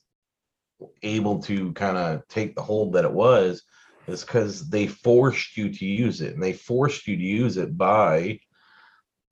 able 1.03 1.43
to 1.43 1.73
kind 1.73 1.97
of 1.97 2.27
take 2.29 2.55
the 2.55 2.63
hold 2.63 2.93
that 2.95 3.05
it 3.05 3.13
was 3.13 3.63
is 4.07 4.25
because 4.25 4.69
they 4.69 4.87
forced 4.87 5.57
you 5.57 5.73
to 5.73 5.85
use 5.85 6.21
it 6.21 6.35
and 6.35 6.43
they 6.43 6.53
forced 6.53 7.07
you 7.07 7.17
to 7.17 7.23
use 7.23 7.57
it 7.57 7.77
by 7.77 8.39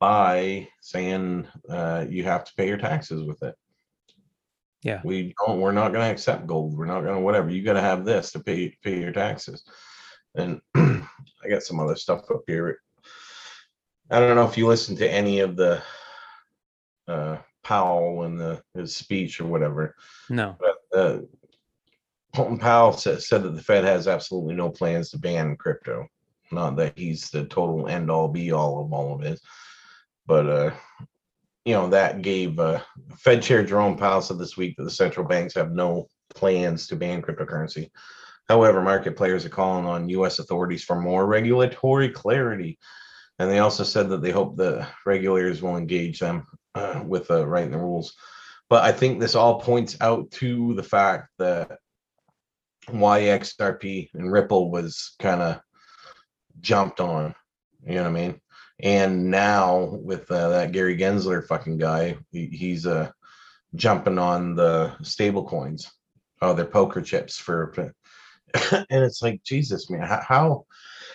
by 0.01 0.66
saying 0.80 1.46
uh, 1.68 2.07
you 2.09 2.24
have 2.24 2.44
to 2.44 2.55
pay 2.57 2.66
your 2.66 2.78
taxes 2.78 3.22
with 3.22 3.42
it. 3.42 3.55
Yeah. 4.82 5.03
We 5.05 5.34
don't 5.46 5.61
we're 5.61 5.72
not 5.72 5.92
gonna 5.92 6.11
accept 6.11 6.46
gold. 6.46 6.76
We're 6.76 6.86
not 6.86 7.03
gonna 7.03 7.20
whatever. 7.20 7.51
You 7.51 7.62
gotta 7.62 7.82
have 7.82 8.05
this 8.05 8.32
to 8.32 8.40
pay 8.40 8.74
pay 8.82 8.98
your 8.98 9.12
taxes. 9.12 9.62
And 10.34 10.61
I 10.74 11.48
got 11.48 11.62
some 11.62 11.78
other 11.78 11.96
stuff 11.96 12.30
up 12.30 12.42
here. 12.46 12.80
I 14.11 14.18
don't 14.18 14.36
know 14.36 14.48
if 14.48 14.57
you 14.57 14.66
listen 14.66 14.96
to 14.96 15.09
any 15.09 15.40
of 15.40 15.55
the 15.55 15.82
uh, 17.07 17.36
Powell 17.62 18.22
and 18.22 18.40
the 18.40 18.62
his 18.74 18.96
speech 18.96 19.38
or 19.38 19.46
whatever. 19.46 19.94
No. 20.30 20.57
But 20.59 20.98
uh, 20.98 21.18
Colton 22.34 22.59
Powell 22.59 22.92
said, 22.92 23.22
said 23.22 23.42
that 23.42 23.55
the 23.55 23.62
Fed 23.62 23.84
has 23.84 24.09
absolutely 24.09 24.55
no 24.55 24.70
plans 24.70 25.11
to 25.11 25.18
ban 25.18 25.57
crypto. 25.57 26.07
Not 26.53 26.76
that 26.76 26.98
he's 26.98 27.28
the 27.30 27.44
total 27.44 27.86
end 27.86 28.11
all 28.11 28.28
be 28.28 28.51
all 28.53 28.84
of 28.84 28.92
all 28.92 29.14
of 29.14 29.22
it, 29.22 29.40
but 30.31 30.49
uh, 30.49 30.70
you 31.64 31.74
know 31.74 31.89
that 31.89 32.22
gave 32.22 32.61
uh, 32.61 32.78
Fed 33.18 33.43
Chair 33.43 33.64
Jerome 33.64 33.97
Powell 33.97 34.22
said 34.22 34.39
this 34.39 34.57
week 34.57 34.76
that 34.76 34.85
the 34.85 34.91
central 34.91 35.26
banks 35.26 35.55
have 35.55 35.72
no 35.72 36.07
plans 36.37 36.87
to 36.87 36.95
ban 36.95 37.20
cryptocurrency. 37.20 37.91
However, 38.49 38.81
market 38.81 39.16
players 39.16 39.45
are 39.45 39.49
calling 39.49 39.87
on 39.87 40.09
U.S. 40.11 40.39
authorities 40.39 40.85
for 40.85 41.01
more 41.01 41.26
regulatory 41.26 42.11
clarity, 42.11 42.78
and 43.41 43.51
they 43.51 43.59
also 43.59 43.83
said 43.83 44.09
that 44.11 44.22
they 44.22 44.31
hope 44.31 44.57
the 44.57 44.87
regulators 45.05 45.62
will 45.62 45.76
engage 45.76 46.20
them 46.20 46.47
uh, 46.76 47.03
with 47.05 47.28
uh, 47.28 47.45
writing 47.45 47.72
the 47.72 47.78
rules. 47.78 48.14
But 48.68 48.85
I 48.85 48.93
think 48.93 49.18
this 49.18 49.35
all 49.35 49.61
points 49.61 49.97
out 50.01 50.31
to 50.33 50.74
the 50.74 50.85
fact 50.85 51.31
that 51.41 51.76
YXRP 52.89 54.11
and 54.14 54.31
Ripple 54.31 54.70
was 54.70 55.16
kind 55.18 55.43
of 55.43 55.61
jumped 56.61 57.01
on. 57.01 57.35
You 57.85 57.97
know 57.97 58.03
what 58.03 58.11
I 58.11 58.12
mean? 58.12 58.41
And 58.83 59.31
now 59.31 59.85
with 59.85 60.31
uh, 60.31 60.49
that 60.51 60.72
Gary 60.72 60.97
Gensler 60.97 61.47
fucking 61.47 61.78
guy, 61.78 62.16
he, 62.33 62.47
he's 62.47 62.87
uh, 62.87 63.11
jumping 63.74 64.18
on 64.18 64.55
the 64.55 64.95
stable 65.03 65.45
coins, 65.45 65.91
oh, 66.43 66.55
they're 66.55 66.64
poker 66.64 67.03
chips 67.03 67.37
for, 67.39 67.95
and 68.72 68.87
it's 68.91 69.22
like 69.22 69.43
Jesus, 69.45 69.91
man, 69.91 70.07
how 70.07 70.64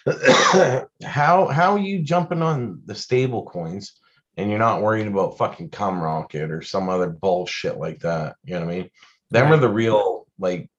how 1.03 1.47
how 1.47 1.71
are 1.73 1.79
you 1.79 2.03
jumping 2.03 2.41
on 2.41 2.81
the 2.85 2.95
stable 2.95 3.45
coins 3.45 3.99
and 4.37 4.49
you're 4.49 4.59
not 4.59 4.81
worried 4.81 5.07
about 5.07 5.37
fucking 5.37 5.69
cum 5.69 6.01
rocket 6.01 6.51
or 6.51 6.61
some 6.61 6.89
other 6.89 7.09
bullshit 7.09 7.77
like 7.77 7.99
that? 7.99 8.35
You 8.43 8.55
know 8.55 8.65
what 8.65 8.73
I 8.73 8.77
mean? 8.77 8.89
Them 9.31 9.51
are 9.51 9.57
the 9.57 9.69
real 9.69 10.27
like 10.37 10.69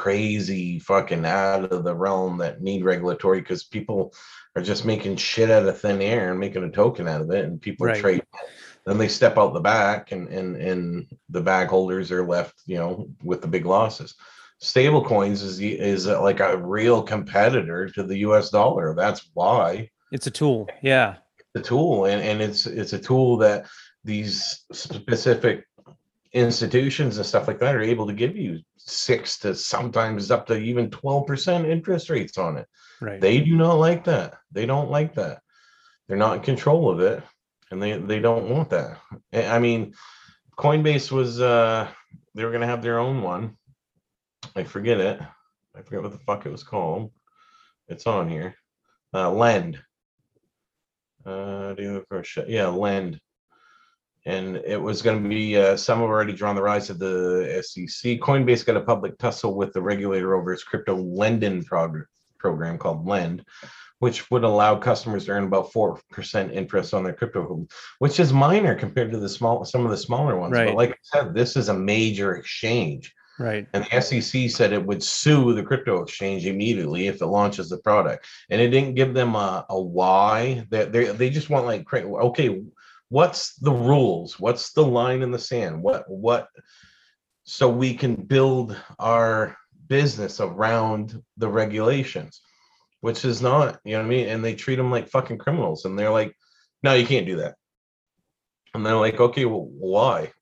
crazy 0.00 0.78
fucking 0.78 1.26
out 1.26 1.70
of 1.72 1.84
the 1.84 1.94
realm 1.94 2.38
that 2.38 2.62
need 2.62 2.82
regulatory 2.84 3.40
because 3.40 3.64
people 3.64 4.14
are 4.56 4.62
just 4.62 4.86
making 4.86 5.14
shit 5.16 5.50
out 5.50 5.66
of 5.68 5.78
thin 5.78 6.00
air 6.00 6.30
and 6.30 6.40
making 6.40 6.64
a 6.64 6.70
token 6.70 7.06
out 7.06 7.20
of 7.20 7.30
it 7.30 7.44
and 7.44 7.60
people 7.60 7.84
are 7.86 7.90
Right. 7.90 8.00
trading 8.00 8.26
it. 8.42 8.48
then 8.86 8.96
they 8.96 9.08
step 9.08 9.36
out 9.36 9.52
the 9.52 9.60
back 9.60 10.10
and 10.12 10.26
and 10.28 10.56
and 10.56 11.06
the 11.28 11.42
bag 11.42 11.68
holders 11.68 12.10
are 12.10 12.26
left 12.26 12.54
you 12.66 12.78
know 12.78 13.08
with 13.22 13.42
the 13.42 13.46
big 13.56 13.66
losses 13.66 14.14
stable 14.58 15.04
coins 15.04 15.42
is 15.42 15.60
is 15.60 16.06
uh, 16.08 16.20
like 16.22 16.40
a 16.40 16.56
real 16.56 17.02
competitor 17.02 17.88
to 17.90 18.02
the 18.02 18.16
us 18.20 18.48
dollar 18.50 18.94
that's 18.94 19.22
why 19.34 19.90
It's 20.12 20.26
a 20.26 20.30
tool. 20.30 20.66
Yeah. 20.82 21.16
the 21.54 21.60
tool 21.62 22.06
and, 22.06 22.22
and 22.22 22.40
it's 22.40 22.64
it's 22.66 22.94
a 22.94 22.98
tool 23.10 23.36
that 23.44 23.66
these 24.02 24.64
specific 24.72 25.66
institutions 26.32 27.16
and 27.16 27.26
stuff 27.26 27.48
like 27.48 27.58
that 27.58 27.74
are 27.74 27.82
able 27.82 28.06
to 28.06 28.12
give 28.12 28.36
you 28.36 28.60
six 28.76 29.38
to 29.38 29.54
sometimes 29.54 30.30
up 30.30 30.46
to 30.46 30.56
even 30.56 30.90
12% 30.90 31.66
interest 31.66 32.10
rates 32.10 32.38
on 32.38 32.56
it. 32.56 32.66
Right. 33.00 33.20
they 33.20 33.40
do 33.40 33.56
not 33.56 33.74
like 33.74 34.04
that. 34.04 34.34
They 34.52 34.66
don't 34.66 34.90
like 34.90 35.14
that. 35.14 35.40
They're 36.06 36.16
not 36.16 36.36
in 36.36 36.42
control 36.42 36.90
of 36.90 37.00
it 37.00 37.22
and 37.70 37.82
they 37.82 37.96
they 37.98 38.18
don't 38.18 38.50
want 38.50 38.70
that. 38.70 38.98
I 39.32 39.58
mean 39.58 39.94
coinbase 40.56 41.10
was 41.10 41.40
uh 41.40 41.88
they 42.34 42.44
were 42.44 42.52
gonna 42.52 42.66
have 42.66 42.82
their 42.82 42.98
own 42.98 43.22
one. 43.22 43.56
I 44.54 44.64
forget 44.64 45.00
it. 45.00 45.20
I 45.76 45.82
forget 45.82 46.02
what 46.02 46.12
the 46.12 46.18
fuck 46.18 46.46
it 46.46 46.52
was 46.52 46.62
called. 46.62 47.12
It's 47.88 48.06
on 48.06 48.28
here. 48.28 48.54
Uh 49.14 49.30
lend. 49.30 49.80
Uh 51.24 51.74
do 51.74 51.82
you 51.82 52.04
a 52.10 52.22
shit? 52.22 52.48
yeah 52.48 52.66
lend 52.68 53.20
and 54.26 54.56
it 54.56 54.80
was 54.80 55.02
going 55.02 55.22
to 55.22 55.28
be 55.28 55.56
uh, 55.56 55.76
some 55.76 56.00
have 56.00 56.08
already 56.08 56.32
drawn 56.32 56.54
the 56.54 56.62
rise 56.62 56.90
of 56.90 56.98
the 56.98 57.62
SEC. 57.64 58.18
Coinbase 58.20 58.64
got 58.64 58.76
a 58.76 58.82
public 58.82 59.16
tussle 59.18 59.54
with 59.54 59.72
the 59.72 59.80
regulator 59.80 60.34
over 60.34 60.52
its 60.52 60.64
crypto 60.64 60.94
lending 60.94 61.64
prog- 61.64 62.04
program 62.38 62.78
called 62.78 63.06
Lend, 63.06 63.44
which 63.98 64.30
would 64.30 64.44
allow 64.44 64.76
customers 64.76 65.24
to 65.24 65.32
earn 65.32 65.44
about 65.44 65.72
four 65.72 66.00
percent 66.10 66.52
interest 66.52 66.92
on 66.92 67.04
their 67.04 67.14
crypto, 67.14 67.66
which 67.98 68.20
is 68.20 68.32
minor 68.32 68.74
compared 68.74 69.12
to 69.12 69.18
the 69.18 69.28
small 69.28 69.64
some 69.64 69.84
of 69.84 69.90
the 69.90 69.96
smaller 69.96 70.36
ones. 70.36 70.52
Right. 70.52 70.66
But 70.66 70.76
like 70.76 70.90
I 70.90 70.96
said, 71.02 71.34
this 71.34 71.56
is 71.56 71.68
a 71.68 71.74
major 71.74 72.36
exchange. 72.36 73.14
Right. 73.38 73.66
And 73.72 73.86
the 73.86 74.00
SEC 74.02 74.50
said 74.50 74.74
it 74.74 74.84
would 74.84 75.02
sue 75.02 75.54
the 75.54 75.62
crypto 75.62 76.02
exchange 76.02 76.44
immediately 76.44 77.06
if 77.06 77.22
it 77.22 77.26
launches 77.26 77.70
the 77.70 77.78
product. 77.78 78.26
And 78.50 78.60
it 78.60 78.68
didn't 78.68 78.96
give 78.96 79.14
them 79.14 79.34
a, 79.34 79.64
a 79.70 79.80
why. 79.80 80.66
That 80.68 80.92
they, 80.92 81.06
they 81.06 81.30
just 81.30 81.48
want 81.48 81.64
like, 81.64 81.90
okay, 81.90 82.60
what's 83.10 83.56
the 83.56 83.72
rules? 83.72 84.40
What's 84.40 84.72
the 84.72 84.84
line 84.84 85.20
in 85.22 85.30
the 85.30 85.38
sand? 85.38 85.82
What 85.82 86.04
what 86.08 86.48
so 87.44 87.68
we 87.68 87.94
can 87.94 88.14
build 88.14 88.80
our 88.98 89.56
business 89.88 90.40
around 90.40 91.20
the 91.36 91.48
regulations, 91.48 92.40
which 93.00 93.24
is 93.24 93.42
not, 93.42 93.80
you 93.84 93.92
know 93.92 93.98
what 93.98 94.06
I 94.06 94.08
mean? 94.08 94.28
And 94.28 94.44
they 94.44 94.54
treat 94.54 94.76
them 94.76 94.90
like 94.90 95.08
fucking 95.08 95.38
criminals. 95.38 95.84
And 95.84 95.98
they're 95.98 96.12
like, 96.12 96.36
no, 96.84 96.94
you 96.94 97.04
can't 97.04 97.26
do 97.26 97.36
that. 97.36 97.56
And 98.72 98.86
they're 98.86 98.94
like, 98.94 99.18
okay, 99.18 99.44
well, 99.46 99.66
why? 99.66 100.32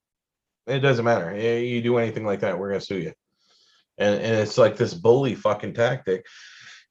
It 0.67 0.81
doesn't 0.81 1.05
matter. 1.05 1.35
You 1.35 1.81
do 1.81 1.97
anything 1.97 2.27
like 2.27 2.41
that, 2.41 2.59
we're 2.59 2.69
gonna 2.69 2.81
sue 2.83 2.99
you. 2.99 3.13
And 3.97 4.21
and 4.21 4.37
it's 4.37 4.59
like 4.59 4.77
this 4.77 4.93
bully 4.93 5.35
fucking 5.35 5.73
tactic 5.75 6.27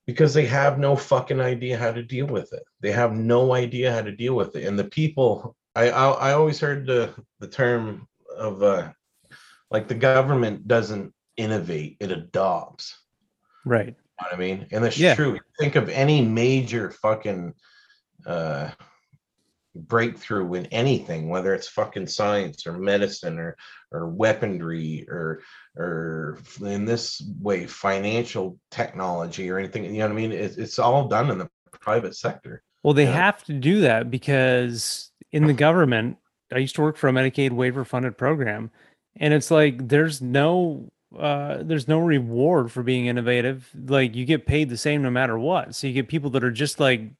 because 0.07 0.33
they 0.33 0.45
have 0.47 0.79
no 0.79 0.95
fucking 0.95 1.39
idea 1.39 1.77
how 1.77 1.91
to 1.91 2.01
deal 2.01 2.25
with 2.25 2.53
it. 2.53 2.63
They 2.81 2.91
have 2.91 3.13
no 3.13 3.53
idea 3.53 3.93
how 3.93 4.01
to 4.01 4.11
deal 4.11 4.33
with 4.33 4.55
it. 4.55 4.65
And 4.65 4.79
the 4.79 4.85
people, 4.85 5.55
I 5.77 5.89
I, 5.89 6.09
I 6.29 6.33
always 6.33 6.59
heard 6.59 6.87
the 6.87 7.13
the 7.39 7.47
term 7.47 8.07
of 8.35 8.63
uh 8.63 8.91
like 9.69 9.87
the 9.87 9.95
government 9.95 10.67
doesn't 10.67 11.13
innovate, 11.35 11.97
it 11.99 12.11
adopts. 12.11 12.97
Right. 13.65 13.87
You 13.87 13.91
know 14.21 14.27
what 14.31 14.33
I 14.33 14.37
mean? 14.37 14.67
And 14.71 14.83
that's 14.83 14.97
Yeah. 14.97 15.13
true. 15.15 15.39
Think 15.59 15.75
of 15.75 15.89
any 15.89 16.21
major 16.25 16.89
fucking 16.91 17.53
uh 18.25 18.71
breakthrough 19.75 20.51
in 20.55 20.65
anything, 20.67 21.29
whether 21.29 21.53
it's 21.53 21.67
fucking 21.67 22.07
science 22.07 22.65
or 22.65 22.73
medicine 22.73 23.37
or 23.37 23.55
or 23.91 24.09
weaponry 24.09 25.05
or 25.07 25.41
or 25.75 26.39
in 26.61 26.85
this 26.85 27.21
way 27.39 27.67
financial 27.67 28.57
technology 28.71 29.49
or 29.51 29.59
anything. 29.59 29.83
You 29.85 29.99
know 29.99 30.05
what 30.05 30.11
I 30.13 30.15
mean? 30.15 30.31
It's 30.31 30.57
it's 30.57 30.79
all 30.79 31.07
done 31.07 31.29
in 31.29 31.37
the 31.37 31.49
private 31.79 32.15
sector. 32.15 32.63
Well, 32.81 32.95
they 32.95 33.05
have 33.05 33.43
to 33.45 33.53
do 33.53 33.81
that 33.81 34.09
because 34.09 35.06
in 35.31 35.47
the 35.47 35.53
government, 35.53 36.17
I 36.51 36.59
used 36.59 36.75
to 36.75 36.81
work 36.81 36.97
for 36.97 37.07
a 37.07 37.11
Medicaid 37.11 37.51
waiver 37.51 37.83
funded 37.83 38.17
program, 38.17 38.71
and 39.17 39.33
it's 39.33 39.51
like 39.51 39.87
there's 39.87 40.21
no 40.21 40.91
uh 41.17 41.63
there's 41.63 41.87
no 41.87 41.99
reward 41.99 42.71
for 42.71 42.83
being 42.83 43.07
innovative. 43.07 43.69
Like 43.75 44.15
you 44.15 44.25
get 44.25 44.45
paid 44.45 44.69
the 44.69 44.77
same 44.77 45.01
no 45.01 45.09
matter 45.09 45.37
what. 45.37 45.75
So 45.75 45.87
you 45.87 45.93
get 45.93 46.07
people 46.07 46.29
that 46.31 46.43
are 46.43 46.51
just 46.51 46.79
like 46.79 47.11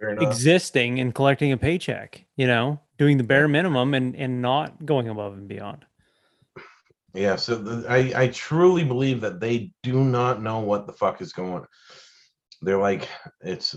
existing 0.00 1.00
and 1.00 1.14
collecting 1.14 1.52
a 1.52 1.56
paycheck, 1.56 2.24
you 2.36 2.46
know, 2.46 2.80
doing 2.98 3.16
the 3.16 3.24
bare 3.24 3.48
minimum 3.48 3.94
and 3.94 4.14
and 4.16 4.42
not 4.42 4.84
going 4.84 5.08
above 5.08 5.34
and 5.34 5.48
beyond. 5.48 5.84
Yeah, 7.14 7.36
so 7.36 7.56
the, 7.56 7.90
I 7.90 8.24
I 8.24 8.28
truly 8.28 8.84
believe 8.84 9.22
that 9.22 9.40
they 9.40 9.72
do 9.82 10.04
not 10.04 10.42
know 10.42 10.60
what 10.60 10.86
the 10.86 10.92
fuck 10.92 11.22
is 11.22 11.32
going. 11.32 11.64
They're 12.60 12.78
like 12.78 13.08
it's 13.40 13.74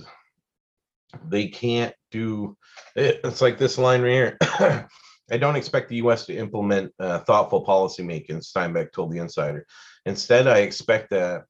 they 1.28 1.48
can't 1.48 1.94
do 2.12 2.58
it, 2.96 3.22
it's 3.24 3.42
like 3.42 3.58
this 3.58 3.78
line 3.78 4.02
right 4.02 4.36
here. 4.42 4.88
I 5.32 5.38
don't 5.38 5.56
expect 5.56 5.90
the 5.90 5.98
U.S. 5.98 6.26
to 6.26 6.36
implement 6.36 6.92
uh, 7.00 7.20
thoughtful 7.20 7.64
policymaking. 7.64 8.44
Steinbeck 8.44 8.92
told 8.92 9.12
the 9.12 9.20
Insider. 9.20 9.66
Instead, 10.06 10.48
I 10.48 10.60
expect 10.60 11.12
a 11.12 11.44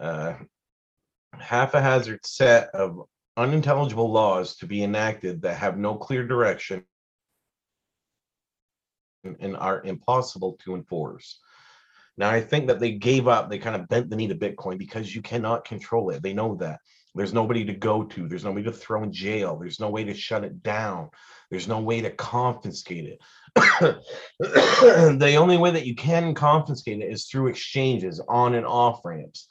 uh, 0.00 0.34
half 1.38 1.74
a 1.74 1.80
hazard 1.80 2.20
set 2.24 2.70
of 2.74 3.02
unintelligible 3.36 4.10
laws 4.10 4.56
to 4.56 4.66
be 4.66 4.82
enacted 4.82 5.42
that 5.42 5.56
have 5.56 5.78
no 5.78 5.94
clear 5.94 6.26
direction 6.26 6.84
and- 9.24 9.36
and 9.40 9.56
are 9.56 9.82
impossible 9.84 10.58
to 10.64 10.74
enforce. 10.74 11.38
Now, 12.16 12.30
I 12.30 12.40
think 12.40 12.66
that 12.66 12.80
they 12.80 12.92
gave 12.92 13.28
up, 13.28 13.48
they 13.48 13.58
kind 13.58 13.76
of 13.76 13.88
bent 13.88 14.10
the 14.10 14.16
knee 14.16 14.28
to 14.28 14.34
Bitcoin 14.34 14.76
because 14.76 15.14
you 15.14 15.22
cannot 15.22 15.64
control 15.64 16.10
it. 16.10 16.22
They 16.22 16.34
know 16.34 16.56
that. 16.56 16.80
There's 17.14 17.32
nobody 17.32 17.64
to 17.64 17.72
go 17.72 18.04
to, 18.04 18.28
there's 18.28 18.44
nobody 18.44 18.64
to 18.64 18.72
throw 18.72 19.02
in 19.02 19.12
jail, 19.12 19.56
there's 19.56 19.80
no 19.80 19.90
way 19.90 20.04
to 20.04 20.14
shut 20.14 20.44
it 20.44 20.62
down, 20.62 21.10
there's 21.50 21.66
no 21.66 21.80
way 21.80 22.00
to 22.02 22.10
confiscate 22.10 23.06
it. 23.06 23.20
the 23.56 25.34
only 25.36 25.56
way 25.56 25.72
that 25.72 25.86
you 25.86 25.94
can 25.94 26.34
confiscate 26.34 27.00
it 27.00 27.10
is 27.10 27.26
through 27.26 27.48
exchanges 27.48 28.20
on 28.28 28.54
and 28.54 28.66
off 28.66 29.00
ramps. 29.04 29.48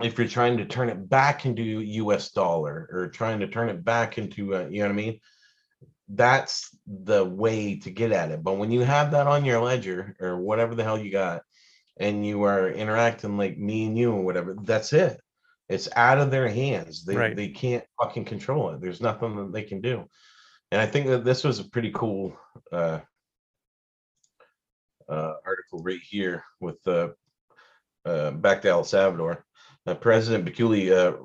If 0.00 0.18
you're 0.18 0.28
trying 0.28 0.58
to 0.58 0.64
turn 0.64 0.88
it 0.88 1.08
back 1.08 1.46
into 1.46 1.62
US 1.62 2.30
dollar 2.30 2.88
or 2.92 3.08
trying 3.08 3.40
to 3.40 3.48
turn 3.48 3.68
it 3.68 3.84
back 3.84 4.18
into, 4.18 4.54
uh, 4.54 4.66
you 4.68 4.80
know 4.80 4.86
what 4.86 4.92
I 4.92 4.96
mean? 4.96 5.20
that's 6.08 6.76
the 6.86 7.24
way 7.24 7.76
to 7.76 7.90
get 7.90 8.12
at 8.12 8.30
it. 8.30 8.42
But 8.42 8.54
when 8.54 8.70
you 8.70 8.80
have 8.80 9.12
that 9.12 9.26
on 9.26 9.44
your 9.44 9.60
ledger 9.60 10.16
or 10.20 10.38
whatever 10.38 10.74
the 10.74 10.84
hell 10.84 10.98
you 10.98 11.10
got, 11.10 11.42
and 11.96 12.26
you 12.26 12.42
are 12.42 12.68
interacting 12.68 13.36
like 13.36 13.56
me 13.56 13.86
and 13.86 13.96
you 13.96 14.12
or 14.12 14.22
whatever, 14.22 14.56
that's 14.62 14.92
it. 14.92 15.20
It's 15.68 15.88
out 15.96 16.18
of 16.18 16.30
their 16.30 16.48
hands. 16.48 17.04
They 17.04 17.16
Right. 17.16 17.36
they 17.36 17.48
can't 17.48 17.84
fucking 18.00 18.26
control 18.26 18.70
it. 18.70 18.80
There's 18.80 19.00
nothing 19.00 19.36
that 19.36 19.52
they 19.52 19.62
can 19.62 19.80
do. 19.80 20.08
And 20.70 20.80
I 20.80 20.86
think 20.86 21.06
that 21.06 21.24
this 21.24 21.44
was 21.44 21.58
a 21.58 21.68
pretty 21.68 21.90
cool 21.92 22.36
uh, 22.72 23.00
uh, 25.08 25.34
article 25.46 25.82
right 25.82 26.00
here 26.00 26.44
with 26.60 26.82
the 26.82 27.14
uh, 28.04 28.32
back 28.32 28.62
to 28.62 28.68
El 28.68 28.84
Salvador. 28.84 29.44
Uh, 29.86 29.94
President 29.94 30.44
Bikuli 30.44 30.90
uh, 30.90 31.16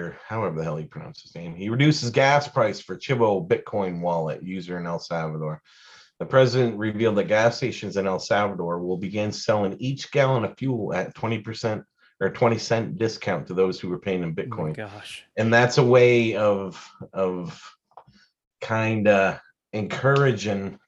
or 0.00 0.16
however 0.26 0.56
the 0.56 0.64
hell 0.64 0.80
you 0.80 0.86
pronounce 0.86 1.22
his 1.22 1.34
name, 1.34 1.54
he 1.54 1.68
reduces 1.68 2.10
gas 2.10 2.48
price 2.48 2.80
for 2.80 2.96
Chivo 2.96 3.46
Bitcoin 3.46 4.00
wallet 4.00 4.42
user 4.42 4.78
in 4.78 4.86
El 4.86 4.98
Salvador. 4.98 5.62
The 6.18 6.26
president 6.26 6.78
revealed 6.78 7.16
that 7.16 7.28
gas 7.28 7.56
stations 7.56 7.96
in 7.96 8.06
El 8.06 8.18
Salvador 8.18 8.80
will 8.80 8.96
begin 8.96 9.30
selling 9.30 9.76
each 9.78 10.10
gallon 10.10 10.44
of 10.44 10.58
fuel 10.58 10.92
at 10.92 11.14
20% 11.14 11.84
or 12.20 12.28
20 12.30 12.58
cent 12.58 12.98
discount 12.98 13.46
to 13.46 13.54
those 13.54 13.78
who 13.78 13.88
were 13.88 13.98
paying 13.98 14.22
in 14.22 14.30
Oh 14.30 14.32
Bitcoin. 14.42 14.76
gosh. 14.76 15.24
and 15.36 15.52
that's 15.52 15.78
a 15.78 15.82
way 15.84 16.34
of 16.36 16.84
of 17.12 17.60
kind 18.60 19.06
of 19.08 19.38
encouraging 19.72 20.78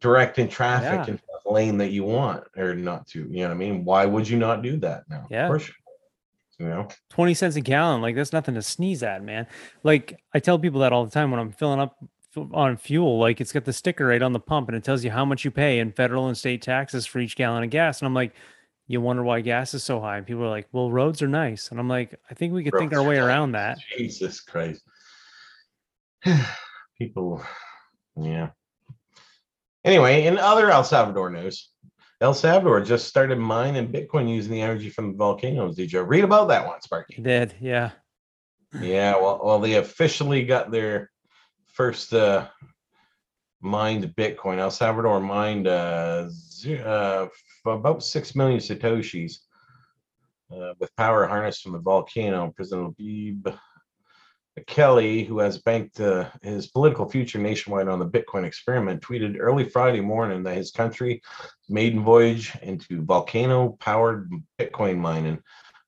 directing 0.00 0.48
traffic 0.48 1.06
Yeah. 1.06 1.12
into 1.14 1.22
the 1.44 1.50
lane 1.52 1.78
that 1.78 1.90
you 1.92 2.04
want 2.04 2.44
or 2.56 2.74
not 2.74 3.06
to 3.08 3.20
you 3.30 3.40
know 3.42 3.48
what 3.48 3.50
i 3.52 3.54
mean 3.54 3.84
why 3.84 4.04
would 4.04 4.28
you 4.28 4.36
not 4.38 4.62
do 4.62 4.76
that 4.78 5.04
now 5.08 5.26
Yeah. 5.30 5.44
of 5.44 5.48
course 5.50 5.68
you, 5.68 5.74
you 6.66 6.66
know 6.66 6.88
20 7.10 7.34
cents 7.34 7.56
a 7.56 7.60
gallon 7.60 8.02
like 8.02 8.14
that's 8.16 8.32
nothing 8.32 8.54
to 8.56 8.62
sneeze 8.62 9.02
at 9.02 9.22
man 9.22 9.46
like 9.82 10.20
i 10.34 10.38
tell 10.40 10.58
people 10.58 10.80
that 10.80 10.92
all 10.92 11.04
the 11.04 11.10
time 11.10 11.30
when 11.30 11.38
i'm 11.40 11.52
filling 11.52 11.78
up 11.80 11.96
on 12.52 12.76
fuel 12.76 13.18
like 13.18 13.40
it's 13.40 13.52
got 13.52 13.64
the 13.64 13.72
sticker 13.72 14.06
right 14.06 14.22
on 14.22 14.32
the 14.32 14.40
pump 14.40 14.68
and 14.68 14.76
it 14.76 14.82
tells 14.82 15.04
you 15.04 15.10
how 15.10 15.24
much 15.24 15.44
you 15.44 15.50
pay 15.50 15.78
in 15.78 15.92
federal 15.92 16.26
and 16.28 16.36
state 16.36 16.62
taxes 16.62 17.06
for 17.06 17.18
each 17.18 17.36
gallon 17.36 17.62
of 17.62 17.70
gas 17.70 18.00
and 18.00 18.06
i'm 18.06 18.14
like 18.14 18.32
you 18.92 19.00
wonder 19.00 19.22
why 19.22 19.40
gas 19.40 19.72
is 19.74 19.82
so 19.82 20.00
high 20.00 20.18
and 20.18 20.26
people 20.26 20.44
are 20.44 20.50
like 20.50 20.68
well 20.72 20.90
roads 20.90 21.22
are 21.22 21.28
nice 21.28 21.70
and 21.70 21.80
i'm 21.80 21.88
like 21.88 22.18
i 22.30 22.34
think 22.34 22.52
we 22.52 22.62
could 22.62 22.74
think 22.78 22.92
our 22.92 23.02
way 23.02 23.18
around 23.18 23.52
that. 23.52 23.78
Jesus 23.96 24.40
christ. 24.40 24.82
People 26.98 27.42
yeah. 28.16 28.50
Anyway 29.84 30.26
in 30.26 30.38
other 30.38 30.70
el 30.70 30.84
salvador 30.84 31.30
news 31.30 31.70
el 32.20 32.34
salvador 32.34 32.80
just 32.80 33.08
started 33.08 33.38
mining 33.38 33.90
bitcoin 33.90 34.28
using 34.28 34.52
the 34.52 34.60
energy 34.60 34.90
from 34.90 35.12
the 35.12 35.16
volcanoes 35.16 35.74
did 35.74 35.90
you 35.90 36.02
read 36.02 36.24
about 36.24 36.48
that 36.48 36.66
one 36.66 36.80
sparky. 36.82 37.20
Did 37.20 37.54
yeah. 37.60 37.92
Yeah, 38.80 39.16
well, 39.16 39.40
well, 39.44 39.58
they 39.58 39.74
officially 39.74 40.44
got 40.44 40.70
their 40.70 41.10
first 41.74 42.14
uh, 42.14 42.48
mined 43.60 44.04
Bitcoin. 44.16 44.58
El 44.58 44.70
Salvador 44.70 45.20
mined 45.20 45.66
uh, 45.66 46.28
uh, 46.66 47.28
about 47.66 48.02
six 48.02 48.34
million 48.34 48.58
satoshis 48.58 49.38
uh, 50.50 50.74
with 50.78 50.94
power 50.96 51.26
harnessed 51.26 51.62
from 51.62 51.72
the 51.72 51.78
volcano. 51.78 52.52
President 52.54 52.94
Habib 52.98 53.48
Kelly, 54.66 55.24
who 55.24 55.38
has 55.38 55.58
banked 55.58 55.98
uh, 56.00 56.28
his 56.42 56.66
political 56.66 57.08
future 57.08 57.38
nationwide 57.38 57.88
on 57.88 57.98
the 57.98 58.08
Bitcoin 58.08 58.44
experiment, 58.44 59.00
tweeted 59.00 59.36
early 59.38 59.64
Friday 59.64 60.00
morning 60.00 60.42
that 60.42 60.56
his 60.56 60.70
country 60.70 61.22
maiden 61.68 62.04
voyage 62.04 62.54
into 62.62 63.02
volcano-powered 63.02 64.30
Bitcoin 64.58 64.98
mining. 64.98 65.38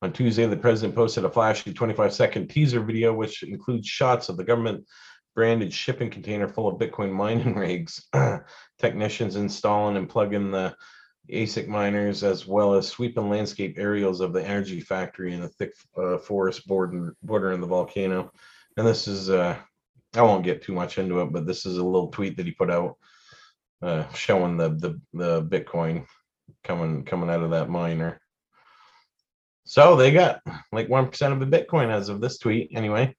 On 0.00 0.12
Tuesday, 0.12 0.46
the 0.46 0.56
president 0.56 0.94
posted 0.94 1.24
a 1.24 1.30
flashy 1.30 1.72
25 1.72 2.12
second 2.12 2.48
teaser 2.48 2.80
video, 2.80 3.12
which 3.12 3.42
includes 3.42 3.86
shots 3.86 4.28
of 4.28 4.36
the 4.36 4.44
government 4.44 4.84
branded 5.34 5.72
shipping 5.72 6.10
container 6.10 6.48
full 6.48 6.68
of 6.68 6.78
Bitcoin 6.78 7.12
mining 7.12 7.54
rigs, 7.58 8.08
technicians 8.78 9.36
installing 9.36 9.96
and 9.96 10.08
plugging 10.08 10.50
the 10.50 10.74
ASIC 11.30 11.68
miners, 11.68 12.22
as 12.22 12.46
well 12.46 12.74
as 12.74 12.86
sweeping 12.86 13.30
landscape 13.30 13.76
aerials 13.78 14.20
of 14.20 14.32
the 14.32 14.44
energy 14.44 14.80
factory 14.80 15.32
in 15.32 15.40
the 15.40 15.48
thick 15.48 15.72
uh, 15.96 16.18
forest 16.18 16.66
border, 16.66 17.14
bordering 17.22 17.60
the 17.60 17.66
volcano. 17.66 18.30
And 18.76 18.86
this 18.86 19.08
is, 19.08 19.30
uh, 19.30 19.56
I 20.14 20.22
won't 20.22 20.44
get 20.44 20.62
too 20.62 20.72
much 20.72 20.98
into 20.98 21.20
it, 21.20 21.32
but 21.32 21.46
this 21.46 21.64
is 21.64 21.78
a 21.78 21.84
little 21.84 22.08
tweet 22.08 22.36
that 22.36 22.46
he 22.46 22.52
put 22.52 22.70
out 22.70 22.96
uh, 23.82 24.08
showing 24.12 24.56
the, 24.56 24.70
the 24.70 25.00
the 25.12 25.42
Bitcoin 25.42 26.06
coming 26.62 27.04
coming 27.04 27.28
out 27.28 27.42
of 27.42 27.50
that 27.50 27.68
miner. 27.68 28.20
So 29.64 29.96
they 29.96 30.10
got 30.10 30.40
like 30.72 30.88
one 30.88 31.08
percent 31.08 31.34
of 31.34 31.40
the 31.40 31.46
Bitcoin 31.58 31.90
as 31.90 32.08
of 32.08 32.20
this 32.20 32.38
tweet, 32.38 32.70
anyway. 32.74 33.14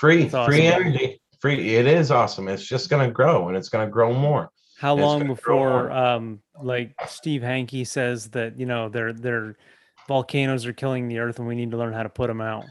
Free, 0.00 0.24
That's 0.24 0.48
free 0.48 0.62
energy, 0.62 1.20
free. 1.40 1.76
It 1.76 1.86
is 1.86 2.10
awesome. 2.10 2.48
It's 2.48 2.66
just 2.66 2.88
gonna 2.88 3.10
grow, 3.10 3.48
and 3.48 3.56
it's 3.56 3.68
gonna 3.68 3.90
grow 3.90 4.14
more. 4.14 4.50
how 4.78 4.94
long 4.94 5.26
before 5.26 5.90
um 5.90 6.40
like 6.62 6.94
steve 7.06 7.42
hanke 7.42 7.86
says 7.86 8.30
that 8.30 8.58
you 8.58 8.64
know 8.64 8.88
their 8.88 9.12
their 9.12 9.56
volcanoes 10.08 10.64
are 10.64 10.72
killing 10.72 11.06
the 11.06 11.18
earth 11.18 11.38
and 11.38 11.46
we 11.46 11.54
need 11.54 11.70
to 11.70 11.76
learn 11.76 11.92
how 11.92 12.02
to 12.02 12.08
put 12.08 12.28
them 12.28 12.40
out 12.40 12.64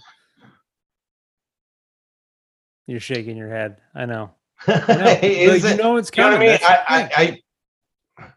you're 2.87 2.99
shaking 2.99 3.37
your 3.37 3.49
head 3.49 3.77
i 3.93 4.05
know 4.05 4.31
I 4.67 4.73
know. 4.73 5.03
Like, 5.03 5.23
it? 5.23 5.71
you 5.71 5.77
know 5.77 5.97
it's 5.97 6.11
You 6.15 6.23
know 6.23 6.29
I 6.31 6.39
mean? 6.39 6.49
I, 6.49 6.55
thing. 6.55 7.41
I, 8.17 8.31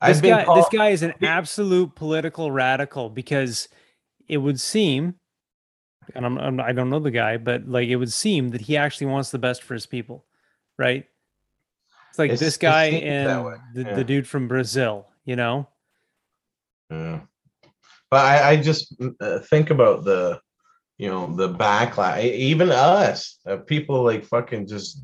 I, 0.00 0.12
this 0.12 0.20
guy, 0.20 0.54
this 0.54 0.68
guy 0.72 0.88
is 0.90 1.02
an 1.02 1.14
absolute 1.22 1.94
political 1.94 2.50
radical 2.50 3.10
because 3.10 3.68
it 4.28 4.38
would 4.38 4.60
seem, 4.60 5.16
and 6.14 6.24
I'm, 6.26 6.38
I'm 6.38 6.60
I 6.60 6.72
don't 6.72 6.90
know 6.90 6.98
the 7.00 7.10
guy, 7.10 7.36
but 7.36 7.68
like 7.68 7.88
it 7.88 7.96
would 7.96 8.12
seem 8.12 8.50
that 8.50 8.60
he 8.60 8.76
actually 8.76 9.08
wants 9.08 9.30
the 9.30 9.38
best 9.38 9.62
for 9.62 9.74
his 9.74 9.86
people, 9.86 10.24
right? 10.78 11.06
It's 12.10 12.18
like 12.18 12.30
It's- 12.30 12.40
this 12.40 12.56
guy 12.56 12.84
and 12.84 13.58
the, 13.74 13.82
yeah. 13.82 13.94
the 13.94 14.04
dude 14.04 14.26
from 14.26 14.48
Brazil, 14.48 15.06
you 15.24 15.36
know? 15.36 15.68
Yeah. 16.90 17.20
But 18.10 18.24
I, 18.24 18.50
I 18.50 18.56
just 18.56 18.94
uh, 19.20 19.40
think 19.40 19.70
about 19.70 20.04
the, 20.04 20.40
you 20.96 21.08
know, 21.08 21.34
the 21.34 21.52
backlash. 21.52 22.22
Even 22.22 22.70
us, 22.70 23.38
uh, 23.46 23.56
people 23.56 24.02
like 24.04 24.24
fucking 24.24 24.68
just 24.68 25.02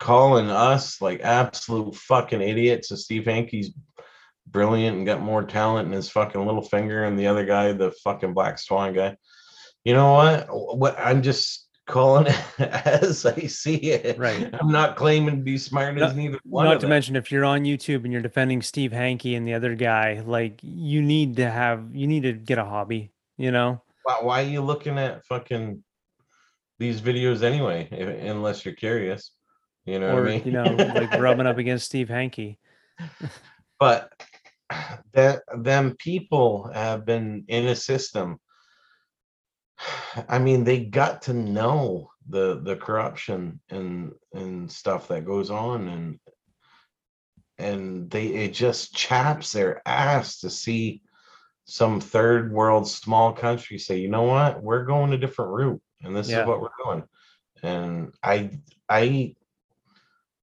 calling 0.00 0.48
us 0.50 1.00
like 1.02 1.20
absolute 1.20 1.94
fucking 1.94 2.40
idiots. 2.40 2.88
So 2.88 2.96
Steve 2.96 3.26
Hanke's 3.26 3.70
brilliant 4.46 4.96
and 4.96 5.06
got 5.06 5.20
more 5.20 5.44
talent 5.44 5.86
in 5.86 5.92
his 5.92 6.08
fucking 6.08 6.44
little 6.44 6.62
finger, 6.62 7.04
and 7.04 7.18
the 7.18 7.26
other 7.26 7.44
guy, 7.44 7.72
the 7.72 7.92
fucking 8.02 8.32
black 8.32 8.58
swan 8.58 8.94
guy. 8.94 9.16
You 9.84 9.94
know 9.94 10.12
what? 10.12 10.46
What 10.50 10.98
I'm 10.98 11.22
just 11.22 11.66
calling 11.86 12.26
it 12.26 12.44
as 12.58 13.24
I 13.24 13.46
see 13.46 13.76
it. 13.76 14.18
Right. 14.18 14.50
I'm 14.60 14.70
not 14.70 14.96
claiming 14.96 15.36
to 15.36 15.42
be 15.42 15.56
smart 15.56 15.94
Not- 15.96 16.10
as 16.10 16.16
neither 16.16 16.38
one 16.44 16.66
Not 16.66 16.80
to 16.80 16.88
mention, 16.88 17.16
if 17.16 17.32
you're 17.32 17.44
on 17.44 17.62
YouTube 17.62 18.04
and 18.04 18.12
you're 18.12 18.22
defending 18.22 18.60
Steve 18.60 18.90
Hanke 18.92 19.36
and 19.36 19.48
the 19.48 19.54
other 19.54 19.74
guy, 19.74 20.22
like 20.24 20.58
you 20.62 21.00
need 21.00 21.36
to 21.36 21.50
have, 21.50 21.94
you 21.94 22.06
need 22.06 22.24
to 22.24 22.32
get 22.32 22.58
a 22.58 22.64
hobby, 22.64 23.12
you 23.38 23.50
know? 23.50 23.80
why, 24.08 24.18
why 24.22 24.42
are 24.42 24.48
you 24.48 24.62
looking 24.62 24.98
at 24.98 25.24
fucking 25.26 25.82
these 26.78 27.00
videos 27.00 27.42
anyway 27.42 27.88
if, 27.90 28.08
unless 28.30 28.64
you're 28.64 28.74
curious 28.74 29.32
you 29.84 29.98
know 29.98 30.16
or, 30.16 30.22
what 30.22 30.32
i 30.32 30.38
mean 30.38 30.42
you 30.46 30.52
know, 30.52 30.64
like 30.64 31.12
rubbing 31.12 31.46
up 31.46 31.58
against 31.64 31.86
Steve 31.86 32.08
Hanke. 32.08 32.56
but 33.78 34.10
that 35.12 35.42
them 35.58 35.94
people 35.98 36.70
have 36.72 37.04
been 37.04 37.44
in 37.48 37.66
a 37.66 37.76
system 37.76 38.38
i 40.28 40.38
mean 40.38 40.64
they 40.64 40.80
got 40.80 41.22
to 41.22 41.32
know 41.32 42.10
the 42.28 42.60
the 42.62 42.76
corruption 42.76 43.60
and 43.70 44.12
and 44.32 44.70
stuff 44.70 45.08
that 45.08 45.24
goes 45.24 45.50
on 45.50 45.88
and 45.88 46.18
and 47.58 48.10
they 48.10 48.26
it 48.28 48.52
just 48.54 48.94
chaps 48.94 49.52
their 49.52 49.82
ass 49.86 50.40
to 50.40 50.50
see 50.50 51.02
some 51.64 52.00
third 52.00 52.52
world 52.52 52.88
small 52.88 53.32
country 53.32 53.78
say 53.78 53.98
you 53.98 54.08
know 54.08 54.22
what 54.22 54.62
we're 54.62 54.84
going 54.84 55.12
a 55.12 55.18
different 55.18 55.50
route 55.50 55.82
and 56.02 56.16
this 56.16 56.28
Yeah. 56.28 56.42
is 56.42 56.46
what 56.46 56.60
we're 56.60 56.68
doing 56.84 57.04
and 57.62 58.14
i 58.22 58.50
i 58.88 59.34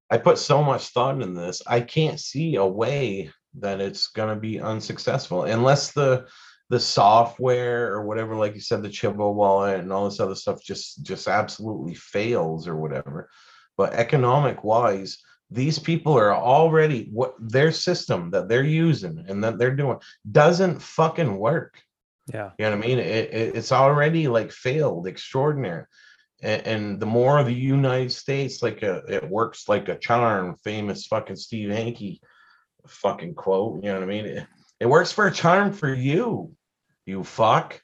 i 0.09 0.17
put 0.17 0.37
so 0.37 0.61
much 0.63 0.87
thought 0.89 1.21
in 1.21 1.33
this 1.33 1.61
i 1.65 1.79
can't 1.81 2.19
see 2.19 2.55
a 2.55 2.65
way 2.65 3.31
that 3.59 3.79
it's 3.79 4.07
going 4.07 4.29
to 4.33 4.39
be 4.39 4.59
unsuccessful 4.59 5.43
unless 5.43 5.93
the 5.93 6.27
the 6.69 6.79
software 6.79 7.93
or 7.93 8.05
whatever 8.05 8.35
like 8.35 8.55
you 8.55 8.61
said 8.61 8.81
the 8.81 8.89
chivo 8.89 9.33
wallet 9.33 9.79
and 9.79 9.91
all 9.93 10.05
this 10.09 10.19
other 10.19 10.35
stuff 10.35 10.63
just 10.63 11.03
just 11.03 11.27
absolutely 11.27 11.93
fails 11.93 12.67
or 12.67 12.75
whatever 12.75 13.29
but 13.77 13.93
economic 13.93 14.63
wise 14.63 15.19
these 15.51 15.77
people 15.77 16.13
are 16.17 16.33
already 16.33 17.09
what 17.13 17.35
their 17.39 17.71
system 17.71 18.31
that 18.31 18.49
they're 18.49 18.63
using 18.63 19.23
and 19.27 19.43
that 19.43 19.59
they're 19.59 19.75
doing 19.75 19.97
doesn't 20.31 20.81
fucking 20.81 21.37
work 21.37 21.77
Yeah. 22.33 22.49
you 22.57 22.65
know 22.65 22.75
what 22.75 22.83
I 22.83 22.87
mean? 22.87 22.97
It, 22.99 23.29
it, 23.31 23.55
it's 23.55 23.71
already 23.71 24.27
like 24.27 24.51
failed, 24.51 25.05
extraordinary. 25.05 25.85
And, 26.41 26.67
and 26.67 26.99
the 26.99 27.05
more 27.05 27.43
the 27.43 27.53
United 27.53 28.11
States, 28.11 28.63
like 28.63 28.81
a, 28.81 29.03
it 29.07 29.29
works 29.29 29.69
like 29.69 29.87
a 29.89 29.99
charm, 29.99 30.55
famous 30.63 31.05
fucking 31.05 31.35
Steve 31.35 31.69
Hanke 31.69 32.19
fucking 32.87 33.35
quote. 33.35 33.83
You 33.83 33.89
know 33.89 33.99
what 33.99 34.09
I 34.09 34.13
mean? 34.15 34.25
It, 34.25 34.47
it 34.85 34.89
works 34.89 35.11
for 35.11 35.25
a 35.25 35.31
charm 35.31 35.73
for 35.73 35.91
you, 35.91 36.51
you 37.07 37.23
fuck. 37.23 37.81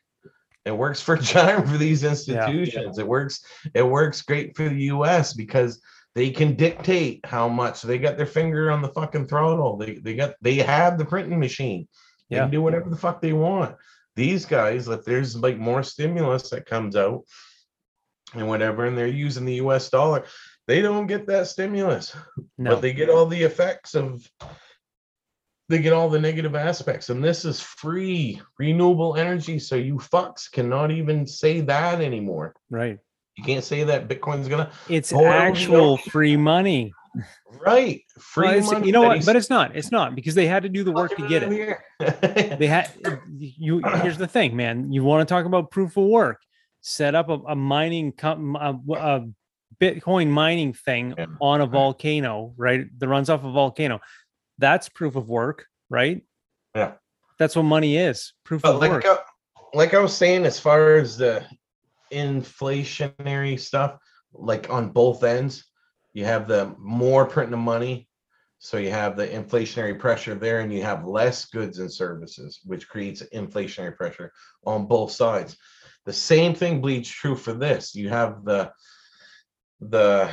It 0.66 0.72
works 0.78 1.02
for 1.02 1.18
charm 1.18 1.66
for 1.66 1.78
these 1.78 2.04
institutions. 2.04 3.00
It 3.00 3.08
works. 3.08 3.44
It 3.74 3.82
works 3.82 4.22
great 4.22 4.56
for 4.56 4.70
the 4.70 4.84
U.S. 4.96 5.34
because 5.34 5.82
they 6.14 6.30
can 6.30 6.54
dictate 6.56 7.26
how 7.26 7.48
much 7.50 7.82
they 7.82 7.98
got 7.98 8.18
their 8.18 8.28
finger 8.28 8.70
on 8.70 8.84
the 8.84 8.90
fucking 8.90 9.28
throttle. 9.28 9.78
They 9.78 9.96
they 9.96 10.14
got 10.14 10.36
they 10.42 10.56
have 10.56 11.00
the 11.00 11.06
printing 11.06 11.40
machine. 11.40 11.88
They 12.30 12.36
Yeah. 12.36 12.44
can 12.44 12.52
do 12.52 12.62
whatever 12.62 12.90
the 12.90 12.98
fuck 12.98 13.20
they 13.20 13.34
want 13.34 13.76
these 14.16 14.46
guys, 14.46 14.88
if 14.88 15.04
there's 15.06 15.36
like 15.36 15.58
more 15.58 15.84
stimulus 15.84 16.50
that 16.50 16.66
comes 16.66 16.96
out 16.96 17.24
and 18.34 18.48
whatever, 18.48 18.86
and 18.86 18.98
they're 18.98 19.08
using 19.08 19.46
the 19.46 19.56
US 19.56 19.90
dollar, 19.90 20.26
they 20.68 20.82
don't 20.82 21.08
get 21.08 21.26
that 21.28 21.48
stimulus, 21.48 22.16
No. 22.58 22.72
but 22.76 22.82
they 22.82 22.94
get 22.94 23.10
all 23.10 23.26
the 23.26 23.42
effects 23.42 23.96
of 23.96 24.30
they 25.72 25.80
get 25.80 25.94
all 25.94 26.10
the 26.10 26.20
negative 26.20 26.54
aspects. 26.56 27.10
And 27.10 27.24
this 27.24 27.46
is 27.46 27.60
free 27.62 28.40
renewable 28.60 29.16
energy. 29.16 29.58
So 29.58 29.76
you 29.76 29.96
fucks 29.96 30.52
cannot 30.52 30.92
even 30.92 31.26
say 31.26 31.62
that 31.62 32.02
anymore. 32.02 32.54
right. 32.70 33.00
You 33.38 33.46
can't 33.46 33.64
say 33.64 33.86
that 33.86 34.10
Bitcoin's 34.10 34.50
gonna 34.50 34.70
It's 34.90 35.14
actual 35.14 35.96
free 35.98 36.36
money. 36.36 36.94
right. 37.66 38.02
Free 38.20 38.60
Well, 38.60 38.74
money 38.74 38.88
you 38.88 38.92
know 38.92 39.04
what? 39.04 39.26
But 39.26 39.38
it's 39.38 39.50
not. 39.50 39.76
It's 39.76 39.90
not 39.90 40.16
because 40.16 40.36
they 40.36 40.48
had 40.48 40.64
to 40.64 40.70
do 40.70 40.84
the 40.84 40.92
work 40.92 41.16
to 41.16 41.28
get 41.28 41.44
it. 41.44 41.78
it. 42.02 42.60
They 42.60 42.68
had 42.68 42.92
you. 43.38 43.82
Here's 44.02 44.18
the 44.18 44.28
thing, 44.28 44.56
man. 44.56 44.92
You 44.92 45.04
want 45.06 45.28
to 45.28 45.34
talk 45.34 45.46
about 45.46 45.72
proof 45.72 45.96
of 45.98 46.06
work? 46.06 46.42
Set 46.82 47.16
up 47.16 47.30
a, 47.30 47.36
a 47.48 47.56
mining 47.56 48.12
com- 48.12 48.58
a, 48.58 48.78
a 48.96 49.26
Bitcoin 49.80 50.28
mining 50.28 50.74
thing 50.74 51.16
Yeah. 51.18 51.26
on 51.40 51.62
a 51.62 51.66
mm-hmm. 51.66 51.74
volcano, 51.74 52.54
right? 52.58 52.86
That 53.00 53.08
runs 53.08 53.30
off 53.30 53.44
a 53.44 53.52
volcano. 53.52 54.00
That's 54.62 54.88
proof 54.88 55.16
of 55.16 55.28
work, 55.28 55.66
right? 55.90 56.22
Yeah. 56.76 56.94
That's 57.40 57.56
what 57.56 57.64
money 57.64 57.98
is. 57.98 58.34
Proof 58.46 58.62
But 58.62 58.76
of 58.76 58.80
like 58.80 58.92
work. 58.92 59.06
I, 59.06 59.18
like 59.74 59.94
I 59.96 60.00
was 60.00 60.16
saying, 60.16 60.46
as 60.46 60.60
far 60.60 60.96
as 60.96 61.18
the 61.18 61.44
inflationary 62.14 63.60
stuff, 63.60 63.98
like 64.34 64.70
on 64.70 64.92
both 64.92 65.24
ends, 65.24 65.66
you 66.14 66.26
have 66.26 66.48
the 66.48 66.76
more 66.78 67.26
printing 67.26 67.56
of 67.56 67.60
money. 67.60 68.08
So 68.60 68.78
you 68.78 68.92
have 68.92 69.18
the 69.18 69.28
inflationary 69.28 69.98
pressure 69.98 70.36
there, 70.36 70.60
and 70.60 70.72
you 70.72 70.84
have 70.84 71.04
less 71.06 71.46
goods 71.46 71.80
and 71.80 71.92
services, 71.92 72.60
which 72.64 72.88
creates 72.88 73.24
inflationary 73.34 73.98
pressure 73.98 74.32
on 74.64 74.86
both 74.86 75.12
sides. 75.12 75.58
The 76.06 76.14
same 76.14 76.54
thing 76.54 76.82
bleeds 76.82 77.10
true 77.10 77.36
for 77.36 77.54
this. 77.54 77.96
You 77.96 78.10
have 78.10 78.46
the 78.46 78.72
the 79.80 80.30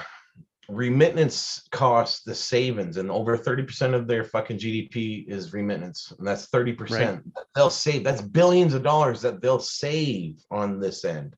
remittance 0.69 1.67
costs 1.73 2.23
the 2.23 2.35
savings, 2.35 2.99
and 2.99 3.11
over 3.11 3.37
30% 3.39 3.95
of 3.95 4.07
their 4.07 4.25
fucking 4.25 4.59
GDP 4.59 5.27
is 5.27 5.53
remittance. 5.53 6.13
And 6.19 6.27
that's 6.27 6.49
30%. 6.49 7.23
They'll 7.55 7.71
save 7.71 8.05
that's 8.05 8.23
billions 8.23 8.75
of 8.75 8.83
dollars 8.83 9.23
that 9.23 9.41
they'll 9.41 9.61
save 9.61 10.45
on 10.51 10.79
this 10.79 11.05
end, 11.05 11.35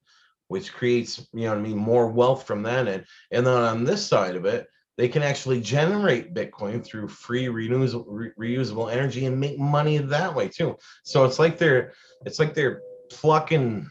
which 0.49 0.73
creates, 0.73 1.29
you 1.33 1.43
know 1.43 1.55
I 1.55 1.59
mean, 1.59 1.77
more 1.77 2.09
wealth 2.09 2.47
from 2.47 2.63
that 2.65 2.89
end. 2.89 3.05
And 3.31 3.47
then 3.47 3.55
on 3.55 3.85
this 3.85 4.05
side 4.05 4.35
of 4.35 4.45
it, 4.45 4.67
they 5.01 5.09
can 5.09 5.23
actually 5.23 5.61
generate 5.61 6.35
Bitcoin 6.35 6.85
through 6.85 7.09
free 7.09 7.47
reusable, 7.47 8.05
re- 8.07 8.33
reusable 8.39 8.93
energy 8.93 9.25
and 9.27 9.39
make 9.39 9.59
money 9.59 9.97
that 9.97 10.35
way 10.35 10.49
too. 10.49 10.77
So 11.05 11.25
it's 11.25 11.39
like 11.39 11.57
they're 11.57 11.95
it's 12.27 12.39
like 12.39 12.53
they're 12.53 12.83
plucking 13.11 13.89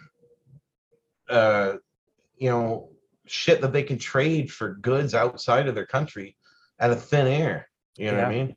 uh 1.28 1.74
you 2.38 2.50
know 2.50 2.90
shit 3.30 3.62
that 3.62 3.74
they 3.74 3.84
can 3.84 3.98
trade 3.98 4.52
for 4.52 4.76
goods 4.76 5.14
outside 5.14 5.68
of 5.68 5.76
their 5.76 5.86
country 5.86 6.36
out 6.80 6.92
of 6.92 7.04
thin 7.04 7.28
air. 7.28 7.70
You 7.98 8.12
know 8.12 8.18
what 8.18 8.26
I 8.26 8.30
mean? 8.30 8.56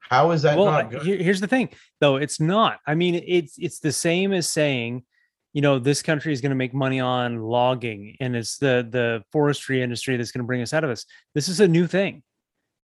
How 0.00 0.30
is 0.30 0.42
that 0.42 0.56
well, 0.56 0.66
not 0.66 0.90
good? 0.90 1.02
here's 1.02 1.40
the 1.40 1.48
thing, 1.48 1.70
though. 2.00 2.16
It's 2.16 2.40
not. 2.40 2.78
I 2.86 2.94
mean, 2.94 3.22
it's 3.26 3.58
it's 3.58 3.78
the 3.80 3.92
same 3.92 4.32
as 4.32 4.48
saying, 4.48 5.02
you 5.52 5.60
know, 5.60 5.78
this 5.78 6.02
country 6.02 6.32
is 6.32 6.40
going 6.40 6.50
to 6.50 6.56
make 6.56 6.72
money 6.72 7.00
on 7.00 7.42
logging, 7.42 8.16
and 8.20 8.34
it's 8.34 8.56
the 8.56 8.86
the 8.88 9.22
forestry 9.32 9.82
industry 9.82 10.16
that's 10.16 10.30
going 10.30 10.42
to 10.42 10.46
bring 10.46 10.62
us 10.62 10.72
out 10.72 10.84
of 10.84 10.90
this. 10.90 11.04
This 11.34 11.48
is 11.48 11.60
a 11.60 11.68
new 11.68 11.86
thing, 11.86 12.22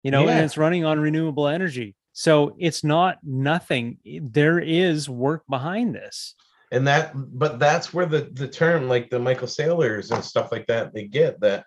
you 0.03 0.11
know, 0.11 0.29
and 0.29 0.45
it's 0.45 0.57
running 0.57 0.85
on 0.85 1.01
renewable 1.01 1.49
energy. 1.49 1.97
So 2.13 2.55
it's 2.59 2.85
not 2.85 3.19
nothing. 3.23 3.99
There 4.05 4.59
is 4.59 5.09
work 5.09 5.45
behind 5.49 5.95
this. 5.95 6.35
And 6.71 6.87
that 6.87 7.13
but 7.15 7.59
that's 7.59 7.95
where 7.95 8.07
the 8.07 8.29
the 8.33 8.49
term 8.49 8.89
like 8.89 9.09
the 9.11 9.19
michael 9.19 9.49
saylors 9.49 10.11
and 10.11 10.23
stuff 10.23 10.53
like 10.53 10.67
that 10.67 10.93
they 10.93 11.07
get 11.07 11.41
that 11.41 11.65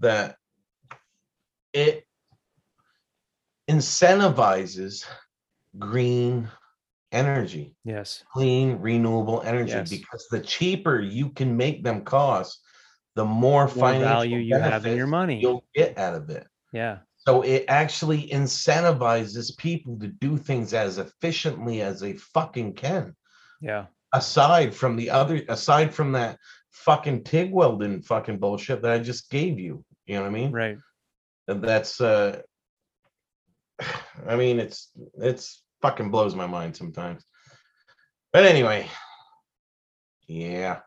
that 0.00 0.36
it 1.72 2.04
incentivizes 3.70 5.04
green 5.78 6.48
energy 7.12 7.74
Yes. 7.84 8.24
clean 8.32 8.76
renewable 8.78 9.42
energy 9.42 9.72
Yes. 9.72 9.90
because 9.90 10.26
the 10.30 10.40
cheaper 10.40 11.00
you 11.00 11.30
can 11.30 11.56
make 11.56 11.82
them 11.82 12.02
cost 12.04 12.60
the 13.14 13.24
more, 13.24 13.62
More 13.62 13.68
financial 13.68 14.08
value 14.08 14.38
you 14.38 14.56
have 14.58 14.84
in 14.84 14.96
your 14.96 15.06
money. 15.06 15.40
you'll 15.40 15.64
get 15.74 15.96
out 15.98 16.14
of 16.14 16.28
it 16.30 16.46
Yeah. 16.72 16.98
so 17.16 17.42
it 17.42 17.64
actually 17.68 18.28
incentivizes 18.28 19.56
people 19.56 19.98
to 20.00 20.08
do 20.08 20.36
things 20.36 20.74
as 20.74 20.98
efficiently 20.98 21.80
as 21.80 22.00
they 22.00 22.14
fucking 22.14 22.74
can 22.74 23.16
Yeah. 23.60 23.86
Aside 24.16 24.74
from 24.74 24.96
the 24.96 25.10
other 25.10 25.42
aside 25.48 25.94
from 25.94 26.12
that 26.12 26.38
fucking 26.70 27.24
TIG 27.24 27.52
welding 27.52 28.02
fucking 28.02 28.38
bullshit 28.38 28.82
that 28.82 28.90
I 28.92 28.98
just 28.98 29.30
gave 29.30 29.58
you. 29.58 29.84
You 30.06 30.16
know 30.16 30.22
what 30.22 30.28
I 30.28 30.30
mean? 30.30 30.52
Right. 30.52 30.78
That's 31.46 32.00
uh 32.00 32.40
I 34.26 34.36
mean 34.36 34.58
it's 34.58 34.90
it's 35.18 35.62
fucking 35.82 36.10
blows 36.10 36.34
my 36.34 36.46
mind 36.46 36.76
sometimes. 36.76 37.24
But 38.32 38.44
anyway. 38.44 38.88
Yeah. 40.26 40.80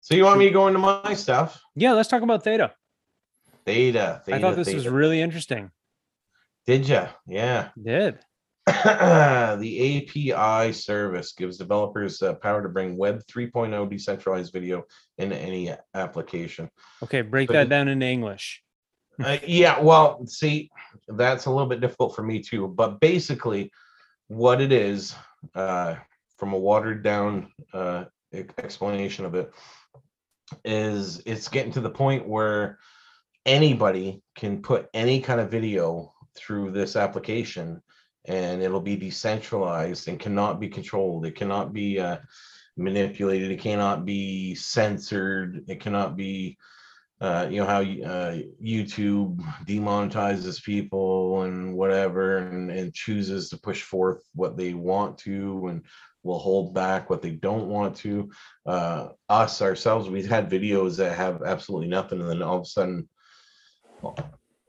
So 0.00 0.14
you 0.14 0.24
want 0.24 0.38
me 0.38 0.46
to 0.46 0.52
go 0.52 0.68
into 0.68 0.78
my 0.78 1.14
stuff? 1.14 1.60
Yeah. 1.74 1.92
Let's 1.92 2.08
talk 2.08 2.22
about 2.22 2.44
theta. 2.44 2.72
Theta. 3.64 4.22
theta 4.24 4.36
I 4.36 4.40
thought 4.40 4.54
this 4.54 4.72
was 4.72 4.86
really 4.86 5.20
interesting. 5.20 5.70
Did 6.66 6.88
you? 6.88 7.06
Yeah. 7.26 7.70
Did. 7.82 8.18
the 9.60 10.32
API 10.34 10.72
service 10.72 11.32
gives 11.32 11.56
developers 11.56 12.20
uh, 12.20 12.34
power 12.34 12.62
to 12.62 12.68
bring 12.68 12.96
Web 12.96 13.22
3.0 13.30 13.88
decentralized 13.88 14.52
video 14.52 14.84
into 15.18 15.36
any 15.36 15.72
application. 15.94 16.68
Okay. 17.02 17.22
Break 17.22 17.46
But 17.46 17.54
that 17.54 17.68
down 17.68 17.88
into 17.88 18.06
English. 18.06 18.62
Uh, 19.18 19.38
yeah, 19.46 19.80
well, 19.80 20.26
see, 20.26 20.70
that's 21.08 21.46
a 21.46 21.50
little 21.50 21.66
bit 21.66 21.80
difficult 21.80 22.14
for 22.14 22.22
me 22.22 22.38
too. 22.38 22.68
But 22.68 23.00
basically, 23.00 23.72
what 24.28 24.60
it 24.60 24.72
is, 24.72 25.14
uh, 25.54 25.94
from 26.36 26.52
a 26.52 26.58
watered 26.58 27.02
down 27.02 27.50
uh, 27.72 28.04
explanation 28.58 29.24
of 29.24 29.34
it, 29.34 29.50
is 30.66 31.22
it's 31.24 31.48
getting 31.48 31.72
to 31.72 31.80
the 31.80 31.88
point 31.88 32.28
where 32.28 32.78
anybody 33.46 34.22
can 34.36 34.60
put 34.60 34.90
any 34.92 35.22
kind 35.22 35.40
of 35.40 35.50
video 35.50 36.12
through 36.36 36.72
this 36.72 36.94
application 36.94 37.80
and 38.28 38.62
it'll 38.62 38.80
be 38.80 38.96
decentralized 38.96 40.08
and 40.08 40.18
cannot 40.18 40.60
be 40.60 40.68
controlled. 40.68 41.26
It 41.26 41.36
cannot 41.36 41.72
be 41.72 41.98
uh, 42.00 42.18
manipulated. 42.76 43.50
It 43.50 43.60
cannot 43.60 44.04
be 44.04 44.54
censored. 44.54 45.64
It 45.68 45.80
cannot 45.80 46.16
be 46.16 46.58
uh, 47.18 47.48
you 47.50 47.60
know 47.60 47.66
how 47.66 47.80
uh, 47.80 48.38
YouTube 48.62 49.42
demonetizes 49.64 50.62
people 50.62 51.42
and 51.42 51.74
whatever, 51.74 52.38
and, 52.38 52.70
and 52.70 52.92
chooses 52.92 53.48
to 53.48 53.56
push 53.56 53.82
forth 53.82 54.22
what 54.34 54.56
they 54.56 54.74
want 54.74 55.16
to, 55.16 55.68
and 55.68 55.82
will 56.22 56.38
hold 56.38 56.74
back 56.74 57.08
what 57.08 57.22
they 57.22 57.30
don't 57.30 57.68
want 57.68 57.96
to. 57.96 58.30
Uh, 58.66 59.08
us 59.30 59.62
ourselves, 59.62 60.10
we've 60.10 60.28
had 60.28 60.50
videos 60.50 60.98
that 60.98 61.16
have 61.16 61.42
absolutely 61.42 61.88
nothing, 61.88 62.20
and 62.20 62.28
then 62.28 62.42
all 62.42 62.56
of 62.56 62.62
a 62.62 62.66
sudden, 62.66 63.08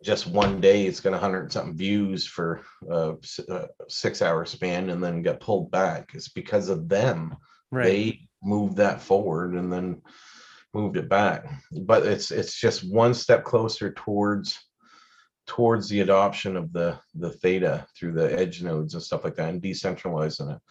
just 0.04 0.28
one 0.28 0.62
day, 0.62 0.86
it's 0.86 1.00
got 1.00 1.14
a 1.14 1.18
hundred 1.18 1.52
something 1.52 1.76
views 1.76 2.26
for 2.26 2.62
uh, 2.89 3.14
a 3.50 3.54
uh, 3.54 3.68
six 3.88 4.22
hour 4.22 4.45
span, 4.45 4.89
and 4.89 5.04
then 5.04 5.22
get 5.22 5.39
pulled 5.39 5.72
back. 5.72 6.12
It's 6.14 6.30
because 6.30 6.70
of 6.70 6.88
them 6.88 7.36
Right. 7.72 7.84
they 7.84 8.28
moved 8.41 8.78
that 8.78 9.02
forward 9.02 9.54
and 9.54 9.72
then 9.72 10.02
moved 10.74 10.95
it 10.95 11.10
back 11.10 11.45
but 11.72 12.06
it's 12.06 12.32
it's 12.32 12.60
just 12.60 12.89
one 12.89 13.14
step 13.14 13.43
closer 13.43 13.91
towards 13.91 14.60
towards 15.48 15.89
the 15.89 16.02
adoption 16.02 16.56
of 16.56 16.72
the 16.72 17.00
the 17.16 17.32
theta 17.32 17.86
through 17.98 18.14
the 18.14 18.38
edge 18.38 18.62
nodes 18.62 18.93
and 18.93 19.04
stuff 19.04 19.24
like 19.24 19.36
that 19.36 19.50
and 19.50 19.62
decentralizing 19.62 20.56
it 20.56 20.62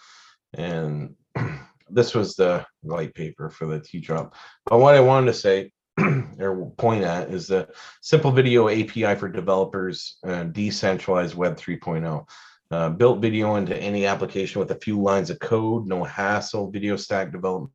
and 0.55 1.15
this 1.91 2.15
was 2.15 2.35
the 2.35 2.65
white 2.83 3.15
paper 3.15 3.51
for 3.51 3.67
the 3.67 3.81
t-drop 3.81 4.35
but 4.65 4.79
what 4.79 4.95
i 4.95 5.01
wanted 5.01 5.27
to 5.27 5.35
say 5.35 5.71
or 6.39 6.71
point 6.77 7.05
at 7.05 7.31
is 7.31 7.47
the 7.47 7.69
simple 8.03 8.31
video 8.31 8.69
api 8.69 9.15
for 9.15 9.29
developers 9.29 10.19
uh, 10.27 10.45
decentralized 10.45 11.35
web 11.35 11.57
3.0 11.57 12.27
uh, 12.71 12.91
built 12.91 13.21
video 13.21 13.57
into 13.57 13.77
any 13.77 14.07
application 14.07 14.59
with 14.59 14.71
a 14.71 14.81
few 14.81 15.01
lines 15.01 15.31
of 15.31 15.39
code, 15.39 15.87
no 15.87 16.03
hassle, 16.03 16.71
video 16.71 16.97
stack 16.97 17.31
development 17.31 17.73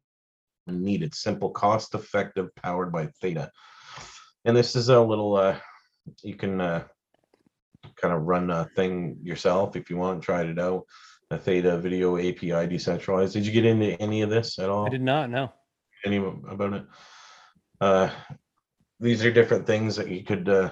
needed, 0.68 1.14
simple, 1.14 1.50
cost 1.50 1.96
effective, 1.96 2.54
powered 2.56 2.92
by 2.92 3.08
Theta. 3.22 3.52
And 4.46 4.56
this 4.56 4.76
is 4.76 4.90
a 4.90 5.00
little, 5.00 5.36
uh, 5.36 5.58
you 6.24 6.36
can 6.36 6.62
uh, 6.62 6.84
kind 7.96 8.14
of 8.14 8.24
run 8.24 8.50
a 8.50 8.66
thing 8.76 9.18
yourself 9.22 9.76
if 9.76 9.90
you 9.90 9.98
want, 9.98 10.24
tried 10.24 10.48
it 10.48 10.60
out. 10.60 10.86
A 11.30 11.38
Theta 11.38 11.78
video 11.78 12.18
API 12.18 12.68
decentralized. 12.68 13.34
Did 13.34 13.46
you 13.46 13.54
get 13.54 13.66
into 13.66 14.00
any 14.02 14.22
of 14.22 14.30
this 14.30 14.60
at 14.60 14.70
all? 14.70 14.86
I 14.86 14.90
did 14.90 15.02
not 15.02 15.30
know. 15.30 15.54
any 16.04 16.18
about 16.18 16.74
it. 16.74 16.86
Uh, 17.82 18.12
these 19.00 19.26
are 19.26 19.32
different 19.32 19.66
things 19.66 19.96
that 19.96 20.08
you 20.08 20.24
could 20.24 20.48
uh, 20.48 20.70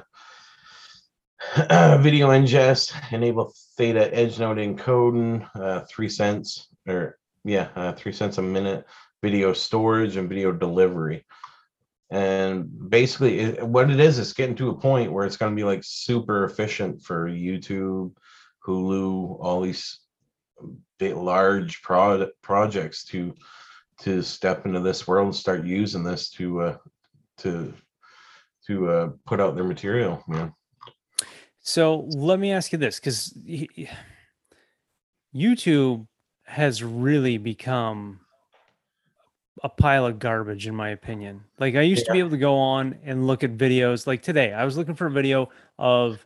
video 1.97 2.29
ingest, 2.29 2.93
enable 3.11 3.51
theta 3.75 4.13
edge 4.15 4.39
node 4.39 4.57
encoding, 4.57 5.49
uh, 5.55 5.81
three 5.89 6.07
cents 6.07 6.67
or 6.87 7.17
yeah, 7.43 7.69
uh, 7.75 7.93
three 7.93 8.11
cents 8.13 8.37
a 8.37 8.41
minute, 8.43 8.85
video 9.23 9.53
storage 9.53 10.17
and 10.17 10.29
video 10.29 10.51
delivery. 10.51 11.25
And 12.11 12.89
basically, 12.89 13.39
it, 13.39 13.67
what 13.67 13.89
it 13.89 13.99
is, 13.99 14.19
it's 14.19 14.33
getting 14.33 14.55
to 14.57 14.69
a 14.69 14.77
point 14.77 15.11
where 15.11 15.25
it's 15.25 15.37
going 15.37 15.51
to 15.51 15.55
be 15.55 15.63
like 15.63 15.81
super 15.83 16.43
efficient 16.43 17.01
for 17.01 17.27
YouTube, 17.27 18.13
Hulu, 18.65 19.37
all 19.39 19.61
these 19.61 19.99
big, 20.99 21.15
large 21.15 21.81
prod, 21.81 22.29
projects 22.43 23.03
to 23.05 23.33
to 24.01 24.21
step 24.21 24.65
into 24.65 24.79
this 24.79 25.07
world 25.07 25.25
and 25.25 25.35
start 25.35 25.65
using 25.65 26.03
this 26.03 26.29
to 26.29 26.61
uh 26.61 26.77
to 27.39 27.73
to 28.67 28.89
uh 28.89 29.09
put 29.25 29.39
out 29.39 29.55
their 29.55 29.63
material 29.63 30.23
man 30.27 30.53
So 31.61 32.07
let 32.09 32.39
me 32.39 32.51
ask 32.51 32.71
you 32.71 32.77
this 32.77 32.99
because 32.99 33.37
YouTube 35.35 36.07
has 36.45 36.83
really 36.83 37.37
become 37.37 38.19
a 39.63 39.69
pile 39.69 40.05
of 40.05 40.19
garbage, 40.19 40.67
in 40.67 40.75
my 40.75 40.89
opinion. 40.89 41.43
Like, 41.59 41.75
I 41.75 41.81
used 41.81 42.05
to 42.05 42.11
be 42.11 42.19
able 42.19 42.29
to 42.31 42.37
go 42.37 42.55
on 42.55 42.97
and 43.03 43.27
look 43.27 43.43
at 43.43 43.57
videos. 43.57 44.07
Like 44.07 44.21
today, 44.21 44.53
I 44.53 44.65
was 44.65 44.77
looking 44.77 44.95
for 44.95 45.07
a 45.07 45.11
video 45.11 45.49
of 45.77 46.25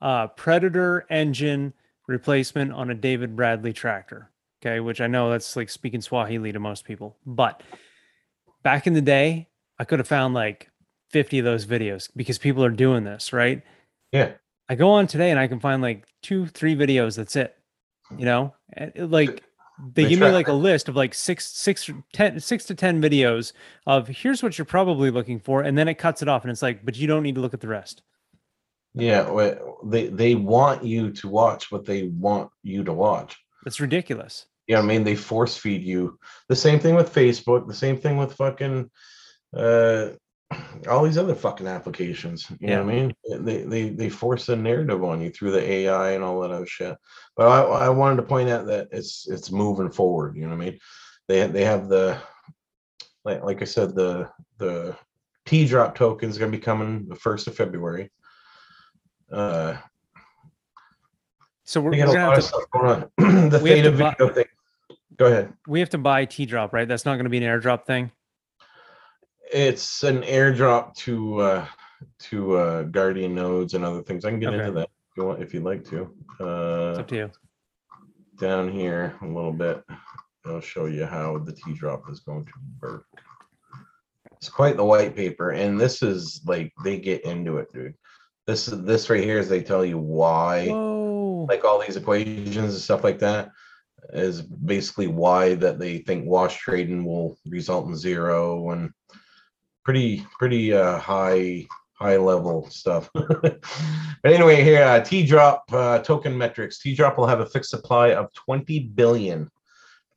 uh, 0.00 0.28
Predator 0.28 1.06
engine 1.10 1.72
replacement 2.06 2.72
on 2.72 2.90
a 2.90 2.94
David 2.94 3.34
Bradley 3.34 3.72
tractor. 3.72 4.30
Okay. 4.62 4.80
Which 4.80 5.00
I 5.00 5.06
know 5.06 5.30
that's 5.30 5.56
like 5.56 5.70
speaking 5.70 6.00
Swahili 6.00 6.52
to 6.52 6.60
most 6.60 6.84
people. 6.84 7.16
But 7.24 7.62
back 8.62 8.86
in 8.86 8.94
the 8.94 9.00
day, 9.00 9.48
I 9.78 9.84
could 9.84 9.98
have 9.98 10.08
found 10.08 10.34
like 10.34 10.70
50 11.10 11.38
of 11.40 11.44
those 11.44 11.66
videos 11.66 12.08
because 12.16 12.38
people 12.38 12.64
are 12.64 12.70
doing 12.70 13.04
this, 13.04 13.32
right? 13.32 13.62
Yeah. 14.12 14.32
I 14.68 14.74
go 14.74 14.90
on 14.90 15.06
today 15.06 15.30
and 15.30 15.38
I 15.38 15.46
can 15.46 15.60
find 15.60 15.80
like 15.82 16.06
two, 16.22 16.46
three 16.46 16.74
videos. 16.74 17.16
That's 17.16 17.36
it. 17.36 17.56
You 18.16 18.24
know, 18.24 18.54
it- 18.76 19.10
like 19.10 19.42
they 19.94 20.04
They 20.04 20.08
give 20.08 20.20
me 20.20 20.30
like 20.30 20.48
a 20.48 20.52
list 20.54 20.88
of 20.88 20.96
like 20.96 21.12
six, 21.12 21.46
six, 21.46 21.90
ten, 22.12 22.40
six 22.40 22.64
to 22.66 22.74
10 22.74 23.02
videos 23.02 23.52
of 23.86 24.08
here's 24.08 24.42
what 24.42 24.56
you're 24.56 24.64
probably 24.64 25.10
looking 25.10 25.38
for. 25.38 25.62
And 25.62 25.76
then 25.76 25.86
it 25.88 25.94
cuts 25.94 26.22
it 26.22 26.28
off 26.28 26.42
and 26.44 26.50
it's 26.50 26.62
like, 26.62 26.84
but 26.84 26.96
you 26.96 27.06
don't 27.06 27.22
need 27.22 27.34
to 27.34 27.40
look 27.40 27.54
at 27.54 27.60
the 27.60 27.68
rest. 27.68 28.02
Yeah, 28.94 29.30
they 29.84 30.06
they 30.06 30.34
want 30.34 30.82
you 30.82 31.10
to 31.12 31.28
watch 31.28 31.70
what 31.70 31.84
they 31.84 32.04
want 32.04 32.50
you 32.62 32.82
to 32.84 32.94
watch. 32.94 33.36
It's 33.66 33.78
ridiculous. 33.78 34.46
You 34.66 34.76
know 34.76 34.80
I 34.82 34.84
mean? 34.86 35.04
They 35.04 35.14
force 35.14 35.58
feed 35.58 35.84
you. 35.84 36.18
The 36.48 36.56
same 36.56 36.80
thing 36.80 36.94
with 36.94 37.12
Facebook, 37.14 37.68
the 37.68 37.74
same 37.74 37.98
thing 37.98 38.16
with 38.16 38.32
fucking 38.32 38.90
uh 39.54 40.10
all 40.88 41.02
these 41.04 41.18
other 41.18 41.34
fucking 41.34 41.66
applications. 41.66 42.46
You 42.60 42.68
know 42.68 42.84
what 42.84 42.92
I 42.92 42.96
mean? 42.96 43.14
They 43.40 43.62
they 43.64 43.88
they 43.90 44.08
force 44.08 44.48
a 44.48 44.56
narrative 44.56 45.02
on 45.02 45.20
you 45.20 45.30
through 45.30 45.50
the 45.52 45.62
AI 45.70 46.12
and 46.12 46.22
all 46.22 46.40
that 46.40 46.52
other 46.52 46.66
shit. 46.66 46.96
But 47.36 47.48
I, 47.48 47.86
I 47.86 47.88
wanted 47.88 48.16
to 48.16 48.22
point 48.22 48.48
out 48.48 48.66
that 48.66 48.88
it's 48.92 49.26
it's 49.28 49.50
moving 49.50 49.90
forward, 49.90 50.36
you 50.36 50.42
know 50.42 50.56
what 50.56 50.62
I 50.62 50.70
mean? 50.70 50.78
They 51.28 51.46
they 51.48 51.64
have 51.64 51.88
the 51.88 52.18
like 53.24 53.42
like 53.42 53.60
I 53.62 53.64
said, 53.64 53.94
the 53.96 54.30
the 54.58 54.96
T 55.46 55.66
drop 55.66 55.94
token 55.96 56.28
is 56.30 56.38
gonna 56.38 56.52
be 56.52 56.58
coming 56.58 57.06
the 57.08 57.16
first 57.16 57.46
of 57.48 57.56
February. 57.56 58.10
Uh 59.32 59.76
So 61.64 61.80
we're, 61.80 61.90
we 61.90 61.96
got 61.96 62.10
a 62.10 62.12
gonna 62.12 62.26
lot 62.26 62.34
have 62.36 62.38
of 62.38 62.44
to, 62.44 62.48
stuff 62.48 62.70
going 62.70 62.86
on. 63.18 63.48
the 63.50 63.58
theta 63.58 63.90
to 63.90 63.96
buy- 63.98 64.14
video 64.18 64.32
thing. 64.34 64.44
Go 65.16 65.26
ahead. 65.26 65.52
we 65.66 65.80
have 65.80 65.90
to 65.90 65.98
buy 65.98 66.26
T 66.26 66.44
drop, 66.46 66.72
right? 66.72 66.86
That's 66.86 67.04
not 67.06 67.14
going 67.14 67.24
to 67.24 67.30
be 67.30 67.38
an 67.38 67.42
airdrop 67.42 67.86
thing. 67.86 68.12
It's 69.52 70.02
an 70.02 70.22
airdrop 70.22 70.94
to 70.96 71.40
uh 71.40 71.66
to 72.20 72.56
uh 72.56 72.82
Guardian 72.84 73.34
nodes 73.34 73.74
and 73.74 73.84
other 73.84 74.02
things. 74.02 74.24
I 74.24 74.30
can 74.30 74.40
get 74.40 74.52
Okay. 74.52 74.58
into 74.60 74.72
that 74.72 74.88
if 75.10 75.16
you 75.16 75.24
want 75.24 75.42
if 75.42 75.54
you'd 75.54 75.62
like 75.64 75.84
to. 75.90 76.14
It's 76.32 76.40
Uh 76.40 76.96
up 77.00 77.08
to 77.08 77.16
you. 77.16 77.30
down 78.38 78.70
here 78.70 79.16
a 79.22 79.26
little 79.26 79.52
bit. 79.52 79.82
I'll 80.44 80.60
show 80.60 80.86
you 80.86 81.06
how 81.06 81.38
the 81.38 81.52
T 81.52 81.74
drop 81.74 82.08
is 82.10 82.20
going 82.20 82.44
to 82.44 82.52
work. 82.80 83.06
It's 84.32 84.48
quite 84.48 84.76
the 84.76 84.84
white 84.84 85.16
paper, 85.16 85.50
and 85.50 85.80
this 85.80 86.02
is 86.02 86.42
like 86.46 86.72
they 86.84 86.98
get 86.98 87.24
into 87.24 87.58
it, 87.58 87.72
dude. 87.72 87.94
This 88.46 88.68
is 88.68 88.82
this 88.84 89.10
right 89.10 89.24
here 89.24 89.38
is 89.38 89.48
they 89.48 89.62
tell 89.62 89.84
you 89.84 89.98
why 89.98 90.68
Whoa. 90.68 91.46
like 91.48 91.64
all 91.64 91.80
these 91.80 91.96
equations 91.96 92.56
and 92.56 92.72
stuff 92.74 93.02
like 93.02 93.18
that 93.20 93.50
is 94.12 94.42
basically 94.42 95.08
why 95.08 95.54
that 95.56 95.80
they 95.80 95.98
think 95.98 96.26
wash 96.26 96.58
trading 96.58 97.04
will 97.04 97.36
result 97.48 97.88
in 97.88 97.96
zero 97.96 98.70
and 98.70 98.92
pretty 99.86 100.26
pretty 100.36 100.72
uh 100.72 100.98
high 100.98 101.64
high 101.92 102.16
level 102.16 102.68
stuff. 102.68 103.08
But 103.14 104.32
anyway 104.32 104.64
here 104.64 104.82
uh, 104.82 105.00
t-drop 105.00 105.64
uh, 105.72 106.00
token 106.00 106.36
metrics. 106.36 106.80
T-drop 106.80 107.16
will 107.16 107.28
have 107.28 107.38
a 107.38 107.46
fixed 107.46 107.70
supply 107.70 108.08
of 108.08 108.32
20 108.32 108.80
billion 108.96 109.48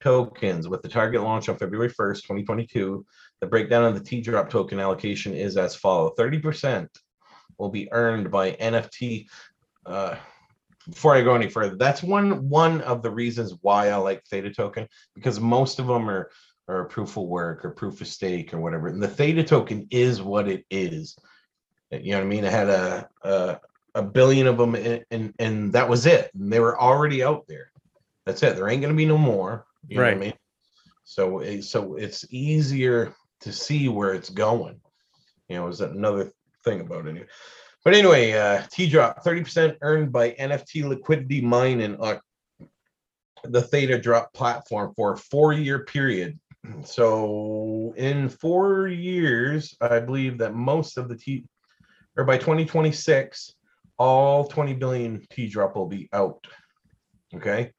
tokens 0.01 0.67
with 0.67 0.81
the 0.81 0.89
target 0.89 1.21
launch 1.21 1.49
on 1.49 1.57
february 1.57 1.89
1st 1.89 2.21
2022 2.21 3.05
the 3.41 3.47
breakdown 3.47 3.83
of 3.83 3.93
the 3.93 4.03
t-drop 4.03 4.49
token 4.49 4.79
allocation 4.79 5.33
is 5.35 5.55
as 5.57 5.75
follows. 5.75 6.13
30% 6.17 6.87
will 7.59 7.69
be 7.69 7.91
earned 7.91 8.31
by 8.31 8.53
nft 8.53 9.27
uh, 9.85 10.15
before 10.89 11.15
I 11.15 11.21
go 11.21 11.35
any 11.35 11.49
further, 11.49 11.75
that's 11.75 12.01
one 12.01 12.49
one 12.49 12.81
of 12.81 13.03
the 13.03 13.11
reasons 13.11 13.53
why 13.61 13.89
I 13.89 13.95
like 13.97 14.23
Theta 14.25 14.51
token 14.51 14.87
because 15.13 15.39
most 15.39 15.77
of 15.77 15.87
them 15.87 16.09
are 16.09 16.31
are 16.69 16.85
proof 16.85 17.17
of 17.17 17.23
work 17.23 17.65
or 17.65 17.71
proof 17.71 17.99
of 18.01 18.07
stake 18.07 18.53
or 18.53 18.59
whatever. 18.59 18.87
And 18.87 19.01
the 19.01 19.07
Theta 19.07 19.43
token 19.43 19.87
is 19.89 20.21
what 20.21 20.47
it 20.47 20.65
is. 20.69 21.17
You 21.91 22.11
know 22.11 22.17
what 22.19 22.25
I 22.25 22.27
mean? 22.27 22.43
It 22.45 22.51
had 22.51 22.69
a 22.69 23.09
a, 23.23 23.59
a 23.95 24.03
billion 24.03 24.45
of 24.47 24.57
them, 24.57 24.75
and, 24.75 25.03
and 25.11 25.33
and 25.39 25.73
that 25.73 25.89
was 25.89 26.05
it. 26.05 26.29
And 26.35 26.51
they 26.53 26.59
were 26.59 26.79
already 26.79 27.23
out 27.23 27.45
there. 27.47 27.71
That's 28.25 28.43
it. 28.43 28.55
There 28.55 28.69
ain't 28.69 28.81
gonna 28.81 28.93
be 28.93 29.05
no 29.05 29.17
more. 29.17 29.65
You 29.87 29.97
know 29.97 30.03
what 30.03 30.07
Right. 30.09 30.17
I 30.17 30.19
mean? 30.19 30.33
So 31.03 31.39
it- 31.39 31.63
so 31.63 31.95
it's 31.95 32.25
easier 32.31 33.15
to 33.41 33.51
see 33.51 33.89
where 33.89 34.13
it's 34.13 34.29
going. 34.29 34.79
You 35.47 35.55
know, 35.57 35.67
is 35.67 35.79
that 35.79 35.91
another 35.91 36.31
thing 36.63 36.81
about 36.81 37.07
it. 37.07 37.27
But 37.83 37.95
anyway, 37.95 38.33
uh, 38.33 38.61
T 38.69 38.87
drop 38.87 39.23
30% 39.23 39.77
earned 39.81 40.11
by 40.11 40.31
NFT 40.31 40.83
liquidity 40.87 41.41
mining 41.41 41.95
on 41.95 42.19
the 43.45 43.61
Theta 43.61 43.97
drop 43.97 44.33
platform 44.33 44.93
for 44.95 45.13
a 45.13 45.17
four 45.17 45.53
year 45.53 45.85
period. 45.85 46.37
So 46.83 47.93
in 47.97 48.29
four 48.29 48.87
years, 48.87 49.75
I 49.81 49.99
believe 49.99 50.37
that 50.39 50.55
most 50.55 50.97
of 50.97 51.09
the 51.09 51.15
T 51.15 51.45
or 52.17 52.23
by 52.25 52.37
2026, 52.37 53.55
all 53.97 54.45
20 54.45 54.73
billion 54.73 55.25
T 55.29 55.47
drop 55.47 55.75
will 55.75 55.87
be 55.87 56.09
out. 56.13 56.45
Okay. 57.33 57.71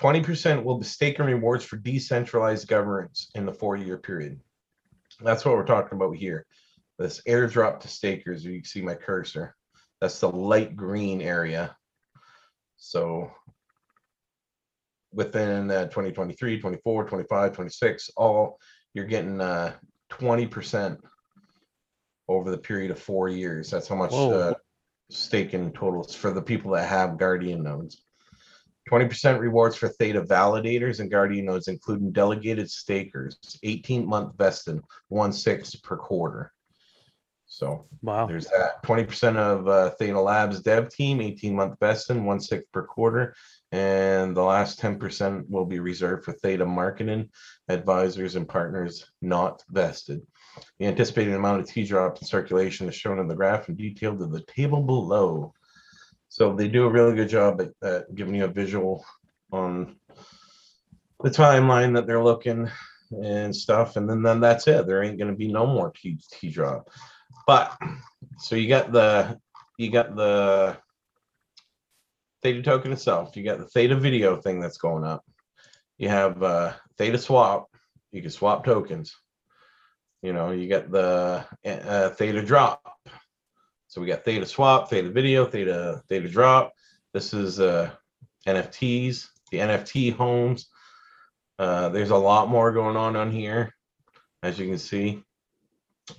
20% 0.00 0.62
will 0.62 0.78
be 0.78 0.84
stake 0.84 1.18
and 1.18 1.28
rewards 1.28 1.64
for 1.64 1.76
decentralized 1.76 2.68
governance 2.68 3.30
in 3.34 3.46
the 3.46 3.52
four 3.52 3.76
year 3.76 3.98
period. 3.98 4.40
That's 5.20 5.44
what 5.44 5.54
we're 5.54 5.64
talking 5.64 5.96
about 5.96 6.16
here 6.16 6.46
this 6.98 7.22
airdrop 7.28 7.80
to 7.80 7.88
stakers 7.88 8.44
you 8.44 8.62
see 8.64 8.82
my 8.82 8.94
cursor 8.94 9.54
that's 10.00 10.20
the 10.20 10.28
light 10.28 10.76
green 10.76 11.22
area 11.22 11.74
so 12.76 13.30
within 15.12 15.70
uh, 15.70 15.84
2023 15.84 16.60
24 16.60 17.04
25 17.08 17.52
26 17.54 18.10
all 18.16 18.58
you're 18.94 19.04
getting 19.06 19.40
uh 19.40 19.72
20% 20.10 20.98
over 22.28 22.50
the 22.50 22.58
period 22.58 22.90
of 22.90 22.98
four 22.98 23.28
years 23.28 23.70
that's 23.70 23.88
how 23.88 23.94
much 23.94 24.12
Whoa. 24.12 24.32
uh, 24.32 24.54
staking 25.10 25.72
totals 25.72 26.14
for 26.14 26.30
the 26.30 26.42
people 26.42 26.72
that 26.72 26.88
have 26.88 27.18
guardian 27.18 27.62
nodes 27.62 28.02
20% 28.90 29.38
rewards 29.38 29.76
for 29.76 29.88
theta 29.88 30.22
validators 30.22 31.00
and 31.00 31.10
guardian 31.10 31.46
nodes 31.46 31.68
including 31.68 32.12
delegated 32.12 32.70
stakers 32.70 33.38
18 33.62 34.06
month 34.06 34.36
vested 34.36 34.80
one 35.08 35.32
sixth 35.32 35.82
per 35.82 35.96
quarter 35.96 36.52
so 37.50 37.86
Wow. 38.02 38.26
there's 38.26 38.46
that. 38.48 38.82
Twenty 38.82 39.04
percent 39.04 39.38
of 39.38 39.66
uh, 39.66 39.90
Theta 39.98 40.20
Labs 40.20 40.60
dev 40.60 40.90
team, 40.90 41.20
eighteen 41.22 41.56
month 41.56 41.76
vesting, 41.80 42.26
one 42.26 42.40
sixth 42.40 42.70
per 42.72 42.82
quarter, 42.82 43.34
and 43.72 44.36
the 44.36 44.42
last 44.42 44.78
ten 44.78 44.98
percent 44.98 45.48
will 45.50 45.66
be 45.66 45.78
reserved 45.78 46.24
for 46.24 46.32
Theta 46.32 46.64
marketing 46.64 47.28
advisors 47.68 48.36
and 48.36 48.48
partners 48.48 49.04
not 49.20 49.62
vested. 49.70 50.22
The 50.78 50.86
anticipated 50.86 51.34
amount 51.34 51.60
of 51.60 51.68
T 51.68 51.84
drop 51.84 52.18
in 52.18 52.26
circulation 52.26 52.88
is 52.88 52.94
shown 52.94 53.18
in 53.18 53.28
the 53.28 53.34
graph 53.34 53.68
and 53.68 53.76
detailed 53.76 54.22
in 54.22 54.32
the 54.32 54.42
table 54.42 54.82
below. 54.82 55.52
So 56.28 56.54
they 56.54 56.68
do 56.68 56.84
a 56.84 56.90
really 56.90 57.14
good 57.14 57.28
job 57.28 57.60
at, 57.60 57.88
at 57.88 58.14
giving 58.14 58.34
you 58.34 58.44
a 58.44 58.48
visual 58.48 59.04
on 59.52 59.96
the 61.22 61.30
timeline 61.30 61.94
that 61.94 62.06
they're 62.06 62.22
looking 62.22 62.70
and 63.10 63.54
stuff, 63.54 63.96
and 63.96 64.08
then 64.08 64.22
then 64.22 64.40
that's 64.40 64.66
it. 64.66 64.86
There 64.86 65.02
ain't 65.02 65.18
gonna 65.18 65.34
be 65.34 65.48
no 65.48 65.66
more 65.66 65.92
T 65.92 66.18
T 66.32 66.50
drop. 66.50 66.88
But 67.46 67.76
so 68.38 68.56
you 68.56 68.68
got 68.68 68.92
the 68.92 69.38
you 69.78 69.90
got 69.90 70.16
the 70.16 70.76
theta 72.42 72.62
token 72.62 72.92
itself. 72.92 73.36
You 73.36 73.44
got 73.44 73.58
the 73.58 73.66
theta 73.66 73.96
video 73.96 74.36
thing 74.36 74.60
that's 74.60 74.78
going 74.78 75.04
up. 75.04 75.24
You 75.98 76.08
have 76.08 76.42
uh, 76.42 76.72
theta 76.96 77.18
swap. 77.18 77.68
You 78.12 78.22
can 78.22 78.30
swap 78.30 78.64
tokens. 78.64 79.16
You 80.22 80.32
know, 80.32 80.50
you 80.50 80.68
got 80.68 80.90
the 80.90 81.44
uh, 81.64 82.10
theta 82.10 82.42
drop. 82.42 82.82
So 83.88 84.00
we 84.00 84.06
got 84.06 84.24
theta 84.24 84.46
swap, 84.46 84.90
theta 84.90 85.10
video, 85.10 85.46
theta 85.46 86.02
theta 86.08 86.28
drop. 86.28 86.72
This 87.12 87.32
is 87.32 87.60
uh, 87.60 87.90
NFTs, 88.46 89.28
the 89.50 89.58
NFT 89.58 90.12
homes. 90.12 90.68
Uh, 91.58 91.88
there's 91.88 92.10
a 92.10 92.16
lot 92.16 92.48
more 92.48 92.72
going 92.72 92.96
on 92.96 93.16
on 93.16 93.30
here, 93.30 93.74
as 94.42 94.58
you 94.58 94.66
can 94.66 94.78
see 94.78 95.22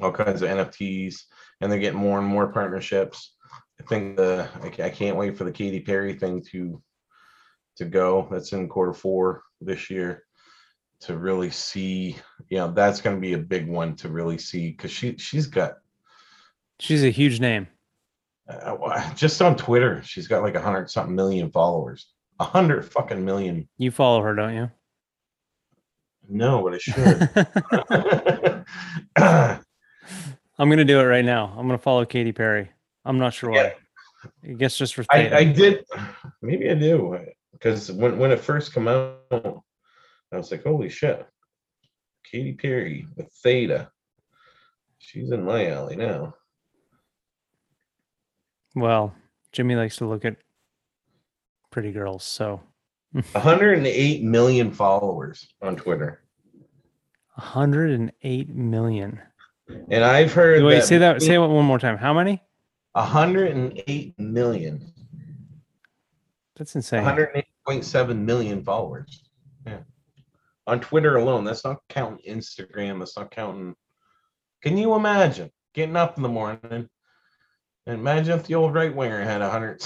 all 0.02 0.12
kinds 0.12 0.42
of 0.42 0.50
NFTs, 0.50 1.24
and 1.62 1.72
they're 1.72 1.80
getting 1.80 2.00
more 2.00 2.20
and 2.20 2.28
more 2.28 2.52
partnerships. 2.52 3.36
I 3.80 3.84
think 3.84 4.18
the 4.18 4.50
I, 4.62 4.86
I 4.86 4.90
can't 4.90 5.18
wait 5.18 5.38
for 5.38 5.44
the 5.44 5.52
Katy 5.52 5.82
Perry 5.82 6.14
thing 6.14 6.44
to 6.52 6.82
to 7.78 7.86
go. 7.86 8.28
That's 8.32 8.52
in 8.54 8.68
quarter 8.68 8.94
four 8.94 9.44
this 9.62 9.90
year 9.90 10.24
to 11.02 11.18
really 11.18 11.50
see. 11.50 12.18
You 12.50 12.58
know, 12.58 12.72
that's 12.72 13.02
going 13.02 13.16
to 13.16 13.22
be 13.22 13.34
a 13.34 13.38
big 13.38 13.68
one 13.68 13.96
to 13.98 14.10
really 14.10 14.38
see 14.38 14.72
because 14.72 14.92
she 14.92 15.18
she's 15.18 15.48
got. 15.48 15.76
She's 16.80 17.04
a 17.04 17.10
huge 17.10 17.40
name. 17.40 17.68
Uh, 18.48 19.14
just 19.14 19.42
on 19.42 19.56
Twitter, 19.56 20.02
she's 20.04 20.28
got 20.28 20.44
like 20.44 20.56
a 20.56 20.62
hundred 20.62 20.90
something 20.90 21.16
million 21.16 21.52
followers. 21.52 22.08
A 22.40 22.46
hundred 22.46 22.86
fucking 22.86 23.24
million. 23.24 23.68
You 23.78 23.92
follow 23.92 24.22
her, 24.22 24.34
don't 24.34 24.56
you? 24.56 24.72
No, 26.28 26.64
but 26.64 26.76
I 26.76 26.78
should. 26.78 28.66
I'm 30.58 30.70
gonna 30.70 30.86
do 30.86 31.00
it 31.00 31.04
right 31.04 31.26
now. 31.26 31.54
I'm 31.58 31.68
gonna 31.68 31.78
follow 31.78 32.06
Katy 32.06 32.32
Perry. 32.32 32.72
I'm 33.06 33.18
not 33.18 33.34
sure 33.34 33.52
why. 33.52 33.56
Yeah. 33.56 33.72
I 34.44 34.54
guess 34.54 34.78
just 34.78 34.96
for 34.96 35.06
I, 35.12 35.30
I 35.30 35.44
did 35.46 35.86
maybe 36.42 36.70
I 36.70 36.74
do 36.74 37.18
because 37.54 37.92
when 37.92 38.18
when 38.18 38.32
it 38.32 38.40
first 38.40 38.74
came 38.74 38.88
out, 38.88 39.22
I 39.32 40.38
was 40.38 40.52
like, 40.52 40.64
holy 40.64 40.90
shit, 40.90 41.26
Katy 42.30 42.54
Perry 42.54 43.08
with 43.16 43.32
Theta. 43.44 43.90
She's 44.98 45.32
in 45.32 45.46
my 45.46 45.70
alley 45.70 45.96
now. 45.96 46.36
well, 48.76 49.16
Jimmy 49.54 49.76
likes 49.76 49.98
to 49.98 50.06
look 50.06 50.26
at 50.26 50.36
pretty 51.72 51.92
girls, 51.92 52.24
so 52.26 52.62
108 53.12 54.24
million 54.24 54.72
followers 54.72 55.48
on 55.62 55.76
Twitter. 55.76 56.22
108 57.36 58.50
million. 58.50 59.22
And 59.90 60.04
I've 60.04 60.34
heard 60.34 60.64
Wait, 60.64 60.84
say 60.84 60.98
that. 60.98 61.22
Say 61.22 61.36
it 61.36 61.40
one 61.40 61.66
more 61.66 61.80
time. 61.80 61.98
How 61.98 62.14
many? 62.14 62.42
108 63.00 64.20
million. 64.20 64.92
That's 66.58 66.76
insane. 66.76 67.04
108.7 67.04 68.18
million 68.18 68.62
followers. 68.64 69.24
Yeah. 69.66 69.80
On 70.68 70.82
Twitter 70.82 71.16
alone. 71.16 71.46
That's 71.46 71.64
not 71.64 71.78
counting 71.88 72.36
Instagram. 72.36 73.00
That's 73.00 73.16
not 73.16 73.32
counting. 73.32 73.76
Can 74.62 74.78
you 74.78 74.96
imagine 74.96 75.50
getting 75.74 75.96
up 75.96 76.18
in 76.18 76.24
the 76.24 76.30
morning 76.30 76.60
and 76.64 76.90
imagine 77.88 78.38
if 78.38 78.46
the 78.46 78.56
old 78.56 78.74
right 78.74 78.94
winger 78.94 79.24
had 79.24 79.40
100 79.40 79.82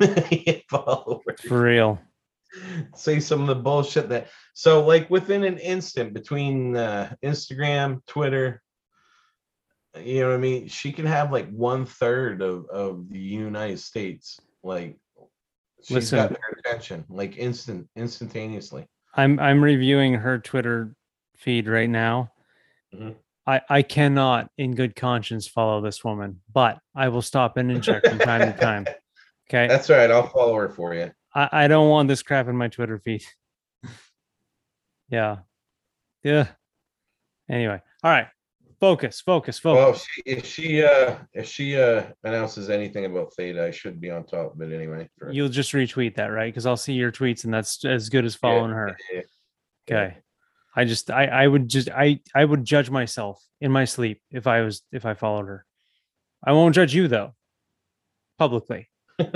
million 0.00 0.62
followers? 0.68 1.40
For 1.46 1.62
real. 1.62 2.00
Say 2.96 3.20
some 3.20 3.42
of 3.42 3.46
the 3.46 3.54
bullshit 3.54 4.08
that. 4.08 4.28
So, 4.54 4.84
like 4.84 5.08
within 5.08 5.44
an 5.44 5.58
instant 5.58 6.12
between 6.12 6.76
uh, 6.76 7.14
Instagram, 7.22 8.04
Twitter, 8.06 8.62
you 10.04 10.20
know 10.20 10.28
what 10.28 10.34
I 10.34 10.38
mean? 10.38 10.68
She 10.68 10.92
can 10.92 11.06
have 11.06 11.32
like 11.32 11.48
one 11.50 11.86
third 11.86 12.42
of, 12.42 12.66
of 12.66 13.08
the 13.10 13.18
United 13.18 13.78
States. 13.78 14.40
Like, 14.62 14.96
she's 15.82 16.10
got 16.10 16.30
their 16.30 16.58
attention 16.58 17.04
like 17.08 17.36
instant, 17.38 17.88
instantaneously. 17.96 18.86
I'm 19.14 19.38
I'm 19.38 19.62
reviewing 19.62 20.14
her 20.14 20.38
Twitter 20.38 20.94
feed 21.36 21.68
right 21.68 21.88
now. 21.88 22.32
Mhm. 22.94 23.16
I 23.46 23.60
I 23.68 23.82
cannot, 23.82 24.50
in 24.58 24.74
good 24.74 24.94
conscience, 24.94 25.46
follow 25.46 25.80
this 25.80 26.04
woman, 26.04 26.40
but 26.52 26.78
I 26.94 27.08
will 27.08 27.22
stop 27.22 27.56
in 27.58 27.70
and 27.70 27.82
check 27.82 28.04
from 28.04 28.18
time 28.18 28.52
to 28.52 28.58
time. 28.58 28.86
Okay. 29.50 29.66
That's 29.66 29.88
all 29.88 29.96
right. 29.96 30.10
I'll 30.10 30.28
follow 30.28 30.54
her 30.56 30.68
for 30.68 30.92
you. 30.92 31.10
I, 31.34 31.48
I 31.50 31.68
don't 31.68 31.88
want 31.88 32.06
this 32.06 32.22
crap 32.22 32.48
in 32.48 32.56
my 32.56 32.68
Twitter 32.68 32.98
feed. 32.98 33.22
yeah. 35.08 35.36
Yeah. 36.22 36.48
Anyway. 37.48 37.80
All 38.04 38.10
right. 38.10 38.26
Focus, 38.80 39.20
focus, 39.20 39.62
Well, 39.64 39.74
focus. 39.92 40.06
if 40.24 40.24
she, 40.24 40.30
if 40.30 40.46
she 40.46 40.84
uh 40.84 41.16
if 41.32 41.46
she 41.48 41.76
uh 41.80 42.04
announces 42.22 42.70
anything 42.70 43.06
about 43.06 43.34
Theta, 43.34 43.64
I 43.66 43.72
should 43.72 44.00
be 44.00 44.10
on 44.10 44.24
top 44.24 44.54
of 44.54 44.60
it 44.62 44.72
anyway. 44.72 45.08
for- 45.18 45.32
You'll 45.32 45.48
just 45.48 45.72
retweet 45.72 46.14
that, 46.14 46.26
right? 46.26 46.46
Because 46.52 46.64
I'll 46.64 46.76
see 46.76 46.92
your 46.92 47.10
tweets 47.10 47.42
and 47.44 47.52
that's 47.52 47.84
as 47.84 48.08
good 48.08 48.24
as 48.24 48.36
following 48.36 48.70
her. 48.70 48.96
yeah. 49.12 49.22
Okay. 49.90 50.16
I 50.76 50.84
just 50.84 51.10
I 51.10 51.24
I 51.26 51.46
would 51.48 51.68
just 51.68 51.90
I 51.90 52.20
I 52.36 52.44
would 52.44 52.64
judge 52.64 52.88
myself 52.88 53.42
in 53.60 53.72
my 53.72 53.84
sleep 53.84 54.20
if 54.30 54.46
I 54.46 54.60
was 54.60 54.82
if 54.92 55.04
I 55.04 55.14
followed 55.14 55.46
her. 55.46 55.64
I 56.44 56.52
won't 56.52 56.74
judge 56.74 56.94
you 56.94 57.08
though. 57.08 57.34
Publicly. 58.38 58.88
I 59.18 59.32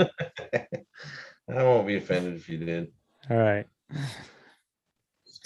won't 1.49 1.85
be 1.85 1.97
offended 1.97 2.35
if 2.35 2.47
you 2.47 2.59
did. 2.59 2.93
All 3.29 3.35
right. 3.37 3.65
Got 3.91 3.99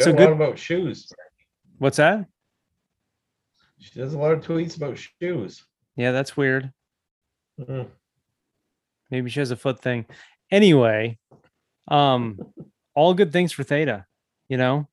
So 0.05 0.09
a 0.11 0.13
good- 0.13 0.23
lot 0.25 0.33
about 0.33 0.59
shoes. 0.59 1.11
What's 1.79 1.97
that? 1.97 2.27
She 3.79 3.99
does 3.99 4.13
a 4.13 4.17
lot 4.17 4.31
of 4.31 4.43
tweets 4.43 4.77
about 4.77 4.97
shoes. 4.97 5.63
Yeah, 5.95 6.11
that's 6.11 6.35
weird. 6.37 6.71
Mhm. 7.59 7.89
Maybe 9.09 9.29
she 9.29 9.39
has 9.39 9.51
a 9.51 9.55
foot 9.55 9.79
thing. 9.79 10.05
Anyway, 10.51 11.17
um 11.89 12.39
all 12.95 13.13
good 13.13 13.31
things 13.31 13.51
for 13.51 13.63
Theta, 13.63 14.05
you 14.49 14.57
know? 14.57 14.87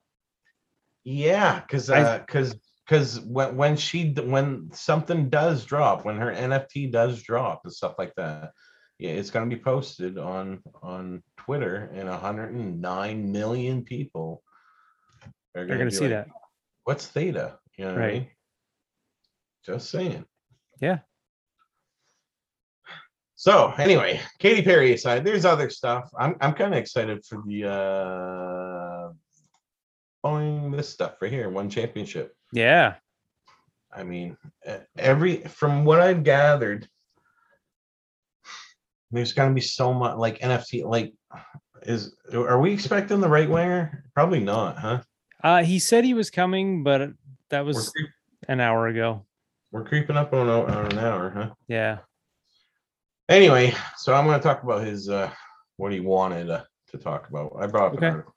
Yeah, 1.05 1.61
because 1.61 1.89
because 1.89 2.57
because 2.87 3.21
when 3.21 3.57
when 3.57 3.77
she 3.77 4.13
when 4.13 4.71
something 4.73 5.29
does 5.29 5.65
drop, 5.65 6.05
when 6.05 6.17
her 6.17 6.33
NFT 6.33 6.91
does 6.91 7.23
drop 7.23 7.63
and 7.65 7.73
stuff 7.73 7.95
like 7.99 8.15
that, 8.17 8.53
yeah, 8.99 9.11
it's 9.11 9.31
gonna 9.31 9.47
be 9.47 9.57
posted 9.57 10.19
on 10.19 10.63
on 10.83 11.23
Twitter, 11.37 11.91
and 11.95 12.09
109 12.09 13.33
million 13.33 13.85
people 13.85 14.43
are 15.57 15.67
They're 15.67 15.79
gonna 15.79 15.91
see 15.91 16.01
like, 16.01 16.11
that. 16.11 16.29
What's 16.85 17.07
Theta? 17.07 17.59
You 17.77 17.87
know 17.87 17.95
what 17.95 18.03
I 18.03 18.13
mean? 18.13 18.27
Just 19.65 19.91
saying. 19.91 20.25
Yeah. 20.81 20.99
So 23.37 23.73
anyway, 23.79 24.21
Katy 24.39 24.63
Perry 24.63 24.95
aside, 24.95 25.25
there's 25.25 25.45
other 25.45 25.69
stuff. 25.69 26.11
I'm 26.19 26.37
I'm 26.41 26.55
kind 26.55 26.73
of 26.73 26.79
excited 26.79 27.25
for 27.25 27.43
the 27.47 27.69
uh 27.69 29.13
following 30.23 30.71
this 30.71 30.89
stuff 30.89 31.17
right 31.21 31.31
here, 31.31 31.51
one 31.51 31.69
championship. 31.69 32.35
Yeah. 32.53 32.95
I 33.93 34.03
mean, 34.03 34.37
every 34.97 35.39
from 35.43 35.85
what 35.85 36.01
I've 36.01 36.25
gathered, 36.25 36.89
there's 39.11 39.35
gonna 39.35 39.55
be 39.55 39.61
so 39.61 39.93
much 39.93 40.17
like 40.17 40.41
NFT. 40.41 40.85
Like, 40.85 41.13
is 41.83 42.17
are 42.33 42.61
we 42.61 42.73
expecting 42.73 43.21
the 43.21 43.29
right 43.29 43.49
winger? 43.49 44.05
Probably 44.15 44.41
not, 44.41 44.79
huh? 44.79 45.03
Uh 45.43 45.63
he 45.63 45.79
said 45.79 46.05
he 46.05 46.15
was 46.15 46.31
coming, 46.31 46.83
but 46.83 47.11
that 47.51 47.65
was 47.65 47.93
an 48.49 48.61
hour 48.61 48.87
ago. 48.89 49.27
We're 49.75 49.83
creeping 49.85 50.17
up 50.17 50.33
on, 50.33 50.49
on 50.49 50.93
an 50.93 50.99
hour, 51.01 51.31
huh? 51.31 51.51
Yeah. 51.67 51.99
Anyway, 53.29 53.75
so 53.97 54.15
I'm 54.15 54.25
going 54.25 54.39
to 54.39 54.43
talk 54.43 54.63
about 54.63 54.87
his 54.87 55.09
uh 55.09 55.31
what 55.79 55.91
he 55.93 55.99
wanted 55.99 56.49
uh, 56.49 56.63
to 56.93 56.99
talk 56.99 57.29
about. 57.29 57.57
I 57.59 57.67
brought 57.67 57.89
up 57.89 57.95
Okay. 57.95 58.07
an 58.07 58.13
article. 58.13 58.35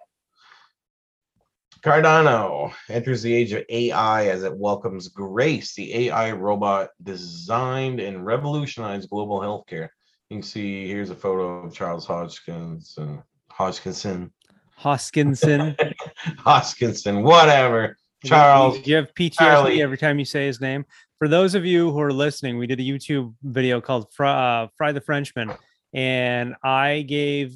Cardano 1.81 2.73
enters 2.89 3.21
the 3.21 3.31
age 3.31 3.51
of 3.53 3.63
AI 3.69 4.29
as 4.29 4.41
it 4.43 4.57
welcomes 4.57 5.09
Grace, 5.09 5.75
the 5.75 6.07
AI 6.07 6.31
robot 6.31 6.89
designed 7.03 7.99
and 7.99 8.25
revolutionized 8.25 9.07
global 9.11 9.39
healthcare. 9.39 9.89
You 10.31 10.37
can 10.37 10.41
see 10.43 10.87
here's 10.87 11.11
a 11.11 11.15
photo 11.15 11.65
of 11.65 11.73
Charles 11.75 12.07
Hodgkins 12.07 12.95
and 12.97 13.21
Hodgkinson, 13.51 14.33
Hoskinson. 14.79 15.77
Hoskinson, 16.39 17.21
whatever. 17.21 17.95
Charles, 18.25 18.85
you 18.87 18.95
have 18.95 19.13
PTSD 19.13 19.33
Charlie. 19.35 19.81
every 19.83 19.97
time 19.97 20.17
you 20.17 20.25
say 20.25 20.47
his 20.47 20.59
name? 20.59 20.85
For 21.19 21.27
those 21.27 21.55
of 21.55 21.65
you 21.65 21.91
who 21.91 21.99
are 21.99 22.13
listening, 22.13 22.57
we 22.57 22.67
did 22.67 22.79
a 22.79 22.83
YouTube 22.83 23.33
video 23.41 23.81
called 23.81 24.13
Fry, 24.13 24.63
uh, 24.63 24.67
Fry 24.77 24.91
the 24.91 25.01
Frenchman, 25.01 25.51
and 25.93 26.55
I 26.63 27.01
gave 27.07 27.53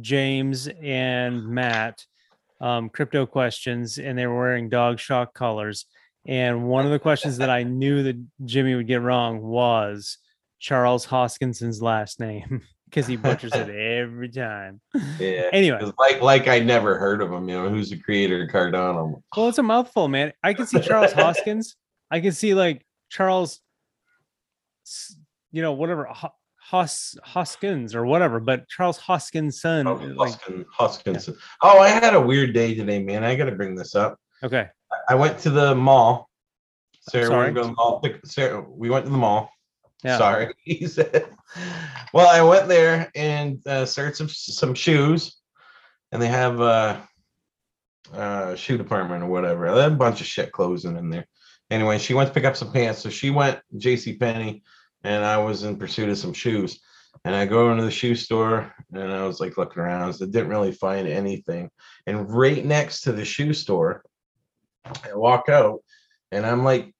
James 0.00 0.68
and 0.82 1.48
Matt 1.48 2.04
um, 2.60 2.90
crypto 2.90 3.24
questions, 3.24 3.98
and 3.98 4.18
they 4.18 4.26
were 4.26 4.36
wearing 4.38 4.68
dog 4.68 4.98
shock 4.98 5.32
colors. 5.32 5.86
And 6.26 6.68
one 6.68 6.84
of 6.84 6.92
the 6.92 6.98
questions 6.98 7.38
that 7.38 7.48
I 7.48 7.62
knew 7.62 8.02
that 8.02 8.22
Jimmy 8.44 8.74
would 8.74 8.86
get 8.86 9.00
wrong 9.00 9.40
was 9.40 10.18
Charles 10.58 11.06
Hoskinson's 11.06 11.80
last 11.80 12.20
name 12.20 12.60
because 12.90 13.06
he 13.06 13.16
butchers 13.16 13.54
it 13.54 13.70
every 13.70 14.28
time. 14.28 14.82
yeah. 15.18 15.48
Anyway, 15.52 15.80
Like, 15.98 16.20
like 16.20 16.48
I 16.48 16.58
never 16.58 16.98
heard 16.98 17.22
of 17.22 17.32
him. 17.32 17.48
You 17.48 17.54
know, 17.56 17.68
who's 17.70 17.88
the 17.88 17.98
creator 17.98 18.42
of 18.42 18.50
Cardano? 18.50 19.22
Well, 19.34 19.48
it's 19.48 19.56
a 19.56 19.62
mouthful, 19.62 20.08
man. 20.08 20.34
I 20.42 20.52
can 20.52 20.66
see 20.66 20.80
Charles 20.80 21.12
Hoskins. 21.14 21.74
I 22.10 22.20
can 22.20 22.32
see 22.32 22.52
like 22.52 22.84
Charles, 23.08 23.60
you 25.52 25.62
know, 25.62 25.72
whatever 25.72 26.04
Ho- 26.04 26.34
Hos 26.60 27.16
Hoskins 27.24 27.94
or 27.94 28.04
whatever, 28.04 28.40
but 28.40 28.68
Charles 28.68 28.98
Hoskins' 28.98 29.60
son. 29.60 29.86
Oh, 29.86 29.94
like, 29.94 30.32
Hoskin, 30.32 30.64
Hoskinson. 30.78 31.36
Oh, 31.62 31.78
I 31.78 31.88
had 31.88 32.14
a 32.14 32.20
weird 32.20 32.52
day 32.52 32.74
today, 32.74 33.02
man. 33.02 33.24
I 33.24 33.34
got 33.36 33.46
to 33.46 33.52
bring 33.52 33.74
this 33.74 33.94
up. 33.94 34.18
okay, 34.42 34.68
I 35.08 35.14
went 35.14 35.38
to 35.40 35.50
the 35.50 35.74
mall. 35.74 36.28
Sarah, 37.08 37.26
sorry? 37.26 37.52
we, 37.52 37.60
to 37.62 37.66
the 37.68 37.72
mall. 37.72 38.04
Sarah, 38.24 38.64
we 38.68 38.90
went 38.90 39.06
to 39.06 39.10
the 39.10 39.16
mall. 39.16 39.50
yeah, 40.04 40.18
Sorry, 40.18 40.52
he 40.62 40.86
said. 40.86 41.28
Well, 42.12 42.28
I 42.28 42.42
went 42.42 42.68
there 42.68 43.10
and 43.14 43.66
uh, 43.66 43.86
searched 43.86 44.18
some 44.18 44.28
some 44.28 44.74
shoes, 44.74 45.38
and 46.12 46.20
they 46.20 46.28
have 46.28 46.60
uh, 46.60 47.00
uh, 48.12 48.54
shoe 48.56 48.76
department 48.76 49.22
or 49.22 49.28
whatever. 49.28 49.74
They 49.74 49.82
have 49.82 49.92
a 49.92 49.96
bunch 49.96 50.20
of 50.20 50.26
shit 50.26 50.52
closing 50.52 50.96
in 50.98 51.08
there. 51.08 51.26
Anyway, 51.70 51.98
she 51.98 52.14
went 52.14 52.28
to 52.28 52.34
pick 52.34 52.44
up 52.44 52.56
some 52.56 52.72
pants, 52.72 53.00
so 53.00 53.10
she 53.10 53.30
went 53.30 53.60
J.C. 53.76 54.16
Penney, 54.16 54.62
and 55.04 55.24
I 55.24 55.38
was 55.38 55.64
in 55.64 55.76
pursuit 55.76 56.08
of 56.08 56.18
some 56.18 56.32
shoes. 56.32 56.80
And 57.24 57.34
I 57.34 57.46
go 57.46 57.70
into 57.72 57.84
the 57.84 57.90
shoe 57.90 58.14
store, 58.14 58.72
and 58.92 59.12
I 59.12 59.26
was 59.26 59.40
like 59.40 59.58
looking 59.58 59.82
around, 59.82 60.12
so 60.14 60.24
didn't 60.26 60.48
really 60.48 60.72
find 60.72 61.08
anything. 61.08 61.70
And 62.06 62.30
right 62.30 62.64
next 62.64 63.02
to 63.02 63.12
the 63.12 63.24
shoe 63.24 63.52
store, 63.52 64.02
I 64.84 65.14
walk 65.14 65.48
out, 65.48 65.80
and 66.32 66.46
I'm 66.46 66.64
like 66.64 66.94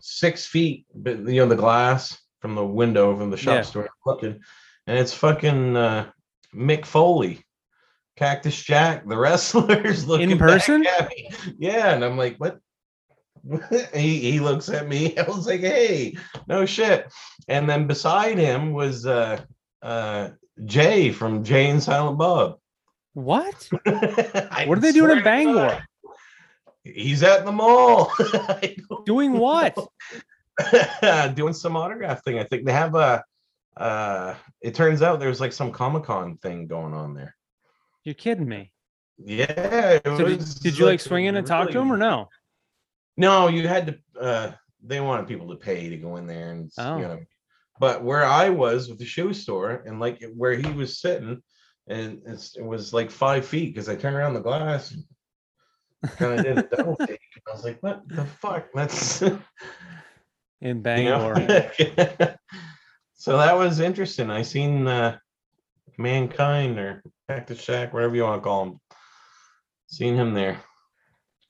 six 0.00 0.46
feet, 0.46 0.86
but 0.94 1.18
you 1.20 1.40
know 1.40 1.46
the 1.48 1.56
glass 1.56 2.18
from 2.40 2.54
the 2.54 2.64
window 2.64 3.16
from 3.16 3.30
the 3.30 3.36
shop 3.36 3.54
Yeah. 3.54 3.62
store 3.62 3.88
looking, 4.06 4.40
and 4.86 4.98
it's 4.98 5.14
fucking 5.14 5.76
uh, 5.76 6.10
Mick 6.54 6.84
Foley, 6.84 7.44
Cactus 8.16 8.62
Jack, 8.62 9.08
the 9.08 9.16
wrestlers 9.16 10.06
looking 10.06 10.30
in 10.32 10.38
person? 10.38 10.84
Yeah, 11.58 11.94
and 11.94 12.04
I'm 12.04 12.16
like, 12.18 12.36
what? 12.36 12.58
he 13.94 14.18
he 14.18 14.40
looks 14.40 14.68
at 14.68 14.88
me. 14.88 15.16
I 15.18 15.22
was 15.22 15.46
like, 15.46 15.60
hey, 15.60 16.16
no 16.46 16.66
shit. 16.66 17.12
And 17.48 17.68
then 17.68 17.86
beside 17.86 18.38
him 18.38 18.72
was 18.72 19.06
uh 19.06 19.40
uh 19.82 20.30
Jay 20.64 21.10
from 21.12 21.44
Jay 21.44 21.68
and 21.68 21.82
Silent 21.82 22.18
Bob. 22.18 22.58
What? 23.14 23.68
What 23.84 24.78
are 24.78 24.80
they 24.80 24.92
doing 24.92 25.18
in 25.18 25.24
Bangor? 25.24 25.68
God. 25.68 25.82
He's 26.84 27.22
at 27.22 27.44
the 27.44 27.52
mall. 27.52 28.12
Doing 29.06 29.32
what? 29.32 29.76
doing 31.34 31.54
some 31.54 31.76
autograph 31.76 32.22
thing. 32.22 32.38
I 32.38 32.44
think 32.44 32.64
they 32.64 32.72
have 32.72 32.94
a 32.94 33.22
uh 33.76 34.34
it 34.60 34.74
turns 34.74 35.02
out 35.02 35.20
there's 35.20 35.40
like 35.40 35.52
some 35.52 35.72
Comic-Con 35.72 36.38
thing 36.38 36.66
going 36.66 36.94
on 36.94 37.14
there. 37.14 37.34
You're 38.04 38.14
kidding 38.14 38.48
me. 38.48 38.72
Yeah. 39.18 39.98
So 40.04 40.24
did, 40.24 40.44
did 40.62 40.78
you 40.78 40.86
like 40.86 41.00
swing 41.00 41.26
in 41.26 41.36
and 41.36 41.46
talk 41.46 41.70
to 41.70 41.78
him 41.78 41.92
or 41.92 41.96
no? 41.96 42.28
No, 43.16 43.48
you 43.48 43.66
had 43.68 43.86
to 43.86 44.20
uh 44.20 44.52
they 44.82 45.00
wanted 45.00 45.26
people 45.28 45.48
to 45.48 45.56
pay 45.56 45.88
to 45.88 45.96
go 45.96 46.16
in 46.16 46.26
there 46.26 46.50
and 46.52 46.70
Oh. 46.78 46.96
you 46.98 47.02
know 47.04 47.20
but 47.80 48.04
where 48.04 48.24
I 48.24 48.50
was 48.50 48.88
with 48.88 48.98
the 48.98 49.04
shoe 49.04 49.32
store 49.32 49.82
and 49.86 49.98
like 49.98 50.22
where 50.36 50.54
he 50.54 50.70
was 50.70 51.00
sitting 51.00 51.42
and 51.88 52.22
it's, 52.26 52.56
it 52.56 52.64
was 52.64 52.92
like 52.94 53.10
five 53.10 53.44
feet 53.44 53.74
because 53.74 53.88
I 53.88 53.96
turned 53.96 54.14
around 54.16 54.34
the 54.34 54.40
glass 54.40 54.92
and 54.92 55.04
kind 56.16 56.38
of 56.38 56.44
did 56.44 56.58
a 56.58 56.62
double 56.76 56.96
take. 56.96 57.18
I 57.48 57.52
was 57.52 57.64
like, 57.64 57.82
what 57.82 58.08
the 58.08 58.24
fuck? 58.24 58.66
That's 58.74 59.22
In 59.22 59.40
you 60.60 60.74
Bangor. 60.74 61.34
know? 61.34 61.70
so 63.14 63.36
that 63.38 63.56
was 63.58 63.80
interesting. 63.80 64.30
I 64.30 64.42
seen 64.42 64.86
uh 64.86 65.18
mankind 65.98 66.78
or 66.78 67.02
Cactus 67.28 67.64
Jack, 67.64 67.92
whatever 67.92 68.14
you 68.14 68.22
want 68.22 68.40
to 68.42 68.46
call 68.46 68.62
him. 68.66 68.80
Seen 69.88 70.14
him 70.14 70.32
there. 70.34 70.60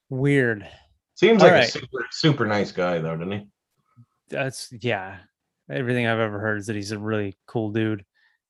Weird. 0.09 0.67
Seems 1.29 1.43
like 1.43 1.53
right. 1.53 1.69
a 1.69 1.71
super 1.71 2.07
super 2.11 2.47
nice 2.47 2.73
guy 2.73 2.99
though, 2.99 3.17
doesn't 3.17 3.33
he? 3.33 3.47
That's 4.29 4.73
yeah. 4.81 5.19
Everything 5.71 6.07
I've 6.07 6.19
ever 6.19 6.39
heard 6.39 6.59
is 6.59 6.67
that 6.67 6.77
he's 6.77 6.93
a 6.93 6.99
really 6.99 7.37
cool 7.47 7.71
dude. 7.71 8.05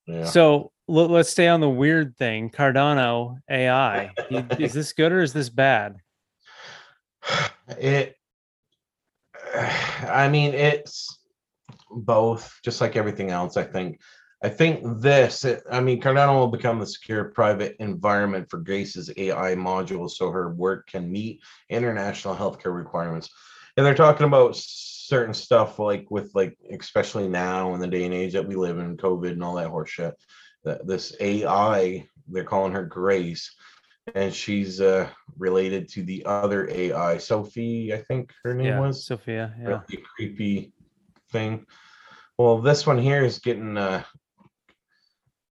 Yeah. 0.07 0.25
So 0.25 0.73
l- 0.89 1.09
let's 1.09 1.31
stay 1.31 1.47
on 1.49 1.61
the 1.61 1.71
weird 1.71 2.17
thing. 2.17 2.51
Cardano 2.51 3.39
AI. 3.49 4.11
Is 4.59 4.73
this 4.73 4.93
good 4.93 5.13
or 5.13 5.23
is 5.23 5.33
this 5.33 5.49
bad? 5.49 5.97
it 7.79 8.17
i 9.55 10.29
mean 10.29 10.53
it's 10.55 11.19
both 11.91 12.59
just 12.65 12.81
like 12.81 12.97
everything 12.97 13.31
else 13.31 13.57
i 13.57 13.63
think 13.63 14.01
i 14.45 14.49
think 14.49 14.81
this 15.01 15.45
i 15.71 15.81
mean 15.81 16.01
cardano 16.01 16.35
will 16.35 16.49
become 16.49 16.79
the 16.79 16.87
secure 16.87 17.25
private 17.25 17.75
environment 17.81 18.49
for 18.49 18.59
grace's 18.59 19.11
ai 19.17 19.55
module 19.55 20.09
so 20.09 20.31
her 20.31 20.51
work 20.55 20.87
can 20.87 21.11
meet 21.11 21.41
international 21.71 22.35
healthcare 22.35 22.75
requirements 22.75 23.31
and 23.77 23.85
they're 23.85 23.95
talking 23.95 24.27
about 24.27 24.55
certain 24.55 25.35
stuff 25.35 25.79
like 25.79 26.07
with 26.11 26.31
like 26.35 26.57
especially 26.79 27.29
now 27.29 27.75
in 27.75 27.81
the 27.81 27.87
day 27.87 28.05
and 28.05 28.15
age 28.15 28.33
that 28.33 28.47
we 28.47 28.55
live 28.55 28.79
in 28.79 28.97
covid 28.97 29.33
and 29.33 29.43
all 29.43 29.55
that 29.55 29.69
horse 29.69 29.91
shit 29.91 30.15
that 30.63 30.87
this 30.87 31.17
ai 31.21 32.07
they're 32.29 32.45
calling 32.45 32.73
her 32.73 32.85
grace 32.85 33.55
and 34.15 34.35
she's 34.35 34.81
uh 34.81 35.09
related 35.39 35.89
to 35.89 36.03
the 36.03 36.25
other 36.27 36.69
AI, 36.71 37.19
Sophie, 37.19 37.93
I 37.95 38.03
think 38.03 38.33
her 38.43 38.55
name 38.55 38.67
yeah, 38.67 38.81
was. 38.81 39.07
Sophia. 39.07 39.55
Yeah. 39.59 39.81
Really 39.89 40.05
creepy 40.15 40.73
thing. 41.33 41.67
Well, 42.39 42.61
this 42.61 42.87
one 42.87 42.99
here 42.99 43.25
is 43.25 43.39
getting 43.39 43.77
uh 43.77 44.03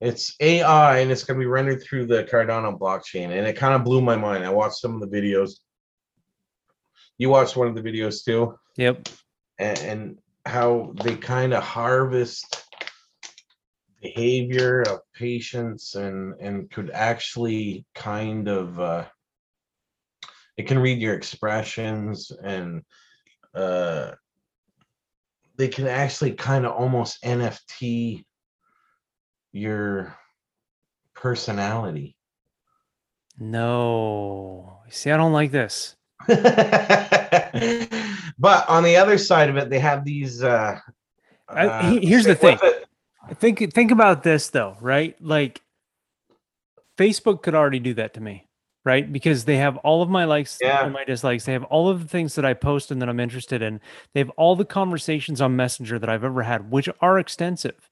it's 0.04 0.36
AI 0.42 1.00
and 1.00 1.12
it's 1.12 1.24
gonna 1.24 1.40
be 1.40 1.46
rendered 1.46 1.82
through 1.82 2.08
the 2.08 2.26
Cardano 2.26 2.78
blockchain, 2.78 3.30
and 3.30 3.48
it 3.48 3.56
kind 3.56 3.74
of 3.74 3.86
blew 3.86 4.02
my 4.02 4.18
mind. 4.18 4.44
I 4.44 4.50
watched 4.50 4.76
some 4.76 5.02
of 5.02 5.10
the 5.10 5.18
videos. 5.18 5.52
You 7.18 7.30
watched 7.30 7.56
one 7.56 7.68
of 7.70 7.76
the 7.76 7.82
videos 7.82 8.24
too, 8.26 8.60
Yep. 8.76 9.08
and, 9.60 9.80
and 9.80 10.18
how 10.46 10.94
they 11.04 11.16
kind 11.16 11.54
of 11.54 11.64
harvest 11.64 12.66
behavior 14.02 14.82
of 14.82 15.00
patients 15.16 15.96
and 15.96 16.34
and 16.42 16.70
could 16.70 16.92
actually 16.92 17.86
kind 17.96 18.50
of 18.50 18.78
uh 18.78 19.06
it 20.58 20.68
can 20.68 20.78
read 20.78 21.00
your 21.00 21.14
expressions 21.14 22.30
and 22.44 22.84
uh 23.56 24.12
they 25.56 25.70
can 25.70 25.88
actually 25.88 26.34
kind 26.34 26.66
of 26.66 26.74
almost 26.74 27.24
nft 27.24 28.26
your 29.54 30.18
personality 31.14 32.18
No. 33.40 34.80
See, 34.90 35.10
I 35.12 35.18
don't 35.18 35.34
like 35.34 35.52
this. 35.52 35.96
but 36.28 36.40
on 38.70 38.84
the 38.84 38.96
other 38.96 39.18
side 39.18 39.50
of 39.50 39.58
it 39.58 39.70
they 39.70 39.80
have 39.80 40.06
these 40.06 40.44
uh, 40.44 40.80
uh 41.50 41.92
here's 41.92 42.26
the 42.26 42.36
thing. 42.36 42.58
Think 43.36 43.74
think 43.74 43.92
about 43.92 44.24
this 44.24 44.50
though, 44.50 44.78
right? 44.80 45.16
Like 45.22 45.62
Facebook 46.98 47.42
could 47.42 47.56
already 47.56 47.80
do 47.80 47.94
that 47.96 48.14
to 48.14 48.22
me, 48.22 48.48
right? 48.86 49.12
Because 49.12 49.46
they 49.46 49.58
have 49.58 49.78
all 49.78 50.02
of 50.02 50.10
my 50.10 50.26
likes 50.26 50.58
Yeah. 50.62 50.86
and 50.86 50.94
my 50.94 51.04
dislikes. 51.04 51.46
They 51.46 51.54
have 51.54 51.64
all 51.66 51.90
of 51.90 52.02
the 52.02 52.08
things 52.08 52.36
that 52.36 52.46
I 52.46 52.54
post 52.54 52.92
and 52.92 53.02
that 53.02 53.10
I'm 53.10 53.20
interested 53.20 53.62
in. 53.62 53.82
They 54.14 54.20
have 54.20 54.30
all 54.32 54.56
the 54.56 54.66
conversations 54.66 55.42
on 55.42 55.56
Messenger 55.56 56.00
that 56.00 56.10
I've 56.10 56.24
ever 56.24 56.44
had, 56.44 56.72
which 56.72 56.88
are 57.02 57.20
extensive, 57.20 57.90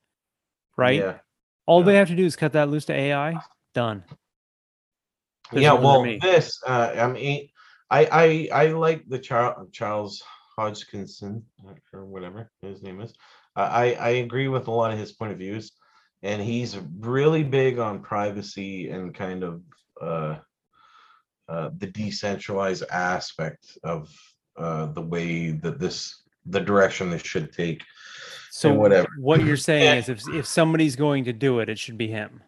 right? 0.78 1.00
yeah 1.00 1.18
All 1.66 1.84
they 1.84 1.96
have 1.96 2.08
to 2.10 2.16
do 2.16 2.26
is 2.26 2.36
cut 2.36 2.54
that 2.54 2.70
loose 2.70 2.86
to 2.86 2.94
AI. 2.94 3.40
Done. 3.74 4.04
There's 5.52 5.64
yeah 5.64 5.74
well 5.74 6.04
me. 6.04 6.18
this 6.22 6.62
uh 6.66 6.94
i 6.98 7.08
mean 7.08 7.50
i 7.90 8.50
i 8.54 8.66
i 8.66 8.72
like 8.72 9.04
the 9.08 9.20
charles 9.20 9.70
charles 9.72 10.24
hodgkinson 10.56 11.44
or 11.94 12.06
whatever 12.06 12.50
his 12.62 12.82
name 12.82 13.02
is 13.02 13.14
uh, 13.58 13.70
i 13.72 13.94
i 13.94 14.10
agree 14.10 14.48
with 14.48 14.68
a 14.68 14.72
lot 14.72 14.94
of 14.94 15.00
his 15.00 15.12
point 15.12 15.32
of 15.32 15.38
views 15.38 15.74
and 16.24 16.42
he's 16.42 16.78
really 17.00 17.44
big 17.44 17.80
on 17.80 18.02
privacy 18.02 18.90
and 18.90 19.14
kind 19.14 19.44
of 19.44 19.62
uh 20.02 20.38
uh 21.50 21.70
the 21.78 21.88
decentralized 21.88 22.84
aspect 22.90 23.78
of 23.84 24.10
uh 24.58 24.86
the 24.88 25.02
way 25.02 25.52
that 25.52 25.80
this 25.80 26.24
the 26.46 26.62
direction 26.62 27.10
this 27.10 27.24
should 27.24 27.52
take 27.52 27.84
So 28.62 28.74
whatever. 28.74 29.08
what 29.18 29.44
you're 29.44 29.58
saying 29.72 29.98
is 30.00 30.10
if 30.10 30.28
if 30.30 30.46
somebody's 30.46 30.96
going 30.96 31.26
to 31.26 31.34
do 31.34 31.60
it, 31.60 31.70
it 31.70 31.80
should 31.80 31.98
be 31.98 32.08
him. 32.08 32.44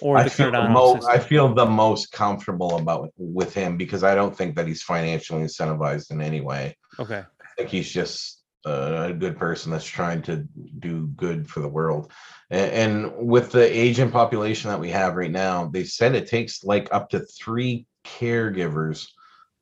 Or 0.00 0.16
I 0.16 0.28
feel 0.28 0.50
the 0.50 0.68
most 0.68 1.06
I 1.06 1.18
feel 1.18 1.52
the 1.54 1.66
most 1.66 2.10
comfortable 2.12 2.76
about 2.76 3.10
with 3.16 3.54
him 3.54 3.76
because 3.76 4.02
I 4.02 4.14
don't 4.14 4.36
think 4.36 4.56
that 4.56 4.66
he's 4.66 4.82
financially 4.82 5.42
incentivized 5.42 6.10
in 6.10 6.20
any 6.20 6.40
way. 6.40 6.76
Okay. 6.98 7.22
I 7.22 7.46
think 7.56 7.68
he's 7.68 7.90
just 7.90 8.42
a 8.64 9.12
good 9.12 9.36
person 9.36 9.72
that's 9.72 9.84
trying 9.84 10.22
to 10.22 10.46
do 10.78 11.08
good 11.16 11.48
for 11.48 11.60
the 11.60 11.68
world. 11.68 12.12
And, 12.50 12.70
and 12.72 13.28
with 13.28 13.52
the 13.52 13.64
aging 13.76 14.10
population 14.10 14.70
that 14.70 14.80
we 14.80 14.90
have 14.90 15.16
right 15.16 15.30
now, 15.30 15.66
they 15.66 15.84
said 15.84 16.14
it 16.14 16.28
takes 16.28 16.64
like 16.64 16.88
up 16.92 17.10
to 17.10 17.20
three 17.20 17.86
caregivers 18.04 19.08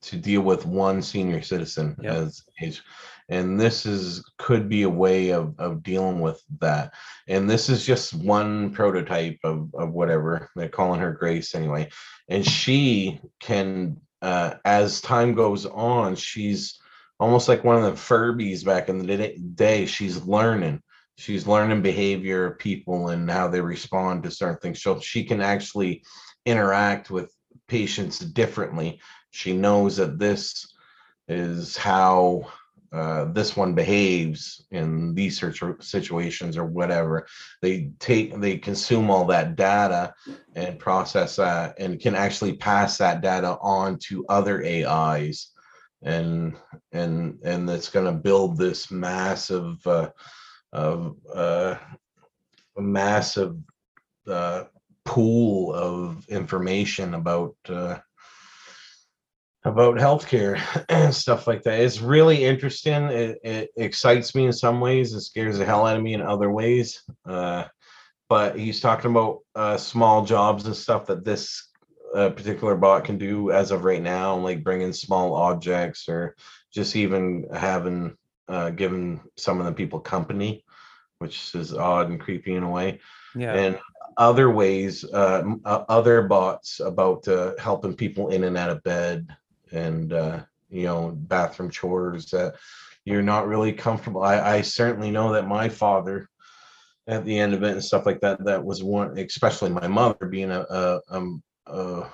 to 0.02 0.16
deal 0.16 0.42
with 0.42 0.66
one 0.66 1.02
senior 1.02 1.42
citizen 1.42 1.96
Yep. 2.02 2.14
as 2.14 2.42
age. 2.62 2.82
And 3.30 3.58
this 3.58 3.86
is 3.86 4.24
could 4.38 4.68
be 4.68 4.82
a 4.82 4.90
way 4.90 5.30
of, 5.30 5.54
of 5.58 5.84
dealing 5.84 6.20
with 6.20 6.42
that. 6.58 6.92
And 7.28 7.48
this 7.48 7.68
is 7.68 7.86
just 7.86 8.12
one 8.12 8.72
prototype 8.72 9.38
of, 9.44 9.70
of 9.74 9.92
whatever 9.92 10.50
they're 10.56 10.68
calling 10.68 11.00
her 11.00 11.12
Grace 11.12 11.54
anyway. 11.54 11.88
And 12.28 12.44
she 12.44 13.20
can, 13.38 13.98
uh, 14.20 14.54
as 14.64 15.00
time 15.00 15.34
goes 15.34 15.64
on, 15.64 16.16
she's 16.16 16.80
almost 17.20 17.48
like 17.48 17.62
one 17.62 17.76
of 17.76 17.84
the 17.84 17.92
Furbies 17.92 18.64
back 18.64 18.88
in 18.88 18.98
the 18.98 19.36
day-. 19.54 19.86
She's 19.86 20.22
learning. 20.24 20.82
She's 21.16 21.46
learning 21.46 21.82
behavior 21.82 22.46
of 22.46 22.58
people 22.58 23.10
and 23.10 23.30
how 23.30 23.46
they 23.46 23.60
respond 23.60 24.24
to 24.24 24.30
certain 24.30 24.58
things. 24.58 24.82
So 24.82 24.98
she 24.98 25.22
can 25.22 25.40
actually 25.40 26.02
interact 26.46 27.10
with 27.10 27.32
patients 27.68 28.18
differently. 28.18 29.00
She 29.30 29.52
knows 29.52 29.98
that 29.98 30.18
this 30.18 30.74
is 31.28 31.76
how 31.76 32.50
uh, 32.92 33.26
this 33.26 33.56
one 33.56 33.74
behaves 33.74 34.66
in 34.72 35.14
these 35.14 35.38
situ- 35.38 35.80
situations 35.80 36.56
or 36.56 36.64
whatever. 36.64 37.26
They 37.62 37.92
take, 38.00 38.38
they 38.40 38.58
consume 38.58 39.10
all 39.10 39.24
that 39.26 39.56
data 39.56 40.12
and 40.56 40.78
process 40.78 41.36
that 41.36 41.78
and 41.78 42.00
can 42.00 42.14
actually 42.14 42.54
pass 42.54 42.98
that 42.98 43.20
data 43.20 43.56
on 43.60 43.98
to 44.08 44.26
other 44.28 44.64
AIs 44.64 45.52
and 46.02 46.56
and 46.92 47.38
and 47.44 47.68
it's 47.68 47.90
going 47.90 48.06
to 48.06 48.12
build 48.12 48.56
this 48.56 48.90
massive 48.90 49.86
uh, 49.86 50.08
of 50.72 51.16
uh, 51.34 51.76
massive 52.76 53.56
uh, 54.26 54.64
pool 55.04 55.74
of 55.74 56.26
information 56.28 57.14
about 57.14 57.54
uh, 57.68 57.98
about 59.64 59.96
healthcare 59.96 60.60
and 60.88 61.14
stuff 61.14 61.46
like 61.46 61.62
that. 61.64 61.80
It's 61.80 62.00
really 62.00 62.44
interesting. 62.44 63.04
It, 63.04 63.38
it 63.44 63.70
excites 63.76 64.34
me 64.34 64.46
in 64.46 64.52
some 64.52 64.80
ways. 64.80 65.12
It 65.12 65.20
scares 65.20 65.58
the 65.58 65.64
hell 65.66 65.86
out 65.86 65.96
of 65.96 66.02
me 66.02 66.14
in 66.14 66.22
other 66.22 66.50
ways. 66.50 67.02
Uh, 67.26 67.64
but 68.28 68.58
he's 68.58 68.80
talking 68.80 69.10
about 69.10 69.38
uh, 69.54 69.76
small 69.76 70.24
jobs 70.24 70.66
and 70.66 70.76
stuff 70.76 71.06
that 71.06 71.24
this 71.24 71.68
uh, 72.14 72.30
particular 72.30 72.76
bot 72.76 73.04
can 73.04 73.18
do 73.18 73.50
as 73.50 73.70
of 73.70 73.84
right 73.84 74.02
now, 74.02 74.36
like 74.36 74.64
bringing 74.64 74.92
small 74.92 75.34
objects 75.34 76.08
or 76.08 76.36
just 76.72 76.96
even 76.96 77.46
having 77.52 78.16
uh, 78.48 78.70
given 78.70 79.20
some 79.36 79.60
of 79.60 79.66
the 79.66 79.72
people 79.72 80.00
company, 80.00 80.64
which 81.18 81.54
is 81.54 81.74
odd 81.74 82.08
and 82.08 82.20
creepy 82.20 82.54
in 82.54 82.62
a 82.62 82.70
way 82.70 83.00
Yeah. 83.36 83.54
and 83.54 83.78
other 84.16 84.50
ways, 84.50 85.04
uh, 85.04 85.42
uh, 85.64 85.84
other 85.88 86.22
bots 86.22 86.80
about 86.80 87.26
uh, 87.28 87.54
helping 87.58 87.94
people 87.94 88.28
in 88.30 88.44
and 88.44 88.56
out 88.56 88.70
of 88.70 88.82
bed 88.82 89.28
and 89.72 90.12
uh, 90.12 90.40
you 90.68 90.84
know 90.84 91.12
bathroom 91.14 91.70
chores 91.70 92.26
that 92.30 92.54
you're 93.04 93.22
not 93.22 93.48
really 93.48 93.72
comfortable. 93.72 94.22
I, 94.22 94.56
I 94.56 94.60
certainly 94.60 95.10
know 95.10 95.32
that 95.32 95.48
my 95.48 95.68
father, 95.68 96.28
at 97.06 97.24
the 97.24 97.38
end 97.38 97.54
of 97.54 97.62
it 97.62 97.72
and 97.72 97.84
stuff 97.84 98.06
like 98.06 98.20
that, 98.20 98.44
that 98.44 98.64
was 98.64 98.82
one, 98.82 99.18
especially 99.18 99.70
my 99.70 99.88
mother 99.88 100.26
being 100.26 100.50
a 100.50 100.60
a 100.60 101.00
um, 101.10 101.42
a, 101.66 102.04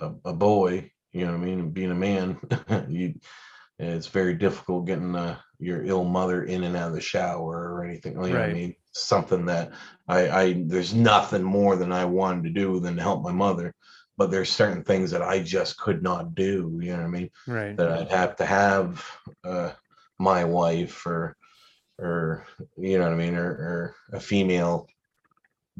a, 0.00 0.12
a 0.26 0.32
boy. 0.32 0.90
You 1.12 1.26
know 1.26 1.32
what 1.32 1.42
I 1.42 1.44
mean? 1.44 1.70
Being 1.70 1.90
a 1.90 1.94
man, 1.94 2.38
you 2.88 3.14
it's 3.78 4.06
very 4.06 4.34
difficult 4.34 4.86
getting 4.86 5.14
uh, 5.16 5.36
your 5.58 5.84
ill 5.84 6.04
mother 6.04 6.44
in 6.44 6.64
and 6.64 6.76
out 6.76 6.88
of 6.88 6.94
the 6.94 7.00
shower 7.00 7.74
or 7.74 7.84
anything. 7.84 8.12
You 8.12 8.18
know 8.18 8.28
what 8.30 8.40
I 8.40 8.52
mean? 8.52 8.76
Something 8.92 9.46
that 9.46 9.72
I, 10.08 10.28
I 10.28 10.62
there's 10.66 10.94
nothing 10.94 11.42
more 11.42 11.76
than 11.76 11.92
I 11.92 12.04
wanted 12.04 12.44
to 12.44 12.50
do 12.50 12.78
than 12.80 12.96
to 12.96 13.02
help 13.02 13.22
my 13.22 13.32
mother. 13.32 13.74
But 14.18 14.30
there's 14.30 14.50
certain 14.50 14.84
things 14.84 15.10
that 15.10 15.22
I 15.22 15.42
just 15.42 15.78
could 15.78 16.02
not 16.02 16.34
do. 16.34 16.78
You 16.80 16.92
know 16.92 16.98
what 16.98 17.06
I 17.06 17.08
mean? 17.08 17.30
Right. 17.46 17.76
That 17.76 17.90
I'd 17.90 18.10
have 18.10 18.36
to 18.36 18.46
have 18.46 19.04
uh, 19.44 19.72
my 20.18 20.44
wife 20.44 21.06
or 21.06 21.36
or 21.98 22.46
you 22.76 22.98
know 22.98 23.04
what 23.04 23.12
I 23.12 23.16
mean, 23.16 23.36
or, 23.36 23.48
or 23.50 23.94
a 24.12 24.20
female 24.20 24.86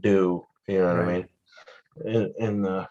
do. 0.01 0.47
You 0.69 0.79
know 0.79 0.89
what 0.89 0.99
I 1.01 1.13
mean? 1.13 1.29
And, 2.05 2.35
and 2.39 2.67
uh, 2.67 2.87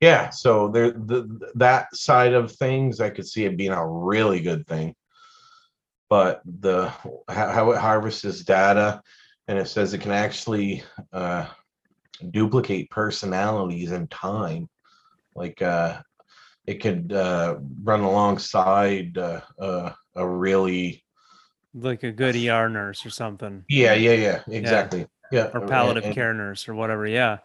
yeah, 0.00 0.30
so 0.30 0.68
there 0.68 0.92
the 0.92 1.50
that 1.54 1.94
side 1.94 2.32
of 2.32 2.52
things, 2.52 3.00
I 3.00 3.10
could 3.10 3.26
see 3.26 3.44
it 3.44 3.56
being 3.56 3.72
a 3.72 3.86
really 3.86 4.40
good 4.40 4.66
thing. 4.66 4.94
But 6.08 6.42
the 6.44 6.88
how, 7.28 7.52
how 7.52 7.70
it 7.72 7.78
harvests 7.78 8.44
data, 8.44 9.02
and 9.48 9.58
it 9.58 9.68
says 9.68 9.94
it 9.94 10.00
can 10.00 10.12
actually 10.12 10.82
uh, 11.12 11.46
duplicate 12.30 12.90
personalities 12.90 13.92
in 13.92 14.06
time, 14.08 14.68
like 15.34 15.60
uh, 15.62 16.00
it 16.66 16.74
could 16.82 17.12
uh, 17.12 17.56
run 17.82 18.00
alongside 18.00 19.16
uh, 19.18 19.40
uh, 19.58 19.92
a 20.14 20.26
really 20.28 21.04
Like 21.74 22.02
a 22.02 22.12
good 22.12 22.36
ER 22.36 22.68
nurse 22.68 23.04
or 23.06 23.10
something. 23.10 23.64
yeah 23.68 23.94
yeah 23.94 24.12
yeah 24.12 24.42
exactly 24.48 25.06
yeah 25.32 25.50
or 25.54 25.66
palliative 25.66 26.04
and- 26.04 26.14
care 26.14 26.34
nurse 26.34 26.68
or 26.68 26.74
whatever. 26.74 27.06
Yeah. 27.06 27.38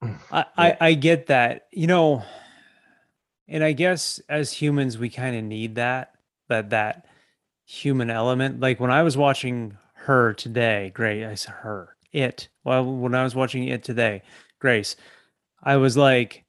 I, 0.32 0.44
I, 0.56 0.76
I 0.80 0.94
get 0.94 1.26
that, 1.26 1.66
you 1.72 1.86
know, 1.86 2.24
and 3.48 3.62
I 3.62 3.72
guess 3.72 4.20
as 4.28 4.52
humans, 4.52 4.98
we 4.98 5.10
kind 5.10 5.36
of 5.36 5.44
need 5.44 5.74
that, 5.76 6.14
that, 6.48 6.70
that 6.70 7.06
human 7.64 8.10
element. 8.10 8.60
Like 8.60 8.80
when 8.80 8.90
I 8.90 9.02
was 9.02 9.16
watching 9.16 9.76
her 9.94 10.32
today, 10.32 10.90
great. 10.94 11.24
I 11.24 11.34
said 11.34 11.54
her, 11.56 11.91
it. 12.12 12.48
Well, 12.64 12.84
when 12.84 13.14
I 13.14 13.24
was 13.24 13.34
watching 13.34 13.68
it 13.68 13.82
today, 13.84 14.22
Grace, 14.58 14.96
I 15.62 15.76
was 15.76 15.96
like, 15.96 16.44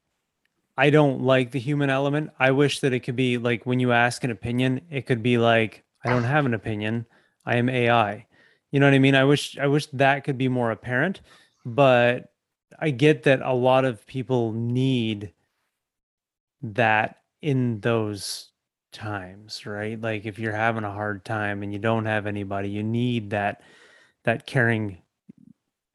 I 0.77 0.89
don't 0.89 1.21
like 1.21 1.51
the 1.51 1.59
human 1.59 1.89
element. 1.89 2.31
I 2.39 2.51
wish 2.51 2.79
that 2.79 2.93
it 2.93 3.01
could 3.01 3.15
be 3.15 3.37
like 3.37 3.65
when 3.65 3.79
you 3.79 3.91
ask 3.91 4.23
an 4.23 4.31
opinion, 4.31 4.81
it 4.89 5.05
could 5.05 5.21
be 5.21 5.37
like, 5.37 5.83
I 6.03 6.09
don't 6.09 6.23
have 6.23 6.45
an 6.45 6.53
opinion. 6.53 7.05
I 7.45 7.57
am 7.57 7.69
AI. 7.69 8.25
You 8.71 8.79
know 8.79 8.87
what 8.87 8.95
I 8.95 8.99
mean? 8.99 9.15
I 9.15 9.23
wish 9.23 9.57
I 9.57 9.67
wish 9.67 9.85
that 9.87 10.23
could 10.23 10.37
be 10.37 10.47
more 10.47 10.71
apparent, 10.71 11.21
but 11.63 12.31
I 12.79 12.89
get 12.89 13.23
that 13.23 13.41
a 13.41 13.53
lot 13.53 13.85
of 13.85 14.05
people 14.07 14.51
need 14.51 15.33
that 16.63 17.17
in 17.41 17.79
those 17.81 18.49
times, 18.91 19.65
right? 19.65 19.99
Like 19.99 20.25
if 20.25 20.39
you're 20.39 20.53
having 20.53 20.83
a 20.83 20.91
hard 20.91 21.23
time 21.23 21.61
and 21.61 21.71
you 21.71 21.77
don't 21.77 22.05
have 22.05 22.25
anybody, 22.25 22.69
you 22.69 22.81
need 22.81 23.29
that 23.29 23.61
that 24.23 24.47
caring 24.47 25.02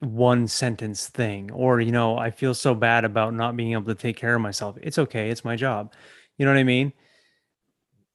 one 0.01 0.47
sentence 0.47 1.09
thing 1.09 1.51
or 1.51 1.81
you 1.81 1.91
know 1.91 2.17
i 2.17 2.31
feel 2.31 2.55
so 2.55 2.73
bad 2.73 3.05
about 3.05 3.35
not 3.35 3.57
being 3.57 3.73
able 3.73 3.85
to 3.85 3.97
take 3.97 4.17
care 4.17 4.37
of 4.37 4.41
myself. 4.41 4.77
It's 4.81 4.99
okay 4.99 5.31
it's 5.31 5.45
my 5.45 5.57
job. 5.57 5.93
You 6.37 6.47
know 6.47 6.53
what 6.53 6.59
i 6.59 6.65
mean? 6.65 6.93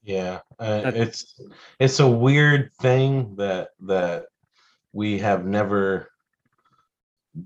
Yeah, 0.04 0.40
uh, 0.60 0.92
it's 0.94 1.40
it's 1.80 2.00
a 2.02 2.10
weird 2.10 2.72
thing 2.82 3.36
that 3.38 3.70
that 3.82 4.26
we 4.92 5.20
have 5.20 5.46
never 5.46 6.10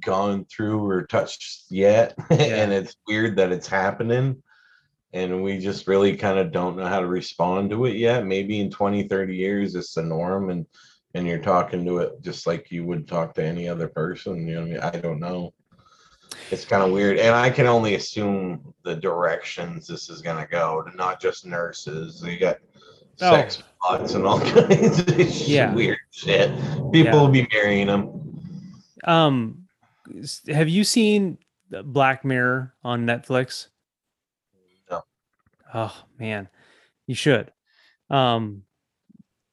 gone 0.04 0.46
through 0.46 0.84
or 0.86 1.06
touched 1.06 1.66
yet, 1.70 2.16
and 2.32 2.74
it's 2.74 2.96
weird 3.08 3.38
that 3.38 3.52
it's 3.52 3.68
happening, 3.68 4.42
and 5.14 5.44
we 5.44 5.60
just 5.60 5.88
really 5.88 6.18
kind 6.18 6.40
of 6.40 6.52
don't 6.52 6.78
know 6.78 6.88
how 6.88 7.00
to 7.00 7.08
respond 7.08 7.70
to 7.70 7.86
it 7.86 7.96
yet. 7.96 8.26
Maybe 8.26 8.60
in 8.60 8.72
20, 8.72 9.08
30 9.08 9.36
years, 9.36 9.76
it's 9.76 9.94
the 9.94 10.02
norm, 10.02 10.50
and 10.50 10.66
and 11.18 11.26
you're 11.28 11.40
talking 11.40 11.84
to 11.84 11.98
it 12.00 12.22
just 12.22 12.46
like 12.46 12.72
you 12.72 12.86
would 12.86 13.08
talk 13.08 13.34
to 13.36 13.44
any 13.44 13.68
other 13.68 13.88
person. 13.88 14.48
You 14.48 14.56
know, 14.56 14.62
what 14.62 14.68
I 14.68 14.72
mean, 14.72 14.80
I 14.82 14.90
don't 15.00 15.20
know. 15.20 15.54
It's 16.52 16.64
kind 16.64 16.84
of 16.84 16.92
weird, 16.92 17.18
and 17.18 17.36
I 17.36 17.50
can 17.50 17.66
only 17.66 17.96
assume 17.96 18.74
the 18.84 18.96
directions 18.96 19.88
this 19.88 20.10
is 20.10 20.22
gonna 20.22 20.48
go 20.48 20.82
to 20.84 20.96
not 20.96 21.20
just 21.20 21.46
nurses. 21.46 22.24
You 22.26 22.38
got 22.40 22.58
Oh. 23.20 23.32
sex 23.32 23.64
bots 23.82 24.14
and 24.14 24.28
all 24.28 24.40
kinds 24.52 25.00
of 25.00 25.20
Yeah. 25.48 25.74
weird 25.74 25.98
shit. 26.12 26.52
People 26.92 26.94
Yeah. 26.94 27.16
will 27.16 27.30
be 27.30 27.48
marrying 27.52 27.88
them. 27.88 28.14
um 29.04 29.68
have 30.48 30.70
you 30.70 30.84
seen 30.84 31.38
black 31.70 32.24
mirror 32.24 32.74
on 32.84 33.06
netflix 33.06 33.68
No. 34.90 35.04
oh 35.74 35.94
man 36.18 36.48
you 37.08 37.14
should 37.16 37.52
um 38.10 38.64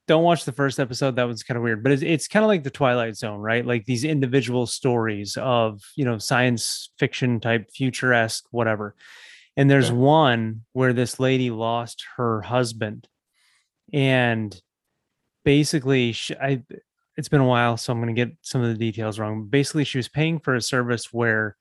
don't 0.06 0.22
watch 0.24 0.44
the 0.44 0.52
first 0.52 0.78
episode 0.78 1.16
that 1.16 1.24
was 1.26 1.42
kind 1.42 1.56
of 1.56 1.62
weird 1.62 1.82
but 1.82 1.90
it's, 1.92 2.02
it's 2.02 2.28
kind 2.28 2.44
of 2.44 2.48
like 2.48 2.62
the 2.62 2.70
twilight 2.70 3.16
zone 3.16 3.38
right? 3.40 3.64
Like 3.64 3.84
these 3.86 4.04
individual 4.04 4.66
stories 4.66 5.36
of 5.40 5.80
you 5.96 6.04
know 6.04 6.18
science 6.18 6.90
fiction 6.98 7.40
type 7.40 7.68
futuresque 7.78 8.42
whatever. 8.50 8.94
And 9.56 9.70
there's 9.70 9.90
Okay. 9.90 9.96
one 9.96 10.62
where 10.72 10.92
this 10.92 11.20
lady 11.20 11.50
lost 11.50 12.04
her 12.16 12.42
husband. 12.42 13.06
And 13.92 14.60
basically 15.44 16.12
she, 16.12 16.34
i 16.36 16.62
it's 17.16 17.28
been 17.28 17.40
a 17.40 17.46
while 17.46 17.76
so 17.76 17.92
i'm 17.92 18.00
going 18.00 18.14
to 18.14 18.24
get 18.24 18.34
some 18.42 18.62
of 18.62 18.68
the 18.68 18.78
details 18.78 19.18
wrong. 19.18 19.46
Basically 19.46 19.84
she 19.84 19.98
was 19.98 20.08
paying 20.08 20.38
for 20.40 20.54
a 20.54 20.60
service 20.60 21.12
where 21.12 21.56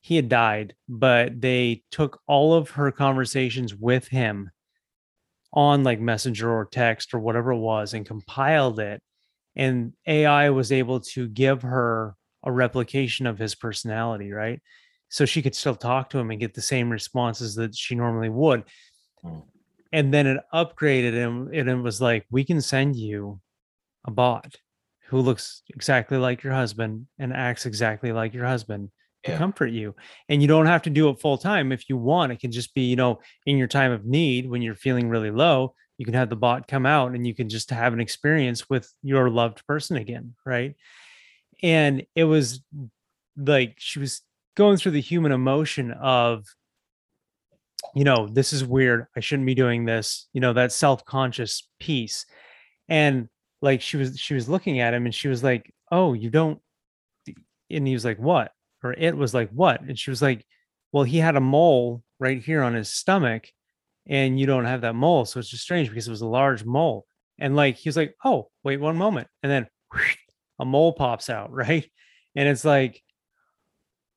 he 0.00 0.16
had 0.16 0.28
died 0.28 0.74
but 0.88 1.40
they 1.40 1.82
took 1.90 2.20
all 2.26 2.54
of 2.54 2.70
her 2.70 2.90
conversations 2.92 3.74
with 3.74 4.08
him 4.08 4.50
on 5.52 5.82
like 5.82 6.00
messenger 6.00 6.50
or 6.50 6.66
text 6.66 7.14
or 7.14 7.18
whatever 7.18 7.52
it 7.52 7.58
was 7.58 7.94
and 7.94 8.06
compiled 8.06 8.78
it 8.78 9.02
and 9.56 9.92
ai 10.06 10.50
was 10.50 10.70
able 10.72 11.00
to 11.00 11.26
give 11.28 11.62
her 11.62 12.14
a 12.44 12.52
replication 12.52 13.26
of 13.26 13.38
his 13.38 13.54
personality 13.54 14.32
right? 14.32 14.60
So 15.10 15.24
she 15.24 15.40
could 15.40 15.54
still 15.54 15.74
talk 15.74 16.10
to 16.10 16.18
him 16.18 16.30
and 16.30 16.38
get 16.38 16.52
the 16.52 16.60
same 16.60 16.90
responses 16.90 17.54
that 17.54 17.74
she 17.74 17.94
normally 17.94 18.28
would. 18.28 18.64
Mm. 19.24 19.42
and 19.92 20.14
then 20.14 20.26
it 20.28 20.40
upgraded 20.54 21.12
him 21.12 21.50
and 21.52 21.68
it 21.68 21.74
was 21.74 22.00
like 22.00 22.24
we 22.30 22.44
can 22.44 22.60
send 22.60 22.94
you 22.94 23.40
a 24.06 24.12
bot 24.12 24.54
who 25.08 25.18
looks 25.18 25.62
exactly 25.70 26.18
like 26.18 26.44
your 26.44 26.52
husband 26.52 27.06
and 27.18 27.32
acts 27.32 27.66
exactly 27.66 28.12
like 28.12 28.32
your 28.32 28.46
husband 28.46 28.90
to 29.24 29.32
Yeah. 29.32 29.38
comfort 29.38 29.68
you 29.68 29.94
and 30.28 30.40
you 30.40 30.48
don't 30.48 30.66
have 30.66 30.82
to 30.82 30.90
do 30.90 31.08
it 31.08 31.20
full 31.20 31.38
time 31.38 31.72
if 31.72 31.88
you 31.88 31.96
want 31.96 32.32
it 32.32 32.40
can 32.40 32.52
just 32.52 32.74
be 32.74 32.82
you 32.82 32.96
know 32.96 33.20
in 33.46 33.56
your 33.56 33.66
time 33.66 33.90
of 33.92 34.04
need 34.04 34.48
when 34.48 34.62
you're 34.62 34.74
feeling 34.74 35.08
really 35.08 35.30
low 35.30 35.74
you 35.98 36.04
can 36.04 36.14
have 36.14 36.30
the 36.30 36.36
bot 36.36 36.68
come 36.68 36.86
out 36.86 37.12
and 37.14 37.26
you 37.26 37.34
can 37.34 37.48
just 37.48 37.70
have 37.70 37.92
an 37.92 38.00
experience 38.00 38.70
with 38.70 38.92
your 39.02 39.28
loved 39.30 39.66
person 39.66 39.96
again 39.96 40.34
right 40.46 40.76
and 41.62 42.06
it 42.14 42.24
was 42.24 42.62
like 43.36 43.74
she 43.78 43.98
was 43.98 44.22
going 44.56 44.76
through 44.76 44.92
the 44.92 45.00
human 45.00 45.32
emotion 45.32 45.90
of 45.92 46.44
you 47.94 48.04
know 48.04 48.28
this 48.30 48.52
is 48.52 48.64
weird 48.64 49.06
i 49.16 49.20
shouldn't 49.20 49.46
be 49.46 49.54
doing 49.54 49.84
this 49.84 50.28
you 50.32 50.40
know 50.40 50.52
that 50.52 50.72
self-conscious 50.72 51.68
piece 51.80 52.26
and 52.88 53.28
like 53.62 53.80
she 53.80 53.96
was 53.96 54.18
she 54.18 54.34
was 54.34 54.48
looking 54.48 54.80
at 54.80 54.94
him 54.94 55.04
and 55.06 55.14
she 55.14 55.28
was 55.28 55.42
like 55.42 55.72
oh 55.90 56.12
you 56.12 56.30
don't 56.30 56.60
and 57.70 57.86
he 57.86 57.94
was 57.94 58.04
like 58.04 58.18
what 58.18 58.52
or 58.82 58.92
it 58.92 59.16
was 59.16 59.34
like 59.34 59.50
what? 59.50 59.80
And 59.82 59.98
she 59.98 60.10
was 60.10 60.22
like 60.22 60.44
well 60.92 61.04
he 61.04 61.18
had 61.18 61.36
a 61.36 61.40
mole 61.40 62.02
right 62.18 62.42
here 62.42 62.62
on 62.62 62.74
his 62.74 62.88
stomach 62.88 63.48
and 64.06 64.40
you 64.40 64.46
don't 64.46 64.64
have 64.64 64.80
that 64.80 64.94
mole 64.94 65.24
so 65.24 65.38
it's 65.38 65.50
just 65.50 65.62
strange 65.62 65.88
because 65.88 66.08
it 66.08 66.12
was 66.12 66.22
a 66.22 66.26
large 66.26 66.64
mole. 66.64 67.06
And 67.38 67.54
like 67.54 67.76
he 67.76 67.88
was 67.88 67.96
like 67.96 68.14
oh 68.24 68.50
wait 68.64 68.80
one 68.80 68.96
moment. 68.96 69.28
And 69.42 69.50
then 69.52 69.66
a 70.58 70.64
mole 70.64 70.92
pops 70.92 71.30
out 71.30 71.52
right? 71.52 71.88
And 72.34 72.48
it's 72.48 72.64
like 72.64 73.02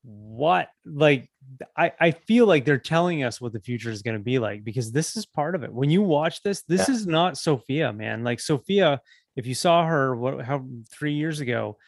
what? 0.02 0.68
Like 0.84 1.30
I, 1.76 1.92
I 2.00 2.10
feel 2.12 2.46
like 2.46 2.64
they're 2.64 2.78
telling 2.78 3.22
us 3.22 3.40
what 3.40 3.52
the 3.52 3.60
future 3.60 3.90
is 3.90 4.02
going 4.02 4.16
to 4.16 4.22
be 4.22 4.38
like 4.38 4.64
because 4.64 4.92
this 4.92 5.16
is 5.16 5.26
part 5.26 5.54
of 5.54 5.62
it. 5.62 5.72
When 5.72 5.90
you 5.90 6.02
watch 6.02 6.42
this, 6.42 6.62
this 6.62 6.88
is 6.88 7.06
not 7.06 7.38
Sophia, 7.38 7.92
man. 7.92 8.24
Like 8.24 8.40
Sophia, 8.40 9.00
if 9.36 9.46
you 9.46 9.54
saw 9.54 9.86
her 9.86 10.14
what 10.16 10.44
how 10.44 10.66
three 10.90 11.14
years 11.14 11.40
ago, 11.40 11.78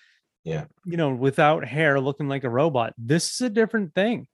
Yeah. 0.44 0.66
you 0.84 0.98
know, 0.98 1.14
without 1.14 1.64
hair, 1.64 1.98
looking 1.98 2.28
like 2.28 2.44
a 2.44 2.50
robot, 2.50 2.92
this 2.98 3.32
is 3.32 3.40
a 3.40 3.50
different 3.50 3.94
thing. 3.94 4.26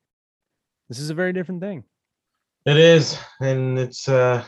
This 0.88 0.98
is 0.98 1.10
a 1.10 1.14
very 1.14 1.32
different 1.32 1.60
thing. 1.60 1.84
It 2.66 2.76
is, 2.76 3.18
and 3.40 3.78
it's 3.78 4.08
uh 4.08 4.44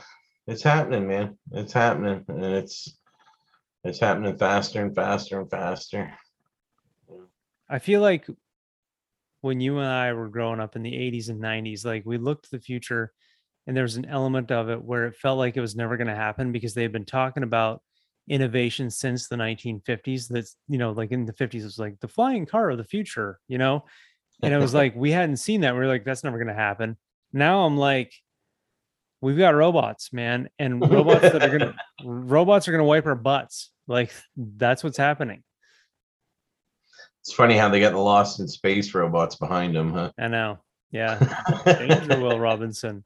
it's 0.46 0.62
happening, 0.62 1.06
man. 1.06 1.38
It's 1.52 1.72
happening, 1.72 2.24
and 2.28 2.44
it's 2.44 2.98
it's 3.84 4.00
happening 4.00 4.36
faster 4.36 4.82
and 4.84 4.94
faster 4.94 5.40
and 5.40 5.50
faster. 5.50 6.12
I 7.68 7.78
feel 7.78 8.00
like 8.00 8.26
when 9.40 9.60
you 9.60 9.78
and 9.78 9.88
I 9.88 10.12
were 10.12 10.28
growing 10.28 10.60
up 10.60 10.76
in 10.76 10.82
the 10.82 10.92
80s 10.92 11.28
and 11.28 11.42
90s, 11.42 11.84
like 11.84 12.04
we 12.04 12.18
looked 12.18 12.44
to 12.44 12.50
the 12.52 12.62
future 12.62 13.12
and 13.66 13.76
there 13.76 13.84
was 13.84 13.96
an 13.96 14.04
element 14.04 14.50
of 14.50 14.68
it 14.68 14.82
where 14.82 15.06
it 15.06 15.16
felt 15.16 15.38
like 15.38 15.56
it 15.56 15.60
was 15.60 15.76
never 15.76 15.96
going 15.96 16.08
to 16.08 16.14
happen 16.14 16.52
because 16.52 16.74
they 16.74 16.82
had 16.82 16.92
been 16.92 17.04
talking 17.04 17.42
about 17.42 17.82
innovation 18.28 18.90
since 18.90 19.28
the 19.28 19.36
1950s. 19.36 20.28
That's, 20.28 20.56
you 20.68 20.78
know, 20.78 20.92
like 20.92 21.10
in 21.12 21.26
the 21.26 21.32
50s, 21.32 21.60
it 21.60 21.64
was 21.64 21.78
like 21.78 22.00
the 22.00 22.08
flying 22.08 22.46
car 22.46 22.70
of 22.70 22.78
the 22.78 22.84
future, 22.84 23.38
you 23.48 23.58
know? 23.58 23.84
And 24.42 24.52
it 24.52 24.58
was 24.58 24.74
like, 24.80 24.94
we 24.96 25.10
hadn't 25.10 25.36
seen 25.38 25.62
that. 25.62 25.74
We 25.74 25.80
are 25.80 25.88
like, 25.88 26.04
that's 26.04 26.24
never 26.24 26.38
going 26.38 26.48
to 26.48 26.54
happen. 26.54 26.96
Now 27.32 27.64
I'm 27.64 27.76
like, 27.76 28.12
we've 29.20 29.38
got 29.38 29.54
robots, 29.54 30.12
man, 30.12 30.48
and 30.58 30.80
robots 30.80 31.22
that 31.22 31.42
are 31.42 31.58
going 31.58 31.60
to, 31.72 31.74
robots 32.04 32.68
are 32.68 32.72
going 32.72 32.80
to 32.80 32.84
wipe 32.84 33.06
our 33.06 33.14
butts. 33.14 33.70
Like 33.86 34.12
that's 34.36 34.84
what's 34.84 34.98
happening. 34.98 35.42
It's 37.20 37.32
funny 37.32 37.56
how 37.56 37.68
they 37.68 37.80
got 37.80 37.92
the 37.92 37.98
Lost 37.98 38.40
in 38.40 38.48
Space 38.48 38.92
robots 38.94 39.36
behind 39.36 39.76
them, 39.76 39.92
huh? 39.92 40.10
I 40.18 40.28
know. 40.28 40.58
Yeah. 40.90 41.18
Danger, 41.64 42.20
Will 42.20 42.38
Robinson. 42.38 43.04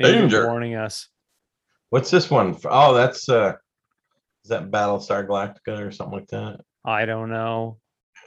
Danger. 0.00 0.46
warning 0.46 0.76
us. 0.76 1.08
What's 1.90 2.10
this 2.10 2.30
one? 2.30 2.56
Oh, 2.64 2.94
that's 2.94 3.28
uh 3.28 3.54
is 4.46 4.50
that 4.50 4.70
Battlestar 4.70 5.26
Galactica 5.26 5.84
or 5.84 5.90
something 5.90 6.20
like 6.20 6.28
that? 6.28 6.60
I 6.84 7.04
don't 7.04 7.30
know. 7.30 7.78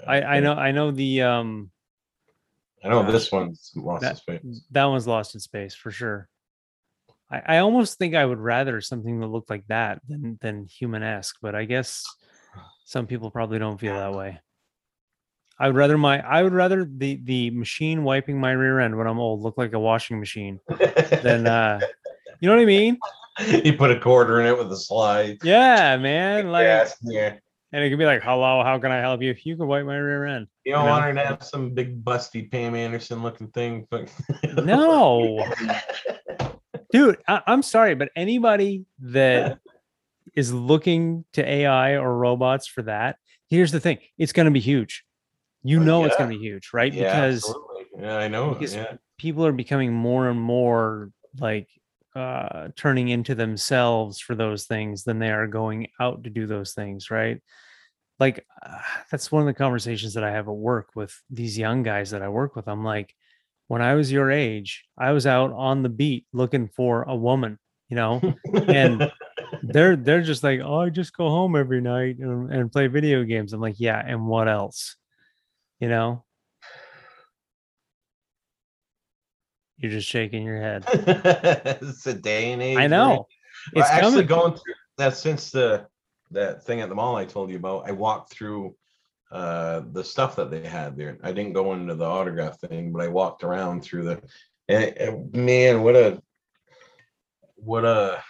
I 0.06 0.22
I 0.22 0.40
know 0.42 0.52
I 0.52 0.72
know 0.72 0.92
the 0.92 1.22
um 1.22 1.72
I 2.84 2.90
know 2.90 3.04
gosh. 3.04 3.14
this 3.14 3.32
one's 3.32 3.72
Lost 3.74 4.04
in 4.04 4.16
Space. 4.18 4.62
that 4.72 4.84
one's 4.84 5.08
lost 5.08 5.34
in 5.34 5.40
space 5.40 5.76
for 5.76 5.92
sure. 5.92 6.28
I, 7.32 7.56
I 7.56 7.58
almost 7.60 7.98
think 7.98 8.16
I 8.16 8.26
would 8.26 8.38
rather 8.40 8.82
something 8.82 9.22
that 9.22 9.28
looked 9.28 9.50
like 9.50 9.66
that 9.68 10.02
than 10.10 10.38
than 10.42 10.66
human-esque, 10.66 11.38
but 11.42 11.56
I 11.56 11.64
guess 11.64 12.04
some 12.84 13.08
people 13.08 13.32
probably 13.32 13.60
don't 13.60 13.80
feel 13.80 13.96
that 13.96 14.12
way. 14.14 14.42
I 15.58 15.68
would 15.68 15.78
rather 15.78 15.98
my 15.98 16.20
I 16.20 16.44
would 16.44 16.54
rather 16.54 16.84
the 16.84 17.18
the 17.24 17.52
machine 17.52 18.04
wiping 18.04 18.42
my 18.42 18.52
rear 18.52 18.82
end 18.82 18.98
when 18.98 19.08
I'm 19.08 19.20
old 19.20 19.40
look 19.42 19.58
like 19.58 19.72
a 19.72 19.80
washing 19.80 20.20
machine 20.20 20.60
than 21.24 21.48
uh 21.48 21.80
you 22.42 22.50
know 22.50 22.56
what 22.56 22.62
I 22.62 22.66
mean? 22.66 22.98
you 23.64 23.74
put 23.74 23.92
a 23.92 24.00
quarter 24.00 24.40
in 24.42 24.48
it 24.48 24.58
with 24.58 24.72
a 24.72 24.78
slide. 24.78 25.38
Yeah, 25.44 25.98
man. 25.98 26.48
Like 26.52 26.64
Yes, 26.64 26.96
yeah. 27.04 27.36
and 27.72 27.84
it 27.84 27.90
could 27.90 28.00
be 28.00 28.06
like, 28.06 28.22
hello, 28.24 28.64
how 28.64 28.78
can 28.80 28.92
I 28.92 29.00
help 29.00 29.22
you? 29.22 29.30
If 29.32 29.46
you 29.46 29.56
can 29.58 29.68
wipe 29.68 29.86
my 29.86 29.98
rear 29.98 30.26
end. 30.26 30.48
You 30.66 30.74
don't 30.74 30.82
You 30.82 30.86
know? 30.88 30.92
want 30.92 31.04
her 31.06 31.14
to 31.14 31.26
have 31.26 31.44
some 31.44 31.72
big 31.74 32.04
busty 32.04 32.50
Pam 32.52 32.76
Anderson 32.76 33.22
looking 33.24 33.48
thing. 33.50 33.88
But 33.90 34.10
No, 34.66 35.46
dude, 36.92 37.18
I, 37.28 37.42
I'm 37.48 37.62
sorry, 37.62 37.96
but 37.96 38.10
anybody 38.16 38.86
that 39.00 39.60
is 40.36 40.54
looking 40.54 41.26
to 41.34 41.48
AI 41.48 41.94
or 41.98 42.16
robots 42.18 42.68
for 42.68 42.84
that, 42.84 43.18
here's 43.50 43.72
the 43.72 43.80
thing: 43.80 43.98
it's 44.18 44.34
going 44.34 44.46
to 44.46 44.52
be 44.52 44.60
huge. 44.60 45.04
You 45.64 45.82
Uh, 45.82 45.84
know, 45.84 46.06
it's 46.06 46.16
going 46.16 46.30
to 46.32 46.38
be 46.38 46.42
huge, 46.44 46.70
right? 46.74 46.94
yeah, 46.94 47.04
because 47.04 47.38
absolutely. 47.46 47.86
yeah, 48.00 48.18
I 48.18 48.28
know. 48.28 48.52
because- 48.52 48.76
Yeah. 48.76 48.94
people 49.18 49.46
are 49.46 49.52
becoming 49.52 49.92
more 49.94 50.30
and 50.30 50.40
more 50.40 51.12
like 51.40 51.68
uh 52.16 52.70
turning 52.76 53.10
into 53.10 53.36
themselves 53.36 54.20
for 54.20 54.36
those 54.36 54.66
things 54.66 55.04
than 55.04 55.20
they 55.20 55.30
are 55.30 55.48
going 55.48 55.88
out 56.00 56.24
to 56.24 56.30
do 56.30 56.48
those 56.48 56.74
things 56.74 57.12
right? 57.12 57.42
Like 58.20 58.46
uh, 58.62 58.80
that's 59.10 59.32
one 59.32 59.42
of 59.42 59.48
the 59.48 59.54
conversations 59.54 60.14
that 60.16 60.24
i 60.24 60.32
have 60.32 60.48
at 60.48 60.54
work 60.54 60.90
with 60.96 61.16
these 61.30 61.58
young 61.58 61.84
guys 61.84 62.12
that 62.12 62.22
i 62.22 62.30
work 62.30 62.56
with. 62.56 62.68
I'm 62.68 62.84
like 62.84 63.16
when 63.68 63.82
i 63.82 63.94
was 63.96 64.12
your 64.12 64.32
age 64.32 64.86
i 64.98 65.12
was 65.12 65.28
out 65.28 65.54
on 65.54 65.84
the 65.84 65.90
beat 65.90 66.26
looking 66.34 66.68
for 66.68 67.04
a 67.04 67.16
woman 67.16 67.60
you 67.90 67.96
know? 67.96 68.22
And 68.68 69.12
they're 69.64 69.96
they're 69.96 70.22
just 70.22 70.44
like 70.44 70.62
oh 70.64 70.82
i 70.82 70.90
just 70.90 71.16
go 71.18 71.28
home 71.28 71.56
every 71.56 71.82
night 71.82 72.18
and, 72.20 72.52
and 72.54 72.72
play 72.72 72.88
video 72.88 73.24
games. 73.24 73.52
I'm 73.52 73.62
like 73.62 73.80
yeah 73.80 74.02
and 74.06 74.28
what 74.28 74.48
else? 74.48 74.96
You 75.80 75.90
know 75.90 76.24
you're 79.80 79.92
just 79.92 80.08
shaking 80.08 80.44
your 80.44 80.58
head 80.58 80.84
it's 80.94 82.06
a 82.06 82.14
day 82.14 82.52
and 82.52 82.62
age. 82.62 82.78
i 82.78 82.88
know 82.88 83.10
Well, 83.10 83.30
it's 83.74 83.90
actually 83.90 84.26
coming 84.26 84.28
going 84.28 84.52
through 84.54 84.74
that 84.98 85.16
since 85.18 85.50
the 85.52 85.88
that 86.32 86.64
thing 86.64 86.82
at 86.82 86.90
the 86.90 86.96
mall 86.96 87.16
I 87.16 87.26
told 87.26 87.50
you 87.50 87.58
about. 87.58 87.88
I 87.88 87.92
walked 87.92 88.32
through 88.32 88.76
uh 89.32 89.82
the 89.92 90.04
stuff 90.04 90.36
that 90.36 90.50
they 90.52 90.66
had 90.66 90.98
there. 90.98 91.18
I 91.24 91.32
didn't 91.32 91.54
go 91.54 91.74
into 91.74 91.96
the 91.96 92.06
autograph 92.06 92.60
thing, 92.60 92.92
but 92.92 93.02
I 93.02 93.08
walked 93.08 93.44
around 93.44 93.82
through 93.82 94.04
the 94.04 94.22
and, 94.68 94.98
and 94.98 95.34
man, 95.34 95.82
what 95.84 95.96
a 95.96 96.22
what 97.56 97.86
a 97.86 98.24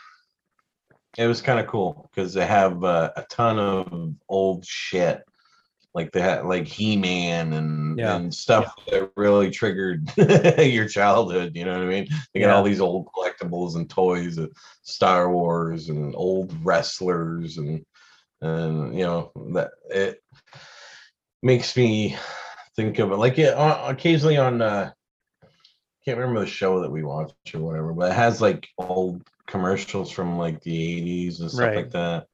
it 1.17 1.27
was 1.27 1.41
kind 1.41 1.59
of 1.59 1.67
cool 1.67 2.09
because 2.09 2.34
they 2.34 2.45
have 2.45 2.84
uh, 2.84 3.11
a 3.15 3.23
ton 3.30 3.59
of 3.59 4.13
old 4.27 4.65
shit 4.65 5.23
like 5.95 6.14
had 6.14 6.45
like 6.45 6.68
he-man 6.68 7.53
and 7.53 7.98
Yeah. 7.98 8.16
and 8.16 8.34
stuff 8.34 8.76
that 8.88 9.11
really 9.18 9.49
triggered 9.49 10.07
your 10.60 10.88
childhood 10.88 11.53
you 11.56 11.66
know 11.66 11.74
what 11.74 11.82
i 11.82 11.86
mean 11.88 12.07
they 12.34 12.40
got 12.40 12.52
all 12.52 12.64
these 12.64 12.80
old 12.82 13.07
collectibles 13.07 13.76
and 13.76 13.90
toys 13.90 14.38
of 14.38 14.52
star 14.84 15.32
wars 15.32 15.90
and 15.90 16.14
old 16.16 16.53
wrestlers 16.64 17.57
and 17.57 17.84
and 18.41 18.98
you 18.98 19.03
know 19.03 19.32
that 19.53 19.72
it 19.90 20.22
makes 21.41 21.76
me 21.76 22.16
think 22.76 22.99
of 22.99 23.11
it 23.11 23.16
like 23.18 23.40
it 23.40 23.53
occasionally 23.57 24.38
on 24.38 24.61
uh 24.61 24.91
can't 26.06 26.18
remember 26.18 26.40
the 26.40 26.45
show 26.48 26.82
that 26.82 26.91
we 26.91 27.03
watched 27.03 27.34
or 27.56 27.60
whatever 27.60 27.94
but 27.94 28.11
it 28.11 28.16
has 28.16 28.41
like 28.41 28.68
old 28.78 29.22
commercials 29.48 30.11
from 30.11 30.38
like 30.38 30.61
the 30.61 31.28
80s 31.28 31.41
and 31.41 31.49
stuff 31.52 31.61
Right. 31.61 31.76
like 31.78 31.90
that 31.91 32.28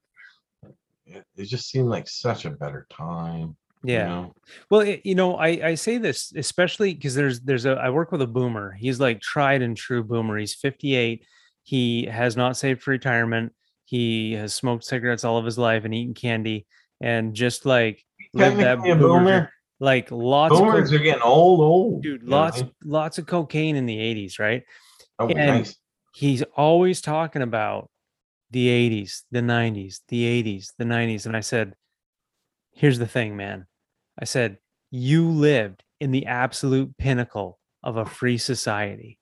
it, 1.06 1.26
it 1.36 1.46
just 1.46 1.70
seemed 1.70 1.90
like 1.90 2.08
such 2.08 2.46
a 2.46 2.50
better 2.50 2.88
time 2.90 3.56
you 3.84 3.94
yeah 3.94 4.06
know? 4.08 4.34
Well, 4.72 4.82
it, 4.82 5.02
you 5.04 5.14
know, 5.14 5.36
I 5.36 5.48
I 5.48 5.76
say 5.76 5.98
this 5.98 6.34
especially 6.36 6.94
because 6.94 7.14
there's 7.14 7.42
there's 7.42 7.66
a 7.66 7.74
I 7.74 7.92
work 7.92 8.12
with 8.12 8.22
a 8.22 8.28
boomer. 8.28 8.72
He's 8.72 9.00
like 9.00 9.22
tried 9.22 9.62
and 9.62 9.78
true 9.78 10.04
boomer. 10.04 10.38
He's 10.38 10.56
58. 10.56 11.24
He 11.64 12.06
has 12.06 12.36
not 12.36 12.58
saved 12.58 12.82
for 12.82 12.92
retirement. 12.92 13.54
He 13.84 14.34
has 14.34 14.54
smoked 14.54 14.84
cigarettes 14.86 15.24
all 15.24 15.38
of 15.38 15.46
his 15.46 15.58
life 15.58 15.86
and 15.86 15.94
eaten 15.94 16.16
candy 16.16 16.66
and 17.02 17.34
just 17.36 17.66
like 17.66 18.04
lived 18.34 18.58
that 18.58 18.80
boomer 18.80 18.96
boomer 18.96 19.52
like 19.80 20.10
lots 20.10 20.58
boomers 20.58 20.92
of 20.92 21.00
are 21.00 21.04
getting 21.04 21.22
old 21.22 21.60
old 21.60 22.02
dude, 22.02 22.24
you 22.24 22.30
know 22.30 22.38
lots 22.38 22.64
lots 22.84 23.18
of 23.18 23.26
cocaine 23.28 23.76
in 23.76 23.86
the 23.86 23.98
80s, 23.98 24.40
right? 24.40 24.64
oh, 25.20 25.28
and- 25.28 25.38
nice. 25.38 25.76
He's 26.14 26.44
always 26.56 27.02
talking 27.02 27.42
about 27.42 27.90
the 28.56 28.70
80s, 28.70 29.24
the 29.32 29.42
90s, 29.42 30.00
the 30.08 30.44
80s, 30.44 30.72
the 30.78 30.86
90s. 30.86 31.26
And 31.26 31.36
I 31.36 31.42
said, 31.42 31.76
here's 32.72 32.98
the 32.98 33.06
thing, 33.06 33.36
man. 33.36 33.66
I 34.18 34.24
said, 34.24 34.60
you 34.92 35.28
lived 35.28 35.84
in 36.00 36.12
the 36.12 36.28
absolute 36.28 36.98
pinnacle 36.98 37.60
of 37.84 37.98
a 37.98 38.06
free 38.06 38.38
society. 38.38 39.20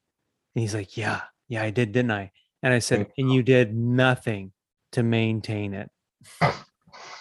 And 0.53 0.61
he's 0.61 0.75
like, 0.75 0.95
yeah, 0.95 1.21
yeah, 1.47 1.63
I 1.63 1.71
did, 1.71 1.93
didn't 1.93 2.11
I? 2.11 2.29
And 2.61 2.75
I 2.75 2.77
said, 2.77 3.07
and 3.17 3.33
you 3.33 3.41
did 3.41 3.75
nothing 3.75 4.51
to 4.91 5.01
maintain 5.01 5.73
it. 5.73 5.89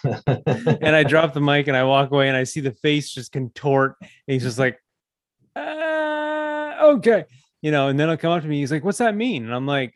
and 0.04 0.94
I 0.94 1.04
drop 1.04 1.32
the 1.32 1.40
mic 1.40 1.66
and 1.66 1.76
I 1.78 1.84
walk 1.84 2.10
away 2.10 2.28
and 2.28 2.36
I 2.36 2.44
see 2.44 2.60
the 2.60 2.72
face 2.72 3.10
just 3.10 3.32
contort. 3.32 3.96
And 4.02 4.10
he's 4.26 4.42
just 4.42 4.58
like, 4.58 4.78
uh, 5.56 6.74
okay. 6.82 7.24
You 7.62 7.70
know, 7.70 7.88
and 7.88 7.98
then 7.98 8.08
he'll 8.08 8.18
come 8.18 8.32
up 8.32 8.42
to 8.42 8.48
me. 8.48 8.60
He's 8.60 8.70
like, 8.70 8.84
what's 8.84 8.98
that 8.98 9.16
mean? 9.16 9.44
And 9.44 9.54
I'm 9.54 9.66
like, 9.66 9.94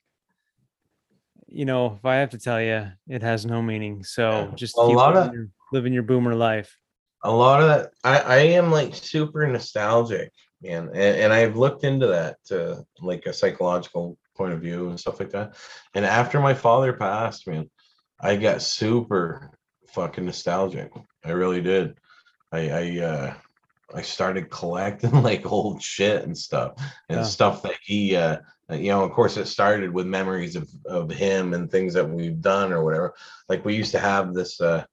you 1.49 1.65
know, 1.65 1.95
if 1.99 2.05
I 2.05 2.17
have 2.17 2.31
to 2.31 2.39
tell 2.39 2.61
you, 2.61 2.89
it 3.09 3.23
has 3.23 3.47
no 3.47 3.63
meaning. 3.63 4.03
So 4.05 4.53
just 4.57 4.77
A 4.77 4.81
lot 4.83 5.15
living, 5.15 5.29
of- 5.29 5.35
your, 5.35 5.49
living 5.73 5.93
your 5.93 6.03
boomer 6.03 6.35
life. 6.35 6.77
a 7.25 7.31
lot 7.31 7.61
of 7.63 7.69
that 7.69 7.91
I, 8.05 8.19
I 8.21 8.37
am 8.59 8.71
like 8.71 8.95
super 8.95 9.47
nostalgic 9.47 10.31
man 10.63 10.89
and, 10.89 11.17
and 11.23 11.33
i've 11.33 11.57
looked 11.57 11.83
into 11.85 12.07
that 12.09 12.37
to 12.47 12.85
like 13.01 13.25
a 13.27 13.33
psychological 13.33 14.17
point 14.37 14.53
of 14.53 14.61
view 14.61 14.89
and 14.91 14.99
stuff 15.01 15.19
like 15.21 15.31
that 15.31 15.55
and 15.95 16.05
after 16.05 16.41
my 16.41 16.55
father 16.55 16.93
passed 16.93 17.47
man 17.49 17.69
i 18.21 18.37
got 18.37 18.63
super 18.63 19.51
fucking 19.89 20.25
nostalgic 20.27 20.91
i 21.25 21.31
really 21.31 21.61
did 21.63 21.99
i 22.53 22.71
i 22.71 22.99
uh 23.01 23.35
i 23.95 24.03
started 24.03 24.51
collecting 24.51 25.23
like 25.31 25.51
old 25.51 25.83
shit 25.83 26.23
and 26.25 26.37
stuff 26.37 26.73
and 27.09 27.19
Yeah. 27.21 27.25
stuff 27.25 27.63
that 27.63 27.77
he 27.83 28.15
uh 28.17 28.39
you 28.71 28.91
know 28.91 29.05
of 29.05 29.13
course 29.13 29.37
it 29.37 29.47
started 29.47 29.93
with 29.93 30.07
memories 30.07 30.57
of 30.57 30.69
of 30.87 31.11
him 31.11 31.55
and 31.55 31.71
things 31.71 31.95
that 31.95 32.09
we've 32.09 32.41
done 32.41 32.73
or 32.73 32.83
whatever 32.85 33.15
like 33.49 33.65
we 33.65 33.77
used 33.77 33.93
to 33.93 33.99
have 34.01 34.35
this 34.35 34.61
uh 34.61 34.85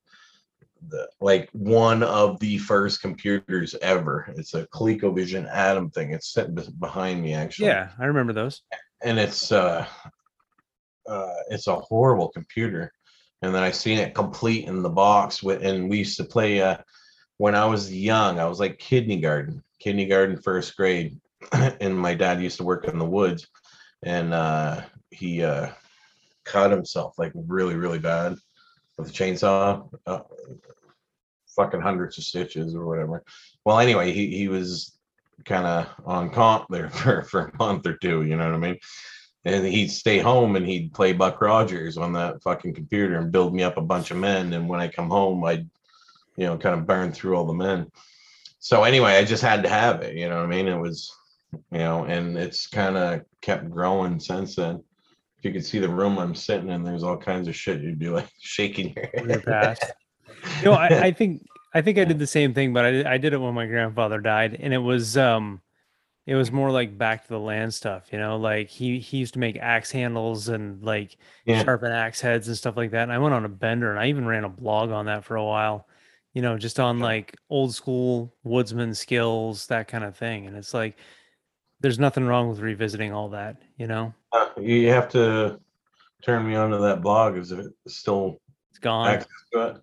the 0.90 1.08
like 1.22 1.50
one 1.54 2.04
of 2.04 2.40
the 2.40 2.58
first 2.58 3.02
computers 3.02 3.76
ever. 3.82 4.34
It's 4.36 4.54
a 4.54 4.68
ColecoVision 4.68 5.50
Adam 5.50 5.90
thing. 5.90 6.12
It's 6.12 6.34
sitting 6.34 6.58
behind 6.80 7.22
me 7.22 7.34
actually. 7.34 7.68
Yeah, 7.68 7.90
I 8.00 8.06
remember 8.06 8.34
those. 8.34 8.62
and 9.04 9.20
it's 9.20 9.52
uh, 9.52 9.86
uh, 11.08 11.34
it's 11.50 11.68
a 11.68 11.76
horrible 11.76 12.30
computer. 12.30 12.92
And 13.42 13.54
then 13.54 13.64
I 13.64 13.72
seen 13.72 14.00
it 14.00 14.16
complete 14.16 14.68
in 14.68 14.82
the 14.82 14.90
box 14.90 15.44
with, 15.44 15.64
and 15.64 15.90
we 15.90 16.00
used 16.00 16.18
to 16.18 16.24
play 16.24 16.62
uh, 16.62 16.78
when 17.38 17.56
I 17.56 17.66
was 17.66 17.94
young. 17.94 18.40
I 18.40 18.46
was 18.46 18.60
like 18.60 18.80
kindergarten, 18.80 19.62
kindergarten, 19.80 20.42
first 20.42 20.78
grade, 20.78 21.20
and 21.52 21.98
my 21.98 22.14
dad 22.14 22.42
used 22.42 22.58
to 22.58 22.64
work 22.64 22.86
in 22.86 22.98
the 22.98 23.06
woods, 23.06 23.48
and 24.06 24.34
uh, 24.34 24.82
he 25.12 25.44
uh, 25.44 25.70
cut 26.44 26.72
himself 26.72 27.18
like 27.18 27.32
really, 27.36 27.76
really 27.76 28.00
bad 28.00 28.36
with 28.98 29.10
a 29.10 29.12
chainsaw, 29.12 29.90
uh, 30.06 30.20
fucking 31.56 31.82
hundreds 31.82 32.18
of 32.18 32.24
stitches 32.24 32.76
or 32.76 32.86
whatever. 32.86 33.24
Well, 33.66 33.80
anyway, 33.80 34.12
he 34.12 34.36
he 34.38 34.48
was 34.48 34.98
kind 35.46 35.66
of 35.66 35.88
on 36.06 36.30
comp 36.30 36.68
there 36.70 36.90
for 36.92 37.24
for 37.24 37.42
a 37.48 37.58
month 37.58 37.86
or 37.86 37.98
two. 37.98 38.24
You 38.24 38.36
know 38.36 38.46
what 38.46 38.56
I 38.56 38.60
mean? 38.60 38.80
and 39.46 39.66
he'd 39.66 39.92
stay 39.92 40.20
home 40.20 40.56
and 40.56 40.66
he'd 40.66 40.94
play 40.94 41.12
Buck 41.12 41.42
Rogers 41.42 41.98
on 41.98 42.14
that 42.14 42.42
fucking 42.42 42.74
computer 42.74 43.18
and 43.18 43.32
build 43.32 43.54
me 43.54 43.64
up 43.64 43.78
a 43.78 43.82
bunch 43.82 44.12
of 44.12 44.18
men. 44.18 44.54
And 44.54 44.70
when 44.70 44.80
I 44.80 44.88
come 44.88 45.10
home, 45.10 45.44
I'd, 45.44 45.70
you 46.38 46.46
know, 46.46 46.58
kind 46.58 46.80
of 46.80 46.88
burn 46.88 47.12
through 47.12 47.36
all 47.36 47.46
the 47.46 47.54
men. 47.54 47.92
So 48.60 48.84
anyway, 48.84 49.18
I 49.18 49.26
just 49.26 49.44
had 49.44 49.64
to 49.64 49.70
have 49.70 50.02
it. 50.02 50.16
You 50.16 50.30
know 50.30 50.38
what 50.38 50.46
I 50.46 50.48
mean? 50.48 50.68
It 50.68 50.80
was, 50.80 51.14
you 51.72 51.80
know, 51.80 52.06
and 52.06 52.38
it's 52.38 52.68
kind 52.68 52.98
of 52.98 53.22
kept 53.42 53.70
growing 53.70 54.20
since 54.20 54.56
then. 54.56 54.84
If 55.38 55.46
you 55.46 55.52
could 55.52 55.66
see 55.66 55.80
the 55.80 55.90
room 55.90 56.18
I'm 56.18 56.36
sitting 56.36 56.70
in, 56.70 56.84
there's 56.84 57.04
all 57.04 57.18
kinds 57.18 57.48
of 57.48 57.56
shit. 57.56 57.82
You'd 57.82 58.00
be 58.00 58.10
like 58.10 58.30
shaking 58.40 58.94
your 58.96 59.10
head. 59.14 59.46
past. 59.46 59.94
You 60.60 60.66
know, 60.66 60.74
I, 60.74 61.06
I 61.06 61.12
think 61.12 61.48
I 61.74 61.82
think 61.82 61.98
I 61.98 62.06
did 62.06 62.20
the 62.20 62.28
same 62.28 62.54
thing, 62.54 62.74
but 62.74 62.86
I 62.86 62.92
did, 62.92 63.06
I 63.06 63.18
did 63.18 63.34
it 63.34 63.38
when 63.40 63.54
my 63.54 63.66
grandfather 63.66 64.20
died, 64.20 64.58
and 64.60 64.74
it 64.74 64.78
was 64.80 65.18
um, 65.18 65.62
it 66.26 66.36
was 66.36 66.52
more 66.52 66.72
like 66.72 66.98
back 66.98 67.24
to 67.24 67.30
the 67.30 67.40
land 67.40 67.74
stuff. 67.74 68.10
You 68.12 68.20
know, 68.20 68.38
like 68.38 68.70
he 68.70 69.00
he 69.00 69.18
used 69.18 69.34
to 69.34 69.40
make 69.40 69.58
axe 69.58 69.92
handles 69.92 70.48
and 70.48 70.82
like 70.84 71.18
Yeah. 71.46 71.64
sharpen 71.64 71.92
axe 71.92 72.22
heads 72.22 72.48
and 72.48 72.58
stuff 72.58 72.78
like 72.78 72.92
that. 72.92 73.04
And 73.04 73.12
I 73.12 73.18
went 73.18 73.34
on 73.34 73.46
a 73.46 73.50
bender, 73.50 73.92
and 73.92 74.00
I 74.00 74.08
even 74.08 74.26
ran 74.26 74.44
a 74.44 74.50
blog 74.50 74.92
on 74.92 75.08
that 75.08 75.26
for 75.26 75.36
a 75.36 75.44
while. 75.44 75.88
You 76.34 76.42
know, 76.42 76.58
just 76.58 76.80
on 76.80 77.00
like 77.00 77.36
old 77.50 77.76
school 77.76 78.34
woodsman 78.44 78.96
skills, 78.96 79.68
that 79.68 79.88
kind 79.88 80.04
of 80.04 80.16
thing. 80.18 80.48
And 80.48 80.56
it's 80.58 80.74
like, 80.74 80.96
there's 81.84 82.00
nothing 82.00 82.26
wrong 82.26 82.50
with 82.50 82.60
revisiting 82.60 83.12
all 83.12 83.30
that. 83.30 83.58
You 83.78 83.88
know, 83.88 84.14
Uh, 84.32 84.48
you 84.58 84.88
have 84.88 85.10
to 85.10 85.60
turn 86.24 86.48
me 86.48 86.56
onto 86.56 86.80
that 86.80 87.02
blog. 87.02 87.38
Is 87.38 87.52
it 87.52 87.68
still 87.88 88.40
it's 88.72 88.80
gone. 88.80 89.16
it? 89.16 89.28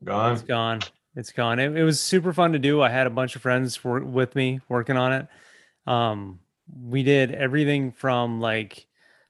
gone? 0.05 0.33
It's 0.33 0.43
gone. 0.43 0.81
It's 1.15 1.31
gone. 1.31 1.59
It, 1.59 1.77
it 1.77 1.85
was 1.85 2.01
super 2.01 2.33
fun 2.33 2.53
to 2.55 2.59
do. 2.59 2.81
I 2.81 2.89
had 2.89 3.07
a 3.07 3.11
bunch 3.11 3.37
of 3.37 3.43
friends 3.43 3.85
with 3.85 4.35
me 4.35 4.61
working 4.69 4.97
on 4.97 5.13
it. 5.13 5.27
Um, 5.87 6.41
we 6.83 7.03
did 7.03 7.33
everything 7.33 7.93
from 7.93 8.41
like 8.41 8.87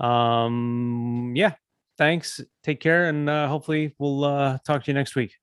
Um, 0.02 1.32
yeah, 1.38 1.54
thanks. 1.98 2.42
Take 2.64 2.82
care, 2.82 3.08
and 3.08 3.30
uh, 3.30 3.48
hopefully 3.48 3.96
we'll 3.98 4.26
uh, 4.26 4.58
talk 4.66 4.84
to 4.84 4.92
you 4.92 4.94
next 4.94 5.16
week. 5.16 5.34